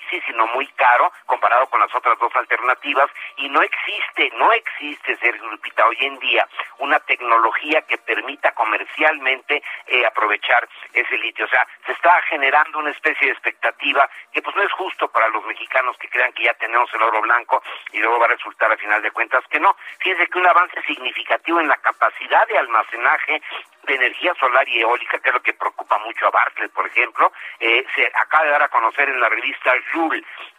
difícil, 0.06 0.22
sino 0.26 0.46
muy 0.48 0.66
caro 0.68 1.12
comparado 1.26 1.66
con 1.66 1.80
las 1.80 1.94
otras 1.94 2.18
dos 2.18 2.34
alternativas 2.34 3.10
y 3.36 3.48
no 3.48 3.60
existe, 3.62 4.30
no 4.36 4.52
existe, 4.52 5.16
Sergio 5.16 5.46
Lupita, 5.50 5.86
hoy 5.86 5.96
en 6.00 6.18
día 6.18 6.46
una 6.78 6.98
tecnología 7.00 7.82
que 7.82 7.98
permita 7.98 8.52
comercialmente 8.52 9.62
eh, 9.86 10.04
aprovechar 10.06 10.68
ese 10.92 11.18
litio. 11.18 11.44
O 11.44 11.48
sea, 11.48 11.66
se 11.84 11.92
está 11.92 12.20
generando 12.22 12.78
una 12.78 12.90
especie 12.90 13.26
de 13.26 13.32
expectativa 13.32 14.08
que 14.32 14.42
pues 14.42 14.54
no 14.56 14.62
es 14.62 14.72
justo 14.72 15.08
para 15.08 15.28
los 15.28 15.44
mexicanos 15.46 15.96
que 15.98 16.08
crean 16.08 16.32
que 16.32 16.44
ya 16.44 16.54
tenemos 16.54 16.92
el 16.94 17.02
oro 17.02 17.20
blanco 17.22 17.62
y 17.92 17.98
luego 17.98 18.18
va 18.18 18.26
a 18.26 18.30
resultar 18.30 18.70
a 18.72 18.76
final 18.76 19.02
de 19.02 19.10
cuentas 19.10 19.44
que 19.48 19.60
no. 19.60 19.76
Fíjense 19.98 20.28
que 20.28 20.38
un 20.38 20.46
avance 20.46 20.80
significativo 20.82 21.60
en 21.60 21.68
la 21.68 21.76
capacidad 21.78 22.46
de 22.46 22.58
almacenaje 22.58 23.42
de 23.86 23.94
energía 23.94 24.34
solar 24.34 24.68
y 24.68 24.80
eólica, 24.80 25.18
que 25.18 25.28
es 25.28 25.34
lo 25.34 25.42
que 25.42 25.54
preocupa 25.54 25.98
mucho 25.98 26.26
a 26.26 26.30
Bartlett, 26.30 26.72
por 26.72 26.86
ejemplo, 26.86 27.32
eh, 27.60 27.84
se 27.94 28.06
acaba 28.06 28.44
de 28.44 28.50
dar 28.50 28.62
a 28.62 28.68
conocer 28.68 29.08
en 29.08 29.20
la 29.20 29.28
revista 29.28 29.72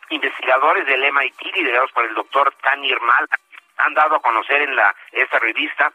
Investigadores 0.10 0.86
del 0.86 1.12
MIT, 1.12 1.56
liderados 1.56 1.92
por 1.92 2.06
el 2.06 2.16
doctor 2.16 2.54
Tanir 2.62 3.00
Mal, 3.02 3.28
han 3.78 3.94
dado 3.94 4.16
a 4.16 4.22
conocer 4.22 4.62
en 4.62 4.76
la 4.76 4.96
esta 5.12 5.38
revista 5.40 5.92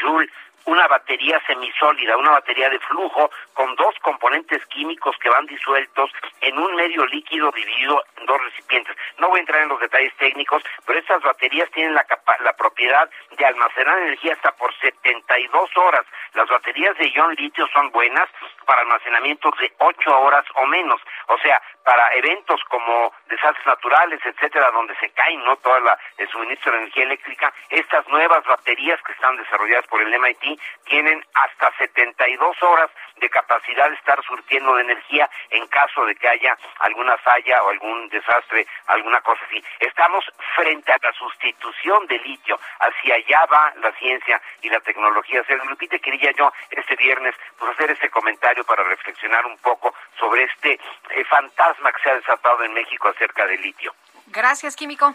Joule 0.00 0.30
una 0.66 0.86
batería 0.88 1.40
semisólida, 1.46 2.16
una 2.16 2.30
batería 2.30 2.70
de 2.70 2.78
flujo 2.80 3.30
con 3.52 3.74
dos 3.76 3.94
componentes 4.00 4.64
químicos 4.66 5.16
que 5.18 5.28
van 5.28 5.46
disueltos 5.46 6.10
en 6.40 6.58
un 6.58 6.74
medio 6.74 7.04
líquido 7.06 7.50
dividido 7.52 8.02
en 8.16 8.26
dos 8.26 8.40
recipientes. 8.42 8.96
No 9.18 9.28
voy 9.28 9.38
a 9.38 9.40
entrar 9.40 9.62
en 9.62 9.68
los 9.68 9.80
detalles 9.80 10.14
técnicos, 10.16 10.62
pero 10.86 10.98
estas 10.98 11.22
baterías 11.22 11.70
tienen 11.70 11.94
la, 11.94 12.06
la 12.40 12.52
propiedad 12.54 13.08
de 13.36 13.46
almacenar 13.46 13.98
energía 13.98 14.34
hasta 14.34 14.52
por 14.52 14.74
72 14.78 15.76
horas. 15.76 16.06
Las 16.34 16.48
baterías 16.48 16.96
de 16.98 17.10
ion 17.10 17.34
litio 17.34 17.66
son 17.68 17.90
buenas 17.90 18.28
para 18.66 18.82
almacenamientos 18.82 19.52
de 19.58 19.72
8 19.78 20.20
horas 20.20 20.44
o 20.54 20.66
menos. 20.66 21.00
O 21.28 21.38
sea, 21.38 21.60
para 21.84 22.14
eventos 22.14 22.60
como 22.68 23.12
desastres 23.28 23.66
naturales, 23.66 24.20
etcétera, 24.24 24.70
donde 24.70 24.96
se 24.96 25.10
cae 25.10 25.36
no 25.36 25.56
toda 25.56 25.80
la 25.80 25.98
el 26.16 26.28
suministro 26.28 26.72
de 26.72 26.78
energía 26.78 27.04
eléctrica, 27.04 27.52
estas 27.68 28.08
nuevas 28.08 28.44
baterías 28.44 29.00
que 29.02 29.12
están 29.12 29.36
desarrolladas 29.36 29.86
por 29.88 30.00
el 30.00 30.18
MIT 30.18 30.53
tienen 30.84 31.24
hasta 31.34 31.72
72 31.78 32.62
horas 32.62 32.90
de 33.16 33.30
capacidad 33.30 33.88
de 33.88 33.96
estar 33.96 34.22
surtiendo 34.24 34.74
de 34.74 34.82
energía 34.82 35.28
en 35.50 35.66
caso 35.68 36.04
de 36.04 36.14
que 36.16 36.28
haya 36.28 36.56
alguna 36.80 37.16
falla 37.18 37.62
o 37.62 37.70
algún 37.70 38.08
desastre, 38.08 38.66
alguna 38.86 39.20
cosa 39.20 39.42
así. 39.46 39.62
Estamos 39.80 40.24
frente 40.56 40.92
a 40.92 40.98
la 41.02 41.12
sustitución 41.12 42.06
de 42.06 42.18
litio, 42.18 42.58
hacia 42.80 43.14
allá 43.14 43.46
va 43.46 43.72
la 43.76 43.92
ciencia 43.92 44.40
y 44.62 44.68
la 44.68 44.80
tecnología. 44.80 45.42
Se 45.44 45.56
Lupita, 45.56 45.98
quería 45.98 46.30
yo 46.32 46.52
este 46.70 46.96
viernes 46.96 47.34
pues, 47.58 47.70
hacer 47.72 47.90
este 47.90 48.10
comentario 48.10 48.64
para 48.64 48.82
reflexionar 48.84 49.46
un 49.46 49.56
poco 49.58 49.94
sobre 50.18 50.44
este 50.44 50.72
eh, 50.72 51.24
fantasma 51.24 51.92
que 51.92 52.02
se 52.02 52.10
ha 52.10 52.14
desatado 52.14 52.64
en 52.64 52.72
México 52.74 53.08
acerca 53.08 53.46
del 53.46 53.60
litio. 53.60 53.94
Gracias, 54.26 54.76
Químico. 54.76 55.14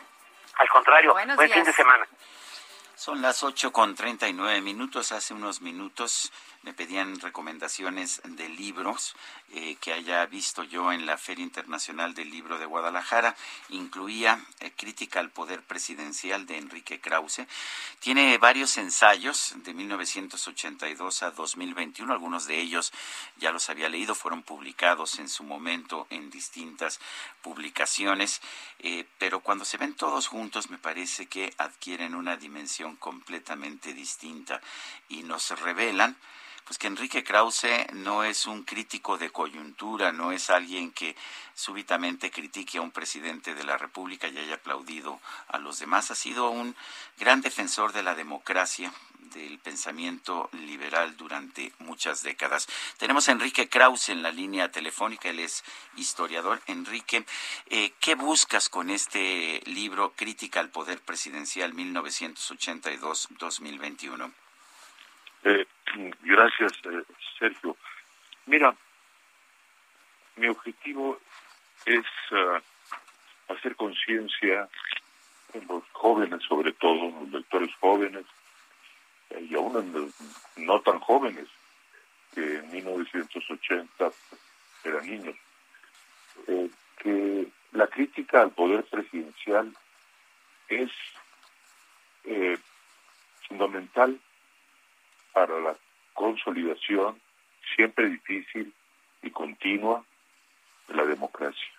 Al 0.57 0.69
contrario, 0.69 1.13
buen 1.13 1.51
fin 1.51 1.63
de 1.63 1.73
semana. 1.73 2.05
Son 2.99 3.21
las 3.21 3.43
ocho 3.43 3.71
con 3.71 3.95
treinta 3.95 4.27
y 4.27 4.33
nueve 4.33 4.59
minutos. 4.59 5.13
Hace 5.13 5.33
unos 5.33 5.61
minutos 5.61 6.33
me 6.63 6.73
pedían 6.73 7.19
recomendaciones 7.19 8.21
de 8.23 8.49
libros 8.49 9.15
eh, 9.51 9.77
que 9.79 9.93
haya 9.93 10.25
visto 10.25 10.63
yo 10.63 10.91
en 10.91 11.05
la 11.05 11.17
Feria 11.17 11.43
Internacional 11.43 12.13
del 12.13 12.29
Libro 12.29 12.59
de 12.59 12.65
Guadalajara. 12.65 13.35
Incluía 13.69 14.39
eh, 14.59 14.71
Crítica 14.75 15.19
al 15.21 15.29
Poder 15.29 15.61
Presidencial 15.63 16.45
de 16.45 16.57
Enrique 16.57 16.99
Krause. 16.99 17.47
Tiene 17.99 18.37
varios 18.37 18.77
ensayos 18.77 19.53
de 19.55 19.73
1982 19.73 21.23
a 21.23 21.31
2021. 21.31 22.11
Algunos 22.11 22.45
de 22.45 22.59
ellos 22.59 22.91
ya 23.37 23.51
los 23.51 23.69
había 23.69 23.87
leído, 23.87 24.13
fueron 24.13 24.43
publicados 24.43 25.19
en 25.19 25.29
su 25.29 25.43
momento 25.43 26.07
en 26.09 26.29
distintas 26.29 26.99
publicaciones. 27.41 28.41
Eh, 28.79 29.05
pero 29.17 29.39
cuando 29.39 29.63
se 29.63 29.77
ven 29.77 29.93
todos 29.93 30.27
juntos 30.27 30.69
me 30.69 30.77
parece 30.77 31.27
que 31.27 31.53
adquieren 31.57 32.15
una 32.15 32.35
dimensión 32.35 32.97
completamente 32.97 33.93
distinta 33.93 34.61
y 35.07 35.23
nos 35.23 35.57
revelan 35.61 36.17
pues 36.65 36.77
que 36.77 36.87
Enrique 36.87 37.23
Krause 37.23 37.87
no 37.93 38.23
es 38.23 38.45
un 38.45 38.63
crítico 38.63 39.17
de 39.17 39.31
coyuntura, 39.31 40.11
no 40.11 40.31
es 40.31 40.49
alguien 40.49 40.91
que 40.91 41.15
súbitamente 41.53 42.31
critique 42.31 42.77
a 42.77 42.81
un 42.81 42.91
presidente 42.91 43.55
de 43.55 43.63
la 43.63 43.77
República 43.77 44.27
y 44.27 44.37
haya 44.37 44.55
aplaudido 44.55 45.19
a 45.47 45.57
los 45.57 45.79
demás. 45.79 46.11
Ha 46.11 46.15
sido 46.15 46.49
un 46.49 46.75
gran 47.17 47.41
defensor 47.41 47.91
de 47.91 48.03
la 48.03 48.15
democracia, 48.15 48.93
del 49.33 49.59
pensamiento 49.59 50.49
liberal 50.53 51.17
durante 51.17 51.73
muchas 51.79 52.23
décadas. 52.23 52.69
Tenemos 52.97 53.27
a 53.29 53.33
Enrique 53.33 53.69
Krause 53.69 54.09
en 54.09 54.23
la 54.23 54.31
línea 54.31 54.71
telefónica, 54.71 55.29
él 55.29 55.39
es 55.39 55.63
historiador. 55.95 56.61
Enrique, 56.67 57.25
eh, 57.67 57.93
¿qué 57.99 58.15
buscas 58.15 58.69
con 58.69 58.89
este 58.89 59.61
libro 59.65 60.13
Crítica 60.15 60.59
al 60.59 60.69
Poder 60.69 60.99
Presidencial 61.01 61.73
1982-2021? 61.73 64.33
Eh, 65.43 65.67
gracias, 66.21 66.73
eh, 66.85 67.03
Sergio. 67.37 67.75
Mira, 68.45 68.75
mi 70.35 70.47
objetivo 70.47 71.19
es 71.85 72.05
uh, 72.31 73.53
hacer 73.53 73.75
conciencia 73.75 74.67
en 75.53 75.67
los 75.67 75.83
jóvenes, 75.91 76.41
sobre 76.43 76.73
todo, 76.73 77.11
los 77.11 77.29
lectores 77.29 77.73
jóvenes, 77.79 78.25
eh, 79.31 79.47
y 79.49 79.55
aún 79.55 79.77
en 79.77 79.93
los 79.93 80.13
no 80.57 80.79
tan 80.81 80.99
jóvenes, 80.99 81.47
que 82.33 82.57
en 82.57 82.71
1980 82.71 84.11
eran 84.83 85.05
niños, 85.05 85.35
eh, 86.47 86.69
que 86.97 87.47
la 87.71 87.87
crítica 87.87 88.41
al 88.41 88.51
poder 88.51 88.83
presidencial 88.85 89.75
es 90.67 90.91
fundamental 93.47 94.19
para 95.33 95.59
la 95.59 95.75
consolidación 96.13 97.19
siempre 97.75 98.09
difícil 98.09 98.73
y 99.21 99.29
continua 99.31 100.03
de 100.87 100.95
la 100.95 101.05
democracia. 101.05 101.71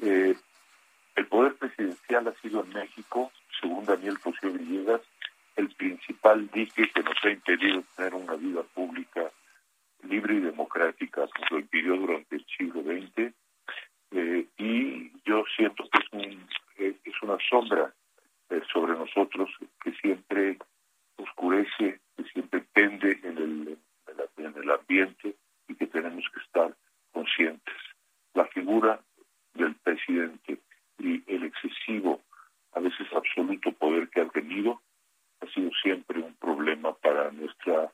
Eh, 0.00 0.34
el 1.16 1.26
poder 1.26 1.54
presidencial 1.54 2.28
ha 2.28 2.40
sido 2.40 2.64
en 2.64 2.70
México, 2.70 3.30
según 3.60 3.84
Daniel 3.84 4.16
José 4.18 4.48
Villegas, 4.48 5.00
el 5.56 5.68
principal 5.76 6.50
dique 6.50 6.90
que 6.90 7.02
nos 7.02 7.16
ha 7.22 7.30
impedido 7.30 7.84
tener 7.96 8.14
una 8.14 8.34
vida 8.34 8.62
pública 8.74 9.30
libre 10.02 10.34
y 10.34 10.40
democrática, 10.40 11.26
como 11.28 11.46
lo 11.50 11.58
impidió 11.60 11.96
durante 11.96 12.36
el 12.36 12.46
siglo 12.58 12.82
XX. 12.82 13.32
Eh, 14.10 14.46
y 14.58 15.12
yo 15.24 15.44
siento 15.56 15.88
que 15.90 15.98
es, 16.02 16.12
un, 16.12 16.48
es 16.78 17.22
una 17.22 17.38
sombra 17.48 17.94
eh, 18.50 18.60
sobre 18.72 18.94
nosotros 18.94 19.48
que 19.82 19.92
siempre 19.92 20.58
oscurece 21.16 22.00
que 22.16 22.24
siempre 22.24 22.60
pende 22.72 23.18
en 23.22 23.38
el, 23.38 23.78
en 24.36 24.62
el 24.62 24.70
ambiente 24.70 25.34
y 25.68 25.74
que 25.74 25.86
tenemos 25.86 26.24
que 26.32 26.40
estar 26.40 26.74
conscientes. 27.12 27.74
La 28.34 28.46
figura 28.46 29.00
del 29.54 29.74
presidente 29.76 30.58
y 30.98 31.22
el 31.32 31.44
excesivo, 31.44 32.20
a 32.72 32.80
veces 32.80 33.06
absoluto 33.12 33.72
poder 33.72 34.08
que 34.08 34.20
ha 34.20 34.28
tenido, 34.28 34.82
ha 35.40 35.46
sido 35.52 35.70
siempre 35.82 36.20
un 36.20 36.34
problema 36.34 36.94
para 36.94 37.30
nuestra, 37.30 37.92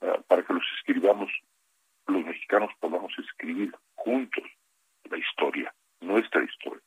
eh, 0.00 0.20
para 0.26 0.42
que 0.42 0.52
los 0.52 0.64
escribamos, 0.78 1.30
los 2.06 2.24
mexicanos 2.24 2.70
podamos 2.80 3.12
escribir 3.18 3.74
juntos 3.94 4.44
la 5.10 5.18
historia, 5.18 5.74
nuestra 6.00 6.42
historia. 6.44 6.82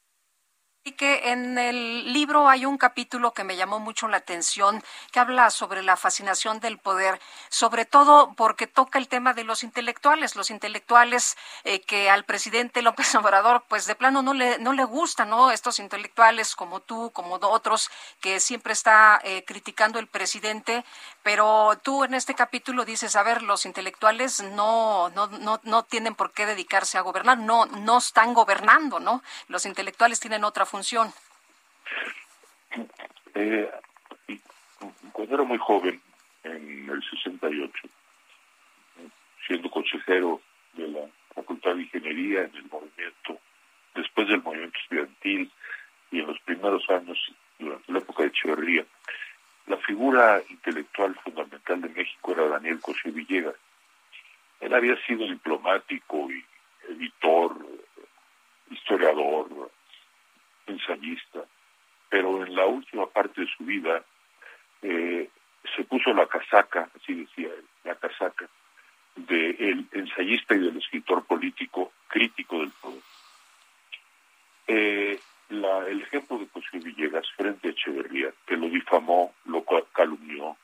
Y 0.83 0.93
que 0.93 1.29
en 1.31 1.59
el 1.59 2.11
libro 2.11 2.49
hay 2.49 2.65
un 2.65 2.79
capítulo 2.79 3.33
que 3.33 3.43
me 3.43 3.55
llamó 3.55 3.77
mucho 3.77 4.07
la 4.07 4.17
atención, 4.17 4.83
que 5.11 5.19
habla 5.19 5.51
sobre 5.51 5.83
la 5.83 5.95
fascinación 5.95 6.59
del 6.59 6.79
poder, 6.79 7.21
sobre 7.49 7.85
todo 7.85 8.33
porque 8.33 8.65
toca 8.65 8.97
el 8.97 9.07
tema 9.07 9.35
de 9.35 9.43
los 9.43 9.61
intelectuales, 9.61 10.35
los 10.35 10.49
intelectuales 10.49 11.37
eh, 11.65 11.81
que 11.81 12.09
al 12.09 12.25
presidente 12.25 12.81
López 12.81 13.13
Obrador, 13.15 13.63
pues 13.67 13.85
de 13.85 13.93
plano 13.93 14.23
no 14.23 14.33
le, 14.33 14.57
no 14.57 14.73
le 14.73 14.83
gustan, 14.83 15.29
¿no? 15.29 15.51
Estos 15.51 15.77
intelectuales 15.77 16.55
como 16.55 16.79
tú, 16.79 17.11
como 17.13 17.35
otros, 17.35 17.91
que 18.19 18.39
siempre 18.39 18.73
está 18.73 19.21
eh, 19.23 19.43
criticando 19.45 19.99
el 19.99 20.07
presidente, 20.07 20.83
pero 21.21 21.79
tú 21.83 22.05
en 22.05 22.15
este 22.15 22.33
capítulo 22.33 22.85
dices, 22.85 23.15
a 23.15 23.21
ver, 23.21 23.43
los 23.43 23.67
intelectuales 23.67 24.41
no, 24.41 25.09
no, 25.11 25.27
no, 25.27 25.59
no 25.61 25.83
tienen 25.83 26.15
por 26.15 26.31
qué 26.31 26.47
dedicarse 26.47 26.97
a 26.97 27.01
gobernar, 27.01 27.37
no, 27.37 27.67
no 27.67 27.99
están 27.99 28.33
gobernando, 28.33 28.99
¿no? 28.99 29.21
Los 29.47 29.67
intelectuales 29.67 30.19
tienen 30.19 30.43
otra 30.43 30.65
función? 30.71 31.11
Eh, 33.35 33.69
cuando 35.11 35.35
era 35.35 35.43
muy 35.43 35.57
joven, 35.57 36.01
en 36.43 36.89
el 36.89 37.03
68, 37.03 37.71
siendo 39.45 39.69
consejero 39.69 40.41
de 40.73 40.87
la 40.87 41.01
Facultad 41.35 41.75
de 41.75 41.81
Ingeniería 41.81 42.43
en 42.43 42.55
el 42.55 42.65
movimiento, 42.71 43.39
después 43.93 44.27
del 44.29 44.41
movimiento 44.41 44.79
estudiantil 44.79 45.51
y 46.11 46.19
en 46.19 46.27
los 46.27 46.39
primeros 46.39 46.89
años, 46.89 47.19
durante 47.59 47.91
la 47.91 47.99
época 47.99 48.23
de 48.23 48.29
Echeverría, 48.29 48.85
la 49.67 49.77
figura 49.77 50.41
intelectual 50.49 51.15
fundamental 51.23 51.81
de 51.81 51.89
México 51.89 52.31
era 52.31 52.47
Daniel 52.47 52.79
Cosío 52.79 53.11
Villegas. 53.11 53.55
Él 54.61 54.73
había 54.73 54.95
sido 55.05 55.27
diplomático 55.27 56.31
y 56.31 56.43
editor, 56.89 57.55
historiador, 58.69 59.71
ensayista, 60.71 61.45
pero 62.09 62.45
en 62.45 62.55
la 62.55 62.65
última 62.65 63.07
parte 63.07 63.41
de 63.41 63.47
su 63.47 63.63
vida 63.63 64.03
eh, 64.81 65.29
se 65.75 65.83
puso 65.83 66.13
la 66.13 66.27
casaca, 66.27 66.89
así 66.95 67.13
decía 67.13 67.47
él, 67.47 67.65
la 67.83 67.95
casaca, 67.95 68.47
del 69.15 69.87
ensayista 69.91 70.55
y 70.55 70.59
del 70.59 70.77
escritor 70.77 71.25
político 71.25 71.91
crítico 72.07 72.59
del 72.59 72.71
poder. 72.81 73.01
Eh, 74.67 75.19
el 75.51 76.01
ejemplo 76.01 76.37
de 76.37 76.47
José 76.47 76.79
Villegas 76.79 77.27
frente 77.35 77.67
a 77.67 77.71
Echeverría, 77.71 78.31
que 78.45 78.55
lo 78.55 78.69
difamó, 78.69 79.33
lo 79.45 79.65
calumnió, 79.91 80.55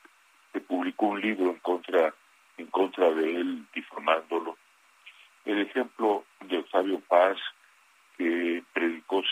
que 0.52 0.60
publicó 0.60 1.06
un 1.08 1.20
libro 1.20 1.50
en 1.50 1.58
contra, 1.58 2.14
en 2.56 2.66
contra 2.66 3.10
de 3.10 3.36
él, 3.36 3.66
difamándolo. 3.74 4.56
El 5.44 5.60
ejemplo 5.60 6.24
de 6.40 6.58
Octavio 6.58 7.00
Paz, 7.00 7.36
que 8.16 8.62
predicó 8.72 9.22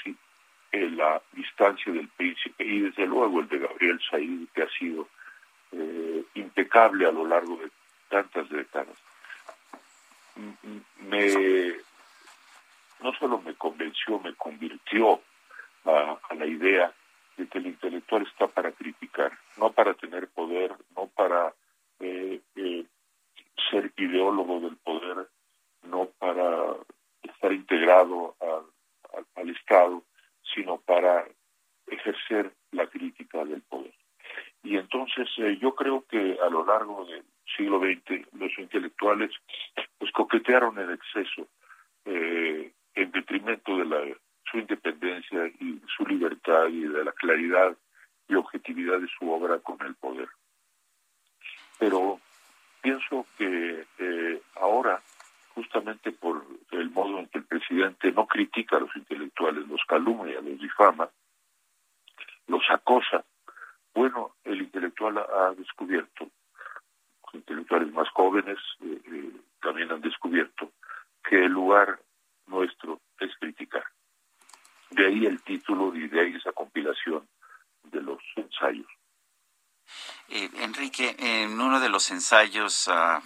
la 0.90 1.20
distancia 1.32 1.92
del 1.92 2.08
príncipe, 2.08 2.64
y 2.64 2.80
desde 2.80 3.06
luego 3.06 3.40
el 3.40 3.48
de 3.48 3.58
Gabriel 3.58 4.00
Said, 4.10 4.48
que 4.54 4.62
ha 4.62 4.68
sido 4.70 5.08
eh, 5.72 6.24
impecable 6.34 7.06
a 7.06 7.12
lo 7.12 7.26
largo 7.26 7.56
de 7.56 7.70
tantas 8.08 8.48
décadas. 8.48 8.96
Me, 11.00 11.74
no 13.00 13.12
solo 13.14 13.40
me 13.40 13.54
convenció, 13.54 14.18
me 14.20 14.34
convirtió 14.34 15.20
a, 15.84 16.18
la 16.36 16.46
idea 16.46 16.92
de 17.36 17.46
que 17.46 17.58
el 17.58 17.66
intelectual 17.66 18.22
está 18.22 18.46
para 18.46 18.72
criticar, 18.72 19.32
no 19.56 19.72
para 19.72 19.94
tener 19.94 20.28
poder, 20.28 20.74
no 20.94 21.06
para 21.08 21.54
eh, 22.00 22.40
eh, 22.56 22.84
ser 23.70 23.92
ideólogo 23.96 24.60
del 24.60 24.76
poder, 24.76 25.28
no 25.84 26.06
para 26.18 26.74
estar 27.22 27.52
integrado 27.52 28.34
al 29.34 29.50
Estado, 29.50 30.02
sino 30.54 30.78
para 30.78 31.26
ejercer 31.86 32.52
la 32.72 32.86
crítica 32.86 33.44
del 33.44 33.62
poder. 33.62 33.94
Y 34.62 34.76
entonces 34.76 35.28
eh, 35.38 35.58
yo 35.60 35.74
creo 35.74 36.04
que 36.08 36.38
a 36.42 36.50
lo 36.50 36.64
largo 36.64 37.04
del 37.04 37.24
siglo 37.56 37.78
XX 37.78 38.32
los 38.34 38.58
intelectuales 38.58 39.30
pues 39.98 40.10
coquetearon 40.12 40.78
en 40.78 40.90
exceso 40.90 41.46
eh, 42.04 42.72
en 42.94 43.10
detrimento 43.12 43.76
de 43.76 43.84
la, 43.84 44.16
su 44.50 44.58
independencia 44.58 45.46
y 45.60 45.80
su 45.96 46.06
libertad 46.06 46.68
y 46.68 46.80
de 46.82 47.04
la 47.04 47.12
claridad 47.12 47.76
y 48.28 48.34
objetividad 48.34 49.00
de 49.00 49.08
su 49.18 49.30
obra 49.30 49.58
con 49.58 49.80
el 49.86 49.94
poder. 49.94 50.28
Pero 51.78 52.20
pienso 52.80 53.26
que 53.36 53.84
eh, 53.98 54.42
ahora, 54.54 55.00
justamente 55.56 56.12
por 56.12 56.44
el 56.70 56.90
modo 56.90 57.18
en 57.18 57.28
que 57.28 57.38
el 57.38 57.46
presidente 57.46 58.12
no 58.12 58.26
critica 58.26 58.76
a 58.76 58.80
los 58.80 58.94
intelectuales, 58.94 59.66
los 59.66 59.80
calumnia, 59.88 60.42
los 60.42 60.60
difama, 60.60 61.08
los 62.46 62.62
acosa, 62.68 63.24
bueno, 63.94 64.34
el 64.44 64.60
intelectual 64.60 65.16
ha 65.16 65.54
descubierto, 65.54 66.28
los 67.24 67.34
intelectuales 67.34 67.90
más 67.90 68.06
jóvenes 68.10 68.58
eh, 68.82 69.00
eh, 69.06 69.32
también 69.62 69.90
han 69.90 70.02
descubierto 70.02 70.72
que 71.26 71.46
el 71.46 71.52
lugar 71.52 71.98
nuestro 72.46 73.00
es 73.18 73.34
criticar. 73.38 73.84
De 74.90 75.06
ahí 75.06 75.24
el 75.24 75.40
título 75.42 75.96
y 75.96 76.06
de 76.06 76.20
ahí 76.20 76.34
esa 76.34 76.52
compilación 76.52 77.26
de 77.84 78.02
los 78.02 78.18
ensayos. 78.36 78.86
Eh, 80.28 80.50
Enrique, 80.60 81.14
en 81.18 81.60
uno 81.60 81.80
de 81.80 81.88
los 81.88 82.10
ensayos 82.10 82.88
ah, 82.88 83.22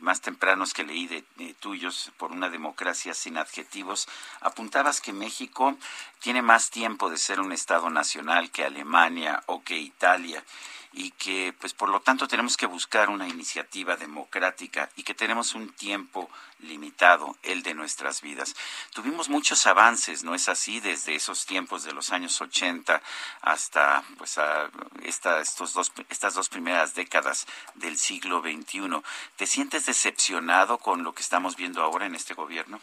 más 0.00 0.20
tempranos 0.20 0.74
que 0.74 0.84
leí 0.84 1.06
de, 1.06 1.24
tuyos 1.60 2.12
por 2.16 2.32
una 2.32 2.48
democracia 2.48 3.14
sin 3.14 3.36
adjetivos, 3.36 4.08
apuntabas 4.40 5.00
que 5.00 5.12
México 5.12 5.76
tiene 6.20 6.42
más 6.42 6.70
tiempo 6.70 7.10
de 7.10 7.18
ser 7.18 7.40
un 7.40 7.52
Estado 7.52 7.90
nacional 7.90 8.50
que 8.50 8.64
Alemania 8.64 9.42
o 9.46 9.62
que 9.62 9.78
Italia 9.78 10.44
y 10.92 11.10
que 11.12 11.54
pues 11.58 11.72
por 11.72 11.88
lo 11.88 12.00
tanto 12.00 12.28
tenemos 12.28 12.56
que 12.56 12.66
buscar 12.66 13.08
una 13.08 13.28
iniciativa 13.28 13.96
democrática 13.96 14.90
y 14.96 15.02
que 15.02 15.14
tenemos 15.14 15.54
un 15.54 15.70
tiempo 15.72 16.30
limitado, 16.60 17.36
el 17.42 17.62
de 17.62 17.74
nuestras 17.74 18.20
vidas. 18.20 18.54
Tuvimos 18.92 19.28
muchos 19.28 19.66
avances, 19.66 20.22
¿no 20.22 20.34
es 20.34 20.48
así? 20.48 20.80
Desde 20.80 21.14
esos 21.14 21.46
tiempos 21.46 21.84
de 21.84 21.92
los 21.92 22.12
años 22.12 22.40
80 22.40 23.00
hasta 23.40 24.02
pues 24.18 24.38
a 24.38 24.70
esta, 25.02 25.40
estos 25.40 25.72
dos, 25.72 25.92
estas 26.08 26.34
dos 26.34 26.48
primeras 26.48 26.94
décadas 26.94 27.46
del 27.74 27.96
siglo 27.96 28.40
XXI. 28.40 29.02
¿Te 29.36 29.46
sientes 29.46 29.86
decepcionado 29.86 30.78
con 30.78 31.02
lo 31.02 31.14
que 31.14 31.22
estamos 31.22 31.56
viendo 31.56 31.82
ahora 31.82 32.06
en 32.06 32.14
este 32.14 32.34
gobierno? 32.34 32.80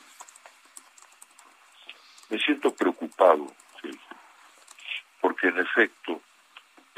Me 2.29 2.37
siento 2.39 2.73
preocupado, 2.73 3.51
porque 5.19 5.47
en 5.47 5.57
efecto 5.57 6.21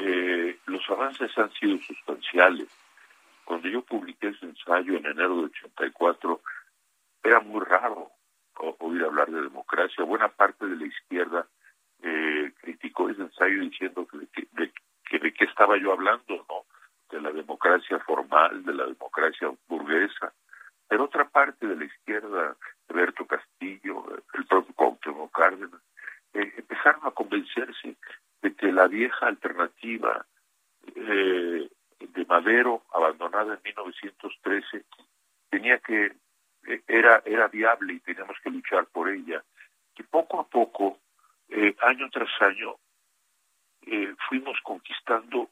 eh, 0.04 0.58
los 0.66 0.82
avances 0.90 1.30
han 1.38 1.52
sido 1.52 1.78
sustanciales. 1.78 2.68
Cuando 3.44 3.68
yo 3.68 3.82
publiqué 3.82 4.28
ese 4.28 4.46
ensayo 4.46 4.96
en 4.96 5.06
enero 5.06 5.36
de 5.36 5.44
84, 5.44 6.40
era 7.22 7.40
muy 7.40 7.60
raro 7.60 8.10
oír 8.80 9.04
hablar 9.04 9.30
de 9.30 9.42
democracia. 9.42 10.04
Buena 10.04 10.28
parte 10.28 10.66
de 10.66 10.76
la 10.76 10.86
izquierda 10.86 11.46
eh, 12.02 12.52
criticó 12.60 13.08
ese 13.08 13.22
ensayo 13.22 13.60
diciendo 13.60 14.06
que 14.06 14.18
de, 14.18 14.72
que 15.08 15.18
de 15.18 15.32
qué 15.32 15.44
estaba 15.44 15.76
yo 15.76 15.92
hablando, 15.92 16.44
¿no? 16.48 16.64
De 17.10 17.20
la 17.20 17.30
democracia 17.30 17.98
formal, 18.00 18.64
de 18.64 18.74
la 18.74 18.86
democracia 18.86 19.52
burguesa. 19.68 20.32
Pero 20.88 21.04
otra 21.04 21.28
parte 21.28 21.66
de 21.66 21.76
la 21.76 21.84
izquierda, 21.84 22.56
Alberto 22.88 23.24
Castillo, 23.26 24.04
el 24.34 24.46
propio 24.46 24.74
Cuauhtémoc 24.74 25.32
Cárdenas, 25.32 25.80
eh, 26.34 26.52
empezaron 26.56 27.02
a 27.04 27.12
convencerse 27.12 27.96
de 28.42 28.54
que 28.54 28.72
la 28.72 28.88
vieja 28.88 29.26
alternativa 29.26 30.26
eh, 30.94 31.68
de 32.00 32.24
Madero, 32.26 32.82
abandonada 32.92 33.54
en 33.54 33.60
1913, 33.64 34.84
tenía 35.48 35.78
que 35.78 36.12
eh, 36.66 36.82
era 36.88 37.22
era 37.24 37.48
viable 37.48 37.94
y 37.94 38.00
teníamos 38.00 38.36
que 38.42 38.50
luchar 38.50 38.86
por 38.86 39.08
ella. 39.08 39.42
Y 39.96 40.02
poco 40.02 40.40
a 40.40 40.46
poco, 40.46 40.98
eh, 41.48 41.74
año 41.80 42.10
tras 42.10 42.30
año, 42.40 42.76
fuimos 44.28 44.58
conquistando 44.62 45.50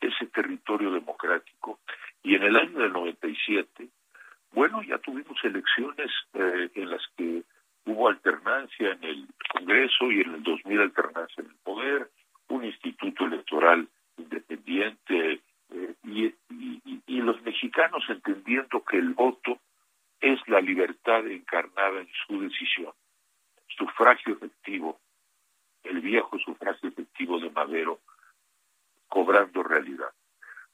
ese 0.00 0.26
territorio 0.26 0.90
democrático 0.90 1.78
y 2.22 2.34
en 2.34 2.42
el 2.42 2.56
año 2.56 2.78
del 2.80 2.92
97, 2.92 3.88
bueno, 4.52 4.82
ya 4.82 4.98
tuvimos 4.98 5.38
elecciones 5.44 6.10
en 6.34 6.90
las 6.90 7.02
que 7.16 7.44
hubo 7.86 8.08
alternancia 8.08 8.92
en 8.92 9.04
el 9.04 9.26
Congreso 9.52 10.10
y 10.10 10.20
en 10.20 10.34
el 10.34 10.42
2000 10.42 10.80
alternancia 10.80 11.42
en 11.42 11.50
el 11.50 11.56
poder, 11.56 12.10
un 12.48 12.64
instituto 12.64 13.24
electoral 13.24 13.88
independiente 14.16 15.40
eh, 15.70 15.94
y, 16.04 16.34
los 17.22 17.40
mexicanos 17.42 18.02
entendiendo 18.08 18.82
que 18.84 18.96
el 18.96 19.10
voto 19.10 19.60
es 20.20 20.40
la 20.48 20.60
libertad 20.60 21.24
encarnada 21.28 22.00
en 22.00 22.08
su 22.26 22.40
decisión, 22.40 22.92
sufragio 23.68 24.34
efectivo, 24.34 24.98
el 25.84 26.00
viejo 26.00 26.36
sufragio 26.40 26.88
efectivo 26.88 27.38
de 27.38 27.50
Madero, 27.50 28.00
cobrando 29.06 29.62
realidad. 29.62 30.10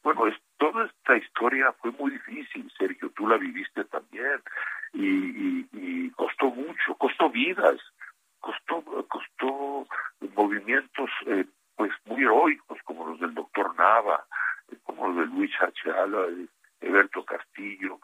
Bueno, 0.09 0.27
es, 0.27 0.41
toda 0.57 0.87
esta 0.87 1.19
historia 1.19 1.71
fue 1.83 1.91
muy 1.91 2.11
difícil, 2.13 2.73
Sergio, 2.79 3.11
tú 3.11 3.29
la 3.29 3.37
viviste 3.37 3.85
también, 3.85 4.41
y, 4.95 6.11
costó 6.13 6.47
mucho, 6.47 6.95
costó 6.95 7.29
vidas, 7.29 7.77
costó, 8.41 8.83
costó 9.07 9.87
movimientos 10.35 11.11
eh, 11.27 11.45
pues 11.77 11.93
muy 12.07 12.23
heroicos 12.23 12.79
como 12.85 13.07
los 13.07 13.21
del 13.21 13.35
doctor 13.35 13.77
Nava, 13.77 14.25
como 14.85 15.09
los 15.09 15.17
de 15.19 15.27
Luis 15.27 15.53
Hachala, 15.61 16.27
Eberto 16.81 17.23
Castillo, 17.27 18.01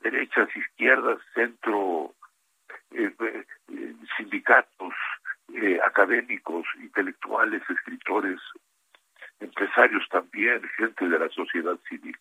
derechas, 0.00 0.54
izquierdas, 0.54 1.18
centro, 1.32 2.12
eh, 2.90 3.10
eh, 3.20 3.94
sindicatos, 4.18 4.92
académicos, 5.82 6.66
intelectuales, 6.78 7.62
escritores, 7.70 8.38
empresarios 9.40 10.06
también, 10.08 10.62
gente 10.76 11.08
de 11.08 11.18
la 11.18 11.28
sociedad 11.30 11.78
civil. 11.88 12.16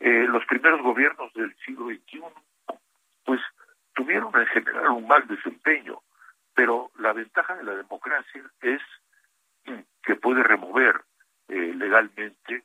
los 0.00 0.44
primeros 0.46 0.80
gobiernos 0.82 1.32
del 1.34 1.54
siglo 1.64 1.86
XXI 1.86 2.22
pues 3.24 3.40
tuvieron 3.94 4.34
en 4.40 4.46
general 4.46 4.90
un 4.90 5.06
mal 5.06 5.26
desempeño, 5.26 6.00
pero 6.54 6.90
la 6.98 7.12
ventaja 7.12 7.56
de 7.56 7.64
la 7.64 7.74
democracia 7.74 8.42
es 8.62 8.80
que 10.02 10.16
puede 10.16 10.42
remover 10.42 11.02
eh, 11.48 11.74
legalmente, 11.74 12.62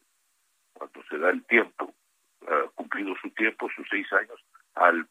cuando 0.73 1.03
se 1.09 1.17
da 1.17 1.29
el 1.31 1.43
tiempo, 1.45 1.93
ha 2.47 2.69
cumplido 2.75 3.13
su 3.21 3.29
tiempo, 3.31 3.69
sus 3.75 3.87
seis 3.89 4.11
años, 4.13 4.39
al, 4.75 5.07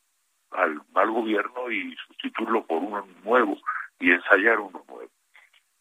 al 0.52 0.80
mal 0.92 1.10
gobierno 1.10 1.70
y 1.70 1.94
sustituirlo 2.06 2.66
por 2.66 2.82
uno 2.82 3.06
nuevo 3.24 3.59
y 3.98 4.10
ensayar 4.10 4.60
uno 4.60 4.84
nuevo. 4.88 5.10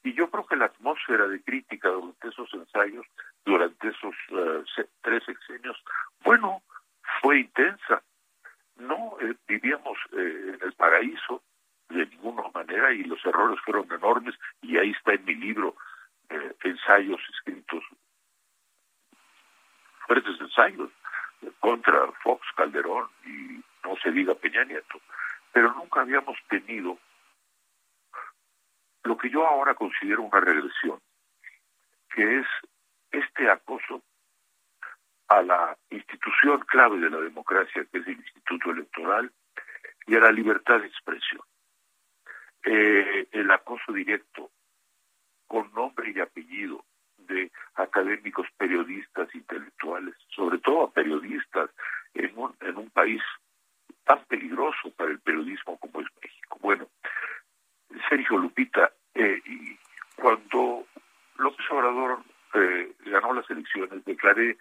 Y 0.03 0.14
yo 0.14 0.30
creo 0.30 0.45
que 0.45 0.56
la 0.56 0.65
atmósfera 0.65 1.28
de 1.28 1.41
crítica 1.44 1.90
durante 1.90 2.28
esos 2.28 2.52
ensayos, 2.53 3.06
durante 3.45 3.90
esos 3.90 4.15
uh, 4.32 4.64
tres 5.02 5.23
sexenios, 5.26 5.78
bueno, 6.23 6.64
fue 7.22 7.41
intensa. 7.41 8.02
No 8.78 9.18
eh, 9.22 9.36
vivíamos 9.48 9.98
eh, 10.14 10.56
en 10.56 10.60
el 10.61 10.73
paraíso 10.73 11.44
de 11.90 12.06
ninguna 12.07 12.44
manera 12.53 12.91
y 12.94 13.03
los 13.03 13.23
errores 13.26 13.60
fueron 13.64 13.91
enormes 13.91 14.34
y 14.61 14.78
ahí 14.78 14.91
está 14.91 15.14
en 15.14 15.26
mi 15.26 15.36
libro 15.36 15.76
ensayos 16.64 17.19
escritos, 17.34 17.84
fuertes 20.07 20.40
ensayos 20.40 20.90
contra 21.60 22.11
Fox, 22.23 22.45
Calderón 22.56 23.07
y 23.26 23.64
no 23.84 23.95
se 24.02 24.11
diga 24.11 24.36
Peña 24.36 24.64
Nieto. 24.64 24.99
Pero 25.52 25.73
nunca 25.73 26.02
habíamos 26.02 26.38
tenido 26.49 26.98
lo 29.03 29.18
que 29.18 29.30
yo 29.30 29.45
ahora 29.45 29.76
considero 29.76 30.23
una 30.23 30.40
regresión, 30.40 30.99
que 32.14 32.40
es 32.40 32.48
este 33.11 33.49
acoso 33.49 34.03
a 35.28 35.41
la 35.41 35.78
institución 35.90 36.60
clave 36.61 36.99
de 36.99 37.10
la 37.10 37.19
democracia, 37.19 37.86
que 37.91 37.99
es 37.99 38.07
el 38.07 38.18
Instituto 38.18 38.72
Electoral, 38.72 39.32
y 40.07 40.15
a 40.15 40.19
la 40.19 40.32
libertad 40.32 40.80
de 40.80 40.88
expresión. 40.88 41.41
Eh, 42.64 43.28
el 43.32 43.49
acoso 43.49 43.91
directo 43.94 44.52
con 45.48 45.72
nombre 45.73 46.11
y 46.11 46.19
apellido 46.19 46.86
de 47.18 47.52
académicos, 47.76 48.48
periodistas, 48.57 49.34
intelectuales, 49.34 50.15
sobre 50.36 50.60
todo 50.60 50.84
a 50.84 50.91
periodistas 50.91 51.69
en 52.14 52.38
un, 52.38 52.56
en 52.61 52.78
un 52.78 52.90
país 52.90 53.22
tan 54.03 54.23
peligroso 54.26 54.91
para 54.95 55.11
el 55.11 55.19
periodismo 55.19 55.78
como 55.78 56.02
es 56.02 56.07
México. 56.22 56.57
Bueno, 56.61 56.88
Sergio 58.10 58.38
Lupita, 58.38 58.92
eh, 59.14 59.42
y 59.46 59.78
cuando 60.16 60.86
López 61.38 61.66
Obrador 61.72 62.20
eh, 62.54 62.92
ganó 63.06 63.34
las 63.34 63.50
elecciones, 63.50 64.04
declaré 64.06 64.58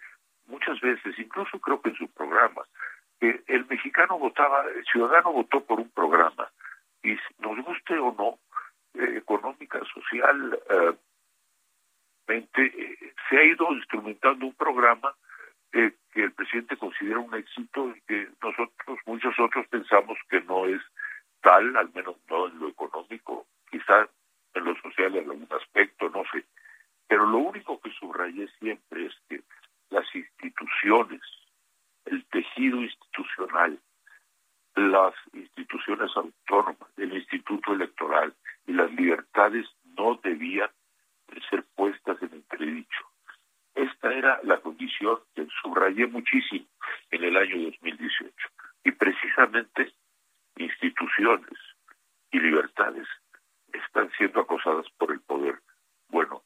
muchas 0.47 0.79
veces, 0.81 1.17
incluso 1.17 1.59
creo 1.59 1.81
que 1.81 1.89
en 1.89 1.95
su 1.95 2.07
programa, 2.09 2.63
que 3.19 3.43
el 3.47 3.65
mexicano 3.67 4.17
votaba, 4.17 4.65
el 4.75 4.83
ciudadano 4.85 5.31
votó 5.31 5.63
por 5.63 5.79
un 5.79 5.89
programa, 5.89 6.49
y 7.03 7.17
nos 7.39 7.57
guste 7.65 7.97
o 7.97 8.13
no, 8.17 8.39
eh, 8.93 9.17
económica, 9.17 9.79
social, 9.93 10.59
eh, 10.69 10.93
eh, 12.27 13.13
se 13.29 13.37
ha 13.37 13.43
ido 13.43 13.71
instrumentando 13.73 14.45
un 14.45 14.53
programa 14.53 15.13
que 15.71 16.23
el 16.23 16.33
presidente 16.33 16.75
considera 16.75 17.19
un 17.19 17.33
éxito 17.33 17.93
y 17.95 18.01
que 18.01 18.27
nosotros, 18.43 18.99
muchos 19.05 19.33
otros, 19.39 19.65
pensamos 19.67 20.17
que 20.29 20.41
no 20.41 20.65
es 20.65 20.81
tal, 21.41 21.75
al 21.75 21.91
menos 21.93 22.15
no 22.29 22.47
en 22.47 22.59
lo 22.59 22.69
económico, 22.69 23.47
quizás 23.69 24.09
en 24.53 24.65
lo 24.65 24.75
social 24.81 25.15
en 25.15 25.29
algún 25.29 25.47
aspecto, 25.51 26.09
no 26.09 26.23
sé. 26.31 26.45
Pero 27.07 27.25
lo 27.25 27.37
único 27.39 27.79
que 27.81 27.91
subrayé 27.91 28.47
siempre 28.59 29.07
es 29.07 29.13
que 29.29 29.41
las 29.89 30.05
instituciones, 30.15 31.21
el 32.05 32.25
tejido 32.25 32.81
institucional, 32.81 33.79
las 34.75 35.13
instituciones 35.33 36.11
autónomas, 36.15 36.89
el 36.97 37.13
Instituto 37.13 37.73
Electoral 37.73 38.33
y 38.67 38.73
las 38.73 38.91
libertades 38.93 39.67
no 39.97 40.19
debían 40.23 40.69
ser 41.49 41.65
puestas 41.75 42.21
en 42.21 42.33
entredicho. 42.33 43.05
Esta 43.75 44.13
era 44.13 44.39
la 44.43 44.59
condición 44.59 45.19
que 45.35 45.47
subrayé 45.61 46.07
muchísimo 46.07 46.65
en 47.09 47.23
el 47.23 47.37
año 47.37 47.57
2018. 47.71 48.33
Y 48.83 48.91
precisamente 48.91 49.93
instituciones 50.57 51.57
y 52.31 52.39
libertades 52.39 53.07
están 53.71 54.09
siendo 54.17 54.41
acosadas 54.41 54.85
por 54.97 55.11
el 55.11 55.21
poder. 55.21 55.59
Bueno, 56.09 56.43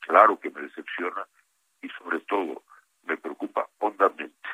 claro 0.00 0.38
que 0.38 0.50
me 0.50 0.62
decepciona 0.62 1.26
y 1.80 1.88
sobre 1.90 2.20
todo 2.20 2.62
me 3.04 3.16
preocupa 3.16 3.68
hondamente. 3.78 4.48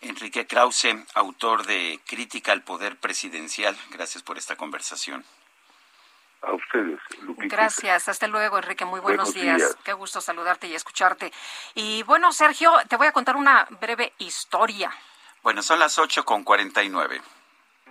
Enrique 0.00 0.43
Krause, 0.54 1.04
autor 1.14 1.66
de 1.66 1.98
Crítica 2.06 2.52
al 2.52 2.62
Poder 2.62 2.96
Presidencial, 2.96 3.76
gracias 3.90 4.22
por 4.22 4.38
esta 4.38 4.54
conversación. 4.54 5.24
A 6.42 6.52
ustedes, 6.52 7.00
Lupita. 7.22 7.56
Gracias, 7.56 8.08
hasta 8.08 8.28
luego, 8.28 8.58
Enrique. 8.58 8.84
Muy 8.84 9.00
buenos, 9.00 9.34
días. 9.34 9.76
Qué 9.82 9.92
gusto 9.94 10.20
saludarte 10.20 10.68
y 10.68 10.76
escucharte. 10.76 11.32
Y 11.74 12.04
bueno, 12.04 12.30
Sergio, 12.30 12.72
te 12.88 12.94
voy 12.94 13.08
a 13.08 13.12
contar 13.12 13.34
una 13.34 13.66
breve 13.80 14.12
historia. 14.18 14.92
Bueno, 15.42 15.60
son 15.60 15.80
las 15.80 15.98
8 15.98 16.24
con 16.24 16.44
49. 16.44 17.20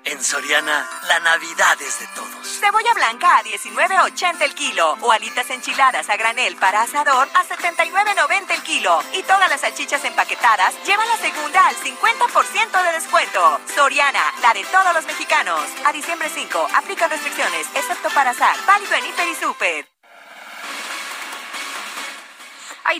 En 0.05 0.21
Soriana, 0.21 0.89
la 1.07 1.19
Navidad 1.21 1.81
es 1.81 1.99
de 1.99 2.07
todos. 2.07 2.59
Cebolla 2.59 2.93
blanca 2.93 3.37
a 3.37 3.43
19.80 3.43 4.41
el 4.41 4.53
kilo 4.53 4.97
o 4.99 5.11
alitas 5.11 5.49
enchiladas 5.49 6.09
a 6.09 6.17
granel 6.17 6.57
para 6.57 6.81
asador 6.81 7.29
a 7.33 7.43
79.90 7.45 8.51
el 8.53 8.63
kilo. 8.63 9.01
Y 9.13 9.23
todas 9.23 9.49
las 9.49 9.61
salchichas 9.61 10.03
empaquetadas 10.03 10.75
llevan 10.85 11.07
la 11.07 11.17
segunda 11.17 11.67
al 11.67 11.75
50% 11.75 12.83
de 12.83 12.91
descuento. 12.91 13.61
Soriana, 13.73 14.23
la 14.41 14.53
de 14.53 14.65
todos 14.65 14.93
los 14.93 15.05
mexicanos. 15.05 15.63
A 15.85 15.93
diciembre 15.93 16.29
5, 16.29 16.67
aplica 16.75 17.07
restricciones, 17.07 17.67
excepto 17.73 18.09
para 18.09 18.31
asar. 18.31 18.57
Válido 18.65 18.95
en 18.95 19.05
Hiper 19.05 19.27
y 19.29 19.35
Super. 19.35 19.92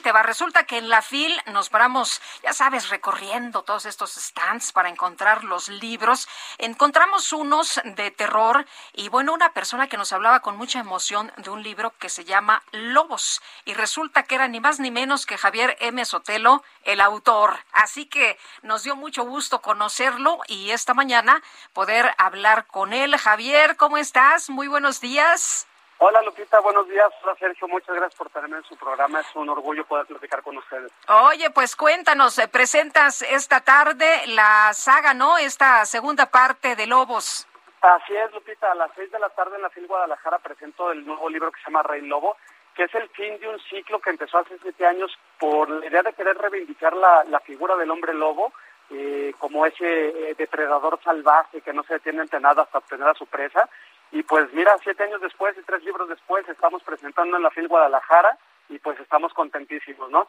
Va. 0.02 0.24
Resulta 0.24 0.64
que 0.64 0.80
en 0.80 0.90
la 0.90 1.04
FIL 1.04 1.40
nos 1.52 1.70
paramos, 1.70 2.20
ya 2.42 2.52
sabes, 2.52 2.90
recorriendo 2.90 3.62
todos 3.62 3.86
estos 3.86 4.16
stands 4.16 4.72
para 4.72 4.90
encontrar 4.90 5.44
los 5.44 5.70
libros. 5.70 6.28
Encontramos 6.58 7.32
unos 7.32 7.80
de 7.86 8.10
terror 8.10 8.66
y 8.94 9.10
bueno, 9.10 9.34
una 9.34 9.54
persona 9.54 9.88
que 9.88 9.98
nos 9.98 10.12
hablaba 10.12 10.40
con 10.40 10.58
mucha 10.58 10.80
emoción 10.80 11.32
de 11.38 11.52
un 11.52 11.62
libro 11.62 11.94
que 12.00 12.10
se 12.10 12.26
llama 12.26 12.64
Lobos. 12.72 13.42
Y 13.66 13.76
resulta 13.76 14.24
que 14.24 14.36
era 14.36 14.48
ni 14.48 14.60
más 14.60 14.80
ni 14.80 14.90
menos 14.90 15.28
que 15.28 15.38
Javier 15.38 15.78
M. 15.80 16.04
Sotelo, 16.06 16.64
el 16.84 17.00
autor. 17.00 17.60
Así 17.72 18.08
que 18.08 18.40
nos 18.64 18.84
dio 18.84 18.96
mucho 18.96 19.24
gusto 19.24 19.62
conocerlo 19.62 20.40
y 20.48 20.72
esta 20.72 20.96
mañana 20.96 21.44
poder 21.72 22.16
hablar 22.18 22.66
con 22.66 22.94
él. 22.94 23.16
Javier, 23.16 23.78
¿cómo 23.78 23.98
estás? 23.98 24.50
Muy 24.50 24.68
buenos 24.68 25.00
días. 25.02 25.68
Hola 26.06 26.22
Lupita, 26.22 26.60
buenos 26.60 26.86
días. 26.90 27.10
Hola 27.24 27.34
Sergio, 27.40 27.66
muchas 27.70 27.96
gracias 27.96 28.16
por 28.16 28.30
tenerme 28.30 28.58
en 28.58 28.64
su 28.66 28.76
programa. 28.76 29.22
Es 29.22 29.36
un 29.38 29.48
orgullo 29.48 29.86
poder 29.86 30.06
platicar 30.06 30.44
con 30.44 30.58
ustedes. 30.58 30.92
Oye, 31.08 31.50
pues 31.52 31.78
cuéntanos, 31.78 32.38
eh, 32.40 32.50
presentas 32.50 33.22
esta 33.22 33.62
tarde 33.62 34.28
la 34.28 34.74
saga, 34.74 35.14
¿no? 35.14 35.38
Esta 35.38 35.86
segunda 35.86 36.26
parte 36.26 36.76
de 36.76 36.88
Lobos. 36.88 37.48
Así 37.80 38.14
es, 38.18 38.34
Lupita. 38.34 38.70
A 38.70 38.76
las 38.76 38.92
seis 38.98 39.10
de 39.14 39.20
la 39.20 39.30
tarde 39.30 39.56
en 39.56 39.62
la 39.62 39.70
FIL 39.70 39.88
Guadalajara 39.88 40.40
presento 40.40 40.92
el 40.92 41.06
nuevo 41.06 41.30
libro 41.30 41.50
que 41.54 41.62
se 41.62 41.68
llama 41.68 41.84
Rey 41.84 42.02
Lobo, 42.02 42.36
que 42.76 42.84
es 42.84 42.96
el 42.96 43.08
fin 43.12 43.40
de 43.40 43.48
un 43.48 43.60
ciclo 43.70 44.02
que 44.02 44.10
empezó 44.10 44.40
hace 44.40 44.60
siete 44.62 44.86
años 44.86 45.10
por 45.40 45.70
la 45.70 45.86
idea 45.86 46.04
de 46.04 46.12
querer 46.12 46.38
reivindicar 46.38 46.94
la, 46.98 47.24
la 47.30 47.40
figura 47.40 47.78
del 47.78 47.90
hombre 47.90 48.14
lobo 48.14 48.52
eh, 48.90 49.34
como 49.40 49.66
ese 49.66 49.86
eh, 49.86 50.36
depredador 50.38 51.00
salvaje 51.02 51.62
que 51.62 51.74
no 51.74 51.84
se 51.84 51.94
detiene 51.94 52.22
ante 52.22 52.40
nada 52.40 52.64
hasta 52.64 52.80
obtener 52.80 53.08
a 53.08 53.14
su 53.14 53.26
presa 53.26 53.70
y 54.14 54.22
pues 54.22 54.54
mira, 54.54 54.78
siete 54.84 55.04
años 55.04 55.20
después 55.22 55.58
y 55.58 55.64
tres 55.64 55.84
libros 55.84 56.08
después 56.08 56.48
estamos 56.48 56.84
presentando 56.84 57.36
en 57.36 57.44
la 57.44 57.50
FIL 57.50 57.68
Guadalajara 57.68 58.38
y 58.70 58.78
pues 58.78 59.00
estamos 59.00 59.34
contentísimos, 59.34 60.10
¿no? 60.12 60.28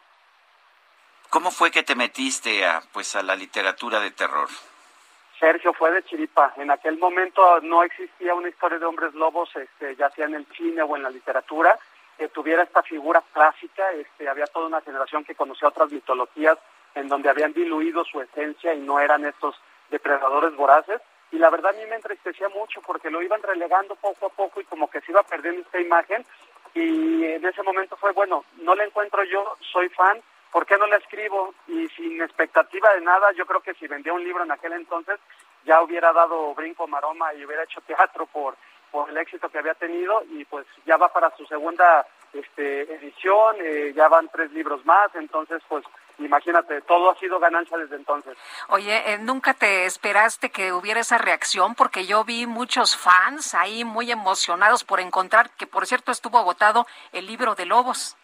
¿Cómo 1.29 1.51
fue 1.51 1.69
que 1.69 1.83
te 1.83 1.95
metiste 1.95 2.65
a, 2.65 2.81
pues, 2.91 3.15
a 3.15 3.21
la 3.21 3.35
literatura 3.35 3.99
de 3.99 4.09
terror? 4.11 4.49
Sergio 5.39 5.73
fue 5.73 5.91
de 5.91 6.03
chiripa. 6.03 6.53
En 6.57 6.71
aquel 6.71 6.97
momento 6.97 7.59
no 7.61 7.83
existía 7.83 8.33
una 8.33 8.49
historia 8.49 8.79
de 8.79 8.85
hombres 8.85 9.13
lobos, 9.13 9.49
este, 9.55 9.95
ya 9.95 10.09
sea 10.09 10.25
en 10.25 10.35
el 10.35 10.47
cine 10.55 10.81
o 10.81 10.95
en 10.95 11.03
la 11.03 11.09
literatura, 11.09 11.77
que 12.17 12.29
tuviera 12.29 12.63
esta 12.63 12.81
figura 12.81 13.21
clásica. 13.33 13.91
Este, 13.91 14.27
había 14.27 14.47
toda 14.47 14.67
una 14.67 14.81
generación 14.81 15.25
que 15.25 15.35
conocía 15.35 15.67
otras 15.67 15.91
mitologías 15.91 16.57
en 16.95 17.07
donde 17.07 17.29
habían 17.29 17.53
diluido 17.53 18.03
su 18.05 18.19
esencia 18.21 18.73
y 18.73 18.79
no 18.79 18.99
eran 18.99 19.25
estos 19.25 19.55
depredadores 19.91 20.55
voraces 20.55 21.01
y 21.31 21.37
la 21.37 21.49
verdad 21.49 21.73
a 21.73 21.77
mí 21.77 21.85
me 21.89 21.95
entristecía 21.95 22.49
mucho 22.49 22.81
porque 22.81 23.09
lo 23.09 23.21
iban 23.21 23.41
relegando 23.41 23.95
poco 23.95 24.27
a 24.27 24.29
poco 24.29 24.61
y 24.61 24.65
como 24.65 24.89
que 24.89 25.01
se 25.01 25.11
iba 25.11 25.23
perdiendo 25.23 25.61
esta 25.61 25.79
imagen 25.79 26.25
y 26.73 27.23
en 27.23 27.45
ese 27.45 27.63
momento 27.63 27.95
fue, 27.95 28.11
bueno, 28.11 28.43
no 28.57 28.75
la 28.75 28.83
encuentro 28.83 29.23
yo, 29.23 29.55
soy 29.71 29.89
fan, 29.89 30.21
¿por 30.51 30.65
qué 30.65 30.77
no 30.77 30.87
la 30.87 30.97
escribo? 30.97 31.53
Y 31.67 31.87
sin 31.89 32.21
expectativa 32.21 32.93
de 32.93 33.01
nada, 33.01 33.31
yo 33.31 33.45
creo 33.45 33.61
que 33.61 33.73
si 33.75 33.87
vendía 33.87 34.13
un 34.13 34.23
libro 34.23 34.43
en 34.43 34.51
aquel 34.51 34.73
entonces 34.73 35.19
ya 35.63 35.81
hubiera 35.81 36.13
dado 36.13 36.53
brinco 36.53 36.87
maroma 36.87 37.33
y 37.33 37.45
hubiera 37.45 37.63
hecho 37.63 37.81
teatro 37.81 38.25
por, 38.27 38.55
por 38.91 39.09
el 39.09 39.17
éxito 39.17 39.49
que 39.49 39.57
había 39.57 39.73
tenido 39.73 40.23
y 40.29 40.45
pues 40.45 40.65
ya 40.85 40.97
va 40.97 41.11
para 41.11 41.35
su 41.35 41.45
segunda 41.45 42.05
este, 42.33 42.81
edición, 42.93 43.55
eh, 43.61 43.93
ya 43.95 44.07
van 44.07 44.29
tres 44.29 44.51
libros 44.51 44.85
más, 44.85 45.13
entonces 45.15 45.61
pues 45.67 45.83
imagínate, 46.19 46.81
todo 46.81 47.11
ha 47.11 47.15
sido 47.15 47.39
ganancia 47.39 47.77
desde 47.77 47.95
entonces. 47.95 48.37
Oye, 48.69 49.13
eh, 49.13 49.17
¿nunca 49.19 49.53
te 49.53 49.85
esperaste 49.85 50.49
que 50.49 50.73
hubiera 50.73 50.99
esa 50.99 51.17
reacción? 51.17 51.75
Porque 51.75 52.05
yo 52.05 52.23
vi 52.23 52.45
muchos 52.45 52.95
fans 52.97 53.53
ahí 53.53 53.83
muy 53.83 54.11
emocionados 54.11 54.83
por 54.83 54.99
encontrar, 54.99 55.49
que 55.51 55.67
por 55.67 55.85
cierto 55.85 56.11
estuvo 56.11 56.37
agotado 56.37 56.85
el 57.11 57.25
libro 57.25 57.55
de 57.55 57.65
Lobos. 57.65 58.17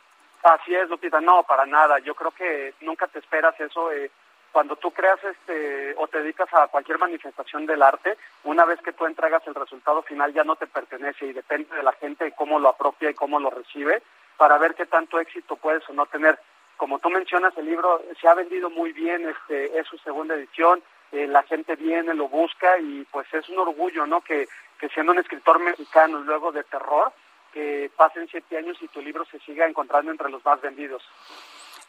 Así 0.43 0.73
es, 0.73 0.89
Lupita, 0.89 1.21
no, 1.21 1.43
para 1.43 1.65
nada. 1.65 1.99
Yo 1.99 2.15
creo 2.15 2.31
que 2.31 2.73
nunca 2.81 3.07
te 3.07 3.19
esperas 3.19 3.59
eso. 3.59 3.91
Eh, 3.91 4.09
cuando 4.51 4.75
tú 4.75 4.91
creas 4.91 5.19
este 5.23 5.95
o 5.97 6.07
te 6.07 6.21
dedicas 6.21 6.53
a 6.53 6.67
cualquier 6.67 6.97
manifestación 6.97 7.65
del 7.65 7.81
arte, 7.81 8.17
una 8.43 8.65
vez 8.65 8.81
que 8.81 8.91
tú 8.91 9.05
entregas 9.05 9.45
el 9.47 9.55
resultado 9.55 10.01
final 10.03 10.33
ya 10.33 10.43
no 10.43 10.55
te 10.55 10.67
pertenece 10.67 11.27
y 11.27 11.33
depende 11.33 11.75
de 11.75 11.83
la 11.83 11.93
gente 11.93 12.33
cómo 12.33 12.59
lo 12.59 12.69
apropia 12.69 13.09
y 13.09 13.13
cómo 13.13 13.39
lo 13.39 13.49
recibe 13.49 14.01
para 14.37 14.57
ver 14.57 14.75
qué 14.75 14.85
tanto 14.85 15.19
éxito 15.19 15.55
puedes 15.55 15.87
o 15.89 15.93
no 15.93 16.05
tener 16.07 16.39
como 16.77 16.99
tú 16.99 17.09
mencionas, 17.09 17.57
el 17.57 17.65
libro 17.65 18.01
se 18.19 18.27
ha 18.27 18.33
vendido 18.33 18.69
muy 18.69 18.91
bien, 18.91 19.27
este, 19.29 19.77
es 19.77 19.87
su 19.87 19.97
segunda 19.99 20.35
edición, 20.35 20.81
eh, 21.11 21.27
la 21.27 21.43
gente 21.43 21.75
viene, 21.75 22.13
lo 22.13 22.27
busca 22.27 22.79
y 22.79 23.05
pues 23.11 23.27
es 23.33 23.47
un 23.49 23.59
orgullo, 23.59 24.05
¿no? 24.05 24.21
Que, 24.21 24.47
que 24.79 24.89
siendo 24.89 25.11
un 25.11 25.19
escritor 25.19 25.59
mexicano 25.59 26.19
luego 26.19 26.51
de 26.51 26.63
terror, 26.63 27.11
que 27.53 27.91
pasen 27.95 28.27
siete 28.29 28.57
años 28.57 28.77
y 28.81 28.87
tu 28.87 29.01
libro 29.01 29.25
se 29.25 29.39
siga 29.39 29.67
encontrando 29.67 30.11
entre 30.11 30.29
los 30.29 30.43
más 30.45 30.61
vendidos. 30.61 31.03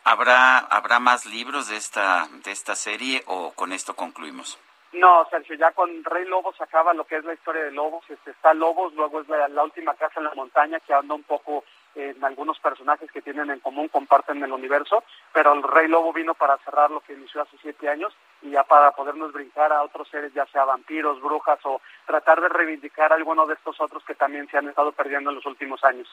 ¿Habrá, 0.05 0.59
habrá 0.59 0.99
más 0.99 1.27
libros 1.27 1.69
de 1.69 1.77
esta, 1.77 2.27
de 2.45 2.51
esta 2.51 2.75
serie 2.75 3.23
o 3.27 3.53
con 3.53 3.73
esto 3.73 3.95
concluimos? 3.95 4.59
No, 4.93 5.27
Sergio, 5.31 5.55
ya 5.55 5.71
con 5.71 6.05
Rey 6.05 6.27
Lobos 6.27 6.61
acaba 6.61 6.93
lo 6.93 7.05
que 7.05 7.17
es 7.17 7.25
la 7.25 7.33
historia 7.33 7.63
de 7.63 7.71
Lobos. 7.71 8.05
Este, 8.11 8.33
está 8.33 8.53
Lobos, 8.53 8.93
luego 8.95 9.21
es 9.21 9.29
la, 9.29 9.49
la 9.49 9.63
última 9.63 9.95
casa 9.95 10.19
en 10.19 10.25
la 10.25 10.35
montaña 10.35 10.81
que 10.81 10.93
anda 10.93 11.15
un 11.15 11.23
poco 11.23 11.65
en 11.95 12.25
algunos 12.25 12.59
personajes 12.59 13.11
que 13.11 13.23
tienen 13.23 13.51
en 13.51 13.61
común, 13.61 13.89
comparten 13.89 14.43
el 14.43 14.53
universo, 14.53 15.05
pero 15.33 15.53
el 15.53 15.63
Rey 15.63 15.89
Lobo 15.89 16.13
vino 16.13 16.35
para 16.35 16.59
cerrar 16.59 16.91
lo 16.91 17.01
que 17.01 17.13
inició 17.13 17.43
hace 17.43 17.57
siete 17.61 17.89
años 17.89 18.15
y 18.41 18.51
ya 18.51 18.65
para 18.65 18.93
podernos 18.93 19.33
brincar 19.33 19.73
a 19.73 19.83
otros 19.83 20.09
seres, 20.09 20.33
ya 20.35 20.47
sea 20.47 20.65
vampiros, 20.65 21.21
brujas 21.21 21.59
o 21.65 21.81
tratar 22.07 22.41
de 22.41 22.49
reivindicar 22.49 23.13
a 23.13 23.17
alguno 23.17 23.47
de 23.47 23.55
estos 23.55 23.81
otros 23.81 24.03
que 24.05 24.15
también 24.15 24.49
se 24.49 24.59
han 24.59 24.69
estado 24.69 24.93
perdiendo 24.93 25.31
en 25.31 25.37
los 25.37 25.47
últimos 25.47 25.83
años. 25.85 26.09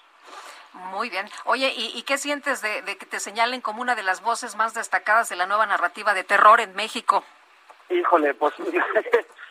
Muy 0.73 1.10
bien. 1.10 1.27
Oye, 1.45 1.73
¿y, 1.76 2.01
qué 2.03 2.18
sientes 2.18 2.61
de, 2.61 2.84
de 2.84 2.97
que 2.97 3.06
te 3.06 3.19
señalen 3.19 3.61
como 3.61 3.81
una 3.81 3.95
de 3.95 4.03
las 4.03 4.22
voces 4.22 4.56
más 4.56 4.73
destacadas 4.73 5.30
de 5.30 5.35
la 5.35 5.47
nueva 5.47 5.65
narrativa 5.65 6.14
de 6.14 6.23
terror 6.23 6.60
en 6.60 6.76
México? 6.76 7.23
Híjole, 7.89 8.35
pues 8.35 8.53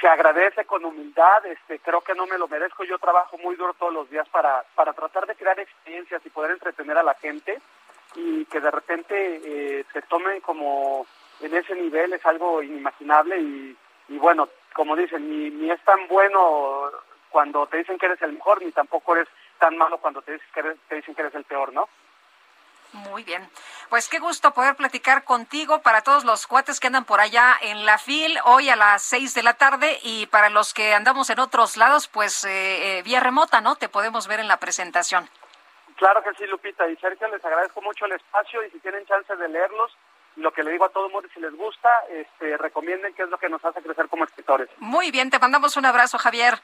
se 0.00 0.08
agradece 0.08 0.64
con 0.66 0.84
humildad, 0.84 1.46
este, 1.46 1.78
creo 1.78 2.02
que 2.02 2.14
no 2.14 2.26
me 2.26 2.36
lo 2.36 2.46
merezco, 2.48 2.84
yo 2.84 2.98
trabajo 2.98 3.38
muy 3.38 3.56
duro 3.56 3.74
todos 3.74 3.92
los 3.92 4.10
días 4.10 4.28
para, 4.28 4.64
para 4.74 4.92
tratar 4.92 5.26
de 5.26 5.34
crear 5.34 5.58
experiencias 5.58 6.20
y 6.24 6.30
poder 6.30 6.50
entretener 6.50 6.98
a 6.98 7.02
la 7.02 7.14
gente 7.14 7.60
y 8.14 8.44
que 8.46 8.60
de 8.60 8.70
repente 8.70 9.40
eh, 9.44 9.84
se 9.92 10.02
tomen 10.02 10.40
como 10.40 11.06
en 11.40 11.54
ese 11.54 11.74
nivel 11.74 12.12
es 12.12 12.24
algo 12.26 12.62
inimaginable 12.62 13.38
y, 13.40 13.76
y 14.08 14.18
bueno, 14.18 14.48
como 14.74 14.94
dicen, 14.94 15.28
ni, 15.28 15.50
ni 15.50 15.70
es 15.70 15.80
tan 15.84 16.06
bueno 16.06 16.90
cuando 17.30 17.66
te 17.66 17.78
dicen 17.78 17.98
que 17.98 18.06
eres 18.06 18.20
el 18.22 18.32
mejor, 18.32 18.62
ni 18.62 18.72
tampoco 18.72 19.16
eres 19.16 19.28
tan 19.58 19.76
malo 19.76 19.98
cuando 19.98 20.22
te 20.22 20.32
dicen 20.32 20.48
que 20.52 20.60
eres, 20.60 20.76
te 20.88 20.96
dicen 20.96 21.14
que 21.14 21.22
eres 21.22 21.34
el 21.34 21.44
peor, 21.44 21.72
¿no? 21.72 21.88
Muy 22.92 23.24
bien. 23.24 23.48
Pues 23.88 24.08
qué 24.08 24.18
gusto 24.18 24.52
poder 24.52 24.74
platicar 24.76 25.24
contigo 25.24 25.82
para 25.82 26.02
todos 26.02 26.24
los 26.24 26.46
cuates 26.46 26.80
que 26.80 26.86
andan 26.86 27.04
por 27.04 27.20
allá 27.20 27.56
en 27.60 27.84
la 27.84 27.98
FIL 27.98 28.38
hoy 28.44 28.68
a 28.68 28.76
las 28.76 29.02
seis 29.02 29.34
de 29.34 29.42
la 29.42 29.54
tarde 29.54 29.98
y 30.02 30.26
para 30.26 30.50
los 30.50 30.74
que 30.74 30.94
andamos 30.94 31.30
en 31.30 31.38
otros 31.40 31.76
lados, 31.76 32.08
pues 32.08 32.44
eh, 32.44 32.98
eh, 32.98 33.02
vía 33.02 33.20
remota, 33.20 33.60
¿no? 33.60 33.76
Te 33.76 33.88
podemos 33.88 34.26
ver 34.26 34.40
en 34.40 34.48
la 34.48 34.58
presentación. 34.58 35.28
Claro 35.96 36.22
que 36.22 36.34
sí, 36.34 36.46
Lupita. 36.46 36.88
Y 36.88 36.96
Sergio, 36.96 37.28
les 37.28 37.44
agradezco 37.44 37.80
mucho 37.82 38.06
el 38.06 38.12
espacio 38.12 38.62
y 38.64 38.70
si 38.70 38.78
tienen 38.80 39.06
chance 39.06 39.34
de 39.34 39.48
leerlos, 39.48 39.96
lo 40.36 40.52
que 40.52 40.62
le 40.62 40.72
digo 40.72 40.84
a 40.84 40.90
todo 40.90 41.08
mundo, 41.08 41.28
si 41.32 41.40
les 41.40 41.54
gusta, 41.54 41.88
este, 42.10 42.56
recomienden 42.58 43.14
qué 43.14 43.22
es 43.22 43.30
lo 43.30 43.38
que 43.38 43.48
nos 43.48 43.64
hace 43.64 43.82
crecer 43.82 44.08
como 44.08 44.24
escritores. 44.24 44.68
Muy 44.78 45.10
bien, 45.10 45.30
te 45.30 45.38
mandamos 45.38 45.76
un 45.76 45.86
abrazo, 45.86 46.18
Javier. 46.18 46.60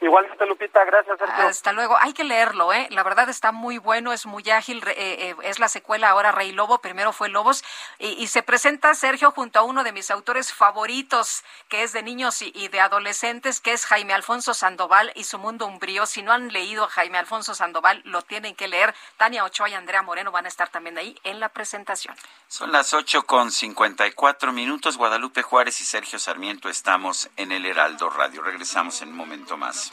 Igualmente, 0.00 0.44
Lupita, 0.46 0.84
gracias. 0.84 1.18
Sergio. 1.18 1.46
Hasta 1.46 1.72
luego. 1.72 1.96
Hay 2.00 2.12
que 2.12 2.24
leerlo, 2.24 2.72
¿eh? 2.72 2.88
La 2.90 3.02
verdad 3.02 3.28
está 3.28 3.52
muy 3.52 3.78
bueno, 3.78 4.12
es 4.12 4.26
muy 4.26 4.48
ágil. 4.50 4.82
Eh, 4.86 4.94
eh, 4.96 5.36
es 5.42 5.58
la 5.58 5.68
secuela 5.68 6.10
ahora 6.10 6.32
Rey 6.32 6.52
Lobo, 6.52 6.78
primero 6.78 7.12
fue 7.12 7.28
Lobos. 7.28 7.64
Y, 7.98 8.26
se 8.26 8.42
presenta 8.42 8.94
Sergio 8.94 9.30
junto 9.30 9.58
a 9.58 9.62
uno 9.62 9.84
de 9.84 9.92
mis 9.92 10.10
autores 10.10 10.52
favoritos, 10.52 11.44
que 11.68 11.84
es 11.84 11.92
de 11.92 12.02
niños 12.02 12.42
y, 12.42 12.68
de 12.68 12.80
adolescentes, 12.80 13.60
que 13.60 13.72
es 13.72 13.86
Jaime 13.86 14.12
Alfonso 14.12 14.54
Sandoval 14.54 15.12
y 15.14 15.24
su 15.24 15.38
mundo 15.38 15.66
umbrío. 15.66 16.06
Si 16.06 16.22
no 16.22 16.32
han 16.32 16.52
leído 16.52 16.84
a 16.84 16.88
Jaime 16.88 17.18
Alfonso 17.18 17.54
Sandoval, 17.54 18.02
lo 18.04 18.22
tienen 18.22 18.54
que 18.56 18.68
leer. 18.68 18.94
Tania 19.16 19.44
Ochoa 19.44 19.68
y 19.68 19.74
Andrea 19.74 20.02
Moreno 20.02 20.32
van 20.32 20.46
a 20.46 20.48
estar 20.48 20.68
también 20.68 20.98
ahí 20.98 21.18
en 21.22 21.38
la 21.38 21.48
presentación. 21.48 22.16
Son 22.48 22.72
las 22.72 22.92
ocho 22.92 23.24
con 23.24 23.50
cincuenta 23.50 24.06
y 24.06 24.12
cuatro 24.12 24.52
minutos. 24.52 24.96
Guadalupe 24.96 25.42
Juárez 25.42 25.80
y 25.80 25.84
Sergio 25.84 26.18
Sarmiento 26.18 26.68
estamos 26.68 27.30
en 27.36 27.52
el 27.52 27.64
Heraldo 27.64 28.10
Radio. 28.10 28.42
Regresamos 28.42 29.00
en 29.02 29.10
un 29.10 29.16
momento 29.16 29.56
más 29.56 29.83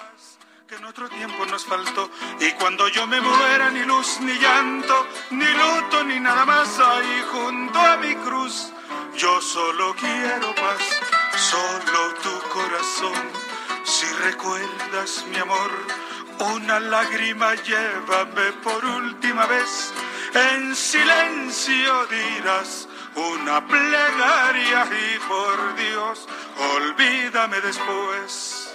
que 0.68 0.76
en 0.76 0.86
otro 0.86 1.10
tiempo 1.10 1.46
nos 1.46 1.66
faltó. 1.66 2.10
Y 2.40 2.52
cuando 2.52 2.88
yo 2.88 3.06
me 3.08 3.20
muera, 3.20 3.70
ni 3.72 3.84
luz, 3.84 4.20
ni 4.22 4.34
llanto, 4.34 5.08
ni 5.32 5.46
luto, 5.46 6.04
ni 6.04 6.20
nada 6.20 6.46
más 6.46 6.80
ahí 6.80 7.24
junto 7.32 7.80
a 7.80 7.98
mi 7.98 8.16
cruz. 8.16 8.72
Yo 9.18 9.42
solo 9.42 9.94
quiero 9.96 10.56
paz, 10.56 11.02
solo 11.36 12.14
tu 12.24 12.50
corazón. 12.50 13.30
Si 13.84 14.06
recuerdas 14.24 15.26
mi 15.30 15.38
amor, 15.38 15.72
una 16.56 16.80
lágrima 16.80 17.56
llévame 17.56 18.52
por 18.64 18.86
última 18.86 19.46
vez. 19.48 19.94
En 20.34 20.76
silencio 20.76 22.06
dirás 22.06 22.88
una 23.16 23.68
plegaria 23.68 24.86
y 24.86 25.20
por 25.28 25.76
Dios, 25.76 26.28
olvídame 26.76 27.60
después. 27.60 28.61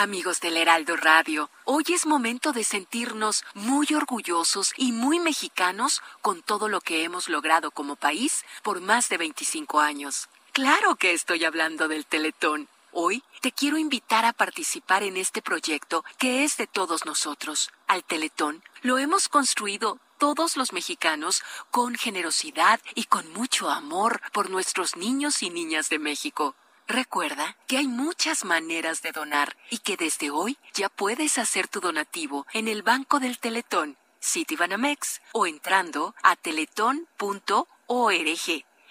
Amigos 0.00 0.40
del 0.40 0.56
Heraldo 0.56 0.96
Radio, 0.96 1.50
hoy 1.66 1.84
es 1.90 2.06
momento 2.06 2.54
de 2.54 2.64
sentirnos 2.64 3.44
muy 3.52 3.86
orgullosos 3.94 4.72
y 4.78 4.92
muy 4.92 5.20
mexicanos 5.20 6.00
con 6.22 6.40
todo 6.40 6.70
lo 6.70 6.80
que 6.80 7.04
hemos 7.04 7.28
logrado 7.28 7.70
como 7.70 7.96
país 7.96 8.46
por 8.62 8.80
más 8.80 9.10
de 9.10 9.18
25 9.18 9.78
años. 9.78 10.30
Claro 10.52 10.96
que 10.96 11.12
estoy 11.12 11.44
hablando 11.44 11.86
del 11.86 12.06
Teletón. 12.06 12.66
Hoy 12.92 13.22
te 13.42 13.52
quiero 13.52 13.76
invitar 13.76 14.24
a 14.24 14.32
participar 14.32 15.02
en 15.02 15.18
este 15.18 15.42
proyecto 15.42 16.02
que 16.16 16.44
es 16.44 16.56
de 16.56 16.66
todos 16.66 17.04
nosotros. 17.04 17.70
Al 17.86 18.02
Teletón 18.02 18.62
lo 18.80 18.96
hemos 18.96 19.28
construido 19.28 19.98
todos 20.16 20.56
los 20.56 20.72
mexicanos 20.72 21.42
con 21.70 21.94
generosidad 21.94 22.80
y 22.94 23.04
con 23.04 23.30
mucho 23.34 23.68
amor 23.68 24.22
por 24.32 24.48
nuestros 24.48 24.96
niños 24.96 25.42
y 25.42 25.50
niñas 25.50 25.90
de 25.90 25.98
México. 25.98 26.54
Recuerda 26.90 27.56
que 27.68 27.76
hay 27.76 27.86
muchas 27.86 28.44
maneras 28.44 29.00
de 29.00 29.12
donar 29.12 29.56
y 29.70 29.78
que 29.78 29.96
desde 29.96 30.32
hoy 30.32 30.58
ya 30.74 30.88
puedes 30.88 31.38
hacer 31.38 31.68
tu 31.68 31.78
donativo 31.78 32.48
en 32.52 32.66
el 32.66 32.82
Banco 32.82 33.20
del 33.20 33.38
Teletón, 33.38 33.96
Citibanamex 34.20 35.20
o 35.30 35.46
entrando 35.46 36.16
a 36.24 36.34
teletón.org. 36.34 37.06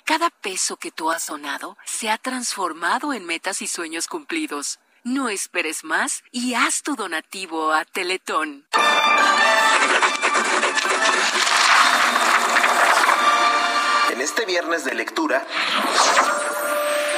Cada 0.06 0.30
peso 0.30 0.78
que 0.78 0.92
tú 0.92 1.12
has 1.12 1.28
donado 1.28 1.78
se 1.84 2.10
ha 2.10 2.18
transformado 2.18 3.12
en 3.12 3.26
metas 3.26 3.62
y 3.62 3.68
sueños 3.68 4.08
cumplidos. 4.08 4.80
No 5.04 5.28
esperes 5.28 5.84
más 5.84 6.24
y 6.32 6.54
haz 6.54 6.84
tu 6.84 6.96
donativo 6.96 7.74
a 7.74 7.84
Teletón. 7.84 8.66
En 14.10 14.22
este 14.22 14.46
viernes 14.46 14.86
de 14.86 14.96
lectura 14.96 15.46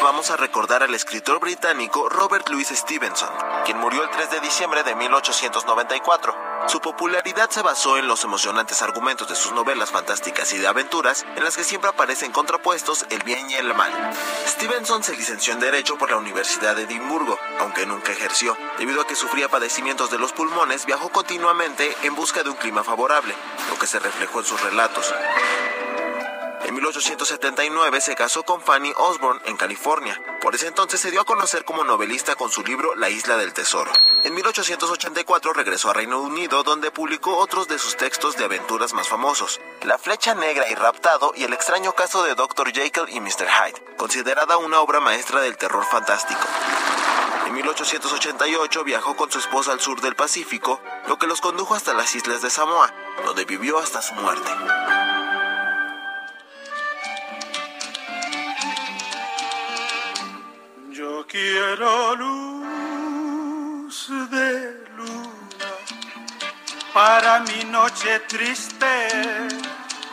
vamos 0.04 0.32
a 0.32 0.38
recordar 0.38 0.84
al 0.84 0.94
escritor 0.96 1.40
británico 1.40 2.10
Robert 2.10 2.50
Louis 2.50 2.68
Stevenson, 2.68 3.30
quien 3.66 3.78
murió 3.78 4.04
el 4.04 4.10
3 4.10 4.32
de 4.32 4.40
diciembre 4.40 4.84
de 4.84 4.96
1894. 4.96 6.36
Su 6.68 6.80
popularidad 6.80 7.50
se 7.50 7.62
basó 7.62 7.98
en 7.98 8.08
los 8.08 8.24
emocionantes 8.24 8.82
argumentos 8.82 9.28
de 9.28 9.36
sus 9.36 9.52
novelas 9.52 9.92
fantásticas 9.92 10.54
y 10.54 10.58
de 10.58 10.68
aventuras, 10.68 11.26
en 11.36 11.44
las 11.44 11.56
que 11.56 11.64
siempre 11.64 11.90
aparecen 11.90 12.32
contrapuestos 12.32 13.06
el 13.10 13.22
bien 13.24 13.50
y 13.50 13.56
el 13.56 13.74
mal. 13.74 13.92
Stevenson 14.48 15.04
se 15.04 15.16
licenció 15.16 15.54
en 15.54 15.60
Derecho 15.60 15.98
por 15.98 16.10
la 16.10 16.18
Universidad 16.18 16.76
de 16.76 16.84
Edimburgo, 16.84 17.38
aunque 17.60 17.86
nunca 17.86 18.12
ejerció. 18.12 18.58
Debido 18.78 19.02
a 19.02 19.08
que 19.08 19.16
sufría 19.16 19.50
padecimientos 19.50 20.10
de 20.10 20.18
los 20.18 20.34
pulmones, 20.34 20.86
viajó 20.86 21.10
continuamente 21.10 21.96
en 22.04 22.16
busca 22.16 22.44
de 22.44 22.50
un 22.50 22.56
clima 22.56 22.84
favorable, 22.84 23.36
lo 23.70 23.78
que 23.78 23.88
se 23.88 24.00
reflejó 24.00 24.40
en 24.40 24.46
sus 24.46 24.62
relatos. 24.62 25.14
En 26.72 26.76
1879 26.76 28.00
se 28.00 28.16
casó 28.16 28.44
con 28.44 28.62
Fanny 28.62 28.94
Osborne 28.96 29.42
en 29.44 29.58
California. 29.58 30.18
Por 30.42 30.56
ese 30.56 30.68
entonces 30.68 31.02
se 31.02 31.12
dio 31.12 31.20
a 31.20 31.26
conocer 31.26 31.66
como 31.66 31.84
novelista 31.84 32.36
con 32.36 32.50
su 32.50 32.64
libro 32.64 32.96
La 32.96 33.10
Isla 33.10 33.36
del 33.36 33.52
Tesoro. 33.52 33.92
En 34.24 34.34
1884 34.34 35.52
regresó 35.52 35.90
a 35.90 35.94
Reino 35.94 36.22
Unido 36.22 36.64
donde 36.64 36.90
publicó 36.90 37.36
otros 37.36 37.68
de 37.68 37.78
sus 37.78 37.98
textos 37.98 38.38
de 38.38 38.46
aventuras 38.46 38.94
más 38.94 39.10
famosos. 39.10 39.60
La 39.82 39.98
Flecha 39.98 40.34
Negra 40.34 40.70
y 40.70 40.76
Raptado 40.76 41.34
y 41.36 41.44
el 41.44 41.52
extraño 41.52 41.92
caso 41.92 42.24
de 42.24 42.36
Dr. 42.36 42.72
Jekyll 42.72 43.10
y 43.10 43.20
Mr. 43.20 43.50
Hyde, 43.50 43.98
considerada 43.98 44.56
una 44.56 44.80
obra 44.80 45.02
maestra 45.02 45.42
del 45.42 45.58
terror 45.58 45.84
fantástico. 45.84 46.40
En 47.48 47.54
1888 47.54 48.84
viajó 48.86 49.18
con 49.18 49.30
su 49.30 49.40
esposa 49.40 49.74
al 49.74 49.82
sur 49.82 50.00
del 50.00 50.16
Pacífico, 50.16 50.80
lo 51.08 51.20
que 51.20 51.28
los 51.28 51.42
condujo 51.42 51.76
hasta 51.76 51.94
las 51.94 52.16
islas 52.16 52.42
de 52.42 52.50
Samoa, 52.50 52.94
donde 53.26 53.44
vivió 53.44 53.78
hasta 53.78 54.02
su 54.02 54.14
muerte. 54.14 54.50
Quiero 61.32 62.14
luz 62.18 64.10
de 64.30 64.84
luna 64.98 65.72
para 66.94 67.40
mi 67.40 67.64
noche 67.72 68.20
triste, 68.28 69.12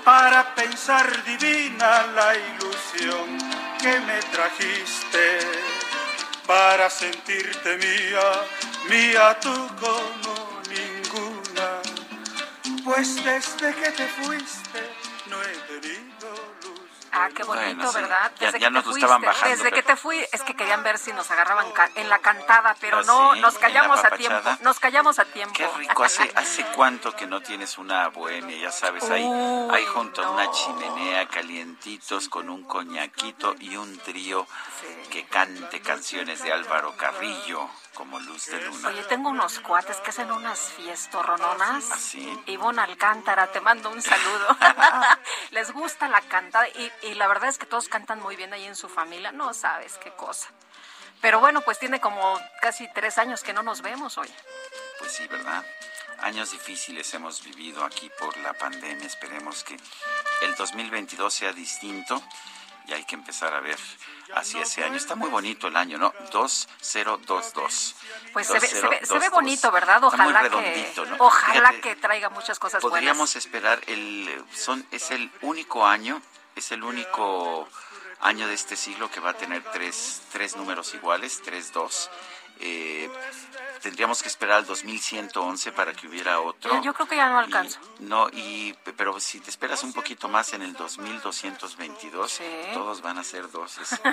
para 0.05 0.55
pensar 0.55 1.07
divina 1.25 2.07
la 2.15 2.37
ilusión 2.37 3.37
que 3.81 3.99
me 3.99 4.21
trajiste, 4.31 5.41
para 6.47 6.89
sentirte 6.89 7.77
mía, 7.79 8.27
mía 8.89 9.41
tú 9.41 9.57
como 9.81 10.63
ninguna, 10.71 11.83
pues 12.85 13.17
desde 13.25 13.75
que 13.75 13.91
te 13.91 14.07
fuiste 14.07 14.81
no 15.27 15.43
he 15.43 15.57
tenido 15.81 16.48
Ah, 17.13 17.29
qué 17.35 17.43
bonito, 17.43 17.93
¿verdad? 17.93 18.33
Ya, 18.39 18.47
Desde 18.47 18.59
ya 18.61 18.67
que 18.69 18.71
nos 18.73 18.85
te 18.85 18.91
fuiste, 18.91 19.07
estaban 19.07 19.23
bajando. 19.23 19.57
Desde 19.57 19.73
que 19.73 19.83
te 19.83 19.97
fui, 19.97 20.25
es 20.33 20.43
que 20.43 20.55
querían 20.55 20.83
ver 20.83 20.99
si 20.99 21.13
nos 21.13 21.31
agarraban 21.31 21.71
ca- 21.73 21.91
en 21.95 22.09
la 22.09 22.19
cantada, 22.19 22.77
pero 22.81 22.99
¿Ah, 22.99 23.03
no, 23.07 23.35
sí? 23.35 23.41
nos 23.41 23.55
¿En 23.55 23.61
la 23.61 23.67
callamos 23.67 24.05
a 24.05 24.11
tiempo. 24.11 24.51
Nos 24.61 24.79
callamos 24.81 25.19
a 25.19 25.25
tiempo. 25.25 25.55
Qué 25.57 25.67
rico, 25.79 26.05
¿hace, 26.05 26.31
¿hace 26.35 26.65
cuánto 26.75 27.15
que 27.17 27.27
no 27.27 27.41
tienes 27.41 27.79
una 27.79 28.09
bohemia? 28.09 28.57
Ya 28.59 28.71
sabes, 28.73 29.05
ahí, 29.11 29.25
Uy, 29.25 29.75
ahí 29.75 29.85
junto 29.87 30.23
a 30.25 30.31
una 30.31 30.51
chimenea, 30.51 31.27
calientitos, 31.29 32.29
con 32.29 32.49
un 32.51 32.65
coñaquito 32.65 33.55
y 33.59 33.77
un 33.77 33.99
trío 33.99 34.47
que 35.11 35.25
cante 35.27 35.81
canciones 35.81 36.43
de 36.43 36.53
Álvaro 36.53 36.95
Carrillo, 36.97 37.69
como 37.95 38.21
Luz 38.21 38.47
de 38.47 38.61
Luna. 38.61 38.89
Oye, 38.89 39.03
tengo 39.05 39.31
unos 39.31 39.59
cuates 39.61 39.97
que 39.99 40.11
hacen 40.11 40.31
unas 40.31 40.59
fiestorrononas. 40.77 41.91
¿Así? 41.91 42.43
Ivonne 42.47 42.83
Alcántara, 42.83 43.47
te 43.51 43.61
mando 43.61 43.91
un 43.91 44.01
saludo. 44.03 44.57
Les 45.51 45.73
gusta 45.73 46.09
la 46.09 46.21
cantada 46.23 46.69
y, 46.69 46.93
y 47.03 47.15
la 47.15 47.29
verdad 47.29 47.49
es 47.49 47.59
que 47.59 47.67
todos 47.67 47.89
cantan 47.89 48.21
muy 48.21 48.37
bien 48.37 48.53
ahí 48.53 48.65
en 48.65 48.77
su 48.77 48.89
familia. 48.89 49.33
No 49.33 49.55
sabes 49.55 49.99
qué 49.99 50.11
cosa. 50.13 50.49
Pero 51.21 51.41
bueno, 51.41 51.61
pues 51.63 51.79
tiene 51.79 52.01
como 52.01 52.41
casi 52.61 52.89
tres 52.93 53.19
años 53.19 53.43
que 53.43 53.53
no 53.53 53.63
nos 53.63 53.83
vemos 53.83 54.19
hoy. 54.19 54.33
Pues 54.99 55.13
sí, 55.13 55.27
¿verdad? 55.27 55.65
Años 56.21 56.51
difíciles 56.51 57.13
hemos 57.15 57.43
vivido 57.45 57.85
aquí 57.85 58.11
por 58.19 58.37
la 58.39 58.53
pandemia. 58.55 59.07
Esperemos 59.07 59.65
que 59.65 59.77
el 60.43 60.55
2022 60.57 61.33
sea 61.33 61.53
distinto 61.53 62.23
y 62.89 62.93
hay 62.93 63.05
que 63.05 63.15
empezar 63.15 63.55
a 63.55 63.61
ver 63.61 63.79
hacia 64.35 64.63
ese 64.63 64.83
año. 64.83 64.97
Está 64.97 65.15
muy 65.15 65.29
bonito 65.29 65.69
el 65.69 65.77
año, 65.77 65.99
¿no? 65.99 66.13
2022. 66.33 67.95
Pues 68.33 68.47
se 68.47 68.55
ve, 68.55 68.67
se, 68.67 68.75
ve, 68.89 69.01
se 69.05 69.19
ve 69.19 69.29
2022. 69.29 69.31
bonito, 69.31 69.71
¿verdad? 69.71 70.03
Ojalá 70.03 70.49
que, 70.49 70.93
¿no? 70.97 71.17
ojalá 71.19 71.69
Fíjate, 71.69 71.81
que 71.81 71.97
traiga 71.97 72.31
muchas 72.31 72.59
cosas 72.59 72.81
Podríamos 72.81 73.19
buenas. 73.19 73.37
esperar 73.37 73.81
el 73.87 74.45
son 74.55 74.87
es 74.91 75.11
el 75.11 75.31
único 75.43 75.87
año, 75.87 76.23
es 76.59 76.73
el 76.73 76.83
único 76.83 77.69
año 78.21 78.49
de 78.49 78.55
este 78.55 78.77
siglo 78.77 79.11
que 79.11 79.21
va 79.21 79.31
a 79.31 79.37
tener 79.37 79.63
tres, 79.73 80.23
tres 80.33 80.57
números 80.57 80.93
iguales, 80.95 81.41
tres 81.45 81.73
dos. 81.73 82.11
Eh, 82.61 83.09
tendríamos 83.79 84.23
que 84.23 84.29
esperar 84.29 84.59
al 84.59 84.67
2111 84.67 85.73
para 85.73 85.93
que 85.93 86.07
hubiera 86.07 86.41
otro. 86.41 86.81
Yo 86.83 86.93
creo 86.95 87.09
que 87.09 87.17
ya 87.17 87.29
no 87.29 87.39
alcanzo. 87.39 87.79
No, 88.01 88.29
y 88.33 88.75
pero 88.97 89.19
si 89.21 89.41
te 89.41 89.51
esperas 89.51 89.83
un 89.83 89.93
poquito 89.93 90.29
más 90.29 90.53
en 90.53 90.63
el 90.63 90.73
2222, 90.75 92.41
todos 92.75 93.01
van 93.03 93.19
a 93.19 93.25
ser 93.25 93.51
doces. 93.51 94.01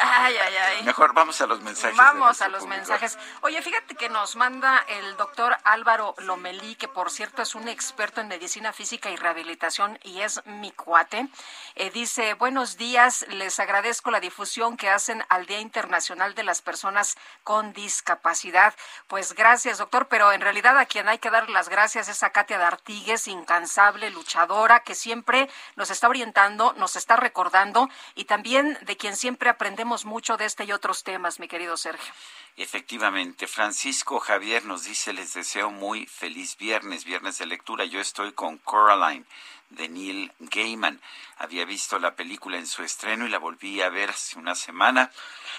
Ay, 0.00 0.36
ay, 0.36 0.54
ay. 0.56 0.82
Mejor 0.84 1.12
vamos 1.12 1.40
a 1.40 1.46
los 1.46 1.60
mensajes. 1.60 1.96
Vamos 1.96 2.40
a 2.40 2.48
los 2.48 2.60
público. 2.60 2.76
mensajes. 2.78 3.18
Oye, 3.40 3.60
fíjate 3.62 3.94
que 3.96 4.08
nos 4.08 4.36
manda 4.36 4.78
el 4.86 5.16
doctor 5.16 5.56
Álvaro 5.64 6.14
Lomelí, 6.18 6.76
que 6.76 6.86
por 6.86 7.10
cierto 7.10 7.42
es 7.42 7.54
un 7.54 7.66
experto 7.68 8.20
en 8.20 8.28
medicina 8.28 8.72
física 8.72 9.10
y 9.10 9.16
rehabilitación 9.16 9.98
y 10.04 10.20
es 10.20 10.40
mi 10.46 10.70
cuate. 10.70 11.28
Eh, 11.74 11.90
dice, 11.90 12.34
buenos 12.34 12.76
días, 12.76 13.26
les 13.28 13.58
agradezco 13.58 14.10
la 14.10 14.20
difusión 14.20 14.76
que 14.76 14.88
hacen 14.88 15.24
al 15.28 15.46
Día 15.46 15.60
Internacional 15.60 16.34
de 16.34 16.44
las 16.44 16.62
Personas 16.62 17.16
con 17.48 17.72
Discapacidad. 17.72 18.74
Pues 19.06 19.32
gracias, 19.32 19.78
doctor, 19.78 20.06
pero 20.08 20.32
en 20.32 20.42
realidad 20.42 20.76
a 20.76 20.84
quien 20.84 21.08
hay 21.08 21.16
que 21.16 21.30
dar 21.30 21.48
las 21.48 21.70
gracias 21.70 22.10
es 22.10 22.22
a 22.22 22.28
Katia 22.28 22.58
D'Artigues, 22.58 23.26
incansable, 23.26 24.10
luchadora, 24.10 24.80
que 24.80 24.94
siempre 24.94 25.48
nos 25.74 25.90
está 25.90 26.10
orientando, 26.10 26.74
nos 26.74 26.94
está 26.94 27.16
recordando 27.16 27.88
y 28.14 28.26
también 28.26 28.76
de 28.82 28.98
quien 28.98 29.16
siempre 29.16 29.48
aprendemos 29.48 30.04
mucho 30.04 30.36
de 30.36 30.44
este 30.44 30.64
y 30.64 30.72
otros 30.72 31.04
temas, 31.04 31.40
mi 31.40 31.48
querido 31.48 31.78
Sergio. 31.78 32.12
Efectivamente, 32.58 33.46
Francisco 33.46 34.20
Javier 34.20 34.66
nos 34.66 34.84
dice, 34.84 35.14
les 35.14 35.32
deseo 35.32 35.70
muy 35.70 36.04
feliz 36.04 36.54
viernes, 36.58 37.06
viernes 37.06 37.38
de 37.38 37.46
lectura. 37.46 37.86
Yo 37.86 37.98
estoy 37.98 38.32
con 38.32 38.58
Coraline 38.58 39.24
de 39.70 39.88
Neil 39.88 40.32
Gaiman. 40.38 41.00
Había 41.36 41.64
visto 41.64 41.98
la 41.98 42.14
película 42.14 42.58
en 42.58 42.66
su 42.66 42.82
estreno 42.82 43.26
y 43.26 43.30
la 43.30 43.38
volví 43.38 43.80
a 43.82 43.88
ver 43.88 44.10
hace 44.10 44.38
una 44.38 44.54
semana. 44.54 45.10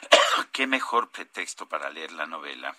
Qué 0.51 0.67
mejor 0.67 1.09
pretexto 1.09 1.67
para 1.67 1.89
leer 1.89 2.11
la 2.11 2.25
novela. 2.25 2.75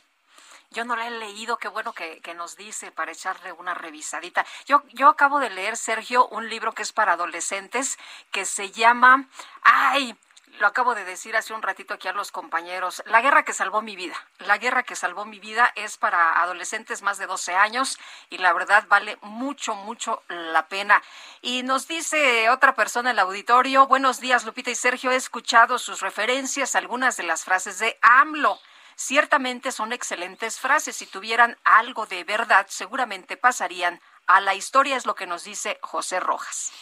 Yo 0.73 0.85
no 0.85 0.94
la 0.94 1.09
he 1.09 1.11
leído, 1.11 1.57
qué 1.57 1.66
bueno 1.66 1.93
que, 1.93 2.20
que 2.20 2.32
nos 2.32 2.57
dice 2.57 2.93
para 2.93 3.11
echarle 3.11 3.51
una 3.51 3.74
revisadita. 3.74 4.47
Yo, 4.66 4.85
yo 4.93 5.09
acabo 5.09 5.40
de 5.40 5.51
leer, 5.51 5.77
Sergio, 5.77 6.28
un 6.28 6.48
libro 6.48 6.73
que 6.74 6.82
es 6.82 6.93
para 6.93 7.15
adolescentes 7.15 7.98
que 8.31 8.44
se 8.44 8.70
llama, 8.70 9.28
ay, 9.62 10.16
lo 10.59 10.66
acabo 10.66 10.94
de 10.94 11.05
decir 11.05 11.36
hace 11.36 11.52
un 11.52 11.62
ratito 11.62 11.94
aquí 11.94 12.09
a 12.09 12.12
los 12.12 12.32
compañeros, 12.32 13.02
La 13.06 13.20
guerra 13.20 13.44
que 13.44 13.52
salvó 13.52 13.82
mi 13.82 13.97
vida. 13.97 14.14
La 14.39 14.59
guerra 14.59 14.82
que 14.82 14.97
salvó 14.97 15.24
mi 15.24 15.39
vida 15.39 15.72
es 15.77 15.97
para 15.97 16.43
adolescentes 16.43 17.02
más 17.02 17.18
de 17.18 17.27
12 17.27 17.55
años 17.55 17.98
y 18.28 18.39
la 18.39 18.52
verdad 18.52 18.85
vale 18.89 19.18
mucho, 19.22 19.74
mucho 19.74 20.22
la 20.28 20.68
pena. 20.68 21.02
Y 21.43 21.62
nos 21.62 21.89
dice 21.89 22.51
otra 22.51 22.74
persona 22.74 23.10
en 23.10 23.16
el 23.16 23.20
auditorio, 23.20 23.86
buenos 23.86 24.20
días 24.20 24.44
Lupita 24.44 24.70
y 24.70 24.74
Sergio, 24.74 25.10
he 25.10 25.16
escuchado 25.16 25.78
sus 25.78 26.01
referencias, 26.01 26.74
algunas 26.74 27.16
de 27.16 27.22
las 27.22 27.44
frases 27.44 27.78
de 27.78 27.98
AMLO. 28.02 28.59
Ciertamente 28.97 29.72
son 29.72 29.94
excelentes 29.94 30.60
frases. 30.60 30.97
Si 30.97 31.06
tuvieran 31.06 31.56
algo 31.64 32.05
de 32.05 32.22
verdad, 32.24 32.66
seguramente 32.68 33.39
pasarían 33.39 33.98
a 34.27 34.40
la 34.40 34.55
historia, 34.55 34.97
es 34.97 35.06
lo 35.06 35.14
que 35.14 35.27
nos 35.27 35.44
dice 35.44 35.78
José 35.81 36.20
Rojas. 36.20 36.72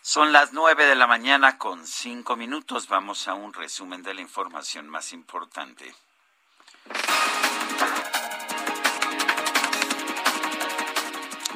Son 0.00 0.32
las 0.32 0.52
nueve 0.52 0.86
de 0.86 0.94
la 0.94 1.06
mañana 1.06 1.58
con 1.58 1.86
cinco 1.86 2.36
minutos. 2.36 2.88
Vamos 2.88 3.28
a 3.28 3.34
un 3.34 3.52
resumen 3.52 4.02
de 4.02 4.14
la 4.14 4.20
información 4.20 4.88
más 4.88 5.12
importante. 5.12 5.94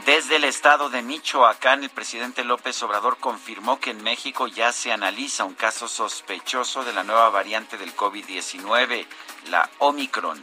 Desde 0.04 0.36
el 0.36 0.44
estado 0.44 0.90
de 0.90 1.00
Michoacán, 1.00 1.84
el 1.84 1.90
presidente 1.90 2.42
López 2.42 2.82
Obrador 2.82 3.18
confirmó 3.18 3.78
que 3.78 3.90
en 3.90 4.02
México 4.02 4.48
ya 4.48 4.72
se 4.72 4.92
analiza 4.92 5.44
un 5.44 5.54
caso 5.54 5.86
sospechoso 5.86 6.84
de 6.84 6.92
la 6.92 7.04
nueva 7.04 7.30
variante 7.30 7.78
del 7.78 7.94
COVID-19, 7.94 9.06
la 9.50 9.70
Omicron. 9.78 10.42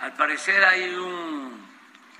Al 0.00 0.12
parecer 0.14 0.64
hay 0.64 0.92
un 0.94 1.64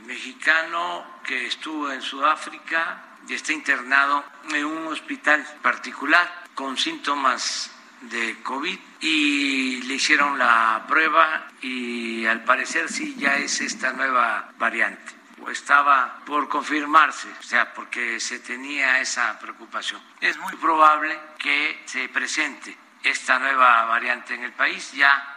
mexicano 0.06 1.05
que 1.24 1.47
estuvo 1.47 1.90
en 1.90 2.01
Sudáfrica 2.01 3.11
y 3.28 3.35
está 3.35 3.53
internado 3.53 4.24
en 4.53 4.65
un 4.65 4.86
hospital 4.89 5.44
particular 5.62 6.44
con 6.55 6.77
síntomas 6.77 7.70
de 8.03 8.43
COVID 8.43 8.78
y 9.01 9.82
le 9.82 9.94
hicieron 9.94 10.39
la 10.39 10.85
prueba 10.89 11.49
y 11.61 12.27
al 12.27 12.43
parecer 12.44 12.89
sí 12.90 13.15
ya 13.16 13.36
es 13.36 13.61
esta 13.61 13.93
nueva 13.93 14.51
variante 14.59 15.12
o 15.40 15.51
estaba 15.51 16.20
por 16.24 16.49
confirmarse, 16.49 17.28
o 17.40 17.43
sea, 17.43 17.73
porque 17.74 18.20
se 18.20 18.39
tenía 18.39 19.01
esa 19.01 19.39
preocupación. 19.40 20.01
Es 20.20 20.36
muy 20.39 20.55
probable 20.57 21.19
que 21.39 21.82
se 21.85 22.09
presente 22.09 22.77
esta 23.03 23.39
nueva 23.39 23.85
variante 23.86 24.35
en 24.35 24.44
el 24.44 24.53
país 24.53 24.93
ya 24.93 25.36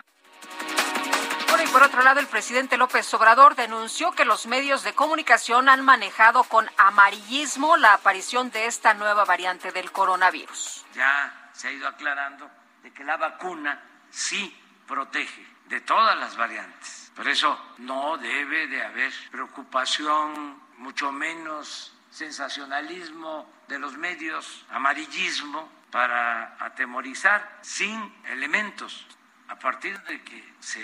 Bueno, 1.56 1.69
y 1.69 1.72
por 1.72 1.84
otro 1.84 2.03
lado, 2.03 2.19
el 2.19 2.27
presidente 2.27 2.76
López 2.76 3.14
Obrador 3.14 3.56
denunció 3.56 4.11
que 4.11 4.26
los 4.26 4.45
medios 4.45 4.84
de 4.84 4.91
comunicación 4.91 5.69
han 5.69 5.86
manejado 5.86 6.44
con 6.44 6.69
amarillismo 6.76 7.77
la 7.77 7.94
aparición 7.94 8.52
de 8.52 8.65
esta 8.65 8.94
nueva 8.94 9.23
variante 9.23 9.72
del 9.72 9.90
coronavirus. 9.90 10.86
ya 10.94 11.49
se 11.53 11.69
ha 11.69 11.72
ido 11.72 11.88
aclarando 11.88 12.52
de 12.84 12.91
que 12.91 13.06
la 13.06 13.15
vacuna 13.15 13.82
sí 14.10 14.53
protege 14.86 15.48
de 15.69 15.80
todas 15.80 16.18
las 16.18 16.36
variantes. 16.36 17.10
Por 17.15 17.26
eso 17.26 17.57
no 17.77 18.18
debe 18.18 18.68
de 18.68 18.84
haber 18.84 19.14
preocupación, 19.32 20.61
mucho 20.76 21.14
menos 21.14 21.95
sensacionalismo 22.11 23.49
de 23.69 23.80
los 23.80 23.95
medios, 23.98 24.65
amarillismo 24.72 25.69
para 25.90 26.57
atemorizar 26.60 27.60
sin 27.61 28.14
elementos. 28.26 29.07
A 29.47 29.59
partir 29.59 29.99
de 30.03 30.22
que 30.23 30.53
se 30.59 30.81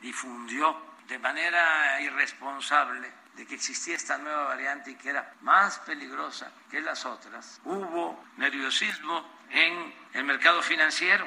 difundió 0.00 0.76
de 1.08 1.18
manera 1.18 2.00
irresponsable 2.00 3.10
de 3.34 3.46
que 3.46 3.54
existía 3.54 3.96
esta 3.96 4.18
nueva 4.18 4.44
variante 4.44 4.90
y 4.90 4.96
que 4.96 5.10
era 5.10 5.34
más 5.40 5.78
peligrosa 5.80 6.50
que 6.70 6.80
las 6.80 7.06
otras, 7.06 7.60
hubo 7.64 8.22
nerviosismo 8.36 9.24
en 9.50 9.94
el 10.12 10.24
mercado 10.24 10.62
financiero. 10.62 11.26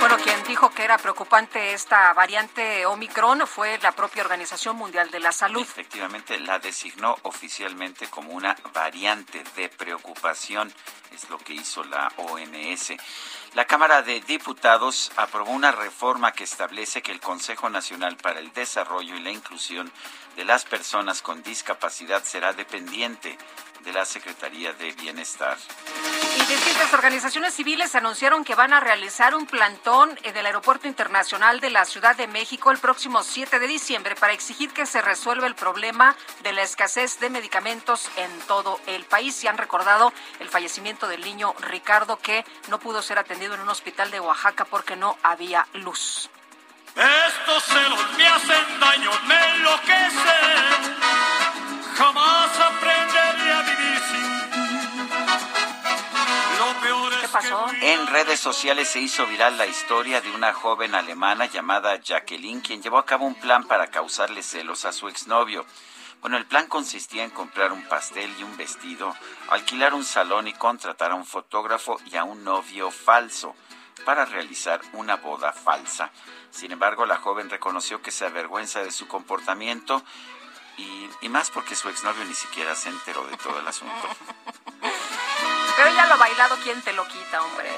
Bueno, 0.00 0.16
quien 0.16 0.42
dijo 0.44 0.70
que 0.70 0.82
era 0.82 0.96
preocupante 0.96 1.74
esta 1.74 2.12
variante 2.14 2.86
Omicron 2.86 3.46
fue 3.46 3.78
la 3.82 3.92
propia 3.92 4.22
Organización 4.22 4.76
Mundial 4.76 5.10
de 5.10 5.20
la 5.20 5.30
Salud. 5.30 5.60
Efectivamente, 5.60 6.40
la 6.40 6.58
designó 6.58 7.18
oficialmente 7.22 8.08
como 8.08 8.32
una 8.32 8.56
variante 8.72 9.44
de 9.56 9.68
preocupación, 9.68 10.72
es 11.12 11.28
lo 11.28 11.36
que 11.36 11.52
hizo 11.52 11.84
la 11.84 12.10
OMS. 12.16 12.94
La 13.54 13.64
Cámara 13.64 14.02
de 14.02 14.20
Diputados 14.20 15.10
aprobó 15.16 15.50
una 15.50 15.72
reforma 15.72 16.30
que 16.30 16.44
establece 16.44 17.02
que 17.02 17.10
el 17.10 17.18
Consejo 17.18 17.68
Nacional 17.68 18.16
para 18.16 18.38
el 18.38 18.52
Desarrollo 18.52 19.16
y 19.16 19.20
la 19.20 19.32
Inclusión 19.32 19.90
de 20.36 20.44
las 20.44 20.64
Personas 20.64 21.20
con 21.20 21.42
Discapacidad 21.42 22.22
será 22.22 22.52
dependiente 22.52 23.36
de 23.84 23.92
la 23.92 24.04
Secretaría 24.04 24.72
de 24.74 24.92
Bienestar. 24.92 25.58
Y 26.36 26.44
distintas 26.46 26.92
organizaciones 26.94 27.54
civiles 27.54 27.94
anunciaron 27.94 28.44
que 28.44 28.54
van 28.54 28.72
a 28.72 28.80
realizar 28.80 29.34
un 29.34 29.46
plantón 29.46 30.18
en 30.22 30.36
el 30.36 30.46
Aeropuerto 30.46 30.86
Internacional 30.86 31.60
de 31.60 31.70
la 31.70 31.84
Ciudad 31.84 32.14
de 32.14 32.28
México 32.28 32.70
el 32.70 32.78
próximo 32.78 33.22
7 33.22 33.58
de 33.58 33.66
diciembre 33.66 34.14
para 34.14 34.32
exigir 34.32 34.70
que 34.72 34.86
se 34.86 35.02
resuelva 35.02 35.46
el 35.46 35.54
problema 35.54 36.16
de 36.42 36.52
la 36.52 36.62
escasez 36.62 37.18
de 37.18 37.30
medicamentos 37.30 38.08
en 38.16 38.30
todo 38.46 38.80
el 38.86 39.04
país. 39.04 39.42
Y 39.42 39.48
han 39.48 39.58
recordado 39.58 40.12
el 40.38 40.48
fallecimiento 40.48 41.08
del 41.08 41.22
niño 41.22 41.54
Ricardo 41.60 42.16
que 42.16 42.44
no 42.68 42.78
pudo 42.78 43.02
ser 43.02 43.18
atendido 43.18 43.54
en 43.54 43.60
un 43.60 43.68
hospital 43.68 44.10
de 44.10 44.20
Oaxaca 44.20 44.64
porque 44.64 44.96
no 44.96 45.16
había 45.22 45.66
luz. 45.72 46.30
Estos 46.94 47.64
celos 47.64 48.16
me 48.16 48.26
hacen 48.26 48.80
daño, 48.80 49.10
me 49.26 49.56
enloquecen. 49.56 51.00
Jamás 51.96 52.50
pasó? 57.40 57.66
En 57.80 58.06
redes 58.06 58.40
sociales 58.40 58.88
se 58.88 59.00
hizo 59.00 59.26
viral 59.26 59.56
la 59.56 59.66
historia 59.66 60.20
de 60.20 60.30
una 60.30 60.52
joven 60.52 60.94
alemana 60.94 61.46
llamada 61.46 61.96
Jacqueline, 62.00 62.60
quien 62.60 62.82
llevó 62.82 62.98
a 62.98 63.06
cabo 63.06 63.26
un 63.26 63.34
plan 63.34 63.64
para 63.64 63.88
causarle 63.88 64.42
celos 64.42 64.84
a 64.84 64.92
su 64.92 65.08
exnovio. 65.08 65.64
Bueno, 66.20 66.36
el 66.36 66.44
plan 66.44 66.66
consistía 66.66 67.24
en 67.24 67.30
comprar 67.30 67.72
un 67.72 67.82
pastel 67.84 68.30
y 68.38 68.42
un 68.42 68.56
vestido, 68.56 69.14
alquilar 69.48 69.94
un 69.94 70.04
salón 70.04 70.48
y 70.48 70.52
contratar 70.52 71.12
a 71.12 71.14
un 71.14 71.24
fotógrafo 71.24 71.98
y 72.04 72.16
a 72.16 72.24
un 72.24 72.44
novio 72.44 72.90
falso 72.90 73.54
para 74.04 74.26
realizar 74.26 74.80
una 74.92 75.16
boda 75.16 75.52
falsa. 75.52 76.10
Sin 76.50 76.72
embargo, 76.72 77.06
la 77.06 77.16
joven 77.16 77.48
reconoció 77.48 78.02
que 78.02 78.10
se 78.10 78.26
avergüenza 78.26 78.82
de 78.82 78.90
su 78.90 79.08
comportamiento 79.08 80.02
y, 80.76 81.08
y 81.22 81.28
más 81.30 81.50
porque 81.50 81.74
su 81.74 81.88
exnovio 81.88 82.24
ni 82.24 82.34
siquiera 82.34 82.74
se 82.74 82.90
enteró 82.90 83.26
de 83.26 83.36
todo 83.38 83.58
el 83.58 83.66
asunto. 83.66 83.94
Pero 85.82 85.94
ya 85.94 86.04
lo 86.08 86.18
bailado, 86.18 86.58
¿quién 86.62 86.82
te 86.82 86.92
lo 86.92 87.08
quita, 87.08 87.40
hombre? 87.40 87.70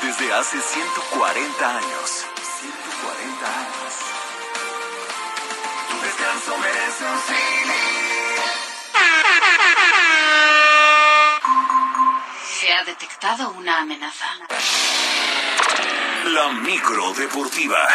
Desde 0.00 0.32
hace 0.32 0.58
140 0.62 1.76
años. 1.76 2.24
140 2.60 3.46
años. 3.46 3.94
Tu 5.90 6.00
descanso 6.00 6.56
merece 6.56 7.04
un 7.04 7.20
Se 7.20 7.97
ha 12.78 12.84
detectado 12.84 13.50
una 13.50 13.80
amenaza. 13.80 14.26
La 16.26 16.48
micro 16.50 17.12
deportiva. 17.14 17.88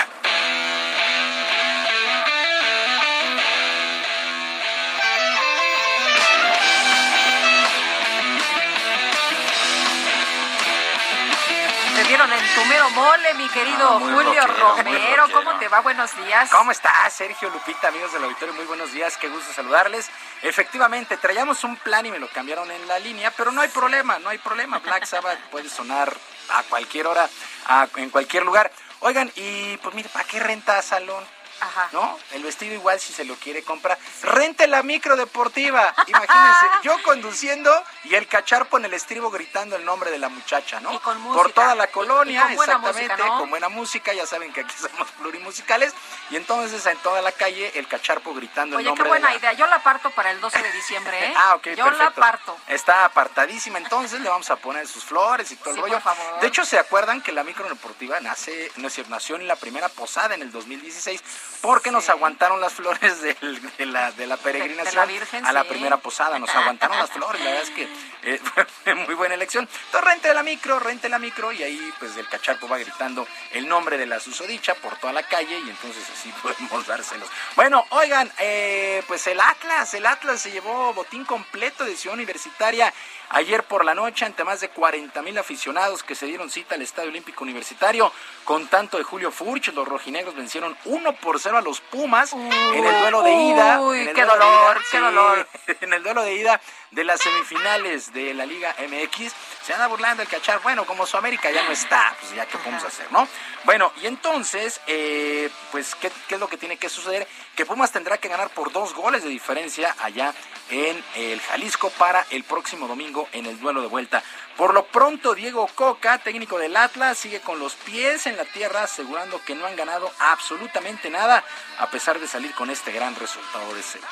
Te 11.96 12.04
dieron 12.06 12.32
en 12.34 12.56
tu 12.56 12.66
mero 12.66 12.90
mole, 12.90 13.34
mi 13.36 13.48
querido 13.50 13.88
Ah, 13.88 14.00
Julio 14.00 14.48
Romero. 14.48 15.28
¿Cómo 15.32 15.54
te 15.60 15.68
va? 15.70 15.80
Buenos 15.82 16.16
días. 16.18 16.50
¿Cómo 16.50 16.72
estás, 16.72 17.14
Sergio 17.14 17.50
Lupita, 17.52 17.90
amigos 17.90 18.12
del 18.12 18.24
auditorio? 18.24 18.54
Muy 18.56 18.66
buenos 18.66 18.92
días, 18.92 19.16
qué 19.18 19.30
gusto 19.30 19.54
saludarles. 19.54 20.10
Efectivamente, 20.44 21.16
traíamos 21.18 21.64
un 21.64 21.78
plan 21.78 22.06
y 22.06 22.12
me 22.12 22.20
lo 22.20 22.28
cambiaron 22.28 22.70
en 22.70 22.86
la 22.88 23.00
línea, 23.00 23.32
pero 23.32 23.52
no 23.52 23.62
hay 23.62 23.70
problema, 23.70 24.20
no 24.20 24.30
hay 24.30 24.38
problema. 24.38 24.80
Black 24.80 25.06
Sabbath 25.06 25.40
puede 25.52 25.70
sonar 25.70 26.14
a 26.50 26.64
cualquier 26.64 27.08
hora, 27.08 27.30
a- 27.66 27.88
en 27.96 28.10
cualquier 28.10 28.44
lugar. 28.44 28.70
Oigan, 29.00 29.32
y 29.36 29.78
pues 29.78 29.96
mire, 29.96 30.10
¿para 30.10 30.26
qué 30.26 30.40
renta 30.42 30.82
salón? 30.82 31.24
Ajá. 31.60 31.90
¿No? 31.92 32.18
El 32.32 32.44
vestido 32.44 32.74
igual 32.74 33.00
si 33.00 33.14
se 33.14 33.24
lo 33.26 33.36
quiere 33.36 33.64
comprar. 33.64 33.98
Rente 34.22 34.68
la 34.68 34.84
micro 34.84 35.16
deportiva. 35.16 35.94
Imagínense, 36.08 36.66
yo 36.84 37.02
conduciendo 37.04 37.72
y 38.04 38.16
el 38.16 38.28
cacharpo 38.28 38.78
en 38.78 38.86
el 38.86 38.94
estribo 38.94 39.30
gritando 39.32 39.76
el 39.76 39.86
nombre 39.86 40.12
de 40.12 40.18
la 40.20 40.30
muchacha, 40.30 40.80
¿no? 40.80 40.94
Y 40.94 41.00
con 41.00 41.18
Por 41.24 41.36
música. 41.38 41.54
toda 41.62 41.76
la 41.76 41.86
Y- 41.86 41.88
y 41.88 41.92
colonia, 41.92 42.42
con 42.48 42.56
buena 42.56 42.74
exactamente, 42.74 43.14
música, 43.14 43.28
¿no? 43.30 43.40
con 43.40 43.50
buena 43.50 43.70
música, 43.70 44.14
ya 44.14 44.26
saben 44.26 44.52
que 44.54 44.62
aquí 44.62 44.76
somos 44.80 45.10
plurimusicales. 45.12 45.94
Y 46.30 46.36
entonces 46.36 46.86
en 46.86 46.98
toda 47.00 47.22
la 47.22 47.32
calle 47.32 47.72
el 47.78 47.88
cacharpo 47.88 48.34
gritando 48.34 48.76
el 48.76 48.80
Oye, 48.80 48.88
nombre 48.90 49.04
qué 49.04 49.10
buena 49.10 49.28
de 49.28 49.34
la... 49.34 49.40
idea. 49.40 49.54
Yo 49.54 49.68
la 49.68 49.82
parto 49.84 50.10
para 50.12 50.32
el 50.32 50.42
12 50.42 50.62
de 50.62 50.72
diciembre, 50.72 51.26
¿eh? 51.28 51.34
Ah, 51.38 51.56
ok, 51.56 51.68
Yo 51.76 51.86
la 51.86 51.92
perfecto. 51.92 52.22
parto. 52.22 52.58
Está 52.68 53.06
apartadísima, 53.06 53.78
entonces 53.78 54.20
le 54.22 54.30
vamos 54.30 54.50
a 54.50 54.56
poner 54.58 54.88
sus 54.88 55.04
flores 55.04 55.52
y 55.52 55.56
todo 55.58 55.74
Sí, 55.74 55.80
el 55.80 55.82
rollo. 55.84 55.94
por 56.02 56.16
favor. 56.16 56.40
De 56.42 56.48
hecho, 56.48 56.66
¿se 56.66 56.78
acuerdan 56.80 57.22
que 57.22 57.32
la 57.32 57.44
micro 57.44 57.68
deportiva 57.68 58.20
nace, 58.20 58.72
nació 58.78 59.36
en 59.36 59.48
la 59.48 59.56
primera 59.56 59.90
posada 59.90 60.36
en 60.36 60.42
el 60.42 60.52
2016 60.52 61.22
porque 61.64 61.92
nos 61.92 62.10
aguantaron 62.10 62.60
las 62.60 62.74
flores 62.74 63.22
del- 63.22 63.72
de, 63.78 63.86
la, 63.86 64.12
de 64.12 64.28
la 64.28 64.36
peregrinación 64.36 64.86
De 64.92 64.96
la 64.98 65.06
Virgen, 65.06 65.46
a 65.46 65.54
la 65.54 65.62
sí. 65.64 65.70
primera 65.70 65.96
posada? 65.96 66.38
Nos 66.38 66.54
aguantaron 66.54 66.98
las 66.98 67.10
flores, 67.10 67.42
la 67.42 67.52
verdad 67.52 67.64
es 67.64 67.70
que 67.70 67.88
eh, 68.24 68.42
fue 68.84 68.96
muy 68.96 69.16
buena 69.16 69.36
elección. 69.36 69.68
Entonces, 69.86 70.10
rente 70.10 70.34
la 70.34 70.44
micro, 70.44 70.78
rente 70.80 71.08
la 71.08 71.20
micro 71.20 71.54
y 71.54 71.64
ahí 71.64 71.94
pues 72.00 72.18
el 72.18 72.28
cacharpo 72.28 72.68
va 72.68 72.78
gritando 72.78 73.26
el 73.52 73.66
nombre 73.70 73.98
de 73.98 74.06
la 74.06 74.20
susodicha 74.20 74.76
por 74.76 74.98
toda 74.98 75.14
la 75.14 75.24
calle 75.24 75.58
y 75.58 75.70
entonces 75.70 76.04
así 76.14 76.34
podemos 76.44 76.86
dárselos. 76.86 77.30
Bueno, 77.56 77.86
oigan, 77.92 78.30
eh, 78.40 79.02
pues 79.08 79.26
el 79.28 79.40
Atlas, 79.40 79.94
el 79.94 80.06
Atlas 80.06 80.42
se 80.42 80.52
llevó 80.52 80.94
botín 80.94 81.24
completo 81.24 81.86
de 81.86 81.96
Ciudad 81.96 82.16
Universitaria 82.16 82.94
ayer 83.34 83.64
por 83.64 83.84
la 83.84 83.94
noche 83.94 84.26
ante 84.26 84.44
más 84.44 84.62
de 84.62 84.70
40 84.70 85.22
mil 85.22 85.38
aficionados 85.38 86.04
que 86.04 86.16
se 86.16 86.26
dieron 86.26 86.50
cita 86.50 86.76
al 86.76 86.82
Estadio 86.82 87.10
Olímpico 87.10 87.44
Universitario 87.44 88.12
con 88.44 88.68
tanto 88.68 88.98
de 88.98 89.04
Julio 89.04 89.32
Furch. 89.32 89.74
Los 89.74 89.88
rojinegros 89.88 90.36
vencieron 90.36 90.78
1 90.86 91.14
por 91.18 91.40
0 91.40 91.58
a 91.58 91.62
los 91.62 91.82
Pumas 91.82 92.34
en 92.34 92.86
el 92.86 93.00
duelo 93.02 93.22
de 93.24 93.34
ida. 93.34 93.82
Uy, 93.82 94.10
qué 94.14 94.24
dolor, 94.24 94.78
ida, 94.78 94.84
qué 94.92 95.00
dolor. 95.00 95.48
En 95.82 95.94
el 95.94 96.04
duelo 96.04 96.24
de 96.24 96.36
ida 96.36 96.62
de 96.94 97.04
las 97.04 97.20
semifinales 97.22 98.14
de 98.14 98.34
la 98.34 98.46
Liga 98.46 98.76
MX. 98.80 99.34
Se 99.64 99.74
anda 99.74 99.88
burlando 99.88 100.22
el 100.22 100.30
cachar. 100.30 100.62
Bueno, 100.62 100.86
como 100.86 101.06
su 101.06 101.18
América 101.18 101.52
ya 101.52 101.64
no 101.64 101.72
está, 101.72 102.16
pues 102.20 102.34
ya 102.36 102.46
qué 102.46 102.58
podemos 102.58 102.84
hacer, 102.84 103.12
¿no? 103.12 103.28
Bueno, 103.64 103.92
y 104.02 104.08
entonces, 104.08 104.80
eh, 104.88 105.50
pues, 105.72 105.96
¿qué, 105.96 106.12
¿qué 106.28 106.36
es 106.36 106.40
lo 106.40 106.48
que 106.48 106.58
tiene 106.58 106.78
que 106.78 106.90
suceder? 106.90 107.28
Que 107.56 107.66
Pumas 107.66 107.92
tendrá 107.92 108.18
que 108.18 108.28
ganar 108.28 108.50
por 108.50 108.72
dos 108.72 108.94
goles 108.94 109.24
de 109.24 109.30
diferencia 109.30 109.96
allá 110.02 110.34
en 110.70 111.04
el 111.16 111.40
Jalisco 111.42 111.90
para 111.92 112.26
el 112.30 112.44
próximo 112.44 112.88
domingo 112.88 113.28
en 113.32 113.46
el 113.46 113.60
duelo 113.60 113.82
de 113.82 113.88
vuelta. 113.88 114.24
Por 114.58 114.74
lo 114.74 114.86
pronto, 114.86 115.34
Diego 115.34 115.68
Coca, 115.76 116.20
técnico 116.20 116.60
del 116.60 116.78
Atlas, 116.78 117.18
sigue 117.18 117.40
con 117.42 117.60
los 117.60 117.74
pies 117.76 118.28
en 118.28 118.38
la 118.38 118.46
tierra, 118.46 118.84
asegurando 118.84 119.42
que 119.44 119.56
no 119.56 119.66
han 119.66 119.76
ganado 119.76 120.12
absolutamente 120.20 121.10
nada, 121.10 121.44
a 121.80 121.90
pesar 121.90 122.20
de 122.20 122.28
salir 122.28 122.54
con 122.54 122.70
este 122.70 122.92
gran 122.92 123.16
resultado 123.16 123.74
de 123.74 123.82
cero. 123.82 124.08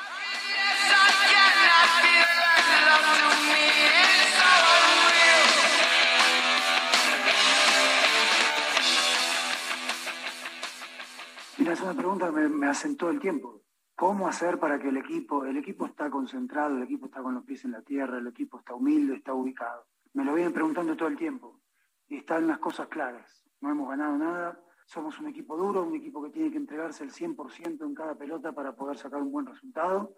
Mira, 11.57 11.73
es 11.73 11.81
una 11.81 11.93
pregunta 11.93 12.25
que 12.27 12.31
me, 12.31 12.49
me 12.49 12.67
hacen 12.67 12.97
todo 12.97 13.09
el 13.11 13.19
tiempo. 13.19 13.61
¿Cómo 13.95 14.27
hacer 14.27 14.59
para 14.59 14.79
que 14.79 14.89
el 14.89 14.97
equipo, 14.97 15.45
el 15.45 15.57
equipo 15.57 15.85
está 15.85 16.09
concentrado, 16.09 16.75
el 16.75 16.83
equipo 16.83 17.05
está 17.05 17.21
con 17.21 17.35
los 17.35 17.43
pies 17.43 17.65
en 17.65 17.71
la 17.71 17.83
tierra, 17.83 18.17
el 18.17 18.27
equipo 18.27 18.57
está 18.57 18.73
humilde, 18.73 19.15
está 19.15 19.33
ubicado? 19.33 19.85
Me 20.13 20.25
lo 20.25 20.33
vienen 20.33 20.53
preguntando 20.53 20.95
todo 20.95 21.07
el 21.07 21.17
tiempo. 21.17 21.61
Y 22.07 22.17
están 22.17 22.47
las 22.47 22.57
cosas 22.57 22.87
claras. 22.87 23.45
No 23.59 23.69
hemos 23.69 23.87
ganado 23.89 24.17
nada, 24.17 24.59
somos 24.85 25.19
un 25.19 25.27
equipo 25.27 25.55
duro, 25.55 25.83
un 25.83 25.95
equipo 25.95 26.21
que 26.23 26.31
tiene 26.31 26.51
que 26.51 26.57
entregarse 26.57 27.03
el 27.03 27.11
100% 27.11 27.85
en 27.85 27.93
cada 27.93 28.15
pelota 28.15 28.51
para 28.51 28.75
poder 28.75 28.97
sacar 28.97 29.21
un 29.21 29.31
buen 29.31 29.45
resultado 29.45 30.15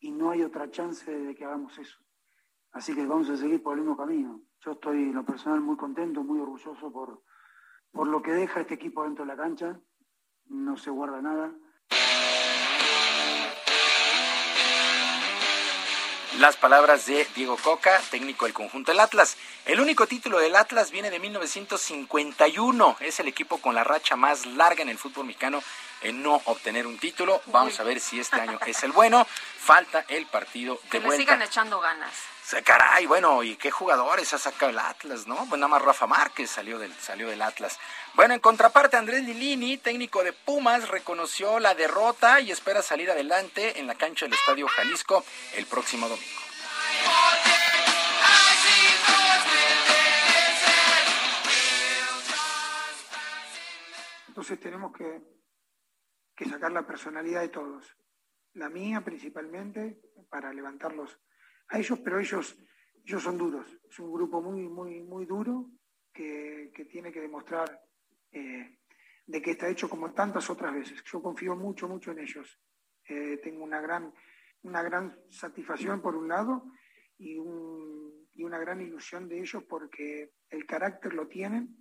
y 0.00 0.10
no 0.10 0.30
hay 0.30 0.42
otra 0.42 0.70
chance 0.70 1.10
de 1.10 1.34
que 1.34 1.44
hagamos 1.44 1.78
eso. 1.78 2.00
Así 2.72 2.94
que 2.94 3.06
vamos 3.06 3.28
a 3.30 3.36
seguir 3.36 3.62
por 3.62 3.74
el 3.74 3.80
mismo 3.80 3.96
camino. 3.96 4.40
Yo 4.64 4.72
estoy 4.72 4.98
en 4.98 5.14
lo 5.14 5.24
personal 5.24 5.60
muy 5.60 5.76
contento, 5.76 6.22
muy 6.22 6.40
orgulloso 6.40 6.92
por, 6.92 7.22
por 7.90 8.06
lo 8.06 8.22
que 8.22 8.32
deja 8.32 8.60
este 8.60 8.74
equipo 8.74 9.04
dentro 9.04 9.24
de 9.24 9.34
la 9.34 9.36
cancha. 9.36 9.80
No 10.46 10.76
se 10.76 10.90
guarda 10.90 11.20
nada. 11.20 11.52
las 16.40 16.56
palabras 16.56 17.04
de 17.04 17.26
Diego 17.34 17.58
Coca, 17.58 18.00
técnico 18.10 18.46
del 18.46 18.54
conjunto 18.54 18.90
del 18.90 19.00
Atlas. 19.00 19.36
El 19.66 19.78
único 19.78 20.06
título 20.06 20.38
del 20.38 20.56
Atlas 20.56 20.90
viene 20.90 21.10
de 21.10 21.18
1951. 21.18 22.96
Es 23.00 23.20
el 23.20 23.28
equipo 23.28 23.58
con 23.58 23.74
la 23.74 23.84
racha 23.84 24.16
más 24.16 24.46
larga 24.46 24.82
en 24.82 24.88
el 24.88 24.96
fútbol 24.96 25.26
mexicano 25.26 25.62
en 26.00 26.22
no 26.22 26.40
obtener 26.46 26.86
un 26.86 26.98
título. 26.98 27.42
Vamos 27.46 27.78
a 27.78 27.84
ver 27.84 28.00
si 28.00 28.20
este 28.20 28.40
año 28.40 28.58
es 28.66 28.82
el 28.84 28.92
bueno. 28.92 29.26
Falta 29.26 30.06
el 30.08 30.24
partido 30.26 30.80
de 30.84 30.88
que 30.88 30.98
vuelta. 31.00 31.16
le 31.18 31.18
sigan 31.18 31.42
echando 31.42 31.78
ganas. 31.78 32.14
Caray, 32.64 33.06
bueno, 33.06 33.44
¿y 33.44 33.56
qué 33.56 33.70
jugadores 33.70 34.32
ha 34.32 34.38
sacado 34.38 34.70
el 34.70 34.78
Atlas, 34.78 35.28
no? 35.28 35.36
Pues 35.48 35.60
nada 35.60 35.68
más 35.68 35.82
Rafa 35.82 36.08
Márquez 36.08 36.50
salió 36.50 36.80
del, 36.80 36.92
salió 36.94 37.28
del 37.28 37.42
Atlas. 37.42 37.78
Bueno, 38.14 38.34
en 38.34 38.40
contraparte, 38.40 38.96
Andrés 38.96 39.22
Lilini, 39.22 39.78
técnico 39.78 40.24
de 40.24 40.32
Pumas, 40.32 40.88
reconoció 40.88 41.60
la 41.60 41.74
derrota 41.74 42.40
y 42.40 42.50
espera 42.50 42.82
salir 42.82 43.08
adelante 43.08 43.78
en 43.78 43.86
la 43.86 43.94
cancha 43.94 44.26
del 44.26 44.34
Estadio 44.34 44.66
Jalisco 44.66 45.24
el 45.54 45.66
próximo 45.66 46.08
domingo. 46.08 46.40
Entonces 54.26 54.58
tenemos 54.58 54.92
que, 54.92 55.22
que 56.34 56.46
sacar 56.46 56.72
la 56.72 56.84
personalidad 56.84 57.42
de 57.42 57.48
todos. 57.48 57.96
La 58.54 58.68
mía 58.68 59.02
principalmente, 59.02 60.00
para 60.28 60.52
levantarlos 60.52 61.16
a 61.70 61.78
ellos, 61.78 61.98
pero 62.00 62.18
ellos, 62.18 62.56
ellos 63.04 63.22
son 63.22 63.38
duros. 63.38 63.66
Es 63.88 63.98
un 63.98 64.12
grupo 64.12 64.42
muy, 64.42 64.68
muy, 64.68 65.00
muy 65.00 65.24
duro 65.24 65.70
que, 66.12 66.70
que 66.74 66.84
tiene 66.84 67.12
que 67.12 67.20
demostrar 67.20 67.80
eh, 68.32 68.78
de 69.26 69.42
que 69.42 69.52
está 69.52 69.68
hecho 69.68 69.88
como 69.88 70.12
tantas 70.12 70.50
otras 70.50 70.74
veces. 70.74 71.02
Yo 71.04 71.22
confío 71.22 71.54
mucho, 71.54 71.88
mucho 71.88 72.10
en 72.10 72.18
ellos. 72.18 72.58
Eh, 73.04 73.38
tengo 73.42 73.62
una 73.62 73.80
gran, 73.80 74.12
una 74.62 74.82
gran 74.82 75.16
satisfacción 75.30 76.02
por 76.02 76.16
un 76.16 76.28
lado 76.28 76.64
y, 77.16 77.38
un, 77.38 78.28
y 78.32 78.42
una 78.42 78.58
gran 78.58 78.80
ilusión 78.80 79.28
de 79.28 79.40
ellos 79.40 79.62
porque 79.68 80.32
el 80.48 80.66
carácter 80.66 81.14
lo 81.14 81.28
tienen. 81.28 81.76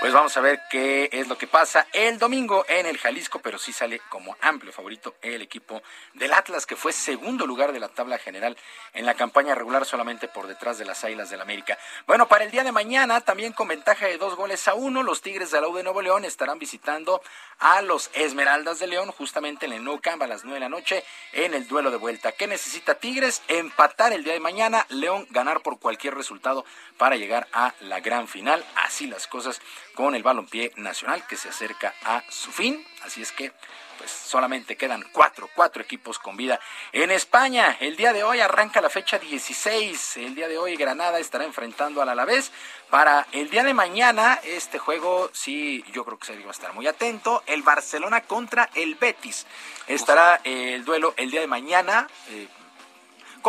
Pues 0.00 0.12
vamos 0.12 0.36
a 0.36 0.40
ver 0.40 0.60
qué 0.70 1.08
es 1.10 1.26
lo 1.26 1.36
que 1.36 1.48
pasa 1.48 1.88
el 1.92 2.18
domingo 2.18 2.64
en 2.68 2.86
el 2.86 2.98
Jalisco, 2.98 3.40
pero 3.40 3.58
sí 3.58 3.72
sale 3.72 4.00
como 4.08 4.36
amplio 4.40 4.72
favorito 4.72 5.16
el 5.22 5.42
equipo 5.42 5.82
del 6.14 6.34
Atlas, 6.34 6.66
que 6.66 6.76
fue 6.76 6.92
segundo 6.92 7.48
lugar 7.48 7.72
de 7.72 7.80
la 7.80 7.88
tabla 7.88 8.16
general 8.16 8.56
en 8.94 9.06
la 9.06 9.14
campaña 9.14 9.56
regular, 9.56 9.84
solamente 9.84 10.28
por 10.28 10.46
detrás 10.46 10.78
de 10.78 10.84
las 10.84 11.02
Águilas 11.02 11.30
del 11.30 11.40
América. 11.40 11.76
Bueno, 12.06 12.28
para 12.28 12.44
el 12.44 12.52
día 12.52 12.62
de 12.62 12.70
mañana, 12.70 13.22
también 13.22 13.52
con 13.52 13.66
ventaja 13.66 14.06
de 14.06 14.18
dos 14.18 14.36
goles 14.36 14.68
a 14.68 14.74
uno, 14.74 15.02
los 15.02 15.20
Tigres 15.20 15.50
de 15.50 15.60
la 15.60 15.66
U 15.66 15.74
de 15.74 15.82
Nuevo 15.82 16.00
León 16.00 16.24
estarán 16.24 16.60
visitando 16.60 17.20
a 17.58 17.82
los 17.82 18.12
Esmeraldas 18.14 18.78
de 18.78 18.86
León, 18.86 19.10
justamente 19.10 19.66
en 19.66 19.72
el 19.72 19.82
Nou 19.82 20.00
Camp 20.00 20.22
a 20.22 20.28
las 20.28 20.44
nueve 20.44 20.60
de 20.60 20.60
la 20.60 20.68
noche, 20.68 21.02
en 21.32 21.54
el 21.54 21.66
duelo 21.66 21.90
de 21.90 21.96
vuelta. 21.96 22.30
¿Qué 22.30 22.46
necesita 22.46 22.94
Tigres? 22.94 23.42
Empatar 23.48 24.12
el 24.12 24.22
día 24.22 24.34
de 24.34 24.38
mañana, 24.38 24.86
León 24.90 25.26
ganar 25.30 25.60
por 25.60 25.80
cualquier 25.80 26.14
resultado 26.14 26.64
para 26.98 27.16
llegar 27.16 27.48
a 27.52 27.74
la 27.80 27.98
gran 27.98 28.28
final. 28.28 28.64
Así 28.76 29.08
las 29.08 29.26
cosas 29.26 29.60
con 29.98 30.14
el 30.14 30.22
balompié 30.22 30.70
nacional 30.76 31.26
que 31.26 31.36
se 31.36 31.48
acerca 31.48 31.92
a 32.04 32.22
su 32.28 32.52
fin. 32.52 32.86
Así 33.02 33.20
es 33.20 33.32
que 33.32 33.50
pues 33.98 34.12
solamente 34.12 34.76
quedan 34.76 35.04
cuatro, 35.10 35.50
cuatro 35.56 35.82
equipos 35.82 36.20
con 36.20 36.36
vida. 36.36 36.60
En 36.92 37.10
España, 37.10 37.76
el 37.80 37.96
día 37.96 38.12
de 38.12 38.22
hoy 38.22 38.38
arranca 38.38 38.80
la 38.80 38.90
fecha 38.90 39.18
16. 39.18 40.18
El 40.18 40.36
día 40.36 40.46
de 40.46 40.56
hoy 40.56 40.76
Granada 40.76 41.18
estará 41.18 41.44
enfrentando 41.44 42.00
al 42.00 42.10
Alavés. 42.10 42.52
Para 42.90 43.26
el 43.32 43.50
día 43.50 43.64
de 43.64 43.74
mañana, 43.74 44.38
este 44.44 44.78
juego 44.78 45.30
sí, 45.32 45.84
yo 45.92 46.04
creo 46.04 46.16
que 46.16 46.26
se 46.26 46.38
va 46.44 46.50
a 46.50 46.52
estar 46.52 46.72
muy 46.74 46.86
atento. 46.86 47.42
El 47.46 47.64
Barcelona 47.64 48.20
contra 48.20 48.70
el 48.76 48.94
Betis. 48.94 49.46
Estará 49.88 50.40
el 50.44 50.84
duelo 50.84 51.12
el 51.16 51.32
día 51.32 51.40
de 51.40 51.48
mañana. 51.48 52.06
Eh, 52.28 52.46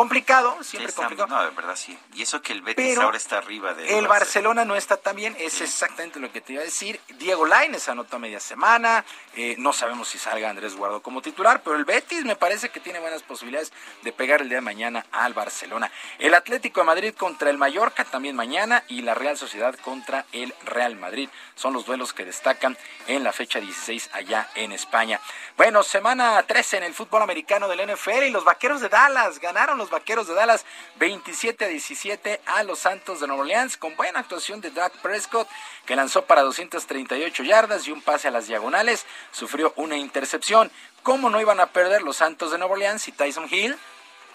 complicado, 0.00 0.62
siempre 0.62 0.88
está- 0.90 1.02
complicado. 1.02 1.28
No, 1.28 1.42
de 1.44 1.50
verdad 1.50 1.76
sí. 1.76 1.96
Y 2.14 2.22
eso 2.22 2.40
que 2.42 2.52
el 2.52 2.62
Betis 2.62 2.84
Pero 2.94 3.02
ahora 3.02 3.16
está 3.16 3.38
arriba 3.38 3.74
de 3.74 3.98
El 3.98 4.06
Barcelona 4.08 4.64
no 4.64 4.74
está 4.76 4.96
tan 4.96 5.14
bien, 5.16 5.36
es 5.38 5.60
exactamente 5.60 6.18
lo 6.18 6.32
que 6.32 6.40
te 6.40 6.54
iba 6.54 6.62
a 6.62 6.64
decir. 6.64 7.00
Diego 7.18 7.44
Lainez 7.46 7.88
anotó 7.88 8.16
a 8.16 8.18
media 8.18 8.40
semana, 8.40 9.04
eh, 9.36 9.54
no 9.58 9.72
sabemos 9.72 10.08
si 10.08 10.18
salga 10.18 10.48
Andrés 10.50 10.74
Guardo 10.74 11.02
como 11.02 11.20
titular, 11.22 11.62
pero 11.62 11.76
el 11.76 11.84
Betis 11.84 12.24
me 12.24 12.36
parece 12.36 12.70
que 12.70 12.80
tiene 12.80 12.98
buenas 13.00 13.22
posibilidades 13.22 13.72
de 14.02 14.12
pegar 14.12 14.40
el 14.40 14.48
día 14.48 14.58
de 14.58 14.62
mañana 14.62 15.04
al 15.12 15.34
Barcelona. 15.34 15.90
El 16.18 16.34
Atlético 16.34 16.80
de 16.80 16.86
Madrid 16.86 17.14
contra 17.14 17.50
el 17.50 17.58
Mallorca 17.58 18.04
también 18.04 18.34
mañana 18.36 18.82
y 18.88 19.02
la 19.02 19.14
Real 19.14 19.36
Sociedad 19.36 19.74
contra 19.84 20.24
el 20.32 20.54
Real 20.64 20.96
Madrid. 20.96 21.28
Son 21.56 21.72
los 21.74 21.84
duelos 21.84 22.12
que 22.14 22.24
destacan 22.24 22.76
en 23.06 23.22
la 23.22 23.32
fecha 23.32 23.60
16 23.60 24.08
allá 24.12 24.48
en 24.54 24.72
España. 24.72 25.20
Bueno, 25.56 25.82
semana 25.82 26.42
13 26.42 26.78
en 26.78 26.84
el 26.84 26.94
fútbol 26.94 27.22
americano 27.22 27.68
del 27.68 27.80
NFL 27.80 28.24
y 28.26 28.30
los 28.30 28.44
Vaqueros 28.44 28.80
de 28.80 28.88
Dallas 28.88 29.38
ganaron 29.40 29.76
los 29.76 29.89
Vaqueros 29.90 30.26
de 30.26 30.34
Dallas 30.34 30.64
27 30.98 31.64
a 31.64 31.68
17 31.68 32.40
a 32.46 32.62
los 32.62 32.78
Santos 32.78 33.20
de 33.20 33.26
Nueva 33.26 33.42
Orleans 33.42 33.76
con 33.76 33.96
buena 33.96 34.20
actuación 34.20 34.60
de 34.60 34.70
Dak 34.70 34.92
Prescott 35.02 35.48
que 35.84 35.96
lanzó 35.96 36.24
para 36.24 36.42
238 36.42 37.42
yardas 37.42 37.86
y 37.86 37.92
un 37.92 38.00
pase 38.00 38.28
a 38.28 38.30
las 38.30 38.46
diagonales, 38.46 39.06
sufrió 39.32 39.72
una 39.76 39.96
intercepción. 39.96 40.70
¿Cómo 41.02 41.30
no 41.30 41.40
iban 41.40 41.60
a 41.60 41.66
perder 41.66 42.02
los 42.02 42.16
Santos 42.16 42.52
de 42.52 42.58
Nueva 42.58 42.74
Orleans 42.74 43.08
y 43.08 43.12
Tyson 43.12 43.46
Hill? 43.50 43.76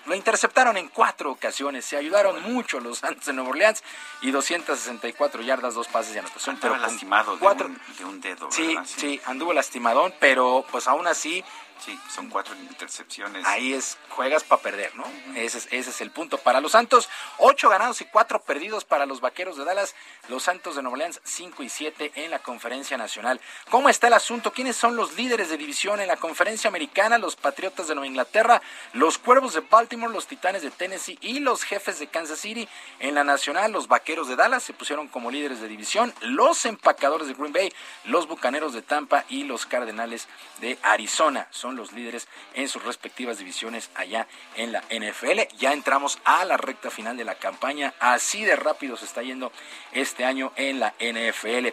Lo 0.05 0.13
interceptaron 0.13 0.77
en 0.77 0.87
cuatro 0.89 1.31
ocasiones, 1.31 1.83
se 1.83 1.97
ayudaron 1.97 2.41
mucho 2.43 2.79
los 2.79 2.99
Santos 2.99 3.25
de 3.25 3.33
Nueva 3.33 3.49
Orleans 3.49 3.83
y 4.21 4.29
264 4.29 5.41
yardas, 5.41 5.73
dos 5.73 5.87
pases 5.87 6.13
de 6.13 6.19
anotación. 6.19 6.55
Estaba 6.55 6.75
con 6.75 6.81
lastimado 6.83 7.33
de, 7.33 7.39
cuatro, 7.39 7.67
un, 7.67 7.81
de 7.97 8.05
un 8.05 8.21
dedo. 8.21 8.51
Sí, 8.51 8.67
¿verdad? 8.67 8.85
sí, 8.85 9.19
anduvo 9.25 9.51
lastimadón, 9.53 10.13
pero 10.19 10.63
pues 10.71 10.87
aún 10.87 11.07
así 11.07 11.43
Sí, 11.79 11.99
son 12.09 12.29
cuatro 12.29 12.55
intercepciones. 12.55 13.45
Ahí 13.45 13.73
es, 13.73 13.97
juegas 14.09 14.43
para 14.43 14.61
perder, 14.61 14.95
¿no? 14.95 15.03
Ese 15.35 15.59
es, 15.59 15.67
ese 15.71 15.89
es 15.89 16.01
el 16.01 16.09
punto 16.09 16.37
para 16.37 16.61
los 16.61 16.71
Santos. 16.71 17.09
Ocho 17.37 17.69
ganados 17.69 18.01
y 18.01 18.05
cuatro 18.05 18.41
perdidos 18.41 18.85
para 18.85 19.05
los 19.05 19.21
Vaqueros 19.21 19.57
de 19.57 19.65
Dallas. 19.65 19.93
Los 20.29 20.43
Santos 20.43 20.75
de 20.75 20.81
Nueva 20.81 20.93
Orleans, 20.93 21.21
cinco 21.23 21.63
y 21.63 21.69
siete 21.69 22.11
en 22.15 22.31
la 22.31 22.39
Conferencia 22.39 22.97
Nacional. 22.97 23.39
¿Cómo 23.69 23.89
está 23.89 24.07
el 24.07 24.13
asunto? 24.13 24.51
¿Quiénes 24.51 24.75
son 24.75 24.95
los 24.95 25.13
líderes 25.13 25.49
de 25.49 25.57
división 25.57 25.99
en 25.99 26.07
la 26.07 26.17
Conferencia 26.17 26.67
Americana? 26.67 27.17
Los 27.17 27.35
Patriotas 27.35 27.87
de 27.87 27.95
Nueva 27.95 28.07
Inglaterra, 28.07 28.61
los 28.93 29.17
Cuervos 29.17 29.53
de 29.53 29.59
Baltimore, 29.59 30.13
los 30.13 30.27
Titanes 30.27 30.61
de 30.61 30.71
Tennessee 30.71 31.19
y 31.21 31.39
los 31.39 31.63
Jefes 31.63 31.99
de 31.99 32.07
Kansas 32.07 32.39
City. 32.39 32.67
En 32.99 33.15
la 33.15 33.23
Nacional, 33.23 33.71
los 33.71 33.87
Vaqueros 33.87 34.27
de 34.27 34.35
Dallas 34.35 34.63
se 34.63 34.73
pusieron 34.73 35.07
como 35.07 35.29
líderes 35.29 35.61
de 35.61 35.67
división. 35.67 36.13
Los 36.21 36.65
Empacadores 36.65 37.27
de 37.27 37.33
Green 37.33 37.53
Bay, 37.53 37.73
los 38.05 38.27
Bucaneros 38.27 38.73
de 38.73 38.81
Tampa 38.81 39.25
y 39.29 39.43
los 39.43 39.65
Cardenales 39.65 40.27
de 40.61 40.79
Arizona 40.81 41.47
son 41.51 41.64
los 41.73 41.93
líderes 41.93 42.27
en 42.53 42.67
sus 42.67 42.83
respectivas 42.83 43.37
divisiones 43.37 43.89
allá 43.95 44.27
en 44.55 44.71
la 44.71 44.83
NFL. 44.89 45.55
Ya 45.57 45.73
entramos 45.73 46.19
a 46.25 46.45
la 46.45 46.57
recta 46.57 46.91
final 46.91 47.17
de 47.17 47.25
la 47.25 47.35
campaña. 47.35 47.93
Así 47.99 48.45
de 48.45 48.55
rápido 48.55 48.97
se 48.97 49.05
está 49.05 49.23
yendo 49.23 49.51
este 49.93 50.25
año 50.25 50.51
en 50.55 50.79
la 50.79 50.93
NFL. 50.99 51.69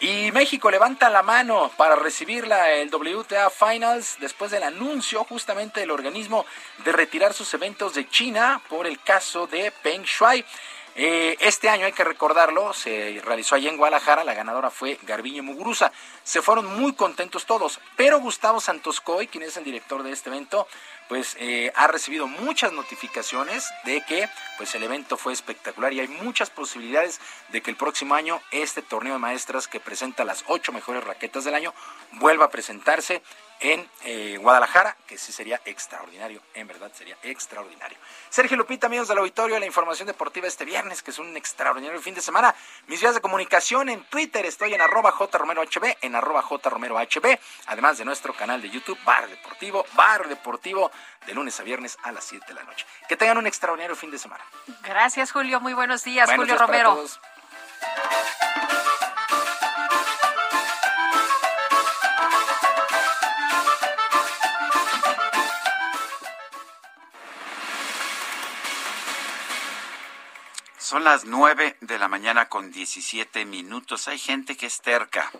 Y 0.00 0.30
México 0.32 0.70
levanta 0.70 1.08
la 1.08 1.22
mano 1.22 1.70
para 1.76 1.96
recibir 1.96 2.46
la, 2.46 2.70
el 2.72 2.90
WTA 2.90 3.48
Finals 3.50 4.16
después 4.20 4.50
del 4.50 4.62
anuncio 4.62 5.24
justamente 5.24 5.80
del 5.80 5.90
organismo 5.90 6.44
de 6.84 6.92
retirar 6.92 7.32
sus 7.32 7.52
eventos 7.54 7.94
de 7.94 8.08
China 8.08 8.60
por 8.68 8.86
el 8.86 9.00
caso 9.00 9.46
de 9.46 9.70
Peng 9.82 10.02
Shuai. 10.02 10.44
Eh, 10.98 11.36
este 11.40 11.68
año, 11.68 11.84
hay 11.84 11.92
que 11.92 12.04
recordarlo, 12.04 12.72
se 12.72 13.20
realizó 13.22 13.54
allá 13.54 13.68
en 13.68 13.76
Guadalajara, 13.76 14.24
la 14.24 14.32
ganadora 14.32 14.70
fue 14.70 14.98
Garbiñe 15.02 15.42
Muguruza. 15.42 15.92
Se 16.24 16.40
fueron 16.40 16.80
muy 16.80 16.94
contentos 16.94 17.44
todos, 17.44 17.80
pero 17.96 18.18
Gustavo 18.18 18.60
Santoscoy, 18.62 19.26
quien 19.26 19.44
es 19.44 19.58
el 19.58 19.64
director 19.64 20.02
de 20.02 20.12
este 20.12 20.30
evento, 20.30 20.66
pues 21.08 21.36
eh, 21.38 21.70
ha 21.76 21.86
recibido 21.86 22.26
muchas 22.26 22.72
notificaciones 22.72 23.68
de 23.84 24.00
que 24.06 24.26
pues 24.56 24.74
el 24.74 24.82
evento 24.82 25.18
fue 25.18 25.34
espectacular 25.34 25.92
y 25.92 26.00
hay 26.00 26.08
muchas 26.08 26.48
posibilidades 26.48 27.20
de 27.50 27.60
que 27.60 27.70
el 27.70 27.76
próximo 27.76 28.14
año 28.14 28.40
este 28.50 28.80
torneo 28.80 29.12
de 29.12 29.18
maestras 29.18 29.68
que 29.68 29.80
presenta 29.80 30.24
las 30.24 30.44
ocho 30.48 30.72
mejores 30.72 31.04
raquetas 31.04 31.44
del 31.44 31.54
año 31.54 31.74
vuelva 32.12 32.46
a 32.46 32.50
presentarse 32.50 33.22
en 33.60 33.88
eh, 34.04 34.36
Guadalajara, 34.40 34.96
que 35.06 35.16
sí 35.16 35.32
sería 35.32 35.60
extraordinario, 35.64 36.42
en 36.54 36.66
verdad 36.66 36.90
sería 36.94 37.16
extraordinario. 37.22 37.96
Sergio 38.28 38.56
Lupita, 38.56 38.86
amigos 38.86 39.08
del 39.08 39.18
auditorio, 39.18 39.58
la 39.58 39.66
información 39.66 40.06
deportiva 40.06 40.46
este 40.46 40.64
viernes, 40.64 41.02
que 41.02 41.10
es 41.10 41.18
un 41.18 41.36
extraordinario 41.36 42.00
fin 42.00 42.14
de 42.14 42.20
semana. 42.20 42.54
Mis 42.86 43.00
vías 43.00 43.14
de 43.14 43.20
comunicación 43.20 43.88
en 43.88 44.04
Twitter, 44.04 44.44
estoy 44.44 44.74
en 44.74 44.80
arroba 44.80 45.12
jromerohb, 45.12 45.96
en 46.02 46.14
arroba 46.14 46.42
jromerohb, 46.42 47.38
además 47.66 47.98
de 47.98 48.04
nuestro 48.04 48.34
canal 48.34 48.60
de 48.60 48.70
YouTube, 48.70 48.98
Bar 49.04 49.28
Deportivo, 49.28 49.86
Bar 49.94 50.28
Deportivo, 50.28 50.90
de 51.26 51.34
lunes 51.34 51.58
a 51.58 51.62
viernes 51.62 51.96
a 52.02 52.12
las 52.12 52.24
7 52.24 52.44
de 52.46 52.54
la 52.54 52.62
noche. 52.64 52.86
Que 53.08 53.16
tengan 53.16 53.38
un 53.38 53.46
extraordinario 53.46 53.96
fin 53.96 54.10
de 54.10 54.18
semana. 54.18 54.44
Gracias, 54.82 55.32
Julio. 55.32 55.60
Muy 55.60 55.72
buenos 55.72 56.04
días, 56.04 56.26
Buenos 56.26 56.42
Julio 56.44 56.54
días 56.54 56.66
para 56.66 56.82
Romero. 56.84 56.94
todos. 56.94 58.35
Son 70.86 71.02
las 71.02 71.24
9 71.24 71.78
de 71.80 71.98
la 71.98 72.06
mañana 72.06 72.48
con 72.48 72.70
17 72.70 73.44
minutos. 73.44 74.06
Hay 74.06 74.18
gente 74.18 74.56
que 74.56 74.66
es 74.66 74.80
terca 74.82 75.32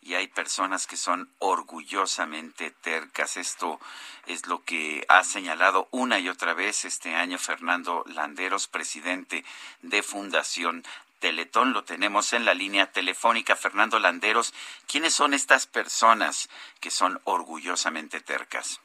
y 0.00 0.14
hay 0.14 0.28
personas 0.28 0.86
que 0.86 0.96
son 0.96 1.28
orgullosamente 1.40 2.70
tercas. 2.70 3.36
Esto 3.36 3.80
es 4.26 4.46
lo 4.46 4.62
que 4.62 5.04
ha 5.08 5.24
señalado 5.24 5.88
una 5.90 6.20
y 6.20 6.28
otra 6.28 6.54
vez 6.54 6.84
este 6.84 7.16
año 7.16 7.36
Fernando 7.36 8.04
Landeros, 8.06 8.68
presidente 8.68 9.44
de 9.82 10.04
Fundación 10.04 10.84
Teletón. 11.18 11.72
Lo 11.72 11.82
tenemos 11.82 12.32
en 12.32 12.44
la 12.44 12.54
línea 12.54 12.86
telefónica. 12.92 13.56
Fernando 13.56 13.98
Landeros, 13.98 14.54
¿quiénes 14.86 15.14
son 15.14 15.34
estas 15.34 15.66
personas 15.66 16.48
que 16.80 16.92
son 16.92 17.20
orgullosamente 17.24 18.20
tercas? 18.20 18.80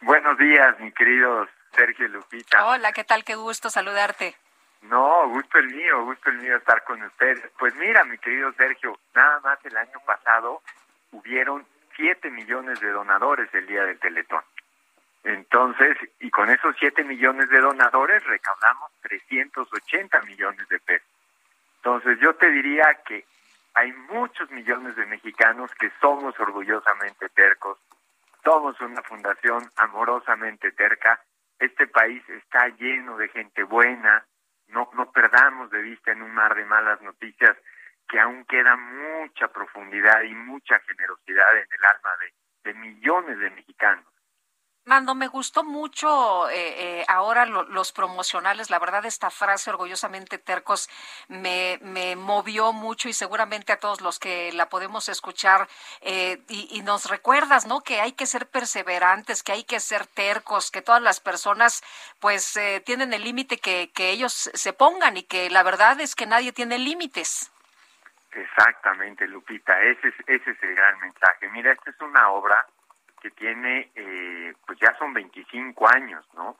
Buenos 0.00 0.38
días, 0.38 0.80
mi 0.80 0.90
querido 0.92 1.46
Sergio 1.76 2.08
Lupita. 2.08 2.64
Hola, 2.64 2.94
¿qué 2.94 3.04
tal? 3.04 3.22
Qué 3.22 3.34
gusto 3.34 3.68
saludarte. 3.68 4.34
No, 4.88 5.28
gusto 5.28 5.58
el 5.58 5.68
mío, 5.74 6.04
gusto 6.04 6.30
el 6.30 6.38
mío 6.38 6.56
estar 6.56 6.84
con 6.84 7.02
ustedes. 7.02 7.50
Pues 7.58 7.74
mira, 7.76 8.04
mi 8.04 8.18
querido 8.18 8.52
Sergio, 8.52 8.98
nada 9.14 9.40
más 9.40 9.58
el 9.64 9.76
año 9.76 9.98
pasado 10.04 10.62
hubieron 11.12 11.66
7 11.96 12.30
millones 12.30 12.80
de 12.80 12.90
donadores 12.90 13.48
el 13.54 13.66
día 13.66 13.84
del 13.84 13.98
Teletón. 13.98 14.42
Entonces, 15.22 15.96
y 16.20 16.30
con 16.30 16.50
esos 16.50 16.76
7 16.78 17.02
millones 17.04 17.48
de 17.48 17.60
donadores 17.60 18.22
recaudamos 18.24 18.90
380 19.02 20.20
millones 20.22 20.68
de 20.68 20.78
pesos. 20.80 21.08
Entonces, 21.76 22.18
yo 22.20 22.34
te 22.34 22.50
diría 22.50 22.84
que 23.06 23.24
hay 23.72 23.90
muchos 23.92 24.50
millones 24.50 24.96
de 24.96 25.06
mexicanos 25.06 25.70
que 25.76 25.90
somos 26.00 26.38
orgullosamente 26.38 27.28
tercos, 27.30 27.78
somos 28.44 28.78
una 28.82 29.02
fundación 29.02 29.64
amorosamente 29.76 30.72
terca, 30.72 31.20
este 31.58 31.86
país 31.86 32.22
está 32.28 32.68
lleno 32.68 33.16
de 33.16 33.28
gente 33.28 33.62
buena, 33.62 34.24
no, 34.74 34.90
no 34.94 35.10
perdamos 35.12 35.70
de 35.70 35.80
vista 35.80 36.12
en 36.12 36.20
un 36.20 36.34
mar 36.34 36.54
de 36.54 36.64
malas 36.66 37.00
noticias 37.00 37.56
que 38.08 38.20
aún 38.20 38.44
queda 38.44 38.76
mucha 38.76 39.48
profundidad 39.48 40.22
y 40.22 40.34
mucha 40.34 40.78
generosidad 40.80 41.56
en 41.56 41.68
el 41.70 41.84
alma 41.84 42.10
de, 42.20 42.72
de 42.72 42.78
millones 42.78 43.38
de 43.38 43.50
mexicanos. 43.50 44.04
Mando, 44.86 45.14
me 45.14 45.28
gustó 45.28 45.64
mucho 45.64 46.50
eh, 46.50 47.00
eh, 47.00 47.04
ahora 47.08 47.46
los 47.46 47.92
promocionales. 47.92 48.68
La 48.68 48.78
verdad, 48.78 49.06
esta 49.06 49.30
frase 49.30 49.70
orgullosamente 49.70 50.36
tercos 50.36 50.90
me, 51.28 51.78
me, 51.80 52.16
movió 52.16 52.70
mucho 52.74 53.08
y 53.08 53.14
seguramente 53.14 53.72
a 53.72 53.78
todos 53.78 54.02
los 54.02 54.18
que 54.18 54.52
la 54.52 54.68
podemos 54.68 55.08
escuchar 55.08 55.68
eh, 56.02 56.42
y, 56.48 56.82
nos 56.82 57.06
recuerdas, 57.08 57.66
¿no? 57.66 57.80
Que 57.80 58.02
hay 58.02 58.12
que 58.12 58.26
ser 58.26 58.46
perseverantes, 58.46 59.42
que 59.42 59.52
hay 59.52 59.64
que 59.64 59.80
ser 59.80 60.06
tercos, 60.06 60.70
que 60.70 60.82
todas 60.82 61.00
las 61.00 61.18
personas, 61.18 61.82
pues, 62.20 62.58
tienen 62.84 63.14
el 63.14 63.24
límite 63.24 63.56
que, 63.56 63.90
que 63.90 64.10
ellos 64.10 64.50
se 64.52 64.74
pongan 64.74 65.16
y 65.16 65.22
que 65.22 65.48
la 65.48 65.62
verdad 65.62 65.98
es 66.00 66.14
que 66.14 66.26
nadie 66.26 66.52
tiene 66.52 66.78
límites. 66.78 67.50
Exactamente, 68.32 69.26
Lupita. 69.28 69.80
Ese 69.80 70.08
es, 70.08 70.14
ese 70.26 70.50
es 70.50 70.62
el 70.62 70.74
gran 70.74 71.00
mensaje. 71.00 71.48
Mira, 71.48 71.72
esta 71.72 71.90
es 71.90 72.00
una 72.02 72.28
obra 72.28 72.66
que 73.24 73.30
tiene, 73.30 73.90
eh, 73.94 74.52
pues 74.66 74.78
ya 74.78 74.94
son 74.98 75.14
25 75.14 75.88
años, 75.88 76.26
¿no? 76.34 76.58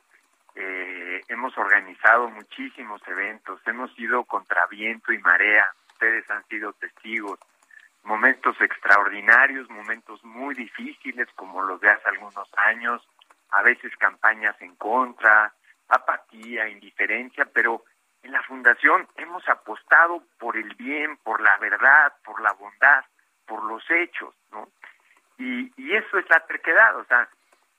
Eh, 0.55 1.21
hemos 1.27 1.55
organizado 1.59 2.27
muchísimos 2.27 3.07
eventos, 3.07 3.61
hemos 3.67 3.91
ido 3.99 4.23
contra 4.23 4.65
viento 4.65 5.13
y 5.13 5.19
marea, 5.19 5.71
ustedes 5.91 6.27
han 6.31 6.43
sido 6.47 6.73
testigos, 6.73 7.39
momentos 8.03 8.59
extraordinarios, 8.59 9.69
momentos 9.69 10.23
muy 10.23 10.55
difíciles 10.55 11.27
como 11.35 11.61
los 11.61 11.79
de 11.81 11.91
hace 11.91 12.09
algunos 12.09 12.49
años, 12.57 13.07
a 13.51 13.61
veces 13.61 13.95
campañas 13.97 14.59
en 14.59 14.75
contra, 14.75 15.53
apatía, 15.87 16.67
indiferencia, 16.67 17.45
pero 17.45 17.83
en 18.23 18.31
la 18.31 18.41
fundación 18.41 19.07
hemos 19.17 19.47
apostado 19.49 20.23
por 20.39 20.57
el 20.57 20.73
bien, 20.73 21.17
por 21.17 21.41
la 21.41 21.57
verdad, 21.57 22.11
por 22.23 22.41
la 22.41 22.53
bondad, 22.53 23.05
por 23.45 23.63
los 23.65 23.83
hechos, 23.91 24.33
¿no? 24.51 24.67
Y, 25.37 25.71
y 25.75 25.95
eso 25.95 26.17
es 26.17 26.29
la 26.29 26.39
terquedad, 26.41 26.97
o 26.97 27.05
sea, 27.05 27.27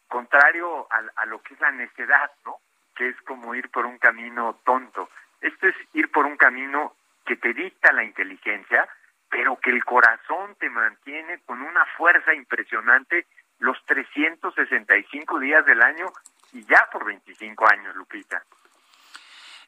contrario 0.08 0.86
a, 0.90 1.22
a 1.22 1.26
lo 1.26 1.40
que 1.42 1.54
es 1.54 1.60
la 1.60 1.70
necedad, 1.70 2.30
¿no? 2.44 2.58
Que 2.94 3.08
es 3.08 3.20
como 3.22 3.54
ir 3.54 3.70
por 3.70 3.86
un 3.86 3.98
camino 3.98 4.58
tonto. 4.64 5.08
Esto 5.40 5.68
es 5.68 5.74
ir 5.94 6.10
por 6.10 6.26
un 6.26 6.36
camino 6.36 6.94
que 7.24 7.36
te 7.36 7.52
dicta 7.52 7.92
la 7.92 8.04
inteligencia, 8.04 8.88
pero 9.28 9.56
que 9.56 9.70
el 9.70 9.84
corazón 9.84 10.54
te 10.58 10.70
mantiene 10.70 11.40
con 11.44 11.60
una 11.60 11.84
fuerza 11.96 12.32
impresionante 12.34 13.26
los 13.58 13.82
365 13.86 15.38
días 15.40 15.64
del 15.66 15.82
año 15.82 16.06
y 16.52 16.64
ya 16.64 16.88
por 16.92 17.04
25 17.04 17.68
años, 17.68 17.96
Lupita. 17.96 18.42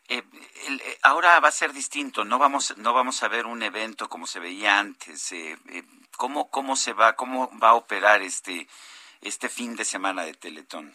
Eh, 0.09 0.23
eh, 0.23 0.99
ahora 1.03 1.39
va 1.39 1.49
a 1.49 1.53
ser 1.53 1.73
distinto, 1.73 2.25
no 2.25 2.39
vamos, 2.39 2.77
no 2.79 2.95
vamos 2.95 3.23
a 3.23 3.29
ver 3.29 3.45
un 3.45 3.63
evento 3.63 4.09
como 4.09 4.27
se 4.27 4.41
veía 4.41 4.79
antes. 4.79 5.33
Eh, 5.33 5.57
eh 5.69 5.83
¿cómo, 6.17 6.51
¿Cómo 6.51 6.77
se 6.77 6.95
va, 6.95 7.15
cómo 7.15 7.51
va 7.59 7.71
a 7.71 7.75
operar 7.75 8.23
este, 8.23 8.67
este 9.21 9.49
fin 9.49 9.77
de 9.77 9.85
semana 9.85 10.25
de 10.25 10.35
Teletón? 10.35 10.95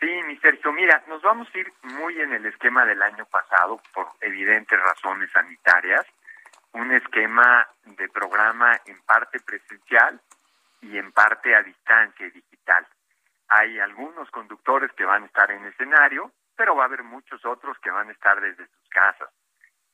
Sí, 0.00 0.06
mi 0.26 0.36
Sergio, 0.38 0.72
mira, 0.72 1.02
nos 1.06 1.22
vamos 1.22 1.48
a 1.54 1.58
ir 1.58 1.72
muy 1.82 2.20
en 2.20 2.32
el 2.34 2.44
esquema 2.46 2.84
del 2.84 3.00
año 3.00 3.24
pasado 3.26 3.80
por 3.94 4.08
evidentes 4.20 4.78
razones 4.78 5.30
sanitarias, 5.30 6.04
un 6.72 6.92
esquema 6.92 7.66
de 7.84 8.08
programa 8.08 8.78
en 8.84 9.00
parte 9.02 9.40
presencial 9.40 10.20
y 10.82 10.98
en 10.98 11.12
parte 11.12 11.54
a 11.54 11.62
distancia 11.62 12.28
digital. 12.28 12.86
Hay 13.48 13.78
algunos 13.78 14.30
conductores 14.30 14.92
que 14.92 15.04
van 15.04 15.22
a 15.22 15.26
estar 15.26 15.50
en 15.50 15.64
escenario, 15.64 16.30
pero 16.56 16.74
va 16.74 16.84
a 16.84 16.86
haber 16.86 17.02
muchos 17.02 17.44
otros 17.44 17.78
que 17.78 17.90
van 17.90 18.08
a 18.08 18.12
estar 18.12 18.40
desde 18.40 18.66
sus 18.66 18.88
casas. 18.88 19.28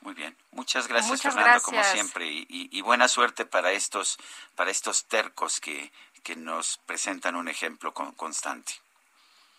Muy 0.00 0.14
bien, 0.14 0.36
muchas 0.52 0.86
gracias 0.86 1.22
Fernando 1.22 1.62
como 1.62 1.82
siempre 1.82 2.26
y, 2.26 2.80
buena 2.82 3.08
suerte 3.08 3.46
para 3.46 3.72
estos 3.72 4.18
para 4.54 4.70
estos 4.70 5.08
tercos 5.08 5.60
que, 5.60 5.90
que 6.22 6.36
nos 6.36 6.78
presentan 6.86 7.36
un 7.36 7.48
ejemplo 7.48 7.92
constante. 7.94 8.74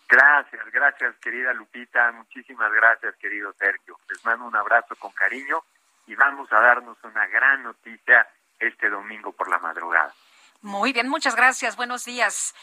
Gracias, 0.08 0.64
gracias 0.72 1.16
querida 1.16 1.52
Lupita, 1.52 2.12
muchísimas 2.12 2.72
gracias 2.72 3.16
querido 3.16 3.52
Sergio. 3.58 3.98
Les 4.08 4.24
mando 4.24 4.46
un 4.46 4.54
abrazo 4.54 4.94
con 4.96 5.10
cariño 5.12 5.64
y 6.06 6.14
vamos 6.14 6.50
a 6.52 6.60
darnos 6.60 6.96
una 7.02 7.26
gran 7.26 7.64
noticia 7.64 8.26
este 8.60 8.88
domingo 8.88 9.32
por 9.32 9.48
la 9.50 9.58
madrugada. 9.58 10.14
Muy 10.62 10.92
bien, 10.92 11.08
muchas 11.08 11.34
gracias, 11.34 11.76
buenos 11.76 12.04
días. 12.04 12.54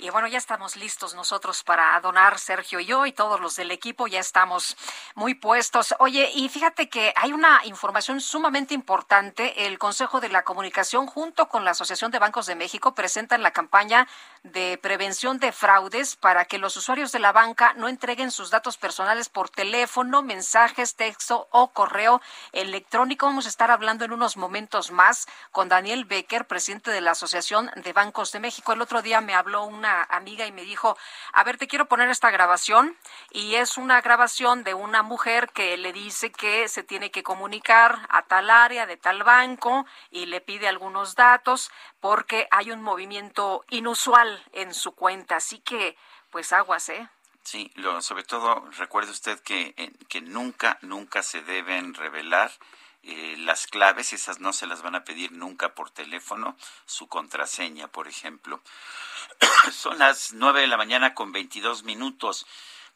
Y 0.00 0.10
bueno, 0.10 0.28
ya 0.28 0.38
estamos 0.38 0.76
listos 0.76 1.14
nosotros 1.14 1.64
para 1.64 1.98
donar, 2.00 2.38
Sergio 2.38 2.78
y 2.78 2.86
yo 2.86 3.04
y 3.04 3.10
todos 3.10 3.40
los 3.40 3.56
del 3.56 3.72
equipo, 3.72 4.06
ya 4.06 4.20
estamos 4.20 4.76
muy 5.16 5.34
puestos. 5.34 5.92
Oye, 5.98 6.30
y 6.36 6.48
fíjate 6.48 6.88
que 6.88 7.12
hay 7.16 7.32
una 7.32 7.62
información 7.64 8.20
sumamente 8.20 8.74
importante. 8.74 9.66
El 9.66 9.76
Consejo 9.76 10.20
de 10.20 10.28
la 10.28 10.44
Comunicación 10.44 11.08
junto 11.08 11.48
con 11.48 11.64
la 11.64 11.72
Asociación 11.72 12.12
de 12.12 12.20
Bancos 12.20 12.46
de 12.46 12.54
México 12.54 12.94
presentan 12.94 13.42
la 13.42 13.50
campaña 13.50 14.06
de 14.44 14.78
prevención 14.80 15.40
de 15.40 15.50
fraudes 15.50 16.14
para 16.14 16.44
que 16.44 16.58
los 16.58 16.76
usuarios 16.76 17.10
de 17.10 17.18
la 17.18 17.32
banca 17.32 17.72
no 17.74 17.88
entreguen 17.88 18.30
sus 18.30 18.50
datos 18.52 18.78
personales 18.78 19.28
por 19.28 19.50
teléfono, 19.50 20.22
mensajes, 20.22 20.94
texto 20.94 21.48
o 21.50 21.72
correo 21.72 22.20
electrónico. 22.52 23.26
Vamos 23.26 23.46
a 23.46 23.48
estar 23.48 23.72
hablando 23.72 24.04
en 24.04 24.12
unos 24.12 24.36
momentos 24.36 24.92
más 24.92 25.26
con 25.50 25.68
Daniel 25.68 26.04
Becker, 26.04 26.46
presidente 26.46 26.92
de 26.92 27.00
la 27.00 27.10
Asociación 27.10 27.68
de 27.74 27.92
Bancos 27.92 28.30
de 28.30 28.38
México. 28.38 28.72
El 28.72 28.80
otro 28.80 29.02
día 29.02 29.20
me 29.20 29.34
habló 29.34 29.64
una 29.64 29.87
amiga 30.02 30.46
y 30.46 30.52
me 30.52 30.62
dijo, 30.62 30.96
a 31.32 31.44
ver, 31.44 31.58
te 31.58 31.66
quiero 31.66 31.86
poner 31.86 32.08
esta 32.08 32.30
grabación 32.30 32.96
y 33.30 33.56
es 33.56 33.76
una 33.76 34.00
grabación 34.00 34.64
de 34.64 34.74
una 34.74 35.02
mujer 35.02 35.50
que 35.50 35.76
le 35.76 35.92
dice 35.92 36.30
que 36.32 36.68
se 36.68 36.82
tiene 36.82 37.10
que 37.10 37.22
comunicar 37.22 38.06
a 38.08 38.22
tal 38.22 38.50
área 38.50 38.86
de 38.86 38.96
tal 38.96 39.22
banco 39.22 39.86
y 40.10 40.26
le 40.26 40.40
pide 40.40 40.68
algunos 40.68 41.14
datos 41.14 41.70
porque 42.00 42.48
hay 42.50 42.70
un 42.70 42.82
movimiento 42.82 43.64
inusual 43.70 44.44
en 44.52 44.74
su 44.74 44.92
cuenta. 44.92 45.36
Así 45.36 45.60
que, 45.60 45.96
pues 46.30 46.52
aguas, 46.52 46.88
¿eh? 46.88 47.08
Sí, 47.42 47.70
lo, 47.76 48.02
sobre 48.02 48.24
todo 48.24 48.68
recuerde 48.76 49.10
usted 49.10 49.40
que, 49.40 49.74
eh, 49.78 49.92
que 50.08 50.20
nunca, 50.20 50.78
nunca 50.82 51.22
se 51.22 51.40
deben 51.40 51.94
revelar 51.94 52.50
eh, 53.02 53.36
las 53.38 53.66
claves, 53.66 54.12
esas 54.12 54.40
no 54.40 54.52
se 54.52 54.66
las 54.66 54.82
van 54.82 54.94
a 54.94 55.04
pedir 55.04 55.32
nunca 55.32 55.74
por 55.74 55.90
teléfono, 55.90 56.56
su 56.86 57.08
contraseña, 57.08 57.88
por 57.88 58.08
ejemplo. 58.08 58.60
Son 59.72 59.98
las 59.98 60.32
nueve 60.32 60.62
de 60.62 60.66
la 60.66 60.76
mañana 60.76 61.14
con 61.14 61.32
veintidós 61.32 61.84
minutos. 61.84 62.46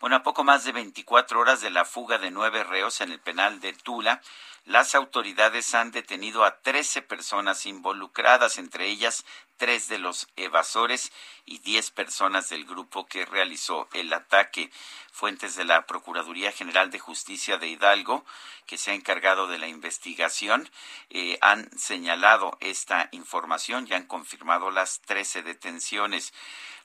Bueno, 0.01 0.17
a 0.17 0.23
poco 0.25 0.43
más 0.43 0.65
de 0.65 0.73
24 0.73 1.39
horas 1.39 1.61
de 1.61 1.71
la 1.71 1.85
fuga 1.85 2.19
de 2.19 2.33
nueve 2.33 2.65
reos 2.65 3.01
en 3.01 3.13
el 3.13 3.21
penal 3.21 3.61
de 3.61 3.73
Tula, 3.73 4.21
las 4.65 4.95
autoridades 4.95 5.75
han 5.75 5.93
detenido 5.93 6.45
a 6.45 6.61
13 6.61 7.03
personas 7.03 7.67
involucradas, 7.67 8.59
entre 8.59 8.89
ellas 8.89 9.25
tres 9.63 9.87
de 9.87 10.01
los 10.01 10.27
evasores 10.35 11.13
y 11.47 11.61
diez 11.61 11.93
personas 11.93 12.49
del 12.49 12.65
grupo 12.65 13.07
que 13.07 13.25
realizó 13.25 13.89
el 13.93 14.13
ataque. 14.13 14.73
Fuentes 15.13 15.55
de 15.55 15.65
la 15.65 15.87
Procuraduría 15.87 16.51
General 16.51 16.91
de 16.91 16.99
Justicia 16.99 17.59
de 17.59 17.69
Hidalgo, 17.69 18.25
que 18.67 18.77
se 18.77 18.91
ha 18.91 18.95
encargado 18.95 19.47
de 19.47 19.61
la 19.61 19.69
investigación, 19.69 20.69
eh, 21.11 21.39
han 21.43 21.71
señalado 21.79 22.59
esta 22.59 23.09
información 23.13 23.87
y 23.89 23.95
han 23.95 24.09
confirmado 24.09 24.73
las 24.73 25.01
13 25.03 25.45
detenciones. 25.45 26.33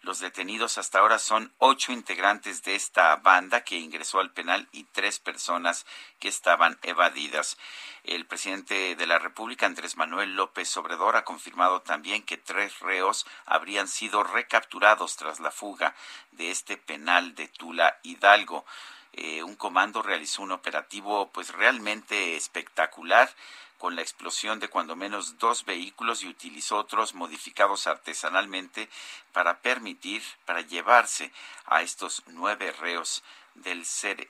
Los 0.01 0.19
detenidos 0.19 0.77
hasta 0.77 0.99
ahora 0.99 1.17
son 1.17 1.53
ocho 1.57 1.91
integrantes 1.91 2.61
de 2.61 2.75
esta 2.75 3.15
banda 3.15 3.63
que 3.63 3.77
ingresó 3.77 4.19
al 4.19 4.31
penal 4.31 4.67
y 4.71 4.83
tres 4.83 5.17
personas 5.17 5.87
que 6.19 6.27
estaban 6.27 6.77
evadidas. 6.83 7.57
El 8.03 8.25
presidente 8.25 8.95
de 8.95 9.07
la 9.07 9.19
República, 9.19 9.65
Andrés 9.65 9.97
Manuel 9.97 10.35
López 10.35 10.75
Obrador, 10.77 11.15
ha 11.15 11.25
confirmado 11.25 11.81
también 11.81 12.23
que 12.23 12.37
tres 12.37 12.79
reos 12.79 13.25
habrían 13.45 13.87
sido 13.87 14.23
recapturados 14.23 15.15
tras 15.15 15.39
la 15.39 15.51
fuga 15.51 15.95
de 16.31 16.51
este 16.51 16.77
penal 16.77 17.35
de 17.35 17.47
Tula 17.47 17.99
Hidalgo. 18.03 18.65
Eh, 19.13 19.43
un 19.43 19.55
comando 19.55 20.01
realizó 20.01 20.43
un 20.43 20.51
operativo 20.51 21.29
pues 21.31 21.49
realmente 21.53 22.35
espectacular 22.35 23.29
con 23.77 23.95
la 23.95 24.01
explosión 24.01 24.59
de 24.59 24.69
cuando 24.69 24.95
menos 24.95 25.37
dos 25.37 25.65
vehículos 25.65 26.23
y 26.23 26.27
utilizó 26.27 26.77
otros 26.77 27.13
modificados 27.13 27.87
artesanalmente 27.87 28.89
para 29.33 29.59
permitir, 29.59 30.23
para 30.45 30.61
llevarse 30.61 31.31
a 31.65 31.81
estos 31.81 32.23
nueve 32.27 32.71
reos 32.79 33.23
del, 33.57 33.85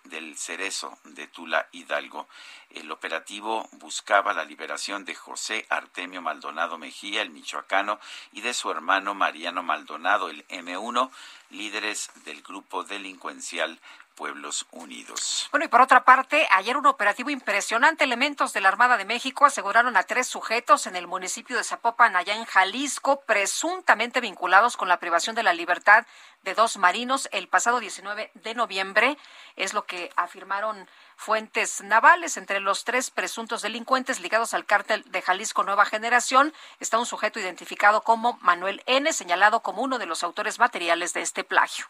del 0.05 0.37
Cerezo 0.37 0.97
de 1.03 1.27
Tula 1.27 1.67
Hidalgo. 1.71 2.27
El 2.69 2.91
operativo 2.91 3.67
buscaba 3.73 4.33
la 4.33 4.45
liberación 4.45 5.05
de 5.05 5.15
José 5.15 5.65
Artemio 5.69 6.21
Maldonado 6.21 6.77
Mejía, 6.77 7.21
el 7.21 7.29
michoacano, 7.29 7.99
y 8.31 8.41
de 8.41 8.53
su 8.53 8.69
hermano 8.71 9.13
Mariano 9.13 9.63
Maldonado, 9.63 10.29
el 10.29 10.47
M1, 10.47 11.09
líderes 11.51 12.11
del 12.25 12.41
grupo 12.41 12.83
delincuencial 12.83 13.79
Pueblos 14.17 14.65
Unidos. 14.71 15.47
Bueno, 15.51 15.65
y 15.65 15.69
por 15.69 15.79
otra 15.79 16.03
parte, 16.03 16.47
ayer 16.51 16.75
un 16.75 16.87
operativo 16.87 17.29
impresionante. 17.29 18.03
Elementos 18.03 18.51
de 18.51 18.61
la 18.61 18.67
Armada 18.67 18.97
de 18.97 19.05
México 19.05 19.45
aseguraron 19.45 19.95
a 19.95 20.03
tres 20.03 20.27
sujetos 20.27 20.87
en 20.87 20.95
el 20.95 21.05
municipio 21.05 21.55
de 21.55 21.63
Zapopan, 21.63 22.15
allá 22.15 22.35
en 22.35 22.45
Jalisco, 22.45 23.21
presuntamente 23.21 24.19
vinculados 24.19 24.75
con 24.75 24.89
la 24.89 24.99
privación 24.99 25.35
de 25.35 25.43
la 25.43 25.53
libertad 25.53 26.05
de 26.43 26.55
dos 26.55 26.77
marinos 26.77 27.29
el 27.31 27.47
pasado 27.47 27.79
19 27.79 28.31
de 28.33 28.55
noviembre. 28.55 29.17
Es 29.55 29.75
lo 29.75 29.85
que 29.85 30.09
afirmaron 30.15 30.89
fuentes 31.15 31.81
navales. 31.81 32.37
Entre 32.37 32.59
los 32.59 32.85
tres 32.85 33.11
presuntos 33.11 33.61
delincuentes 33.61 34.19
ligados 34.19 34.55
al 34.55 34.65
cártel 34.65 35.03
de 35.11 35.21
Jalisco 35.21 35.63
Nueva 35.63 35.85
Generación 35.85 36.53
está 36.79 36.97
un 36.97 37.05
sujeto 37.05 37.39
identificado 37.39 38.01
como 38.01 38.39
Manuel 38.41 38.81
N., 38.87 39.13
señalado 39.13 39.61
como 39.61 39.83
uno 39.83 39.99
de 39.99 40.07
los 40.07 40.23
autores 40.23 40.57
materiales 40.57 41.13
de 41.13 41.21
este 41.21 41.43
plagio. 41.43 41.85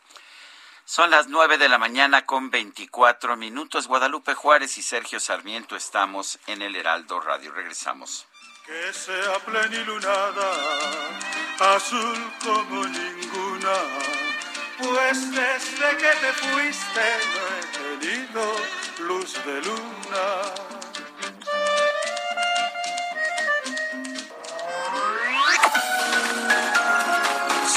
Son 0.89 1.11
las 1.11 1.27
nueve 1.27 1.57
de 1.57 1.67
la 1.67 1.77
mañana 1.77 2.25
con 2.25 2.49
veinticuatro 2.49 3.35
minutos. 3.35 3.87
Guadalupe 3.89 4.33
Juárez 4.35 4.77
y 4.77 4.81
Sergio 4.81 5.19
Sarmiento 5.19 5.75
estamos 5.75 6.39
en 6.47 6.61
el 6.61 6.77
Heraldo 6.77 7.19
Radio. 7.19 7.51
Regresamos. 7.51 8.25
Que 8.65 8.93
sea 8.93 9.37
plenilunada, 9.45 10.49
azul 11.59 12.31
como 12.41 12.85
ninguna, 12.85 13.73
pues 14.77 15.29
desde 15.29 15.97
que 15.97 16.11
te 16.21 16.33
fuiste 16.33 17.01
no 17.33 17.43
he 17.57 17.99
tenido 17.99 18.55
luz 18.99 19.33
de 19.45 19.61
luna. 19.63 20.86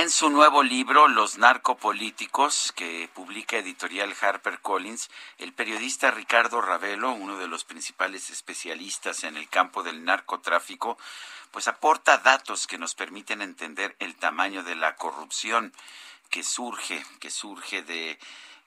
En 0.00 0.08
su 0.08 0.30
nuevo 0.30 0.62
libro, 0.62 1.08
Los 1.08 1.36
narcopolíticos, 1.36 2.72
que 2.74 3.10
publica 3.12 3.58
editorial 3.58 4.16
HarperCollins, 4.18 5.10
el 5.36 5.52
periodista 5.52 6.10
Ricardo 6.10 6.62
Ravelo, 6.62 7.12
uno 7.12 7.36
de 7.36 7.48
los 7.48 7.64
principales 7.64 8.30
especialistas 8.30 9.24
en 9.24 9.36
el 9.36 9.50
campo 9.50 9.82
del 9.82 10.02
narcotráfico, 10.02 10.96
pues 11.50 11.68
aporta 11.68 12.16
datos 12.16 12.66
que 12.66 12.78
nos 12.78 12.94
permiten 12.94 13.42
entender 13.42 13.94
el 13.98 14.16
tamaño 14.16 14.62
de 14.62 14.74
la 14.74 14.96
corrupción 14.96 15.74
que 16.30 16.44
surge, 16.44 17.04
que 17.18 17.30
surge 17.30 17.82
de 17.82 18.18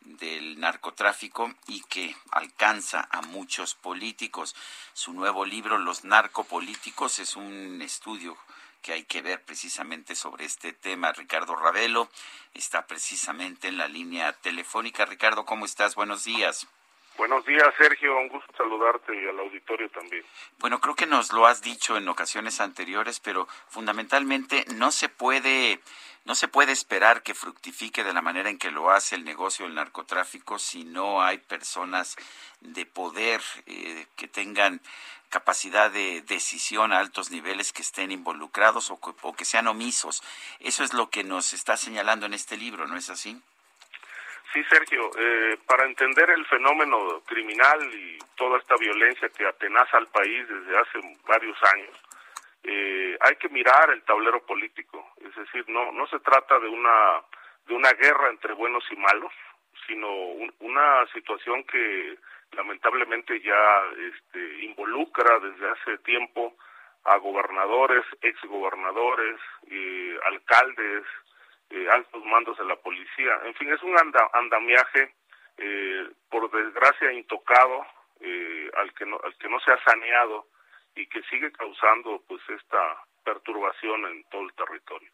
del 0.01 0.59
narcotráfico 0.59 1.51
y 1.65 1.81
que 1.83 2.15
alcanza 2.29 3.07
a 3.09 3.23
muchos 3.23 3.73
políticos. 3.73 4.55
Su 4.93 5.13
nuevo 5.13 5.45
libro, 5.45 5.79
Los 5.79 6.03
narcopolíticos, 6.03 7.17
es 7.17 7.35
un 7.35 7.81
estudio 7.81 8.37
que 8.83 8.93
hay 8.93 9.03
que 9.05 9.23
ver 9.23 9.41
precisamente 9.41 10.13
sobre 10.13 10.45
este 10.45 10.73
tema. 10.73 11.13
Ricardo 11.13 11.55
Ravelo 11.55 12.09
está 12.53 12.85
precisamente 12.85 13.69
en 13.69 13.77
la 13.77 13.87
línea 13.87 14.33
telefónica. 14.33 15.05
Ricardo, 15.05 15.45
¿cómo 15.45 15.65
estás? 15.65 15.95
Buenos 15.95 16.25
días. 16.25 16.67
Buenos 17.17 17.45
días, 17.45 17.73
Sergio. 17.77 18.17
Un 18.17 18.27
gusto 18.27 18.51
saludarte 18.57 19.15
y 19.15 19.27
al 19.27 19.39
auditorio 19.39 19.89
también. 19.89 20.25
Bueno, 20.59 20.81
creo 20.81 20.95
que 20.95 21.05
nos 21.05 21.31
lo 21.31 21.45
has 21.45 21.61
dicho 21.61 21.95
en 21.95 22.09
ocasiones 22.09 22.59
anteriores, 22.59 23.19
pero 23.19 23.47
fundamentalmente 23.69 24.65
no 24.75 24.91
se 24.91 25.09
puede 25.09 25.79
no 26.25 26.35
se 26.35 26.47
puede 26.47 26.71
esperar 26.71 27.21
que 27.21 27.33
fructifique 27.33 28.03
de 28.03 28.13
la 28.13 28.21
manera 28.21 28.49
en 28.49 28.57
que 28.57 28.71
lo 28.71 28.91
hace 28.91 29.15
el 29.15 29.25
negocio 29.25 29.65
del 29.65 29.75
narcotráfico 29.75 30.57
si 30.57 30.85
no 30.85 31.21
hay 31.21 31.37
personas 31.37 32.15
de 32.61 32.85
poder 32.85 33.41
eh, 33.65 34.05
que 34.15 34.29
tengan 34.29 34.79
capacidad 35.33 35.89
de 35.89 36.21
decisión 36.21 36.93
a 36.93 36.99
altos 36.99 37.31
niveles 37.31 37.73
que 37.73 37.81
estén 37.81 38.11
involucrados 38.11 38.91
o 38.91 39.33
que, 39.35 39.45
sean 39.45 39.65
omisos. 39.65 40.21
Eso 40.59 40.83
es 40.83 40.93
lo 40.93 41.09
que 41.09 41.23
nos 41.23 41.53
está 41.53 41.75
señalando 41.75 42.27
en 42.27 42.35
este 42.35 42.55
libro, 42.55 42.85
¿no 42.85 42.95
es 42.95 43.09
así? 43.09 43.41
Sí, 44.53 44.63
Sergio, 44.69 45.09
eh, 45.17 45.57
para 45.65 45.85
entender 45.85 46.29
el 46.29 46.45
fenómeno 46.45 47.23
criminal 47.25 47.79
y 47.95 48.19
toda 48.35 48.59
esta 48.59 48.75
violencia 48.75 49.27
que 49.29 49.47
atenaza 49.47 49.97
al 49.97 50.07
país 50.09 50.47
desde 50.47 50.77
hace 50.77 50.99
varios 51.25 51.57
años, 51.73 51.97
eh, 52.63 53.17
hay 53.19 53.35
que 53.37 53.49
mirar 53.49 53.89
el 53.89 54.03
tablero 54.03 54.45
político, 54.45 55.15
es 55.17 55.35
decir, 55.35 55.65
no 55.67 55.91
no 55.91 56.05
se 56.07 56.19
trata 56.19 56.59
de 56.59 56.69
una 56.69 57.23
de 57.65 57.73
una 57.73 57.91
guerra 57.93 58.29
entre 58.29 58.53
buenos 58.53 58.83
y 58.91 58.95
malos, 58.95 59.33
sino 59.87 60.07
una 60.59 61.07
situación 61.11 61.63
que 61.63 62.17
lamentablemente 62.53 63.39
ya 63.41 63.83
este, 63.97 64.63
involucra 64.63 65.39
desde 65.39 65.69
hace 65.69 65.97
tiempo 65.99 66.55
a 67.05 67.17
gobernadores, 67.17 68.05
exgobernadores, 68.21 69.39
eh, 69.69 70.17
alcaldes, 70.25 71.03
eh, 71.69 71.87
altos 71.91 72.23
mandos 72.25 72.57
de 72.57 72.65
la 72.65 72.75
policía. 72.75 73.39
En 73.45 73.53
fin, 73.55 73.71
es 73.73 73.81
un 73.83 73.95
andamiaje, 74.33 75.13
eh, 75.57 76.07
por 76.29 76.49
desgracia, 76.51 77.11
intocado, 77.11 77.85
eh, 78.19 78.71
al, 78.77 78.93
que 78.93 79.05
no, 79.05 79.19
al 79.23 79.35
que 79.37 79.49
no 79.49 79.59
se 79.59 79.71
ha 79.71 79.83
saneado 79.83 80.47
y 80.95 81.07
que 81.07 81.21
sigue 81.23 81.51
causando 81.51 82.21
pues 82.27 82.41
esta 82.49 83.03
perturbación 83.23 84.05
en 84.05 84.23
todo 84.29 84.43
el 84.43 84.53
territorio. 84.53 85.09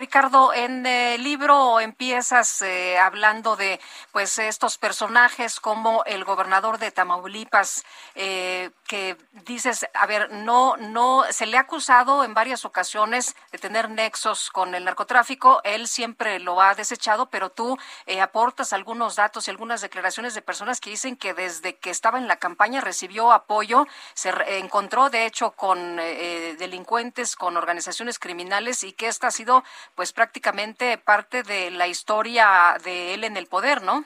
Ricardo, 0.00 0.54
en 0.54 0.86
el 0.86 1.24
libro 1.24 1.80
empiezas 1.80 2.62
eh, 2.62 2.96
hablando 2.98 3.56
de 3.56 3.80
pues 4.12 4.38
estos 4.38 4.78
personajes 4.78 5.58
como 5.58 6.04
el 6.04 6.24
gobernador 6.24 6.78
de 6.78 6.92
Tamaulipas, 6.92 7.84
eh, 8.14 8.70
que 8.86 9.16
dices, 9.44 9.88
a 9.94 10.06
ver, 10.06 10.30
no, 10.30 10.76
no, 10.76 11.24
se 11.30 11.46
le 11.46 11.56
ha 11.56 11.62
acusado 11.62 12.22
en 12.22 12.32
varias 12.32 12.64
ocasiones 12.64 13.34
de 13.50 13.58
tener 13.58 13.90
nexos 13.90 14.50
con 14.50 14.76
el 14.76 14.84
narcotráfico, 14.84 15.60
él 15.64 15.88
siempre 15.88 16.38
lo 16.38 16.62
ha 16.62 16.76
desechado, 16.76 17.26
pero 17.26 17.50
tú 17.50 17.76
eh, 18.06 18.20
aportas 18.20 18.72
algunos 18.72 19.16
datos 19.16 19.48
y 19.48 19.50
algunas 19.50 19.80
declaraciones 19.80 20.32
de 20.32 20.42
personas 20.42 20.80
que 20.80 20.90
dicen 20.90 21.16
que 21.16 21.34
desde 21.34 21.74
que 21.74 21.90
estaba 21.90 22.18
en 22.18 22.28
la 22.28 22.36
campaña 22.36 22.80
recibió 22.80 23.32
apoyo, 23.32 23.88
se 24.14 24.30
encontró 24.58 25.10
de 25.10 25.26
hecho 25.26 25.50
con 25.50 25.96
delincuentes, 25.96 27.34
con 27.34 27.56
organizaciones 27.56 28.20
criminales 28.20 28.84
y 28.84 28.92
que 28.92 29.08
esta 29.08 29.26
ha 29.26 29.32
sido 29.32 29.64
pues 29.94 30.12
prácticamente 30.12 30.98
parte 30.98 31.42
de 31.42 31.70
la 31.70 31.86
historia 31.86 32.76
de 32.84 33.14
él 33.14 33.24
en 33.24 33.36
el 33.36 33.46
poder, 33.46 33.82
¿no? 33.82 34.04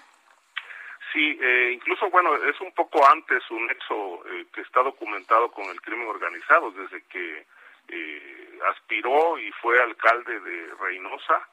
Sí, 1.12 1.38
eh, 1.42 1.72
incluso, 1.74 2.08
bueno, 2.08 2.34
es 2.36 2.58
un 2.60 2.72
poco 2.72 3.06
antes 3.06 3.42
un 3.50 3.66
nexo 3.66 4.24
eh, 4.26 4.46
que 4.54 4.62
está 4.62 4.82
documentado 4.82 5.50
con 5.50 5.66
el 5.66 5.80
crimen 5.82 6.08
organizado, 6.08 6.70
desde 6.70 7.02
que 7.02 7.46
eh, 7.88 8.58
aspiró 8.70 9.38
y 9.38 9.52
fue 9.52 9.82
alcalde 9.82 10.40
de 10.40 10.74
Reynosa, 10.80 11.46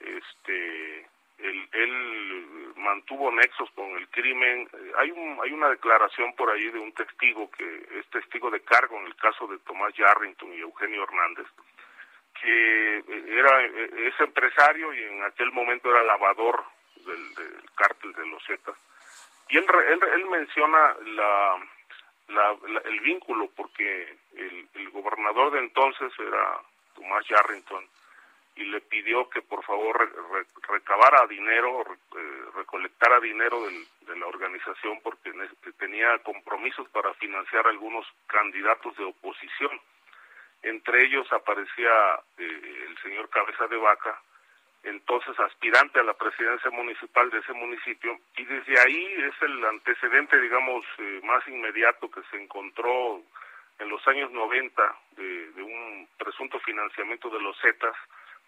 este, 0.00 1.06
él, 1.38 1.68
él, 1.72 2.72
mantuvo 2.76 3.32
nexos 3.32 3.70
con 3.72 3.96
el 3.96 4.08
crimen. 4.08 4.68
hay, 4.98 5.10
un, 5.10 5.38
hay 5.42 5.52
una 5.52 5.68
declaración 5.70 6.34
por 6.36 6.50
ahí 6.50 6.70
de 6.70 6.78
un 6.78 6.92
testigo 6.92 7.50
que 7.50 7.88
es 7.98 8.06
testigo 8.10 8.50
de 8.50 8.60
cargo 8.60 8.98
en 8.98 9.06
el 9.06 9.16
caso 9.16 9.46
de 9.46 9.58
Tomás 9.58 9.92
Yarrington 9.94 10.52
y 10.54 10.60
Eugenio 10.60 11.02
Hernández, 11.04 11.46
que 12.40 13.04
era 13.28 13.64
es 13.64 14.20
empresario 14.20 14.92
y 14.94 15.02
en 15.02 15.22
aquel 15.24 15.52
momento 15.52 15.90
era 15.90 16.02
lavador 16.02 16.64
del, 16.96 17.34
cártel 17.74 18.12
de 18.12 18.26
los 18.26 18.44
Zetas. 18.44 18.76
Y 19.48 19.56
él, 19.56 19.66
él, 20.14 20.26
menciona 20.26 20.94
la, 21.04 21.56
la, 22.28 22.56
el 22.84 23.00
vínculo 23.00 23.48
porque 23.56 24.16
el, 24.34 24.90
gobernador 24.90 25.52
de 25.52 25.60
entonces 25.60 26.12
era 26.18 26.60
Tomás 26.94 27.24
Yarrington 27.28 27.84
y 28.56 28.64
le 28.64 28.80
pidió 28.80 29.30
que 29.30 29.42
por 29.42 29.62
favor 29.64 30.10
recabara 30.68 31.26
dinero, 31.28 31.84
eh, 32.16 32.44
recolectara 32.56 33.20
dinero 33.20 33.62
de 34.00 34.16
la 34.16 34.26
organización 34.26 34.98
porque 35.02 35.32
tenía 35.78 36.18
compromisos 36.18 36.88
para 36.88 37.14
financiar 37.14 37.68
algunos 37.68 38.06
candidatos 38.26 38.96
de 38.96 39.04
oposición 39.04 39.80
entre 40.62 41.04
ellos 41.04 41.30
aparecía 41.32 42.20
eh, 42.38 42.86
el 42.88 42.98
señor 43.02 43.28
Cabeza 43.30 43.66
de 43.66 43.76
Vaca, 43.76 44.20
entonces 44.82 45.38
aspirante 45.40 46.00
a 46.00 46.04
la 46.04 46.14
presidencia 46.14 46.70
municipal 46.70 47.30
de 47.30 47.38
ese 47.38 47.52
municipio, 47.52 48.18
y 48.36 48.44
desde 48.44 48.80
ahí 48.80 49.14
es 49.18 49.42
el 49.42 49.64
antecedente, 49.64 50.40
digamos, 50.40 50.84
eh, 50.98 51.20
más 51.24 51.46
inmediato 51.48 52.10
que 52.10 52.22
se 52.30 52.40
encontró 52.42 53.22
en 53.78 53.88
los 53.88 54.06
años 54.08 54.30
90 54.32 54.96
de, 55.16 55.62
un 55.62 56.08
presunto 56.18 56.58
financiamiento 56.60 57.28
de 57.30 57.40
los 57.40 57.56
Zetas 57.60 57.94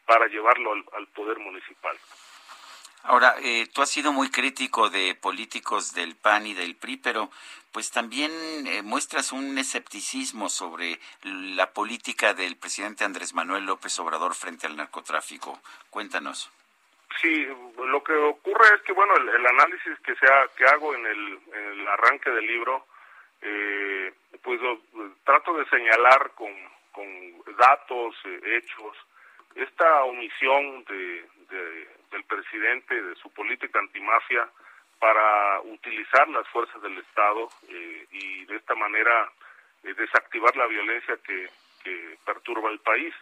para 0.07 0.27
llevarlo 0.27 0.73
al 0.73 1.07
poder 1.09 1.39
municipal. 1.39 1.97
Ahora, 3.05 3.35
eh, 3.43 3.66
tú 3.73 3.81
has 3.81 3.91
sido 3.91 4.12
muy 4.12 4.31
crítico 4.31 4.91
de 4.91 5.15
políticos 5.15 5.95
del 5.95 6.16
PAN 6.16 6.47
y 6.47 6.55
del 6.55 6.77
PRI, 6.77 6.99
pero 6.99 7.31
pues 7.73 7.91
también 7.91 8.31
eh, 8.67 8.83
muestras 8.83 9.33
un 9.33 9.57
escepticismo 9.59 10.49
sobre 10.49 10.99
la 11.23 11.73
política 11.73 12.35
del 12.35 12.57
presidente 12.57 13.05
Andrés 13.05 13.35
Manuel 13.35 13.65
López 13.67 13.99
Obrador 13.99 14.35
frente 14.35 14.67
al 14.67 14.77
narcotráfico. 14.77 15.61
Cuéntanos. 15.91 16.51
Sí, 17.21 17.47
lo 17.77 18.03
que 18.05 18.15
ocurre 18.15 18.67
es 18.77 18.83
que, 18.83 18.93
bueno, 18.93 19.15
el, 19.17 19.47
análisis 19.47 19.99
que, 20.05 20.15
sea, 20.17 20.49
que 20.57 20.65
hago 20.65 20.95
en 20.95 21.07
el, 21.07 21.89
arranque 21.89 22.31
del 22.31 22.47
libro, 22.47 22.87
eh, 23.43 24.13
pues 24.43 24.61
trato 25.25 25.55
de 25.55 25.67
señalar 25.67 26.31
con, 26.37 26.53
con 26.93 27.07
datos, 27.59 28.15
hechos, 28.45 28.97
esta 29.57 30.05
omisión 30.05 30.85
de 30.85 31.27
del 32.11 32.25
presidente, 32.25 33.01
de 33.01 33.15
su 33.17 33.31
política 33.31 33.79
antimafia, 33.79 34.49
para 35.01 35.61
utilizar 35.63 36.29
las 36.29 36.47
fuerzas 36.49 36.81
del 36.83 36.99
Estado 36.99 37.49
eh, 37.69 38.07
y 38.13 38.45
de 38.45 38.57
esta 38.57 38.75
manera 38.75 39.33
eh, 39.83 39.95
desactivar 39.95 40.55
la 40.57 40.67
violencia 40.67 41.17
que, 41.25 41.49
perturba 42.25 42.71
el 42.71 42.79
país. 42.81 43.15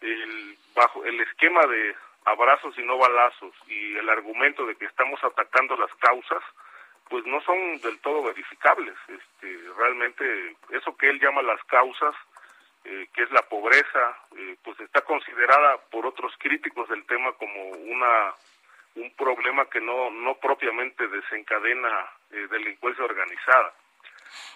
El, 0.00 0.58
bajo 0.74 1.04
el 1.04 1.20
esquema 1.20 1.64
de 1.66 1.94
abrazos 2.24 2.76
y 2.76 2.82
no 2.82 2.98
balazos 2.98 3.54
y 3.68 3.96
el 3.96 4.08
argumento 4.10 4.66
de 4.66 4.74
que 4.74 4.86
estamos 4.86 5.22
atacando 5.22 5.76
las 5.76 5.94
causas, 5.94 6.42
pues 7.08 7.24
no 7.24 7.40
son 7.42 7.80
del 7.80 8.00
todo 8.00 8.24
verificables. 8.24 8.96
Este, 9.08 9.58
realmente 9.78 10.56
eso 10.70 10.96
que 10.96 11.08
él 11.08 11.20
llama 11.20 11.42
las 11.42 11.62
causas 11.64 12.14
eh, 12.84 13.06
que 13.14 13.22
es 13.22 13.30
la 13.30 13.42
pobreza, 13.42 14.16
eh, 14.36 14.56
pues 14.64 14.78
está 14.80 15.02
considerada 15.02 15.78
por 15.92 16.04
otros 16.04 16.32
críticos 16.38 16.88
del 16.88 17.04
tema 17.06 17.30
como 17.34 17.70
una 17.70 18.34
un 18.94 19.10
problema 19.14 19.66
que 19.66 19.80
no 19.80 20.10
no 20.10 20.34
propiamente 20.36 21.06
desencadena 21.08 22.06
eh, 22.30 22.46
delincuencia 22.50 23.04
organizada. 23.04 23.74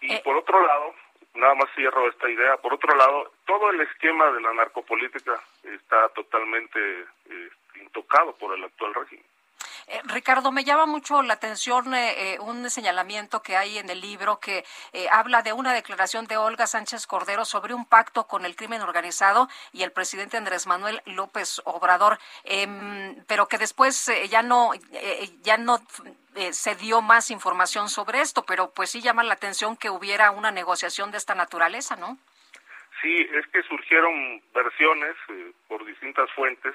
Y 0.01 0.17
por 0.19 0.37
otro 0.37 0.65
lado, 0.67 0.95
nada 1.35 1.55
más 1.55 1.71
cierro 1.75 2.09
esta 2.09 2.31
idea, 2.31 2.57
por 2.59 2.75
otro 2.75 2.95
lado, 2.97 3.33
todo 3.47 3.71
el 3.71 3.81
esquema 3.83 4.31
de 4.33 4.41
la 4.41 4.53
narcopolítica 4.55 5.39
está 5.63 6.09
totalmente 6.11 7.07
intocado 7.81 8.35
por 8.37 8.57
el 8.57 8.65
actual 8.65 8.95
régimen. 8.95 9.36
Eh, 9.89 10.01
Ricardo, 10.07 10.51
me 10.51 10.65
llama 10.65 10.87
mucho 10.87 11.23
la 11.23 11.35
atención 11.35 11.95
eh, 11.95 12.35
eh, 12.35 12.41
un 12.41 12.69
señalamiento 12.71 13.41
que 13.41 13.57
hay 13.57 13.79
en 13.79 13.89
el 13.89 14.01
libro 14.01 14.41
que 14.41 14.65
habla 15.13 15.43
de 15.43 15.53
una 15.53 15.73
declaración 15.73 16.27
de 16.27 16.37
Olga 16.37 16.67
Sánchez 16.67 17.07
Cordero 17.07 17.45
sobre 17.45 17.73
un 17.73 17.87
pacto 17.87 18.27
con 18.27 18.45
el 18.45 18.57
crimen 18.57 18.83
organizado 18.83 19.49
y 19.73 19.83
el 19.83 19.93
presidente 19.93 20.37
Andrés 20.37 20.67
Manuel 20.67 21.03
López 21.07 21.61
Obrador, 21.65 22.19
em, 22.45 23.25
pero 23.29 23.47
que 23.47 23.59
después 23.59 24.11
ya 24.29 24.43
no, 24.43 24.73
ya 25.43 25.57
no 25.57 25.81
se 26.51 26.75
dio 26.75 27.01
más 27.01 27.31
información 27.31 27.89
sobre 27.89 28.21
esto, 28.21 28.45
pero 28.45 28.73
pues 28.73 28.91
sí 28.91 29.01
llama 29.01 29.23
la 29.23 29.35
atención 29.35 29.77
que 29.77 29.91
hubiera 29.91 30.31
una 30.31 30.51
negociación 30.51 31.11
de 31.11 31.19
esta 31.19 31.35
naturaleza, 31.35 31.97
¿no? 31.97 32.19
Sí, 33.03 33.29
es 33.35 33.47
que 33.49 33.63
surgieron 33.63 34.43
versiones 34.53 35.15
por 35.69 35.85
distintas 35.85 36.31
fuentes 36.33 36.75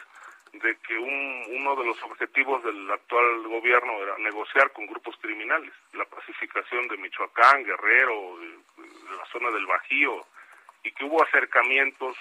de 0.53 0.75
que 0.77 0.97
un, 0.97 1.45
uno 1.49 1.75
de 1.75 1.85
los 1.85 2.01
objetivos 2.03 2.63
del 2.63 2.91
actual 2.91 3.47
gobierno 3.47 3.93
era 4.03 4.17
negociar 4.17 4.71
con 4.71 4.85
grupos 4.85 5.15
criminales, 5.21 5.71
la 5.93 6.05
pacificación 6.05 6.87
de 6.87 6.97
Michoacán, 6.97 7.63
Guerrero, 7.63 8.37
la 9.17 9.25
zona 9.31 9.49
del 9.51 9.65
Bajío, 9.65 10.25
y 10.83 10.91
que 10.91 11.05
hubo 11.05 11.23
acercamientos. 11.23 12.17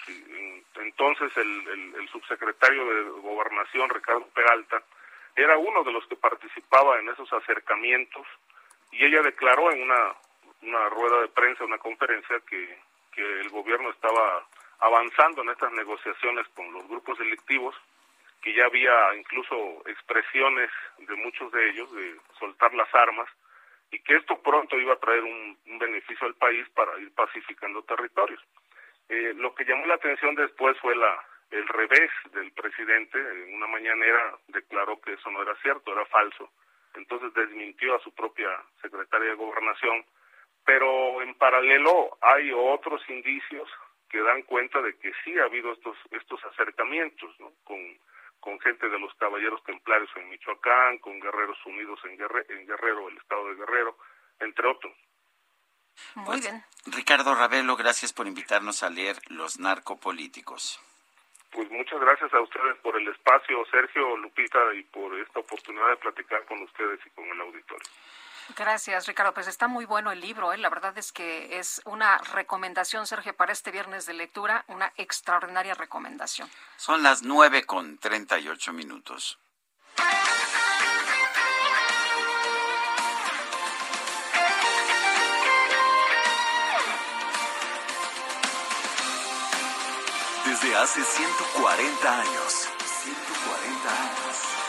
Entonces 0.77 1.37
el, 1.37 1.69
el, 1.69 1.95
el, 1.97 2.09
subsecretario 2.09 2.85
de 2.85 3.03
Gobernación, 3.21 3.91
Ricardo 3.91 4.27
Peralta, 4.35 4.83
era 5.35 5.57
uno 5.57 5.83
de 5.83 5.93
los 5.93 6.07
que 6.07 6.17
participaba 6.17 6.99
en 7.01 7.09
esos 7.09 7.33
acercamientos 7.33 8.27
y 8.93 9.05
ella 9.05 9.23
declaró 9.23 9.71
en 9.73 9.83
una, 9.83 10.15
una 10.63 10.89
rueda 10.89 11.21
de 11.23 11.29
prensa, 11.29 11.65
una 11.65 11.79
conferencia, 11.79 12.41
que, 12.49 12.79
que 13.13 13.41
el 13.41 13.49
gobierno 13.51 13.91
estaba 13.91 14.47
avanzando 14.81 15.43
en 15.43 15.51
estas 15.51 15.73
negociaciones 15.73 16.47
con 16.55 16.73
los 16.73 16.89
grupos 16.89 17.19
delictivos, 17.19 17.75
que 18.43 18.55
ya 18.55 18.67
había 18.67 19.15
incluso 19.17 19.83
expresiones 19.87 20.71
de 20.99 21.15
muchos 21.17 21.53
de 21.53 21.71
ellos 21.71 21.93
de 21.95 22.17
soltar 22.39 22.73
las 22.75 22.93
armas 22.95 23.29
y 23.91 23.99
que 24.01 24.17
esto 24.17 24.41
pronto 24.43 24.79
iba 24.79 24.95
a 24.95 25.01
traer 25.01 25.23
un, 25.23 25.59
beneficio 25.79 26.27
al 26.27 26.35
país 26.35 26.69
para 26.75 26.99
ir 27.01 27.11
pacificando 27.15 27.83
territorios. 27.85 28.41
Eh, 29.09 29.33
lo 29.37 29.55
que 29.55 29.65
llamó 29.65 29.87
la 29.87 29.95
atención 29.95 30.35
después 30.35 30.79
fue 30.79 30.95
la 30.95 31.19
el 31.51 31.67
revés 31.67 32.11
del 32.33 32.53
presidente. 32.53 33.19
En 33.19 33.55
una 33.55 33.67
mañanera 33.67 34.37
declaró 34.49 35.01
que 35.01 35.15
eso 35.15 35.31
no 35.31 35.43
era 35.43 35.55
cierto, 35.63 35.93
era 35.93 36.05
falso. 36.07 36.51
Entonces 36.95 37.33
desmintió 37.35 37.95
a 37.95 38.01
su 38.01 38.15
propia 38.15 38.49
secretaria 38.81 39.31
de 39.31 39.35
Gobernación. 39.35 40.05
Pero 40.65 41.23
en 41.23 41.35
paralelo 41.35 42.19
hay 42.21 42.53
otros 42.53 43.03
indicios 43.09 43.69
que 44.09 44.21
dan 44.21 44.43
cuenta 44.43 44.81
de 44.83 44.97
que 44.99 45.13
sí 45.25 45.39
ha 45.39 45.45
habido 45.45 45.73
estos 45.73 45.97
estos 46.11 46.45
acercamientos 46.45 47.39
¿no? 47.41 47.53
con 47.65 47.79
con 48.41 48.59
gente 48.61 48.89
de 48.89 48.99
los 48.99 49.15
Caballeros 49.15 49.63
Templarios 49.65 50.11
en 50.17 50.29
Michoacán, 50.29 50.99
con 50.99 51.21
Guerreros 51.21 51.59
Unidos 51.67 52.01
en, 52.05 52.17
Guerre 52.17 52.47
en 52.49 52.67
Guerrero, 52.67 53.09
el 53.09 53.17
estado 53.17 53.49
de 53.49 53.55
Guerrero, 53.55 53.97
entre 54.41 54.67
otros. 54.67 54.93
Muy 56.15 56.25
pues, 56.25 56.41
bien. 56.41 56.65
Ricardo 56.87 57.35
Ravelo, 57.35 57.77
gracias 57.77 58.13
por 58.13 58.27
invitarnos 58.27 58.83
a 58.83 58.91
leer 58.91 59.17
Los 59.29 59.61
Narcopolíticos. 59.61 60.81
Pues 61.53 61.71
muchas 61.71 62.01
gracias 62.01 62.33
a 62.33 62.41
ustedes 62.41 62.77
por 62.79 62.97
el 62.97 63.09
espacio, 63.09 63.65
Sergio, 63.71 64.17
Lupita, 64.17 64.73
y 64.75 64.83
por 64.85 65.19
esta 65.19 65.41
oportunidad 65.41 65.89
de 65.89 65.97
platicar 65.97 66.45
con 66.47 66.63
ustedes 66.63 67.01
y 67.05 67.11
con 67.11 67.25
el 67.27 67.41
auditorio. 67.41 67.89
Gracias, 68.57 69.07
Ricardo. 69.07 69.35
Pues 69.35 69.49
está 69.49 69.69
muy 69.69 69.85
bueno 69.85 70.13
el 70.13 70.21
libro. 70.21 70.53
¿eh? 70.53 70.59
La 70.59 70.69
verdad 70.69 70.97
es 70.99 71.13
que 71.13 71.59
es 71.59 71.81
una 71.85 72.19
recomendación, 72.19 73.07
Sergio, 73.07 73.35
para 73.35 73.53
este 73.53 73.71
viernes 73.71 74.07
de 74.07 74.15
lectura, 74.15 74.65
una 74.69 74.93
extraordinaria 74.97 75.75
recomendación. 75.75 76.51
Son 76.77 77.03
las 77.03 77.23
nueve 77.23 77.65
con 77.65 77.99
treinta 77.99 78.39
y 78.39 78.49
ocho 78.49 78.73
minutos. 78.73 79.39
Desde 90.45 90.77
hace 90.77 91.03
140 91.03 92.21
años. 92.21 92.69
140 93.03 93.89
años. 93.89 94.60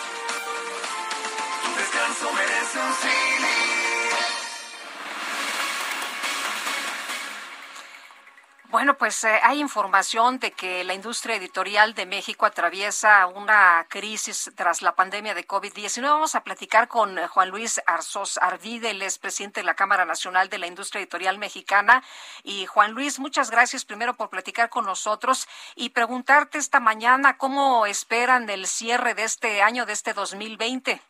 Bueno, 8.72 8.98
pues 8.98 9.22
eh, 9.26 9.40
hay 9.44 9.60
información 9.60 10.40
de 10.40 10.54
que 10.54 10.86
la 10.86 10.94
industria 10.94 11.36
editorial 11.36 11.94
de 11.94 12.06
México 12.06 12.46
atraviesa 12.46 13.28
una 13.28 13.86
crisis 13.90 14.50
tras 14.56 14.82
la 14.82 14.96
pandemia 14.96 15.34
de 15.34 15.46
COVID-19. 15.46 16.02
Vamos 16.04 16.36
a 16.36 16.44
platicar 16.46 16.88
con 16.88 17.20
eh, 17.20 17.28
Juan 17.28 17.50
Luis 17.50 17.82
Arzós 17.86 18.38
Arvide, 18.38 18.96
presidente 19.20 19.60
de 19.60 19.66
la 19.66 19.76
Cámara 19.76 20.06
Nacional 20.06 20.48
de 20.48 20.58
la 20.58 20.68
Industria 20.68 21.02
Editorial 21.02 21.38
Mexicana. 21.38 22.02
Y 22.44 22.66
Juan 22.66 22.94
Luis, 22.94 23.20
muchas 23.20 23.52
gracias 23.52 23.84
primero 23.84 24.14
por 24.16 24.30
platicar 24.30 24.70
con 24.70 24.86
nosotros 24.86 25.50
y 25.76 25.90
preguntarte 25.90 26.58
esta 26.58 26.80
mañana 26.80 27.38
cómo 27.38 27.86
esperan 27.86 28.50
el 28.50 28.68
cierre 28.68 29.16
de 29.16 29.24
este 29.24 29.62
año, 29.62 29.86
de 29.86 29.92
este 29.92 30.14
2020. 30.14 31.02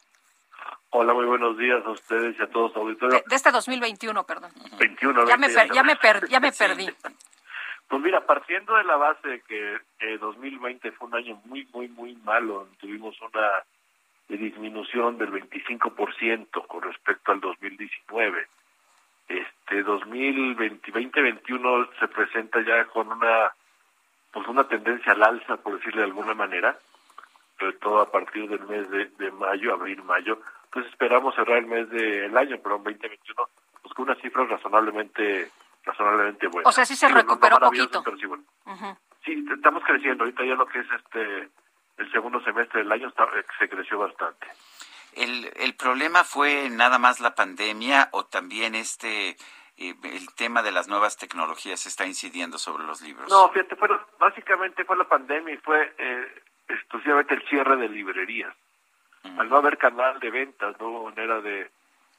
Hola, 0.93 1.13
muy 1.13 1.25
buenos 1.25 1.57
días 1.57 1.81
a 1.85 1.89
ustedes 1.89 2.37
y 2.37 2.41
a 2.41 2.47
todos 2.47 2.71
los 2.71 2.83
auditores. 2.83 3.23
De, 3.23 3.29
de, 3.29 3.35
este 3.37 3.49
2021, 3.49 4.25
perdón. 4.25 4.51
21, 4.77 5.25
ya, 5.25 5.37
me, 5.37 5.47
per, 5.49 5.71
ya, 5.71 5.83
me 5.83 5.95
per, 5.95 6.27
ya 6.27 6.39
me 6.41 6.51
perdí. 6.51 6.89
Pues 7.87 8.01
mira, 8.01 8.25
partiendo 8.25 8.75
de 8.75 8.83
la 8.83 8.97
base 8.97 9.25
de 9.25 9.41
que 9.41 9.77
eh, 10.01 10.17
2020 10.19 10.91
fue 10.91 11.07
un 11.07 11.15
año 11.15 11.41
muy, 11.45 11.65
muy, 11.73 11.87
muy 11.87 12.15
malo, 12.25 12.67
tuvimos 12.77 13.15
una 13.21 13.63
disminución 14.27 15.17
del 15.17 15.31
25% 15.31 16.67
con 16.67 16.81
respecto 16.81 17.31
al 17.31 17.39
2019. 17.39 18.47
Este 19.29 19.83
2020, 19.83 20.91
2021 20.91 21.89
se 22.01 22.07
presenta 22.09 22.61
ya 22.61 22.83
con 22.85 23.07
una 23.07 23.53
pues 24.33 24.47
una 24.47 24.65
tendencia 24.65 25.13
al 25.13 25.23
alza, 25.23 25.55
por 25.57 25.77
decirle 25.77 26.01
de 26.01 26.07
alguna 26.07 26.33
manera, 26.33 26.77
sobre 27.59 27.73
todo 27.77 28.01
a 28.01 28.11
partir 28.11 28.49
del 28.49 28.65
mes 28.67 28.89
de, 28.89 29.05
de 29.05 29.31
mayo, 29.31 29.73
abril, 29.73 30.03
mayo. 30.03 30.37
Pues 30.71 30.85
esperamos 30.87 31.35
cerrar 31.35 31.57
el 31.57 31.65
mes 31.67 31.89
del 31.89 32.35
año, 32.37 32.57
pero 32.63 32.77
en 32.77 32.83
2021, 32.83 33.49
pues 33.81 33.93
con 33.93 34.05
unas 34.05 34.21
cifras 34.21 34.49
razonablemente 34.49 35.51
razonablemente 35.83 36.47
buena. 36.47 36.69
O 36.69 36.71
sea, 36.71 36.85
sí 36.85 36.95
se 36.95 37.07
sí, 37.07 37.13
recuperó 37.13 37.57
no 37.59 37.67
poquito. 37.67 38.03
Pero 38.03 38.17
sí, 38.17 38.25
bueno. 38.25 38.43
uh 38.65 38.71
-huh. 38.71 38.97
sí, 39.25 39.45
estamos 39.53 39.83
creciendo. 39.83 40.23
Ahorita 40.23 40.45
ya 40.45 40.55
lo 40.55 40.65
que 40.67 40.79
es 40.79 40.87
este 40.91 41.49
el 41.97 42.11
segundo 42.11 42.41
semestre 42.43 42.79
del 42.79 42.91
año 42.91 43.09
está, 43.09 43.27
se 43.59 43.69
creció 43.69 43.99
bastante. 43.99 44.47
¿El, 45.13 45.51
¿El 45.55 45.75
problema 45.75 46.23
fue 46.23 46.69
nada 46.69 46.97
más 46.97 47.19
la 47.19 47.35
pandemia 47.35 48.09
o 48.11 48.25
también 48.25 48.75
este 48.75 49.35
eh, 49.77 49.95
el 50.03 50.33
tema 50.35 50.63
de 50.63 50.71
las 50.71 50.87
nuevas 50.87 51.17
tecnologías 51.17 51.85
está 51.85 52.05
incidiendo 52.05 52.57
sobre 52.57 52.83
los 52.85 53.01
libros? 53.01 53.29
No, 53.29 53.49
fíjate, 53.49 53.75
fue, 53.75 53.89
básicamente 54.19 54.85
fue 54.85 54.95
la 54.97 55.07
pandemia 55.07 55.53
y 55.53 55.57
fue 55.57 55.93
eh, 55.97 56.43
exclusivamente 56.69 57.33
el 57.33 57.47
cierre 57.49 57.75
de 57.75 57.89
librerías. 57.89 58.55
Al 59.23 59.49
no 59.49 59.57
haber 59.57 59.77
canal 59.77 60.19
de 60.19 60.29
ventas, 60.29 60.79
no 60.79 60.87
hubo 60.87 61.05
manera 61.05 61.41
de 61.41 61.69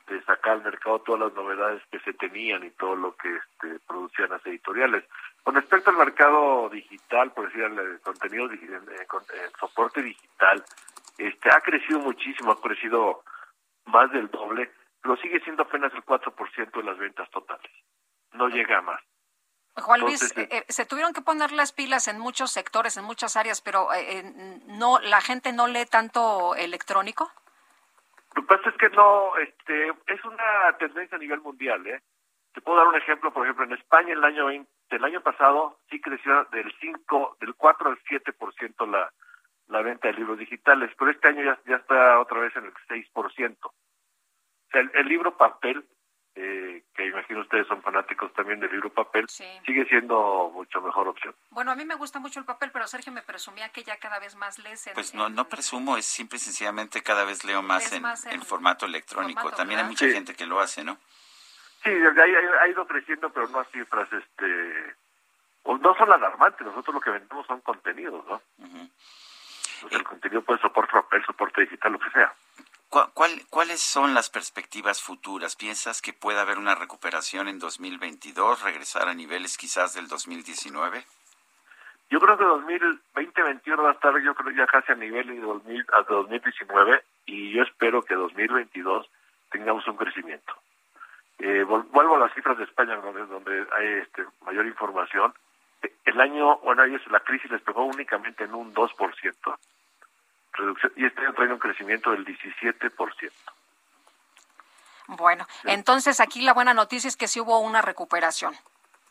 de 0.06 0.22
sacar 0.24 0.54
al 0.54 0.64
mercado 0.64 1.00
todas 1.00 1.20
las 1.22 1.34
novedades 1.34 1.82
que 1.90 2.00
se 2.00 2.12
tenían 2.14 2.64
y 2.64 2.70
todo 2.70 2.96
lo 2.96 3.16
que 3.16 3.34
este, 3.34 3.78
producían 3.86 4.30
las 4.30 4.44
editoriales. 4.46 5.04
Con 5.42 5.54
respecto 5.54 5.90
al 5.90 5.96
mercado 5.96 6.68
digital, 6.70 7.32
por 7.32 7.46
decir, 7.46 7.62
el 7.62 8.00
contenido, 8.00 8.48
soporte 9.58 10.02
digital, 10.02 10.64
este 11.18 11.50
ha 11.50 11.60
crecido 11.60 12.00
muchísimo, 12.00 12.52
ha 12.52 12.60
crecido 12.60 13.22
más 13.86 14.10
del 14.12 14.28
doble, 14.30 14.70
pero 15.00 15.16
sigue 15.16 15.40
siendo 15.40 15.62
apenas 15.62 15.92
el 15.94 16.04
4% 16.04 16.72
de 16.72 16.82
las 16.82 16.98
ventas 16.98 17.30
totales. 17.30 17.70
No 18.32 18.48
llega 18.48 18.78
a 18.78 18.82
más. 18.82 19.00
Juan 19.74 20.00
Luis, 20.00 20.22
Entonces, 20.22 20.48
eh, 20.50 20.64
se 20.68 20.84
tuvieron 20.84 21.12
que 21.12 21.22
poner 21.22 21.52
las 21.52 21.72
pilas 21.72 22.08
en 22.08 22.18
muchos 22.18 22.50
sectores, 22.50 22.96
en 22.96 23.04
muchas 23.04 23.36
áreas, 23.36 23.60
pero 23.62 23.92
eh, 23.94 24.22
no 24.66 24.98
la 25.00 25.20
gente 25.20 25.52
no 25.52 25.66
lee 25.66 25.86
tanto 25.86 26.54
electrónico. 26.54 27.30
Lo 28.34 28.42
que 28.42 28.48
pasa 28.48 28.68
es 28.68 28.76
que 28.76 28.88
no, 28.90 29.36
este, 29.38 29.88
es 30.06 30.24
una 30.24 30.76
tendencia 30.78 31.16
a 31.16 31.20
nivel 31.20 31.40
mundial, 31.40 31.86
¿eh? 31.86 32.02
Te 32.52 32.60
puedo 32.60 32.78
dar 32.78 32.86
un 32.86 32.96
ejemplo, 32.96 33.32
por 33.32 33.44
ejemplo, 33.44 33.64
en 33.64 33.72
España 33.72 34.12
el 34.12 34.24
año 34.24 34.46
20, 34.46 34.68
el 34.90 35.04
año 35.04 35.22
pasado 35.22 35.78
sí 35.90 36.00
creció 36.00 36.44
del 36.52 36.70
5, 36.80 37.38
del 37.40 37.54
4 37.54 37.90
al 37.90 37.98
7% 38.04 38.90
la 38.90 39.10
la 39.72 39.82
venta 39.82 40.08
de 40.08 40.14
libros 40.14 40.38
digitales, 40.38 40.90
pero 40.98 41.10
este 41.10 41.28
año 41.28 41.42
ya, 41.42 41.58
ya 41.66 41.76
está 41.76 42.20
otra 42.20 42.40
vez 42.40 42.54
en 42.56 42.66
el 42.66 42.74
6%. 42.74 43.56
O 43.64 43.72
sea, 44.70 44.80
el, 44.80 44.90
el 44.94 45.08
libro 45.08 45.36
papel, 45.36 45.84
eh, 46.34 46.82
que 46.94 47.06
imagino 47.06 47.40
ustedes 47.40 47.66
son 47.66 47.82
fanáticos 47.82 48.32
también 48.32 48.58
del 48.60 48.70
libro 48.70 48.90
papel, 48.90 49.28
sí. 49.28 49.44
sigue 49.66 49.84
siendo 49.86 50.50
mucho 50.54 50.80
mejor 50.80 51.08
opción. 51.08 51.34
Bueno, 51.50 51.70
a 51.70 51.74
mí 51.74 51.84
me 51.84 51.94
gusta 51.94 52.18
mucho 52.20 52.40
el 52.40 52.46
papel, 52.46 52.70
pero 52.72 52.86
Sergio 52.86 53.12
me 53.12 53.22
presumía 53.22 53.68
que 53.68 53.82
ya 53.82 53.98
cada 53.98 54.18
vez 54.18 54.34
más 54.36 54.58
lees 54.58 54.86
en... 54.86 54.94
Pues 54.94 55.14
no, 55.14 55.28
no 55.28 55.48
presumo, 55.48 55.96
es 55.98 56.06
simple 56.06 56.38
y 56.38 56.40
sencillamente 56.40 57.02
cada 57.02 57.24
vez 57.24 57.44
leo 57.44 57.62
más, 57.62 57.92
en, 57.92 58.02
más 58.02 58.24
en, 58.26 58.32
en, 58.32 58.42
formato 58.42 58.86
electrónico. 58.86 59.42
Formato, 59.42 59.56
También 59.58 59.78
¿verdad? 59.78 59.88
hay 59.88 59.92
mucha 59.92 60.06
sí. 60.06 60.12
gente 60.12 60.34
que 60.34 60.46
lo 60.46 60.60
hace, 60.60 60.84
¿no? 60.84 60.96
Sí, 61.84 61.90
ha, 61.90 62.62
ha 62.62 62.68
ido 62.68 62.86
creciendo, 62.86 63.30
pero 63.30 63.48
no 63.48 63.60
a 63.60 63.64
cifras, 63.66 64.10
este... 64.12 64.94
No 65.64 65.94
son 65.96 66.12
alarmantes, 66.12 66.66
nosotros 66.66 66.94
lo 66.94 67.00
que 67.00 67.10
vendemos 67.10 67.46
son 67.46 67.60
contenidos, 67.60 68.24
¿no? 68.26 68.42
Uh 68.58 68.66
-huh. 68.66 68.90
pues 69.82 69.92
el 69.92 70.02
contenido 70.02 70.42
puede 70.42 70.60
soporte 70.60 70.92
papel, 70.92 71.24
soporte 71.24 71.60
digital, 71.60 71.92
lo 71.92 71.98
que 71.98 72.10
sea. 72.10 72.34
¿Cuál, 72.92 73.40
¿Cuáles 73.48 73.80
son 73.80 74.12
las 74.12 74.28
perspectivas 74.28 75.02
futuras? 75.02 75.56
¿Piensas 75.56 76.02
que 76.02 76.12
puede 76.12 76.38
haber 76.38 76.58
una 76.58 76.74
recuperación 76.74 77.48
en 77.48 77.58
2022, 77.58 78.62
regresar 78.62 79.08
a 79.08 79.14
niveles 79.14 79.56
quizás 79.56 79.94
del 79.94 80.08
2019? 80.08 81.02
Yo 82.10 82.20
creo 82.20 82.36
que 82.36 82.44
2020-2021 82.44 83.82
va 83.82 83.88
a 83.88 83.92
estar 83.94 84.12
yo 84.20 84.34
creo 84.34 84.54
ya 84.54 84.66
casi 84.66 84.92
a 84.92 84.96
nivel 84.96 85.26
de 85.26 85.40
2000, 85.40 85.86
a 85.90 86.02
2019 86.02 87.02
y 87.24 87.52
yo 87.52 87.62
espero 87.62 88.02
que 88.02 88.14
2022 88.14 89.08
tengamos 89.50 89.88
un 89.88 89.96
crecimiento. 89.96 90.52
Eh, 91.38 91.64
vuelvo 91.64 92.16
a 92.16 92.18
las 92.18 92.34
cifras 92.34 92.58
de 92.58 92.64
España 92.64 92.96
donde, 92.96 93.24
donde 93.24 93.66
hay 93.72 93.86
este, 94.02 94.26
mayor 94.44 94.66
información. 94.66 95.32
El 96.04 96.20
año, 96.20 96.58
bueno, 96.58 96.84
ellos 96.84 97.00
la 97.10 97.20
crisis 97.20 97.50
les 97.50 97.62
pegó 97.62 97.86
únicamente 97.86 98.44
en 98.44 98.54
un 98.54 98.74
2%. 98.74 99.56
Reducción, 100.52 100.92
y 100.96 101.06
este 101.06 101.20
año 101.20 101.34
trae 101.34 101.52
un 101.52 101.58
crecimiento 101.58 102.10
del 102.10 102.24
17%. 102.24 103.32
Bueno, 105.08 105.46
entonces 105.64 106.20
aquí 106.20 106.42
la 106.42 106.54
buena 106.54 106.74
noticia 106.74 107.08
es 107.08 107.16
que 107.16 107.28
sí 107.28 107.40
hubo 107.40 107.58
una 107.60 107.82
recuperación. 107.82 108.54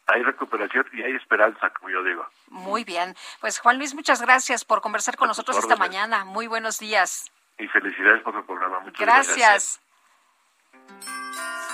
Hay 0.08 0.24
recuperación 0.24 0.86
y 0.94 1.04
hay 1.04 1.16
esperanza, 1.16 1.70
como 1.70 1.90
yo 1.90 2.04
digo. 2.04 2.26
Muy 2.48 2.84
bien. 2.84 3.16
Pues 3.40 3.60
Juan 3.60 3.78
Luis, 3.78 3.94
muchas 3.94 4.22
gracias 4.22 4.66
por 4.66 4.82
conversar 4.82 5.16
con 5.16 5.28
nosotros 5.28 5.58
esta 5.58 5.76
mañana. 5.76 6.26
Muy 6.26 6.48
buenos 6.48 6.80
días. 6.80 7.32
Y 7.58 7.68
felicidades 7.68 8.22
por 8.24 8.34
su 8.34 8.46
programa. 8.46 8.80
Muchas 8.80 9.00
gracias. 9.00 9.82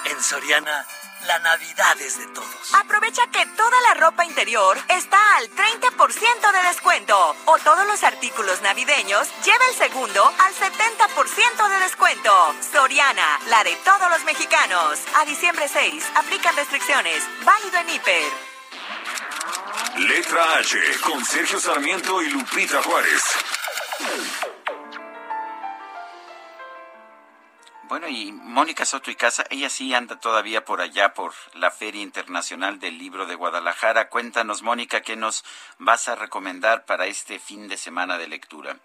En 0.09 0.23
Soriana, 0.23 0.85
la 1.25 1.37
Navidad 1.39 1.99
es 1.99 2.17
de 2.17 2.27
todos. 2.27 2.73
Aprovecha 2.73 3.27
que 3.27 3.45
toda 3.57 3.81
la 3.81 3.95
ropa 3.95 4.23
interior 4.23 4.77
está 4.87 5.17
al 5.35 5.49
30% 5.49 6.51
de 6.53 6.67
descuento. 6.69 7.35
O 7.45 7.57
todos 7.57 7.85
los 7.85 8.01
artículos 8.03 8.61
navideños 8.61 9.27
lleva 9.43 9.65
el 9.69 9.75
segundo 9.75 10.23
al 10.23 10.53
70% 10.53 11.69
de 11.69 11.79
descuento. 11.81 12.31
Soriana, 12.71 13.39
la 13.49 13.65
de 13.65 13.75
todos 13.83 14.09
los 14.09 14.23
mexicanos. 14.23 14.99
A 15.17 15.25
diciembre 15.25 15.67
6, 15.67 16.05
aplican 16.15 16.55
restricciones. 16.55 17.23
Válido 17.43 17.77
en 17.79 17.89
hiper. 17.89 18.31
Letra 19.97 20.59
H, 20.59 20.77
con 21.01 21.25
Sergio 21.25 21.59
Sarmiento 21.59 22.21
y 22.21 22.29
Lupita 22.29 22.81
Juárez. 22.81 23.23
Bueno, 27.88 28.09
y 28.09 28.33
Mónica 28.33 28.83
Soto 28.83 29.09
y 29.11 29.16
Casa, 29.16 29.45
ella 29.49 29.69
sí 29.69 29.95
anda 29.95 30.19
todavía 30.19 30.66
por 30.66 30.82
allá, 30.82 31.14
por 31.14 31.32
la 31.53 31.72
Feria 31.72 32.01
Internacional 32.01 32.80
del 32.80 32.98
Libro 32.98 33.25
de 33.25 33.35
Guadalajara. 33.35 34.09
Cuéntanos, 34.09 34.61
Mónica, 34.61 34.99
¿qué 35.01 35.16
nos 35.16 35.45
vas 35.80 36.09
a 36.09 36.16
recomendar 36.16 36.83
para 36.83 37.06
este 37.06 37.40
fin 37.40 37.69
de 37.69 37.77
semana 37.77 38.17
de 38.17 38.27
lectura? 38.27 38.75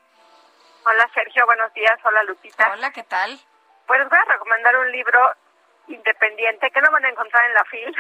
Hola, 0.85 1.11
Sergio, 1.13 1.45
buenos 1.47 1.75
días. 1.75 1.99
Hola, 2.05 2.23
Lupita. 2.23 2.71
Hola, 2.73 2.93
¿qué 2.93 3.03
tal? 3.03 3.41
Pues 3.89 4.09
voy 4.09 4.19
a 4.19 4.33
recomendar 4.33 4.77
un 4.77 4.93
libro 4.93 5.35
independiente 5.89 6.71
que 6.71 6.81
no 6.81 6.93
van 6.93 7.05
a 7.05 7.09
encontrar 7.09 7.45
en 7.47 7.55
la 7.55 7.65
FIL. 7.65 7.97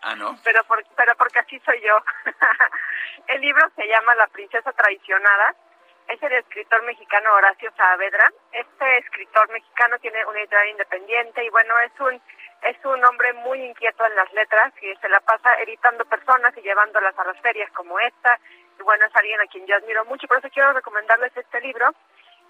Ah, 0.00 0.14
¿no? 0.14 0.38
pero, 0.44 0.62
pero 0.96 1.14
porque 1.16 1.40
así 1.40 1.60
soy 1.60 1.78
yo. 1.82 1.98
El 3.26 3.42
libro 3.42 3.70
se 3.76 3.86
llama 3.86 4.14
La 4.14 4.28
Princesa 4.28 4.72
Traicionada 4.72 5.54
es 6.08 6.22
el 6.22 6.32
escritor 6.32 6.82
mexicano 6.84 7.34
Horacio 7.34 7.72
Saavedra. 7.76 8.32
Este 8.52 8.98
escritor 8.98 9.50
mexicano 9.50 9.98
tiene 9.98 10.24
una 10.26 10.38
editorial 10.40 10.68
independiente 10.70 11.44
y 11.44 11.48
bueno, 11.50 11.78
es 11.80 11.92
un 12.00 12.20
es 12.62 12.76
un 12.84 13.04
hombre 13.04 13.32
muy 13.32 13.60
inquieto 13.60 14.06
en 14.06 14.14
las 14.14 14.32
letras 14.32 14.72
y 14.80 14.94
se 14.96 15.08
la 15.08 15.18
pasa 15.20 15.52
editando 15.60 16.04
personas 16.04 16.56
y 16.56 16.60
llevándolas 16.60 17.18
a 17.18 17.24
las 17.24 17.40
ferias 17.40 17.70
como 17.72 17.98
esta. 17.98 18.38
Y 18.78 18.82
bueno, 18.82 19.04
es 19.04 19.16
alguien 19.16 19.40
a 19.40 19.46
quien 19.46 19.66
yo 19.66 19.76
admiro 19.76 20.04
mucho, 20.04 20.28
por 20.28 20.38
eso 20.38 20.48
quiero 20.50 20.72
recomendarles 20.72 21.36
este 21.36 21.60
libro. 21.60 21.92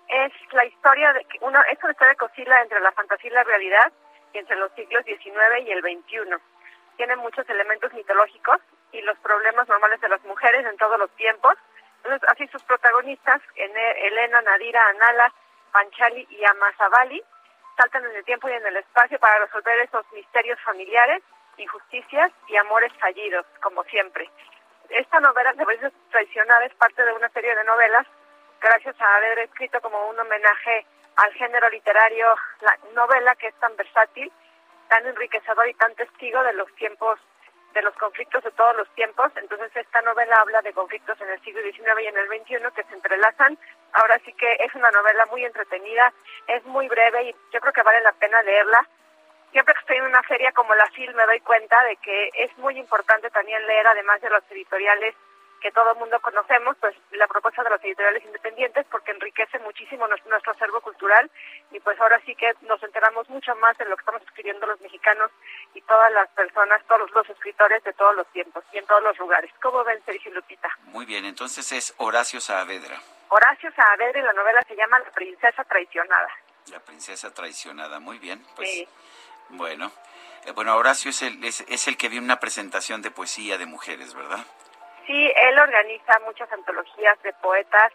Es 0.08 0.32
la 0.52 0.66
historia 0.66 1.12
de 1.14 1.26
una 1.40 1.62
es 1.62 1.82
una 1.82 1.92
historia 1.92 2.14
que 2.14 2.24
oscila 2.24 2.60
entre 2.62 2.80
la 2.80 2.92
fantasía 2.92 3.30
y 3.30 3.34
la 3.34 3.44
realidad 3.44 3.92
y 4.34 4.38
entre 4.38 4.56
los 4.56 4.72
siglos 4.72 5.04
XIX 5.04 5.64
y 5.64 5.70
el 5.70 5.80
XXI. 5.80 6.36
Tiene 6.96 7.16
muchos 7.16 7.48
elementos 7.48 7.92
mitológicos 7.94 8.58
y 8.92 9.00
los 9.00 9.16
problemas 9.18 9.66
normales 9.68 10.00
de 10.00 10.10
las 10.10 10.22
mujeres 10.24 10.66
en 10.66 10.76
todos 10.76 10.98
los 10.98 11.10
tiempos 11.12 11.54
así 12.28 12.46
sus 12.48 12.62
protagonistas, 12.64 13.40
Elena, 13.56 14.42
Nadira, 14.42 14.86
Anala, 14.88 15.32
Panchali 15.72 16.26
y 16.30 16.44
Amazabali, 16.44 17.22
saltan 17.76 18.04
en 18.04 18.16
el 18.16 18.24
tiempo 18.24 18.48
y 18.48 18.52
en 18.52 18.66
el 18.66 18.76
espacio 18.76 19.18
para 19.18 19.44
resolver 19.44 19.78
esos 19.80 20.04
misterios 20.12 20.60
familiares, 20.60 21.22
injusticias 21.56 22.32
y 22.48 22.56
amores 22.56 22.92
fallidos, 22.98 23.46
como 23.62 23.84
siempre. 23.84 24.28
Esta 24.88 25.20
novela, 25.20 25.52
de 25.54 25.64
veces 25.64 25.92
traicionada, 26.10 26.64
es 26.64 26.74
parte 26.74 27.04
de 27.04 27.12
una 27.12 27.28
serie 27.30 27.54
de 27.54 27.64
novelas, 27.64 28.06
gracias 28.60 29.00
a 29.00 29.16
haber 29.16 29.38
escrito 29.40 29.80
como 29.80 30.08
un 30.08 30.18
homenaje 30.18 30.86
al 31.16 31.32
género 31.34 31.68
literario, 31.70 32.34
la 32.60 32.78
novela 32.94 33.34
que 33.36 33.48
es 33.48 33.54
tan 33.56 33.74
versátil, 33.76 34.30
tan 34.88 35.06
enriquecedor 35.06 35.68
y 35.68 35.74
tan 35.74 35.94
testigo 35.94 36.42
de 36.42 36.52
los 36.54 36.72
tiempos 36.74 37.18
de 37.72 37.82
los 37.82 37.94
conflictos 37.94 38.42
de 38.44 38.50
todos 38.52 38.76
los 38.76 38.88
tiempos. 38.94 39.30
Entonces 39.36 39.70
esta 39.74 40.00
novela 40.02 40.36
habla 40.36 40.62
de 40.62 40.72
conflictos 40.72 41.20
en 41.20 41.28
el 41.30 41.40
siglo 41.42 41.62
XIX 41.62 42.02
y 42.02 42.06
en 42.06 42.16
el 42.18 42.28
XXI 42.28 42.74
que 42.74 42.84
se 42.84 42.94
entrelazan. 42.94 43.58
Ahora 43.92 44.18
sí 44.24 44.32
que 44.34 44.56
es 44.60 44.74
una 44.74 44.90
novela 44.90 45.26
muy 45.26 45.44
entretenida, 45.44 46.12
es 46.46 46.64
muy 46.64 46.88
breve 46.88 47.24
y 47.24 47.36
yo 47.52 47.60
creo 47.60 47.72
que 47.72 47.82
vale 47.82 48.00
la 48.00 48.12
pena 48.12 48.42
leerla. 48.42 48.86
Siempre 49.52 49.74
que 49.74 49.80
estoy 49.80 49.96
en 49.98 50.04
una 50.04 50.22
feria 50.22 50.52
como 50.52 50.74
la 50.74 50.86
FIL 50.90 51.14
me 51.14 51.26
doy 51.26 51.40
cuenta 51.40 51.82
de 51.84 51.96
que 51.96 52.30
es 52.34 52.56
muy 52.58 52.78
importante 52.78 53.28
también 53.30 53.66
leer, 53.66 53.86
además 53.86 54.20
de 54.22 54.30
los 54.30 54.42
editoriales 54.50 55.14
que 55.62 55.70
todo 55.70 55.92
el 55.92 55.98
mundo 55.98 56.18
conocemos, 56.20 56.76
pues 56.80 56.94
la 57.12 57.28
propuesta 57.28 57.62
de 57.62 57.70
los 57.70 57.82
editoriales 57.84 58.24
independientes 58.24 58.84
porque 58.90 59.12
enriquece 59.12 59.60
muchísimo 59.60 60.06
nuestro 60.08 60.52
acervo 60.52 60.80
cultural 60.80 61.30
y 61.70 61.78
pues 61.78 61.98
ahora 62.00 62.20
sí 62.26 62.34
que 62.34 62.52
nos 62.62 62.82
enteramos 62.82 63.28
mucho 63.30 63.54
más 63.56 63.78
de 63.78 63.84
lo 63.84 63.96
que 63.96 64.00
estamos 64.00 64.22
escribiendo 64.22 64.66
los 64.66 64.80
mexicanos 64.80 65.30
y 65.72 65.80
todas 65.82 66.12
las 66.12 66.28
personas, 66.30 66.84
todos 66.88 67.08
los 67.12 67.30
escritores 67.30 67.82
de 67.84 67.92
todos 67.92 68.16
los 68.16 68.26
tiempos 68.32 68.64
y 68.72 68.78
en 68.78 68.86
todos 68.86 69.02
los 69.04 69.16
lugares. 69.18 69.52
¿Cómo 69.62 69.84
ven, 69.84 70.02
Sergio 70.04 70.34
Lupita? 70.34 70.68
Muy 70.86 71.06
bien, 71.06 71.24
entonces 71.24 71.70
es 71.70 71.94
Horacio 71.98 72.40
Saavedra. 72.40 73.00
Horacio 73.28 73.70
Saavedra 73.72 74.18
y 74.18 74.22
la 74.22 74.32
novela 74.32 74.62
se 74.62 74.74
llama 74.74 74.98
La 74.98 75.10
princesa 75.12 75.62
traicionada. 75.64 76.28
La 76.66 76.80
princesa 76.80 77.32
traicionada, 77.32 78.00
muy 78.00 78.18
bien. 78.18 78.44
Pues, 78.56 78.68
sí. 78.68 78.88
Bueno, 79.50 79.92
eh, 80.44 80.50
bueno, 80.50 80.76
Horacio 80.76 81.10
es 81.10 81.22
el, 81.22 81.42
es, 81.44 81.60
es 81.68 81.86
el 81.86 81.96
que 81.96 82.08
dio 82.08 82.20
una 82.20 82.40
presentación 82.40 83.00
de 83.00 83.12
poesía 83.12 83.58
de 83.58 83.66
mujeres, 83.66 84.14
¿verdad? 84.14 84.44
Sí, 85.06 85.32
él 85.34 85.58
organiza 85.58 86.18
muchas 86.20 86.52
antologías 86.52 87.20
de 87.22 87.32
poetas, 87.34 87.92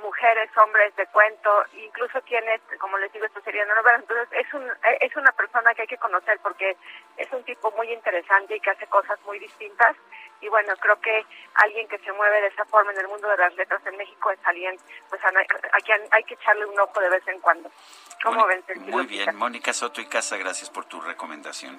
mujeres, 0.00 0.50
hombres 0.56 0.94
de 0.96 1.06
cuento, 1.08 1.50
incluso 1.74 2.20
tiene, 2.22 2.60
como 2.78 2.98
les 2.98 3.12
digo, 3.12 3.26
esto 3.26 3.40
sería 3.42 3.64
una 3.64 3.74
novela. 3.74 3.98
Entonces, 3.98 4.28
es, 4.32 4.54
un, 4.54 4.66
es 5.00 5.16
una 5.16 5.32
persona 5.32 5.74
que 5.74 5.82
hay 5.82 5.88
que 5.88 5.98
conocer 5.98 6.38
porque 6.42 6.76
es 7.16 7.30
un 7.32 7.42
tipo 7.44 7.70
muy 7.72 7.92
interesante 7.92 8.56
y 8.56 8.60
que 8.60 8.70
hace 8.70 8.86
cosas 8.86 9.18
muy 9.24 9.38
distintas. 9.38 9.96
Y 10.40 10.48
bueno, 10.48 10.72
creo 10.80 10.98
que 11.00 11.26
alguien 11.54 11.86
que 11.88 11.98
se 11.98 12.12
mueve 12.12 12.40
de 12.40 12.46
esa 12.48 12.64
forma 12.64 12.92
en 12.92 13.00
el 13.00 13.08
mundo 13.08 13.28
de 13.28 13.36
las 13.36 13.54
letras 13.56 13.82
en 13.86 13.96
México 13.96 14.30
es 14.30 14.38
alguien, 14.44 14.76
pues 15.10 15.20
a 15.24 15.80
quien 15.84 16.00
hay 16.10 16.24
que 16.24 16.34
echarle 16.34 16.64
un 16.64 16.78
ojo 16.80 16.98
de 16.98 17.10
vez 17.10 17.26
en 17.28 17.40
cuando. 17.40 17.70
¿Cómo 18.24 18.46
ven? 18.46 18.64
Muy 18.86 19.06
bien, 19.06 19.36
Mónica 19.36 19.72
Soto 19.74 20.00
y 20.00 20.06
Casa, 20.06 20.38
gracias 20.38 20.70
por 20.70 20.86
tu 20.86 21.00
recomendación. 21.00 21.78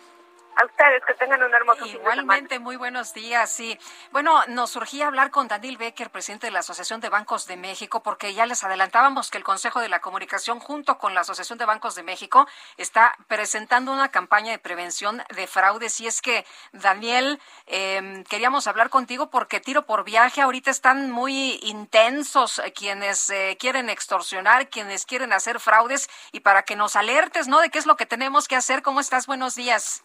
A 0.56 0.66
ustedes, 0.66 1.02
que 1.06 1.14
tengan 1.14 1.42
un 1.42 1.54
hermoso 1.54 1.86
Igualmente, 1.86 2.60
muy 2.60 2.76
buenos 2.76 3.14
días. 3.14 3.50
Sí. 3.50 3.80
Bueno, 4.12 4.44
nos 4.48 4.72
surgía 4.72 5.08
hablar 5.08 5.32
con 5.32 5.48
Daniel 5.48 5.78
Becker, 5.78 6.10
presidente 6.10 6.48
de 6.48 6.52
la 6.52 6.60
Asociación 6.60 7.00
de 7.00 7.10
Bancos 7.10 7.48
de 7.48 7.56
México, 7.56 8.04
porque 8.04 8.34
ya 8.34 8.46
les 8.46 8.64
adelantábamos 8.64 9.32
que 9.32 9.38
el 9.38 9.46
Consejo 9.46 9.80
de 9.80 9.88
la 9.88 10.02
Comunicación, 10.02 10.60
junto 10.60 10.98
con 10.98 11.16
la 11.16 11.22
Asociación 11.22 11.58
de 11.58 11.66
Bancos 11.66 11.96
de 11.96 12.04
México, 12.04 12.48
está 12.78 13.16
presentando 13.28 13.94
una 13.94 14.10
campaña 14.10 14.52
de 14.52 14.60
prevención 14.60 15.24
de 15.34 15.48
fraudes. 15.48 16.02
Y 16.02 16.08
es 16.08 16.22
que, 16.22 16.46
Daniel, 16.74 17.40
em, 17.66 18.24
queríamos 18.26 18.68
hablar 18.68 18.90
contigo 18.90 19.30
porque 19.30 19.62
tiro 19.62 19.86
por 19.86 20.04
viaje. 20.04 20.42
Ahorita 20.42 20.70
están 20.70 21.12
muy 21.12 21.60
intensos 21.64 22.60
eh, 22.60 22.74
quienes 22.74 23.30
eh, 23.30 23.58
quieren 23.58 23.90
extorsionar, 23.90 24.70
quienes 24.70 25.06
quieren 25.06 25.32
hacer 25.32 25.62
fraudes. 25.62 26.10
Y 26.34 26.42
para 26.42 26.64
que 26.64 26.76
nos 26.76 26.98
alertes, 26.98 27.48
¿no? 27.48 27.62
De 27.62 27.70
qué 27.70 27.80
es 27.80 27.86
lo 27.86 27.96
que 27.96 28.06
tenemos 28.06 28.50
que 28.50 28.58
hacer. 28.58 28.82
¿Cómo 28.82 29.00
estás? 29.00 29.28
Buenos 29.28 29.56
días. 29.56 30.04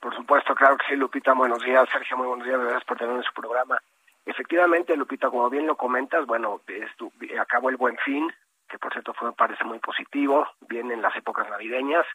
Por 0.00 0.16
supuesto, 0.16 0.54
claro 0.54 0.78
que 0.78 0.86
sí, 0.86 0.96
Lupita. 0.96 1.34
Buenos 1.34 1.62
días, 1.62 1.86
Sergio. 1.92 2.16
Muy 2.16 2.26
buenos 2.26 2.46
días. 2.46 2.58
Gracias 2.58 2.84
por 2.84 2.96
tener 2.96 3.16
en 3.16 3.22
su 3.22 3.32
programa. 3.34 3.78
Efectivamente, 4.24 4.96
Lupita, 4.96 5.28
como 5.28 5.50
bien 5.50 5.66
lo 5.66 5.76
comentas, 5.76 6.26
bueno, 6.26 6.62
esto, 6.66 7.12
acabó 7.38 7.68
el 7.68 7.76
buen 7.76 7.96
fin, 7.98 8.32
que 8.68 8.78
por 8.78 8.92
cierto 8.92 9.12
fue, 9.12 9.32
parece 9.34 9.64
muy 9.64 9.78
positivo, 9.78 10.46
vienen 10.68 11.02
las 11.02 11.14
épocas 11.16 11.48
navideñas, 11.48 12.06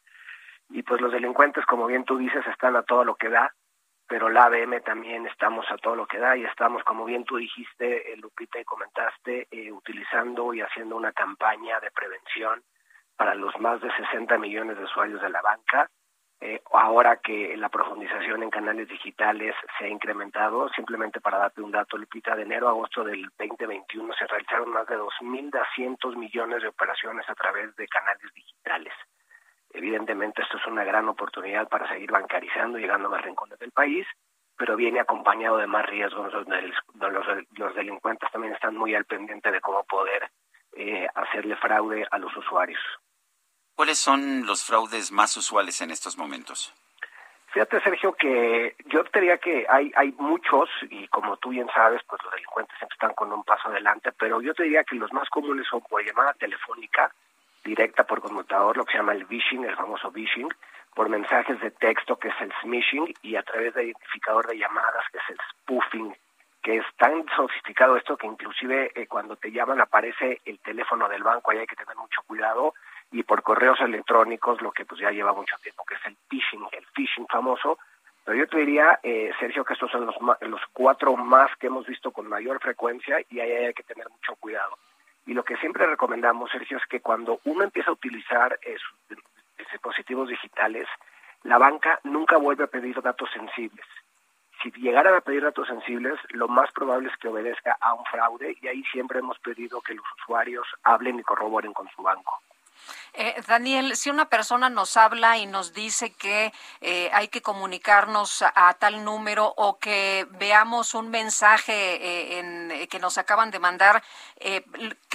y 0.69 0.81
pues 0.83 1.01
los 1.01 1.11
delincuentes, 1.11 1.65
como 1.65 1.85
bien 1.88 2.05
tú 2.05 2.17
dices, 2.17 2.45
están 2.47 2.75
a 2.75 2.83
todo 2.83 3.03
lo 3.03 3.15
que 3.15 3.30
da, 3.30 3.53
pero 4.07 4.30
la 4.30 4.45
ABM 4.45 4.81
también 4.81 5.25
estamos 5.27 5.65
a 5.69 5.77
todo 5.77 5.95
lo 5.95 6.05
que 6.05 6.19
da 6.19 6.38
y 6.38 6.45
estamos, 6.45 6.83
como 6.83 7.05
bien 7.05 7.25
tú 7.25 7.38
dijiste, 7.38 8.14
eh, 8.14 8.17
Lupita, 8.17 8.59
y 8.59 8.65
comentaste, 8.65 9.47
eh, 9.51 9.72
utilizando 9.72 10.53
y 10.53 10.61
haciendo 10.61 10.95
una 10.95 11.11
campaña 11.11 11.80
de 11.80 11.91
prevención 11.91 12.64
para 13.17 13.35
los 13.35 13.59
más 13.59 13.81
de 13.81 13.91
60 13.91 14.38
millones 14.38 14.77
de 14.77 14.83
usuarios 14.83 15.22
de 15.22 15.30
la 15.30 15.41
banca, 15.41 15.89
eh, 16.41 16.61
ahora 16.73 17.17
que 17.17 17.55
la 17.55 17.69
profundización 17.69 18.43
en 18.43 18.49
canales 18.49 18.88
digitales 18.88 19.55
se 19.77 19.85
ha 19.85 19.88
incrementado, 19.88 20.69
simplemente 20.69 21.22
para 21.22 21.38
darte 21.38 21.61
un 21.61 21.72
dato, 21.72 21.97
Lupita, 21.97 22.35
de 22.35 22.43
enero 22.43 22.67
a 22.67 22.72
agosto 22.72 23.03
del 23.03 23.30
2021 23.38 24.14
se 24.14 24.27
realizaron 24.27 24.69
más 24.72 24.85
de 24.88 24.97
2.200 24.97 26.15
millones 26.17 26.61
de 26.61 26.67
operaciones 26.67 27.30
a 27.30 27.35
través 27.35 27.75
de 27.75 27.88
canales 27.88 28.33
digitales. 28.33 28.93
Evidentemente 29.72 30.41
esto 30.41 30.57
es 30.57 30.65
una 30.67 30.83
gran 30.83 31.07
oportunidad 31.07 31.67
para 31.67 31.88
seguir 31.88 32.11
bancarizando, 32.11 32.77
llegando 32.77 33.07
a 33.07 33.11
más 33.11 33.23
rincones 33.23 33.59
del 33.59 33.72
país, 33.72 34.05
pero 34.57 34.75
viene 34.75 34.99
acompañado 34.99 35.57
de 35.57 35.67
más 35.67 35.85
riesgos. 35.85 36.33
Los, 36.33 37.25
los 37.51 37.75
delincuentes 37.75 38.31
también 38.31 38.53
están 38.53 38.75
muy 38.75 38.95
al 38.95 39.05
pendiente 39.05 39.51
de 39.51 39.59
cómo 39.59 39.83
poder 39.83 40.30
eh, 40.77 41.07
hacerle 41.14 41.55
fraude 41.57 42.05
a 42.09 42.17
los 42.17 42.35
usuarios. 42.35 42.80
¿Cuáles 43.75 43.99
son 43.99 44.45
los 44.45 44.63
fraudes 44.63 45.11
más 45.11 45.35
usuales 45.35 45.81
en 45.81 45.91
estos 45.91 46.17
momentos? 46.17 46.73
Fíjate, 47.47 47.81
Sergio, 47.81 48.13
que 48.13 48.75
yo 48.85 49.03
diría 49.13 49.37
que 49.37 49.65
hay, 49.69 49.91
hay 49.95 50.11
muchos, 50.13 50.69
y 50.89 51.07
como 51.07 51.37
tú 51.37 51.49
bien 51.49 51.69
sabes, 51.73 52.01
pues 52.07 52.21
los 52.23 52.31
delincuentes 52.33 52.77
siempre 52.77 52.95
están 52.95 53.13
con 53.13 53.31
un 53.31 53.43
paso 53.43 53.69
adelante, 53.69 54.11
pero 54.11 54.41
yo 54.41 54.53
te 54.53 54.63
diría 54.63 54.83
que 54.83 54.95
los 54.95 55.11
más 55.13 55.29
comunes 55.29 55.65
son 55.69 55.81
por 55.81 56.03
llamada 56.03 56.33
telefónica, 56.33 57.13
directa 57.63 58.05
por 58.05 58.21
conmutador, 58.21 58.75
lo 58.75 58.85
que 58.85 58.91
se 58.91 58.97
llama 58.97 59.13
el 59.13 59.25
phishing, 59.25 59.63
el 59.63 59.75
famoso 59.75 60.11
phishing, 60.11 60.49
por 60.93 61.09
mensajes 61.09 61.59
de 61.61 61.71
texto, 61.71 62.17
que 62.17 62.29
es 62.29 62.41
el 62.41 62.53
smishing, 62.61 63.13
y 63.21 63.35
a 63.35 63.43
través 63.43 63.73
de 63.73 63.85
identificador 63.85 64.47
de 64.47 64.57
llamadas, 64.57 65.05
que 65.11 65.17
es 65.17 65.29
el 65.29 65.37
spoofing, 65.51 66.15
que 66.61 66.77
es 66.77 66.85
tan 66.97 67.25
sofisticado 67.35 67.95
esto 67.95 68.17
que 68.17 68.27
inclusive 68.27 68.91
eh, 68.95 69.07
cuando 69.07 69.35
te 69.35 69.51
llaman 69.51 69.79
aparece 69.79 70.41
el 70.45 70.59
teléfono 70.59 71.07
del 71.07 71.23
banco, 71.23 71.51
ahí 71.51 71.59
hay 71.59 71.67
que 71.67 71.75
tener 71.75 71.95
mucho 71.95 72.21
cuidado, 72.27 72.73
y 73.11 73.24
por 73.24 73.43
correos 73.43 73.80
electrónicos, 73.82 74.61
lo 74.61 74.72
que 74.72 74.85
pues 74.85 75.00
ya 75.01 75.11
lleva 75.11 75.34
mucho 75.34 75.56
tiempo, 75.61 75.84
que 75.85 75.95
es 75.95 76.06
el 76.06 76.17
phishing, 76.30 76.67
el 76.72 76.85
phishing 76.88 77.27
famoso, 77.27 77.77
pero 78.25 78.38
yo 78.40 78.48
te 78.48 78.58
diría, 78.58 79.00
eh, 79.03 79.32
Sergio, 79.40 79.64
que 79.64 79.74
estos 79.74 79.92
son 79.92 80.08
los, 80.08 80.16
los 80.42 80.61
cuatro 80.74 81.16
más 81.16 81.56
que 81.58 81.67
hemos 81.67 81.85
visto 81.85 82.11
con 82.11 82.27
mayor 82.27 82.59
frecuencia 82.59 83.17
y 83.30 83.40
ahí 83.40 83.51
hay 83.51 83.74
que 83.74 83.84
tener 83.84 84.09
mucho 84.09 84.35
cuidado. 84.38 84.77
Y 85.27 85.34
lo 85.34 85.43
que 85.43 85.58
siempre 85.58 85.85
recomendamos, 85.85 86.50
Sergio, 86.51 86.77
es 86.77 86.85
que 86.88 87.01
cuando 87.01 87.40
uno 87.45 87.64
empieza 87.64 87.92
a 87.92 87.93
utilizar 87.93 88.59
eh, 88.64 88.77
dispositivos 89.72 90.30
digitales, 90.30 90.88
la 91.43 91.59
banca 91.59 92.00
nunca 92.03 92.38
vuelve 92.38 92.64
a 92.64 92.67
pedir 92.67 93.00
datos 93.01 93.30
sensibles. 93.32 93.85
Si 94.64 94.72
llegaran 94.72 95.14
a 95.14 95.22
pedir 95.22 95.43
datos 95.43 95.67
sensibles, 95.67 96.19
lo 96.30 96.48
más 96.48 96.72
probable 96.72 97.09
es 97.09 97.17
que 97.17 97.27
obedezca 97.27 97.77
a 97.80 97.93
un 97.93 98.06
fraude 98.06 98.58
y 98.59 98.67
ahí 98.67 98.84
siempre 98.92 99.19
hemos 99.19 99.38
pedido 99.40 99.82
que 99.82 99.93
los 99.93 100.06
usuarios 100.22 100.66
hablen 100.82 101.19
y 101.19 101.24
corroboren 101.24 101.74
con 101.74 101.88
su 101.90 102.01
banco. 102.01 102.42
Eh, 103.13 103.41
Daniel, 103.47 103.95
si 103.95 104.09
una 104.09 104.25
persona 104.25 104.69
nos 104.69 104.97
habla 104.97 105.37
y 105.37 105.45
nos 105.45 105.73
dice 105.73 106.11
que 106.13 106.51
eh, 106.81 107.09
hay 107.13 107.29
que 107.29 107.41
comunicarnos 107.41 108.43
a, 108.43 108.73
tal 108.73 109.03
número 109.05 109.53
o 109.55 109.79
que 109.79 110.27
veamos 110.31 110.93
un 110.93 111.09
mensaje 111.09 111.73
eh, 111.73 112.39
en, 112.39 112.87
que 112.89 112.99
nos 112.99 113.17
acaban 113.17 113.51
de 113.51 113.59
mandar, 113.59 114.03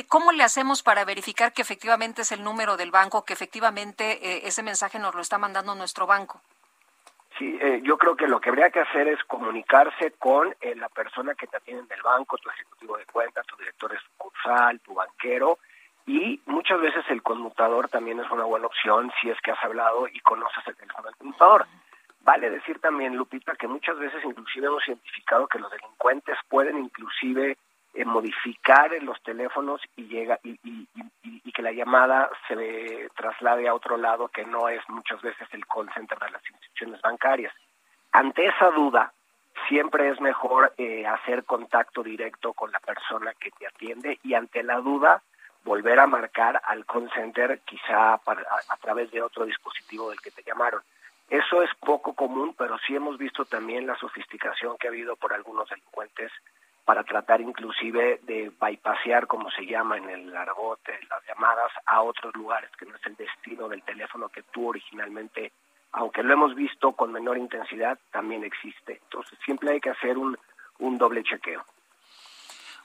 ¿cómo 0.08 0.32
le 0.32 0.44
hacemos 0.44 0.82
para 0.82 1.04
verificar 1.04 1.52
que 1.52 1.62
efectivamente 1.62 2.22
es 2.22 2.32
el 2.32 2.42
número 2.42 2.76
del 2.76 2.90
banco, 2.90 3.24
que 3.24 3.34
efectivamente 3.34 4.46
ese 4.46 4.62
mensaje 4.62 4.98
nos 4.98 5.14
lo 5.14 5.20
está 5.20 5.38
mandando 5.38 5.74
nuestro 5.74 6.06
banco? 6.06 6.40
Sí, 7.38 7.58
yo 7.82 7.96
creo 7.96 8.16
que 8.16 8.26
lo 8.26 8.40
que 8.40 8.50
habría 8.50 8.70
que 8.70 8.80
hacer 8.80 9.08
es 9.08 9.22
comunicarse 9.24 10.12
con 10.18 10.54
la 10.76 10.88
persona 10.88 11.34
que 11.34 11.46
te 11.46 11.56
atiende 11.56 11.84
en 11.84 11.98
el 11.98 12.02
banco, 12.02 12.38
tu 12.38 12.50
ejecutivo 12.50 12.96
de 12.96 13.06
cuenta, 13.06 13.42
tu 13.42 13.56
director 13.56 13.90
de 13.90 13.98
sucursal, 13.98 14.80
tu 14.80 14.94
banquero, 14.94 15.58
y 16.10 16.40
muchas 16.46 16.80
veces 16.80 17.04
el 17.08 17.22
conmutador 17.22 17.88
también 17.88 18.18
es 18.18 18.28
una 18.32 18.42
buena 18.42 18.66
opción 18.66 19.12
si 19.20 19.30
es 19.30 19.40
que 19.42 19.52
has 19.52 19.62
hablado 19.62 20.08
y 20.08 20.18
conoces 20.18 20.66
el 20.66 20.74
teléfono 20.74 21.06
del 21.06 21.16
conmutador. 21.16 21.66
Vale 22.22 22.50
decir 22.50 22.80
también, 22.80 23.14
Lupita, 23.14 23.54
que 23.54 23.68
muchas 23.68 23.96
veces 23.96 24.24
inclusive 24.24 24.66
hemos 24.66 24.86
identificado 24.88 25.46
que 25.46 25.60
los 25.60 25.70
delincuentes 25.70 26.36
pueden 26.48 26.78
inclusive 26.78 27.56
eh, 27.94 28.04
modificar 28.04 28.90
los 29.02 29.22
teléfonos 29.22 29.80
y 29.94 30.08
llega 30.08 30.40
y, 30.42 30.58
y, 30.64 31.52
que 31.52 31.62
la 31.62 31.70
llamada 31.72 32.28
se 32.48 33.08
traslade 33.16 33.68
a 33.68 33.74
otro 33.74 33.96
lado 33.96 34.28
que 34.28 34.44
no 34.44 34.68
es 34.68 34.80
muchas 34.88 35.22
veces 35.22 35.46
el 35.52 35.64
call 35.66 35.92
center 35.94 36.18
de 36.18 36.30
las 36.30 36.42
instituciones 36.50 37.00
bancarias. 37.02 37.54
Ante 38.10 38.46
esa 38.46 38.70
duda, 38.70 39.12
siempre 39.68 40.08
es 40.08 40.20
mejor 40.20 40.72
eh, 40.76 41.06
hacer 41.06 41.44
contacto 41.44 42.02
directo 42.02 42.52
con 42.52 42.72
la 42.72 42.80
persona 42.80 43.32
que 43.34 43.52
te 43.52 43.68
atiende 43.68 44.18
y 44.24 44.34
ante 44.34 44.64
la 44.64 44.78
duda 44.78 45.22
volver 45.64 45.98
a 45.98 46.06
marcar 46.06 46.60
al 46.64 46.86
call 46.86 47.10
center 47.12 47.60
quizá 47.60 48.14
a, 48.14 48.76
través 48.80 49.10
de 49.10 49.22
otro 49.22 49.44
dispositivo 49.44 50.10
del 50.10 50.20
que 50.20 50.30
te 50.30 50.42
llamaron. 50.42 50.82
Eso 51.28 51.62
es 51.62 51.70
poco 51.78 52.14
común, 52.14 52.54
pero 52.58 52.76
sí 52.86 52.96
hemos 52.96 53.16
visto 53.18 53.44
también 53.44 53.86
la 53.86 53.96
sofisticación 53.96 54.76
que 54.78 54.88
ha 54.88 54.90
habido 54.90 55.16
por 55.16 55.32
algunos 55.32 55.68
delincuentes 55.68 56.32
para 56.84 57.04
tratar 57.04 57.40
inclusive 57.40 58.20
de 58.24 58.50
bypassear, 58.60 59.28
como 59.28 59.48
se 59.50 59.64
llama 59.64 59.96
en 59.96 60.10
el 60.10 60.36
argot, 60.36 60.80
las 61.08 61.24
llamadas 61.26 61.70
a 61.86 62.02
otros 62.02 62.34
lugares 62.34 62.70
que 62.76 62.86
no 62.86 62.96
es 62.96 63.06
el 63.06 63.14
destino 63.14 63.68
del 63.68 63.82
teléfono 63.82 64.28
que 64.28 64.42
tú 64.42 64.70
originalmente, 64.70 65.52
aunque 65.92 66.24
lo 66.24 66.32
hemos 66.32 66.56
visto 66.56 66.92
con 66.92 67.12
menor 67.12 67.38
intensidad, 67.38 67.96
también 68.10 68.42
existe. 68.42 69.00
Entonces 69.04 69.38
siempre 69.44 69.70
hay 69.70 69.80
que 69.80 69.90
hacer 69.90 70.18
un, 70.18 70.36
un 70.80 70.98
doble 70.98 71.22
chequeo. 71.22 71.64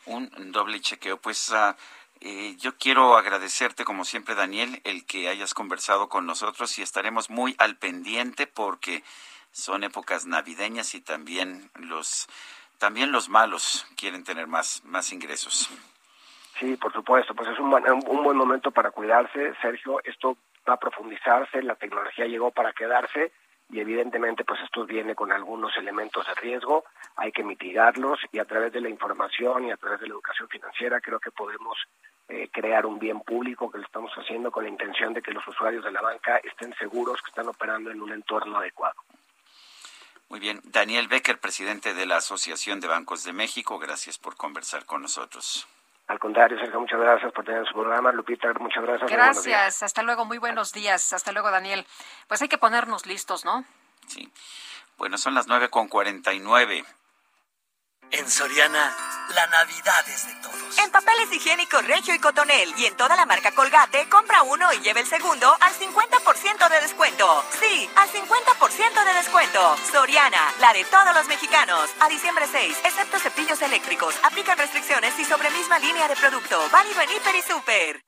Un 0.06 0.52
doble 0.52 0.80
chequeo. 0.82 1.18
Pues 1.18 1.50
uh, 1.50 1.74
eh, 2.22 2.56
yo 2.58 2.78
quiero 2.78 3.18
agradecerte, 3.18 3.86
como 3.86 4.06
siempre, 4.06 4.36
Daniel, 4.36 4.82
el 4.84 5.06
que 5.06 5.30
hayas 5.30 5.54
conversado 5.54 6.10
con 6.10 6.26
nosotros 6.26 6.78
y 6.80 6.82
estaremos 6.82 7.30
muy 7.30 7.56
al 7.58 7.76
pendiente 7.78 8.48
porque 8.48 9.04
son 9.52 9.84
épocas 9.84 10.26
navideñas 10.26 10.96
y 10.96 11.02
también 11.02 11.70
los 11.76 12.28
también 12.78 13.12
los 13.12 13.30
malos 13.30 13.88
quieren 13.96 14.24
tener 14.24 14.48
más 14.48 14.84
más 14.86 15.12
ingresos. 15.14 15.70
Sí, 16.60 16.76
por 16.78 16.92
supuesto, 16.94 17.34
pues 17.36 17.50
es 17.50 17.60
un 17.60 17.74
un 17.74 18.24
buen 18.24 18.38
momento 18.38 18.72
para 18.72 18.92
cuidarse, 18.92 19.54
Sergio. 19.62 20.02
Esto 20.04 20.38
va 20.68 20.74
a 20.74 20.80
profundizarse, 20.80 21.62
la 21.62 21.76
tecnología 21.76 22.26
llegó 22.26 22.52
para 22.52 22.74
quedarse 22.74 23.32
y 23.70 23.80
evidentemente 23.80 24.44
pues 24.44 24.62
esto 24.62 24.86
viene 24.86 25.16
con 25.16 25.32
algunos 25.32 25.76
elementos 25.78 26.26
de 26.28 26.36
riesgo, 26.36 26.86
hay 27.16 27.32
que 27.32 27.44
mitigarlos 27.44 28.20
y 28.32 28.40
a 28.40 28.46
través 28.46 28.72
de 28.74 28.82
la 28.82 28.90
información 28.90 29.66
y 29.66 29.72
a 29.72 29.78
través 29.78 30.00
de 30.00 30.08
la 30.08 30.14
educación 30.14 30.48
financiera 30.50 31.02
creo 31.02 31.20
que 31.20 31.32
podemos 31.32 31.78
eh, 32.28 32.50
crear 32.52 32.86
un 32.86 33.00
bien 33.00 33.22
público 33.22 33.70
que 33.72 33.78
lo 33.78 33.86
estamos 33.86 34.12
haciendo 34.14 34.52
con 34.52 34.64
la 34.64 34.70
intención 34.70 35.14
de 35.14 35.22
que 35.22 35.32
los 35.32 35.48
usuarios 35.48 35.84
de 35.84 35.92
la 35.92 36.02
banca 36.02 36.38
estén 36.38 36.74
seguros 36.76 37.22
que 37.22 37.30
están 37.30 37.48
operando 37.48 37.92
en 37.92 38.02
un 38.02 38.12
entorno 38.12 38.58
adecuado. 38.58 38.96
Muy 40.30 40.40
bien. 40.40 40.60
Daniel 40.64 41.08
Becker, 41.08 41.40
presidente 41.40 41.94
de 41.94 42.06
la 42.06 42.18
Asociación 42.18 42.80
de 42.80 42.88
Bancos 42.88 43.24
de 43.24 43.34
México, 43.34 43.78
gracias 43.78 44.18
por 44.18 44.36
conversar 44.36 44.86
con 44.86 45.04
nosotros. 45.04 45.68
Al 46.08 46.20
contrario, 46.20 46.58
Sergio, 46.60 46.80
muchas 46.80 47.00
gracias 47.00 47.32
por 47.34 47.44
tener 47.44 47.66
su 47.66 47.74
programa. 47.74 48.12
Lupita, 48.12 48.54
muchas 48.60 48.84
gracias. 48.84 49.10
Gracias. 49.10 49.84
Hasta 49.84 50.04
luego. 50.04 50.26
Muy 50.26 50.38
buenos 50.38 50.72
días. 50.72 51.14
Hasta 51.14 51.32
luego, 51.32 51.50
Daniel. 51.50 51.86
Pues 52.28 52.42
hay 52.42 52.48
que 52.48 52.60
ponernos 52.60 53.08
listos, 53.08 53.44
¿no? 53.44 53.66
Sí. 54.08 54.32
Bueno, 54.98 55.18
son 55.18 55.34
las 55.34 55.48
nueve 55.48 55.70
con 55.70 55.88
cuarenta 55.88 56.32
y 56.34 56.40
nueve. 56.40 56.86
En 58.12 58.30
Soriana, 58.30 58.96
la 59.34 59.48
Navidad 59.48 60.08
es 60.08 60.28
de 60.28 60.34
todos. 60.36 60.78
En 60.78 60.92
papeles 60.92 61.32
higiénicos 61.32 61.86
Regio 61.86 62.14
y 62.14 62.20
Cotonel 62.20 62.74
y 62.78 62.86
en 62.86 62.96
toda 62.96 63.16
la 63.16 63.26
marca 63.26 63.52
Colgate, 63.54 64.08
compra 64.10 64.44
uno 64.44 64.72
y 64.74 64.80
lleve 64.80 65.02
el 65.02 65.08
segundo 65.08 65.56
al 65.60 65.74
50% 65.74 66.70
de 66.70 66.82
descuento. 66.82 67.44
Sí, 67.60 67.90
al 67.96 68.10
50% 68.10 69.06
de 69.06 69.14
descuento. 69.14 69.76
Soriana, 69.92 70.54
la 70.60 70.74
de 70.74 70.86
todos 70.86 71.14
los 71.16 71.28
mexicanos. 71.28 71.90
A 72.00 72.08
diciembre 72.08 72.46
6, 72.52 72.78
excepto 72.84 73.20
cepillos 73.20 73.62
eléctricos. 73.62 74.16
Aplican 74.24 74.58
restricciones 74.58 75.18
y 75.20 75.26
sobre 75.26 75.50
misma 75.52 75.80
línea 75.80 76.08
de 76.08 76.16
producto. 76.16 76.62
Válido 76.72 77.02
en 77.02 77.10
y 77.12 77.42
Super. 77.42 78.02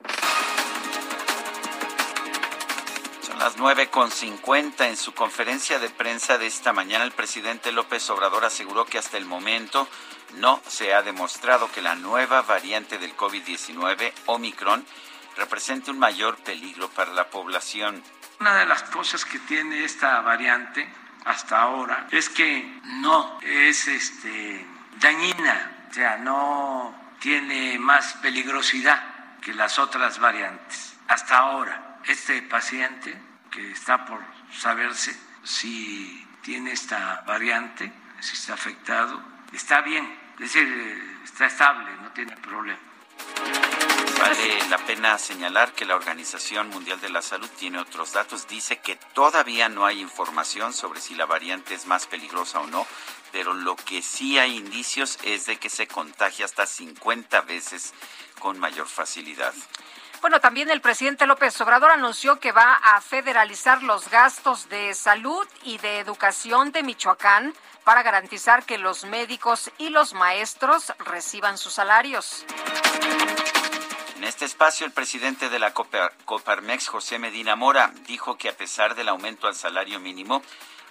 Son 3.37 3.45
las 3.45 3.57
nueve 3.57 3.89
con 3.91 4.09
cincuenta. 4.09 4.87
En 4.87 4.97
su 4.97 5.13
conferencia 5.13 5.77
de 5.77 5.91
prensa 5.91 6.39
de 6.39 6.47
esta 6.47 6.73
mañana, 6.73 7.03
el 7.03 7.11
presidente 7.11 7.71
López 7.71 8.09
Obrador 8.09 8.43
aseguró 8.43 8.83
que 8.85 8.97
hasta 8.97 9.17
el 9.17 9.25
momento 9.25 9.87
no 10.37 10.59
se 10.65 10.95
ha 10.95 11.03
demostrado 11.03 11.71
que 11.71 11.83
la 11.83 11.93
nueva 11.93 12.41
variante 12.41 12.97
del 12.97 13.15
COVID-19, 13.15 14.11
Omicron, 14.25 14.83
represente 15.35 15.91
un 15.91 15.99
mayor 15.99 16.37
peligro 16.37 16.89
para 16.89 17.13
la 17.13 17.29
población. 17.29 18.01
Una 18.39 18.55
de 18.55 18.65
las 18.65 18.81
cosas 18.81 19.23
que 19.23 19.37
tiene 19.37 19.85
esta 19.85 20.19
variante 20.21 20.91
hasta 21.25 21.61
ahora 21.61 22.07
es 22.09 22.29
que 22.29 22.79
no 23.01 23.39
es 23.43 23.87
este, 23.87 24.65
dañina, 24.99 25.85
o 25.91 25.93
sea, 25.93 26.17
no 26.17 27.13
tiene 27.19 27.77
más 27.77 28.13
peligrosidad 28.13 29.37
que 29.41 29.53
las 29.53 29.77
otras 29.77 30.17
variantes. 30.17 30.95
Hasta 31.07 31.37
ahora 31.37 31.86
este 32.07 32.41
paciente 32.43 33.17
que 33.51 33.71
está 33.71 34.05
por 34.05 34.21
saberse 34.51 35.17
si 35.43 36.25
tiene 36.41 36.71
esta 36.71 37.23
variante, 37.27 37.91
si 38.19 38.33
está 38.33 38.53
afectado, 38.53 39.21
está 39.51 39.81
bien, 39.81 40.05
es 40.35 40.53
decir, 40.53 41.19
está 41.23 41.45
estable, 41.45 41.91
no 42.01 42.11
tiene 42.11 42.35
problema. 42.37 42.79
Vale 44.19 44.67
la 44.69 44.77
pena 44.79 45.17
señalar 45.17 45.73
que 45.73 45.85
la 45.85 45.95
Organización 45.95 46.69
Mundial 46.69 46.99
de 46.99 47.09
la 47.09 47.21
Salud 47.21 47.49
tiene 47.57 47.77
otros 47.77 48.13
datos. 48.13 48.47
Dice 48.47 48.79
que 48.79 48.95
todavía 49.13 49.69
no 49.69 49.85
hay 49.85 50.01
información 50.01 50.73
sobre 50.73 51.01
si 51.01 51.13
la 51.13 51.25
variante 51.25 51.75
es 51.75 51.85
más 51.85 52.07
peligrosa 52.07 52.59
o 52.59 52.67
no, 52.67 52.87
pero 53.31 53.53
lo 53.53 53.75
que 53.75 54.01
sí 54.01 54.39
hay 54.39 54.57
indicios 54.57 55.19
es 55.23 55.45
de 55.45 55.57
que 55.57 55.69
se 55.69 55.87
contagia 55.87 56.45
hasta 56.45 56.65
50 56.65 57.41
veces 57.41 57.93
con 58.39 58.57
mayor 58.59 58.87
facilidad. 58.87 59.53
Bueno, 60.21 60.39
también 60.39 60.69
el 60.69 60.81
presidente 60.81 61.27
López 61.27 61.59
Obrador 61.61 61.91
anunció 61.91 62.39
que 62.39 62.51
va 62.51 62.73
a 62.73 62.99
federalizar 63.01 63.83
los 63.83 64.09
gastos 64.09 64.67
de 64.69 64.93
salud 64.93 65.47
y 65.63 65.77
de 65.77 65.99
educación 65.99 66.71
de 66.71 66.83
Michoacán 66.83 67.53
para 67.83 68.03
garantizar 68.03 68.65
que 68.65 68.77
los 68.77 69.05
médicos 69.05 69.71
y 69.77 69.89
los 69.89 70.13
maestros 70.13 70.91
reciban 70.99 71.57
sus 71.57 71.73
salarios. 71.73 72.45
En 74.17 74.23
este 74.23 74.45
espacio, 74.45 74.85
el 74.85 74.91
presidente 74.91 75.49
de 75.49 75.59
la 75.59 75.73
Coparmex, 75.73 76.87
José 76.87 77.19
Medina 77.19 77.55
Mora, 77.55 77.93
dijo 78.07 78.37
que 78.37 78.49
a 78.49 78.57
pesar 78.57 78.95
del 78.95 79.09
aumento 79.09 79.47
al 79.47 79.55
salario 79.55 79.99
mínimo, 79.99 80.41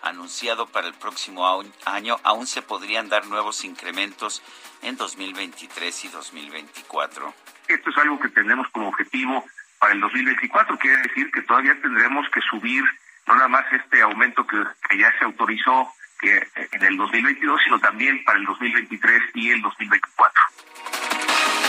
anunciado 0.03 0.67
para 0.69 0.87
el 0.87 0.95
próximo 0.95 1.65
año, 1.85 2.21
aún 2.23 2.47
se 2.47 2.63
podrían 2.63 3.09
dar 3.09 3.27
nuevos 3.27 3.65
incrementos 3.65 4.43
en 4.83 4.97
2023 4.97 6.05
y 6.05 6.09
2024. 6.09 7.35
Esto 7.69 7.91
es 7.91 7.97
algo 7.99 8.19
que 8.21 8.29
tenemos 8.29 8.69
como 8.69 8.89
objetivo 8.89 9.45
para 9.79 9.93
el 9.93 10.01
2024, 10.01 10.79
quiere 10.79 11.03
decir 11.03 11.31
que 11.31 11.43
todavía 11.43 11.79
tendremos 11.81 12.27
que 12.31 12.41
subir 12.41 12.85
no 13.27 13.35
nada 13.35 13.49
más 13.49 13.65
este 13.73 14.01
aumento 14.03 14.47
que, 14.47 14.57
ya 14.97 15.13
se 15.19 15.25
autorizó 15.25 15.93
en 16.23 16.83
el 16.83 16.97
2022, 16.97 17.61
sino 17.65 17.79
también 17.81 18.25
para 18.25 18.39
el 18.39 18.45
2023 18.47 19.23
y 19.35 19.51
el 19.51 19.63
2024. 19.63 20.41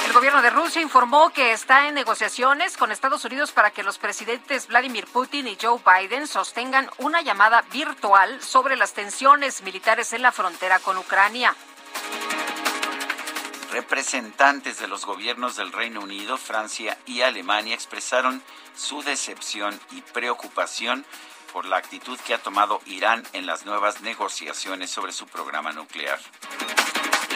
El 0.05 0.13
gobierno 0.13 0.41
de 0.41 0.49
Rusia 0.51 0.81
informó 0.81 1.31
que 1.33 1.51
está 1.51 1.87
en 1.87 1.95
negociaciones 1.95 2.77
con 2.77 2.91
Estados 2.91 3.25
Unidos 3.25 3.51
para 3.51 3.71
que 3.71 3.83
los 3.83 3.97
presidentes 3.97 4.67
Vladimir 4.67 5.05
Putin 5.11 5.47
y 5.47 5.57
Joe 5.61 5.81
Biden 5.85 6.27
sostengan 6.27 6.89
una 6.99 7.21
llamada 7.21 7.63
virtual 7.73 8.41
sobre 8.41 8.77
las 8.77 8.93
tensiones 8.93 9.61
militares 9.63 10.13
en 10.13 10.21
la 10.21 10.31
frontera 10.31 10.79
con 10.79 10.97
Ucrania. 10.97 11.53
Representantes 13.77 14.79
de 14.79 14.87
los 14.87 15.05
gobiernos 15.05 15.55
del 15.55 15.71
Reino 15.71 16.01
Unido, 16.01 16.39
Francia 16.39 16.97
y 17.05 17.21
Alemania 17.21 17.75
expresaron 17.75 18.41
su 18.75 19.03
decepción 19.03 19.79
y 19.91 20.01
preocupación 20.01 21.05
por 21.53 21.65
la 21.65 21.77
actitud 21.77 22.19
que 22.25 22.33
ha 22.33 22.39
tomado 22.39 22.81
Irán 22.87 23.23
en 23.33 23.45
las 23.45 23.67
nuevas 23.67 24.01
negociaciones 24.01 24.89
sobre 24.89 25.11
su 25.11 25.27
programa 25.27 25.73
nuclear. 25.73 26.17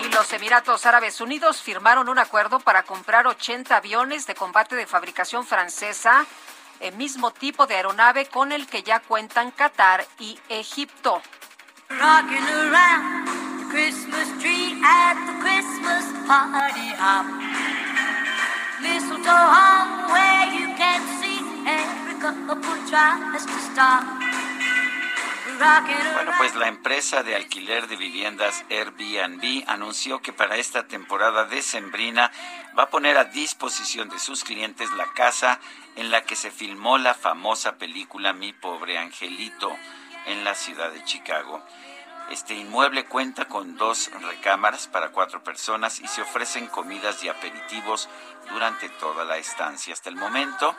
Y 0.03 0.09
los 0.09 0.33
Emiratos 0.33 0.87
Árabes 0.87 1.21
Unidos 1.21 1.61
firmaron 1.61 2.09
un 2.09 2.17
acuerdo 2.17 2.59
para 2.59 2.81
comprar 2.81 3.27
80 3.27 3.77
aviones 3.77 4.25
de 4.25 4.33
combate 4.33 4.75
de 4.75 4.87
fabricación 4.87 5.45
francesa, 5.45 6.25
el 6.79 6.95
mismo 6.95 7.29
tipo 7.29 7.67
de 7.67 7.75
aeronave 7.75 8.25
con 8.25 8.51
el 8.51 8.65
que 8.65 8.81
ya 8.81 8.99
cuentan 8.99 9.51
Qatar 9.51 10.07
y 10.17 10.39
Egipto. 10.49 11.21
Bueno, 26.15 26.31
pues 26.37 26.55
la 26.55 26.67
empresa 26.67 27.23
de 27.23 27.35
alquiler 27.35 27.87
de 27.87 27.95
viviendas 27.95 28.65
Airbnb 28.69 29.63
anunció 29.67 30.21
que 30.21 30.33
para 30.33 30.57
esta 30.57 30.87
temporada 30.87 31.45
decembrina 31.45 32.29
va 32.77 32.83
a 32.83 32.89
poner 32.89 33.17
a 33.17 33.25
disposición 33.25 34.09
de 34.09 34.19
sus 34.19 34.43
clientes 34.43 34.91
la 34.93 35.05
casa 35.13 35.59
en 35.95 36.11
la 36.11 36.23
que 36.23 36.35
se 36.35 36.51
filmó 36.51 36.97
la 36.97 37.13
famosa 37.13 37.77
película 37.77 38.33
Mi 38.33 38.51
pobre 38.51 38.97
angelito 38.97 39.71
en 40.25 40.43
la 40.43 40.55
ciudad 40.55 40.91
de 40.91 41.03
Chicago. 41.05 41.63
Este 42.31 42.53
inmueble 42.53 43.05
cuenta 43.05 43.45
con 43.45 43.75
dos 43.75 44.09
recámaras 44.21 44.87
para 44.87 45.09
cuatro 45.09 45.43
personas 45.43 45.99
y 45.99 46.07
se 46.07 46.21
ofrecen 46.21 46.67
comidas 46.67 47.21
y 47.25 47.29
aperitivos 47.29 48.07
durante 48.49 48.87
toda 48.87 49.25
la 49.25 49.37
estancia. 49.37 49.93
Hasta 49.93 50.09
el 50.09 50.15
momento, 50.15 50.73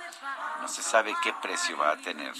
no 0.62 0.68
se 0.68 0.82
sabe 0.82 1.14
qué 1.22 1.34
precio 1.42 1.76
va 1.76 1.90
a 1.90 1.96
tener. 1.98 2.32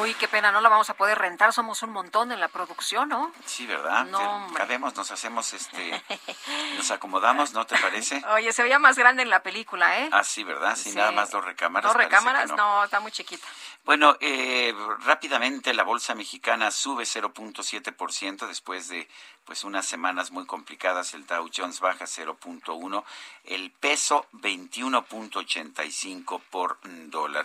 Uy, 0.00 0.14
qué 0.14 0.28
pena, 0.28 0.50
no 0.50 0.60
la 0.60 0.68
vamos 0.68 0.88
a 0.90 0.94
poder 0.94 1.18
rentar, 1.18 1.52
somos 1.52 1.82
un 1.82 1.90
montón 1.90 2.32
en 2.32 2.40
la 2.40 2.48
producción, 2.48 3.08
¿no? 3.08 3.32
Sí, 3.44 3.66
¿verdad? 3.66 4.06
No, 4.06 4.48
cabemos, 4.54 4.94
nos 4.96 5.10
hacemos, 5.10 5.52
este, 5.52 6.02
nos 6.76 6.90
acomodamos, 6.90 7.52
¿no 7.52 7.66
te 7.66 7.76
parece? 7.78 8.22
Oye, 8.32 8.52
se 8.52 8.62
veía 8.62 8.78
más 8.78 8.96
grande 8.96 9.22
en 9.22 9.30
la 9.30 9.42
película, 9.42 10.00
¿eh? 10.00 10.08
Ah, 10.12 10.24
sí, 10.24 10.44
¿verdad? 10.44 10.76
Sí, 10.76 10.94
nada 10.94 11.12
más 11.12 11.30
dos 11.30 11.44
recámaras. 11.44 11.92
Dos 11.92 11.96
recámaras, 11.96 12.50
no. 12.52 12.84
está 12.84 13.00
muy 13.00 13.12
chiquita. 13.12 13.46
Bueno, 13.84 14.16
eh, 14.20 14.72
rápidamente 15.00 15.74
la 15.74 15.82
bolsa 15.82 16.14
mexicana 16.14 16.70
sube 16.70 17.02
0.7% 17.02 18.46
después 18.46 18.86
de 18.88 19.08
pues 19.44 19.64
unas 19.64 19.86
semanas 19.86 20.30
muy 20.30 20.46
complicadas. 20.46 21.14
El 21.14 21.26
Dow 21.26 21.50
Jones 21.52 21.80
baja 21.80 22.04
0.1, 22.04 23.04
el 23.44 23.72
peso 23.72 24.24
21.85 24.34 26.40
por 26.48 26.78
dólar. 27.10 27.44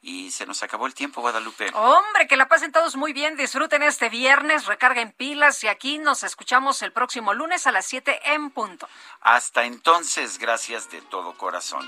Y 0.00 0.30
se 0.30 0.46
nos 0.46 0.62
acabó 0.62 0.86
el 0.86 0.94
tiempo, 0.94 1.20
Guadalupe. 1.20 1.70
Hombre, 1.74 2.28
que 2.28 2.38
la 2.38 2.48
pasen 2.48 2.72
todos 2.72 2.96
muy 2.96 3.12
bien, 3.12 3.36
disfruten 3.36 3.82
este 3.82 4.08
viernes, 4.08 4.64
recarguen 4.64 5.12
pilas 5.12 5.62
y 5.64 5.68
aquí 5.68 5.98
nos 5.98 6.22
escuchamos 6.22 6.80
el 6.80 6.92
próximo 6.92 7.34
lunes 7.34 7.66
a 7.66 7.72
las 7.72 7.84
7 7.84 8.32
en 8.32 8.48
punto. 8.50 8.88
Hasta 9.20 9.64
entonces, 9.64 10.38
gracias 10.38 10.90
de 10.90 11.02
todo 11.02 11.34
corazón. 11.34 11.86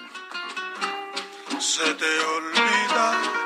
Se 1.58 1.94
te 1.94 2.20
olvida 2.20 3.45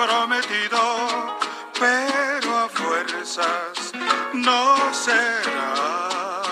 comprometido, 0.00 0.80
pero 1.78 2.58
a 2.58 2.68
fuerzas 2.68 3.92
no 4.32 4.76
será. 4.94 6.42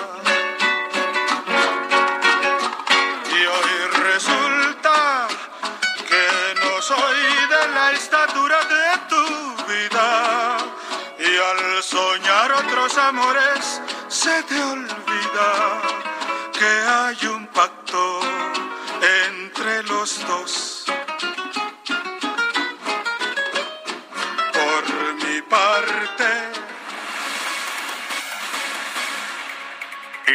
Y 3.37 3.41
hoy 3.55 3.73
resulta 4.03 5.29
que 6.09 6.61
no 6.63 6.83
soy 6.83 7.21
de 7.55 7.69
la 7.75 7.93
estatura 7.93 8.59
de 8.77 8.87
tu 9.09 9.27
vida, 9.73 10.59
y 11.19 11.37
al 11.51 11.83
soñar 11.83 12.53
otros 12.53 12.99
amores 12.99 13.81
se 14.09 14.43
te 14.43 14.63
olvida 14.63 15.51
que 16.53 16.67
hay 16.67 17.27
un 17.29 17.47
pacto 17.47 18.21
entre 19.31 19.83
los 19.85 20.27
dos. 20.27 20.68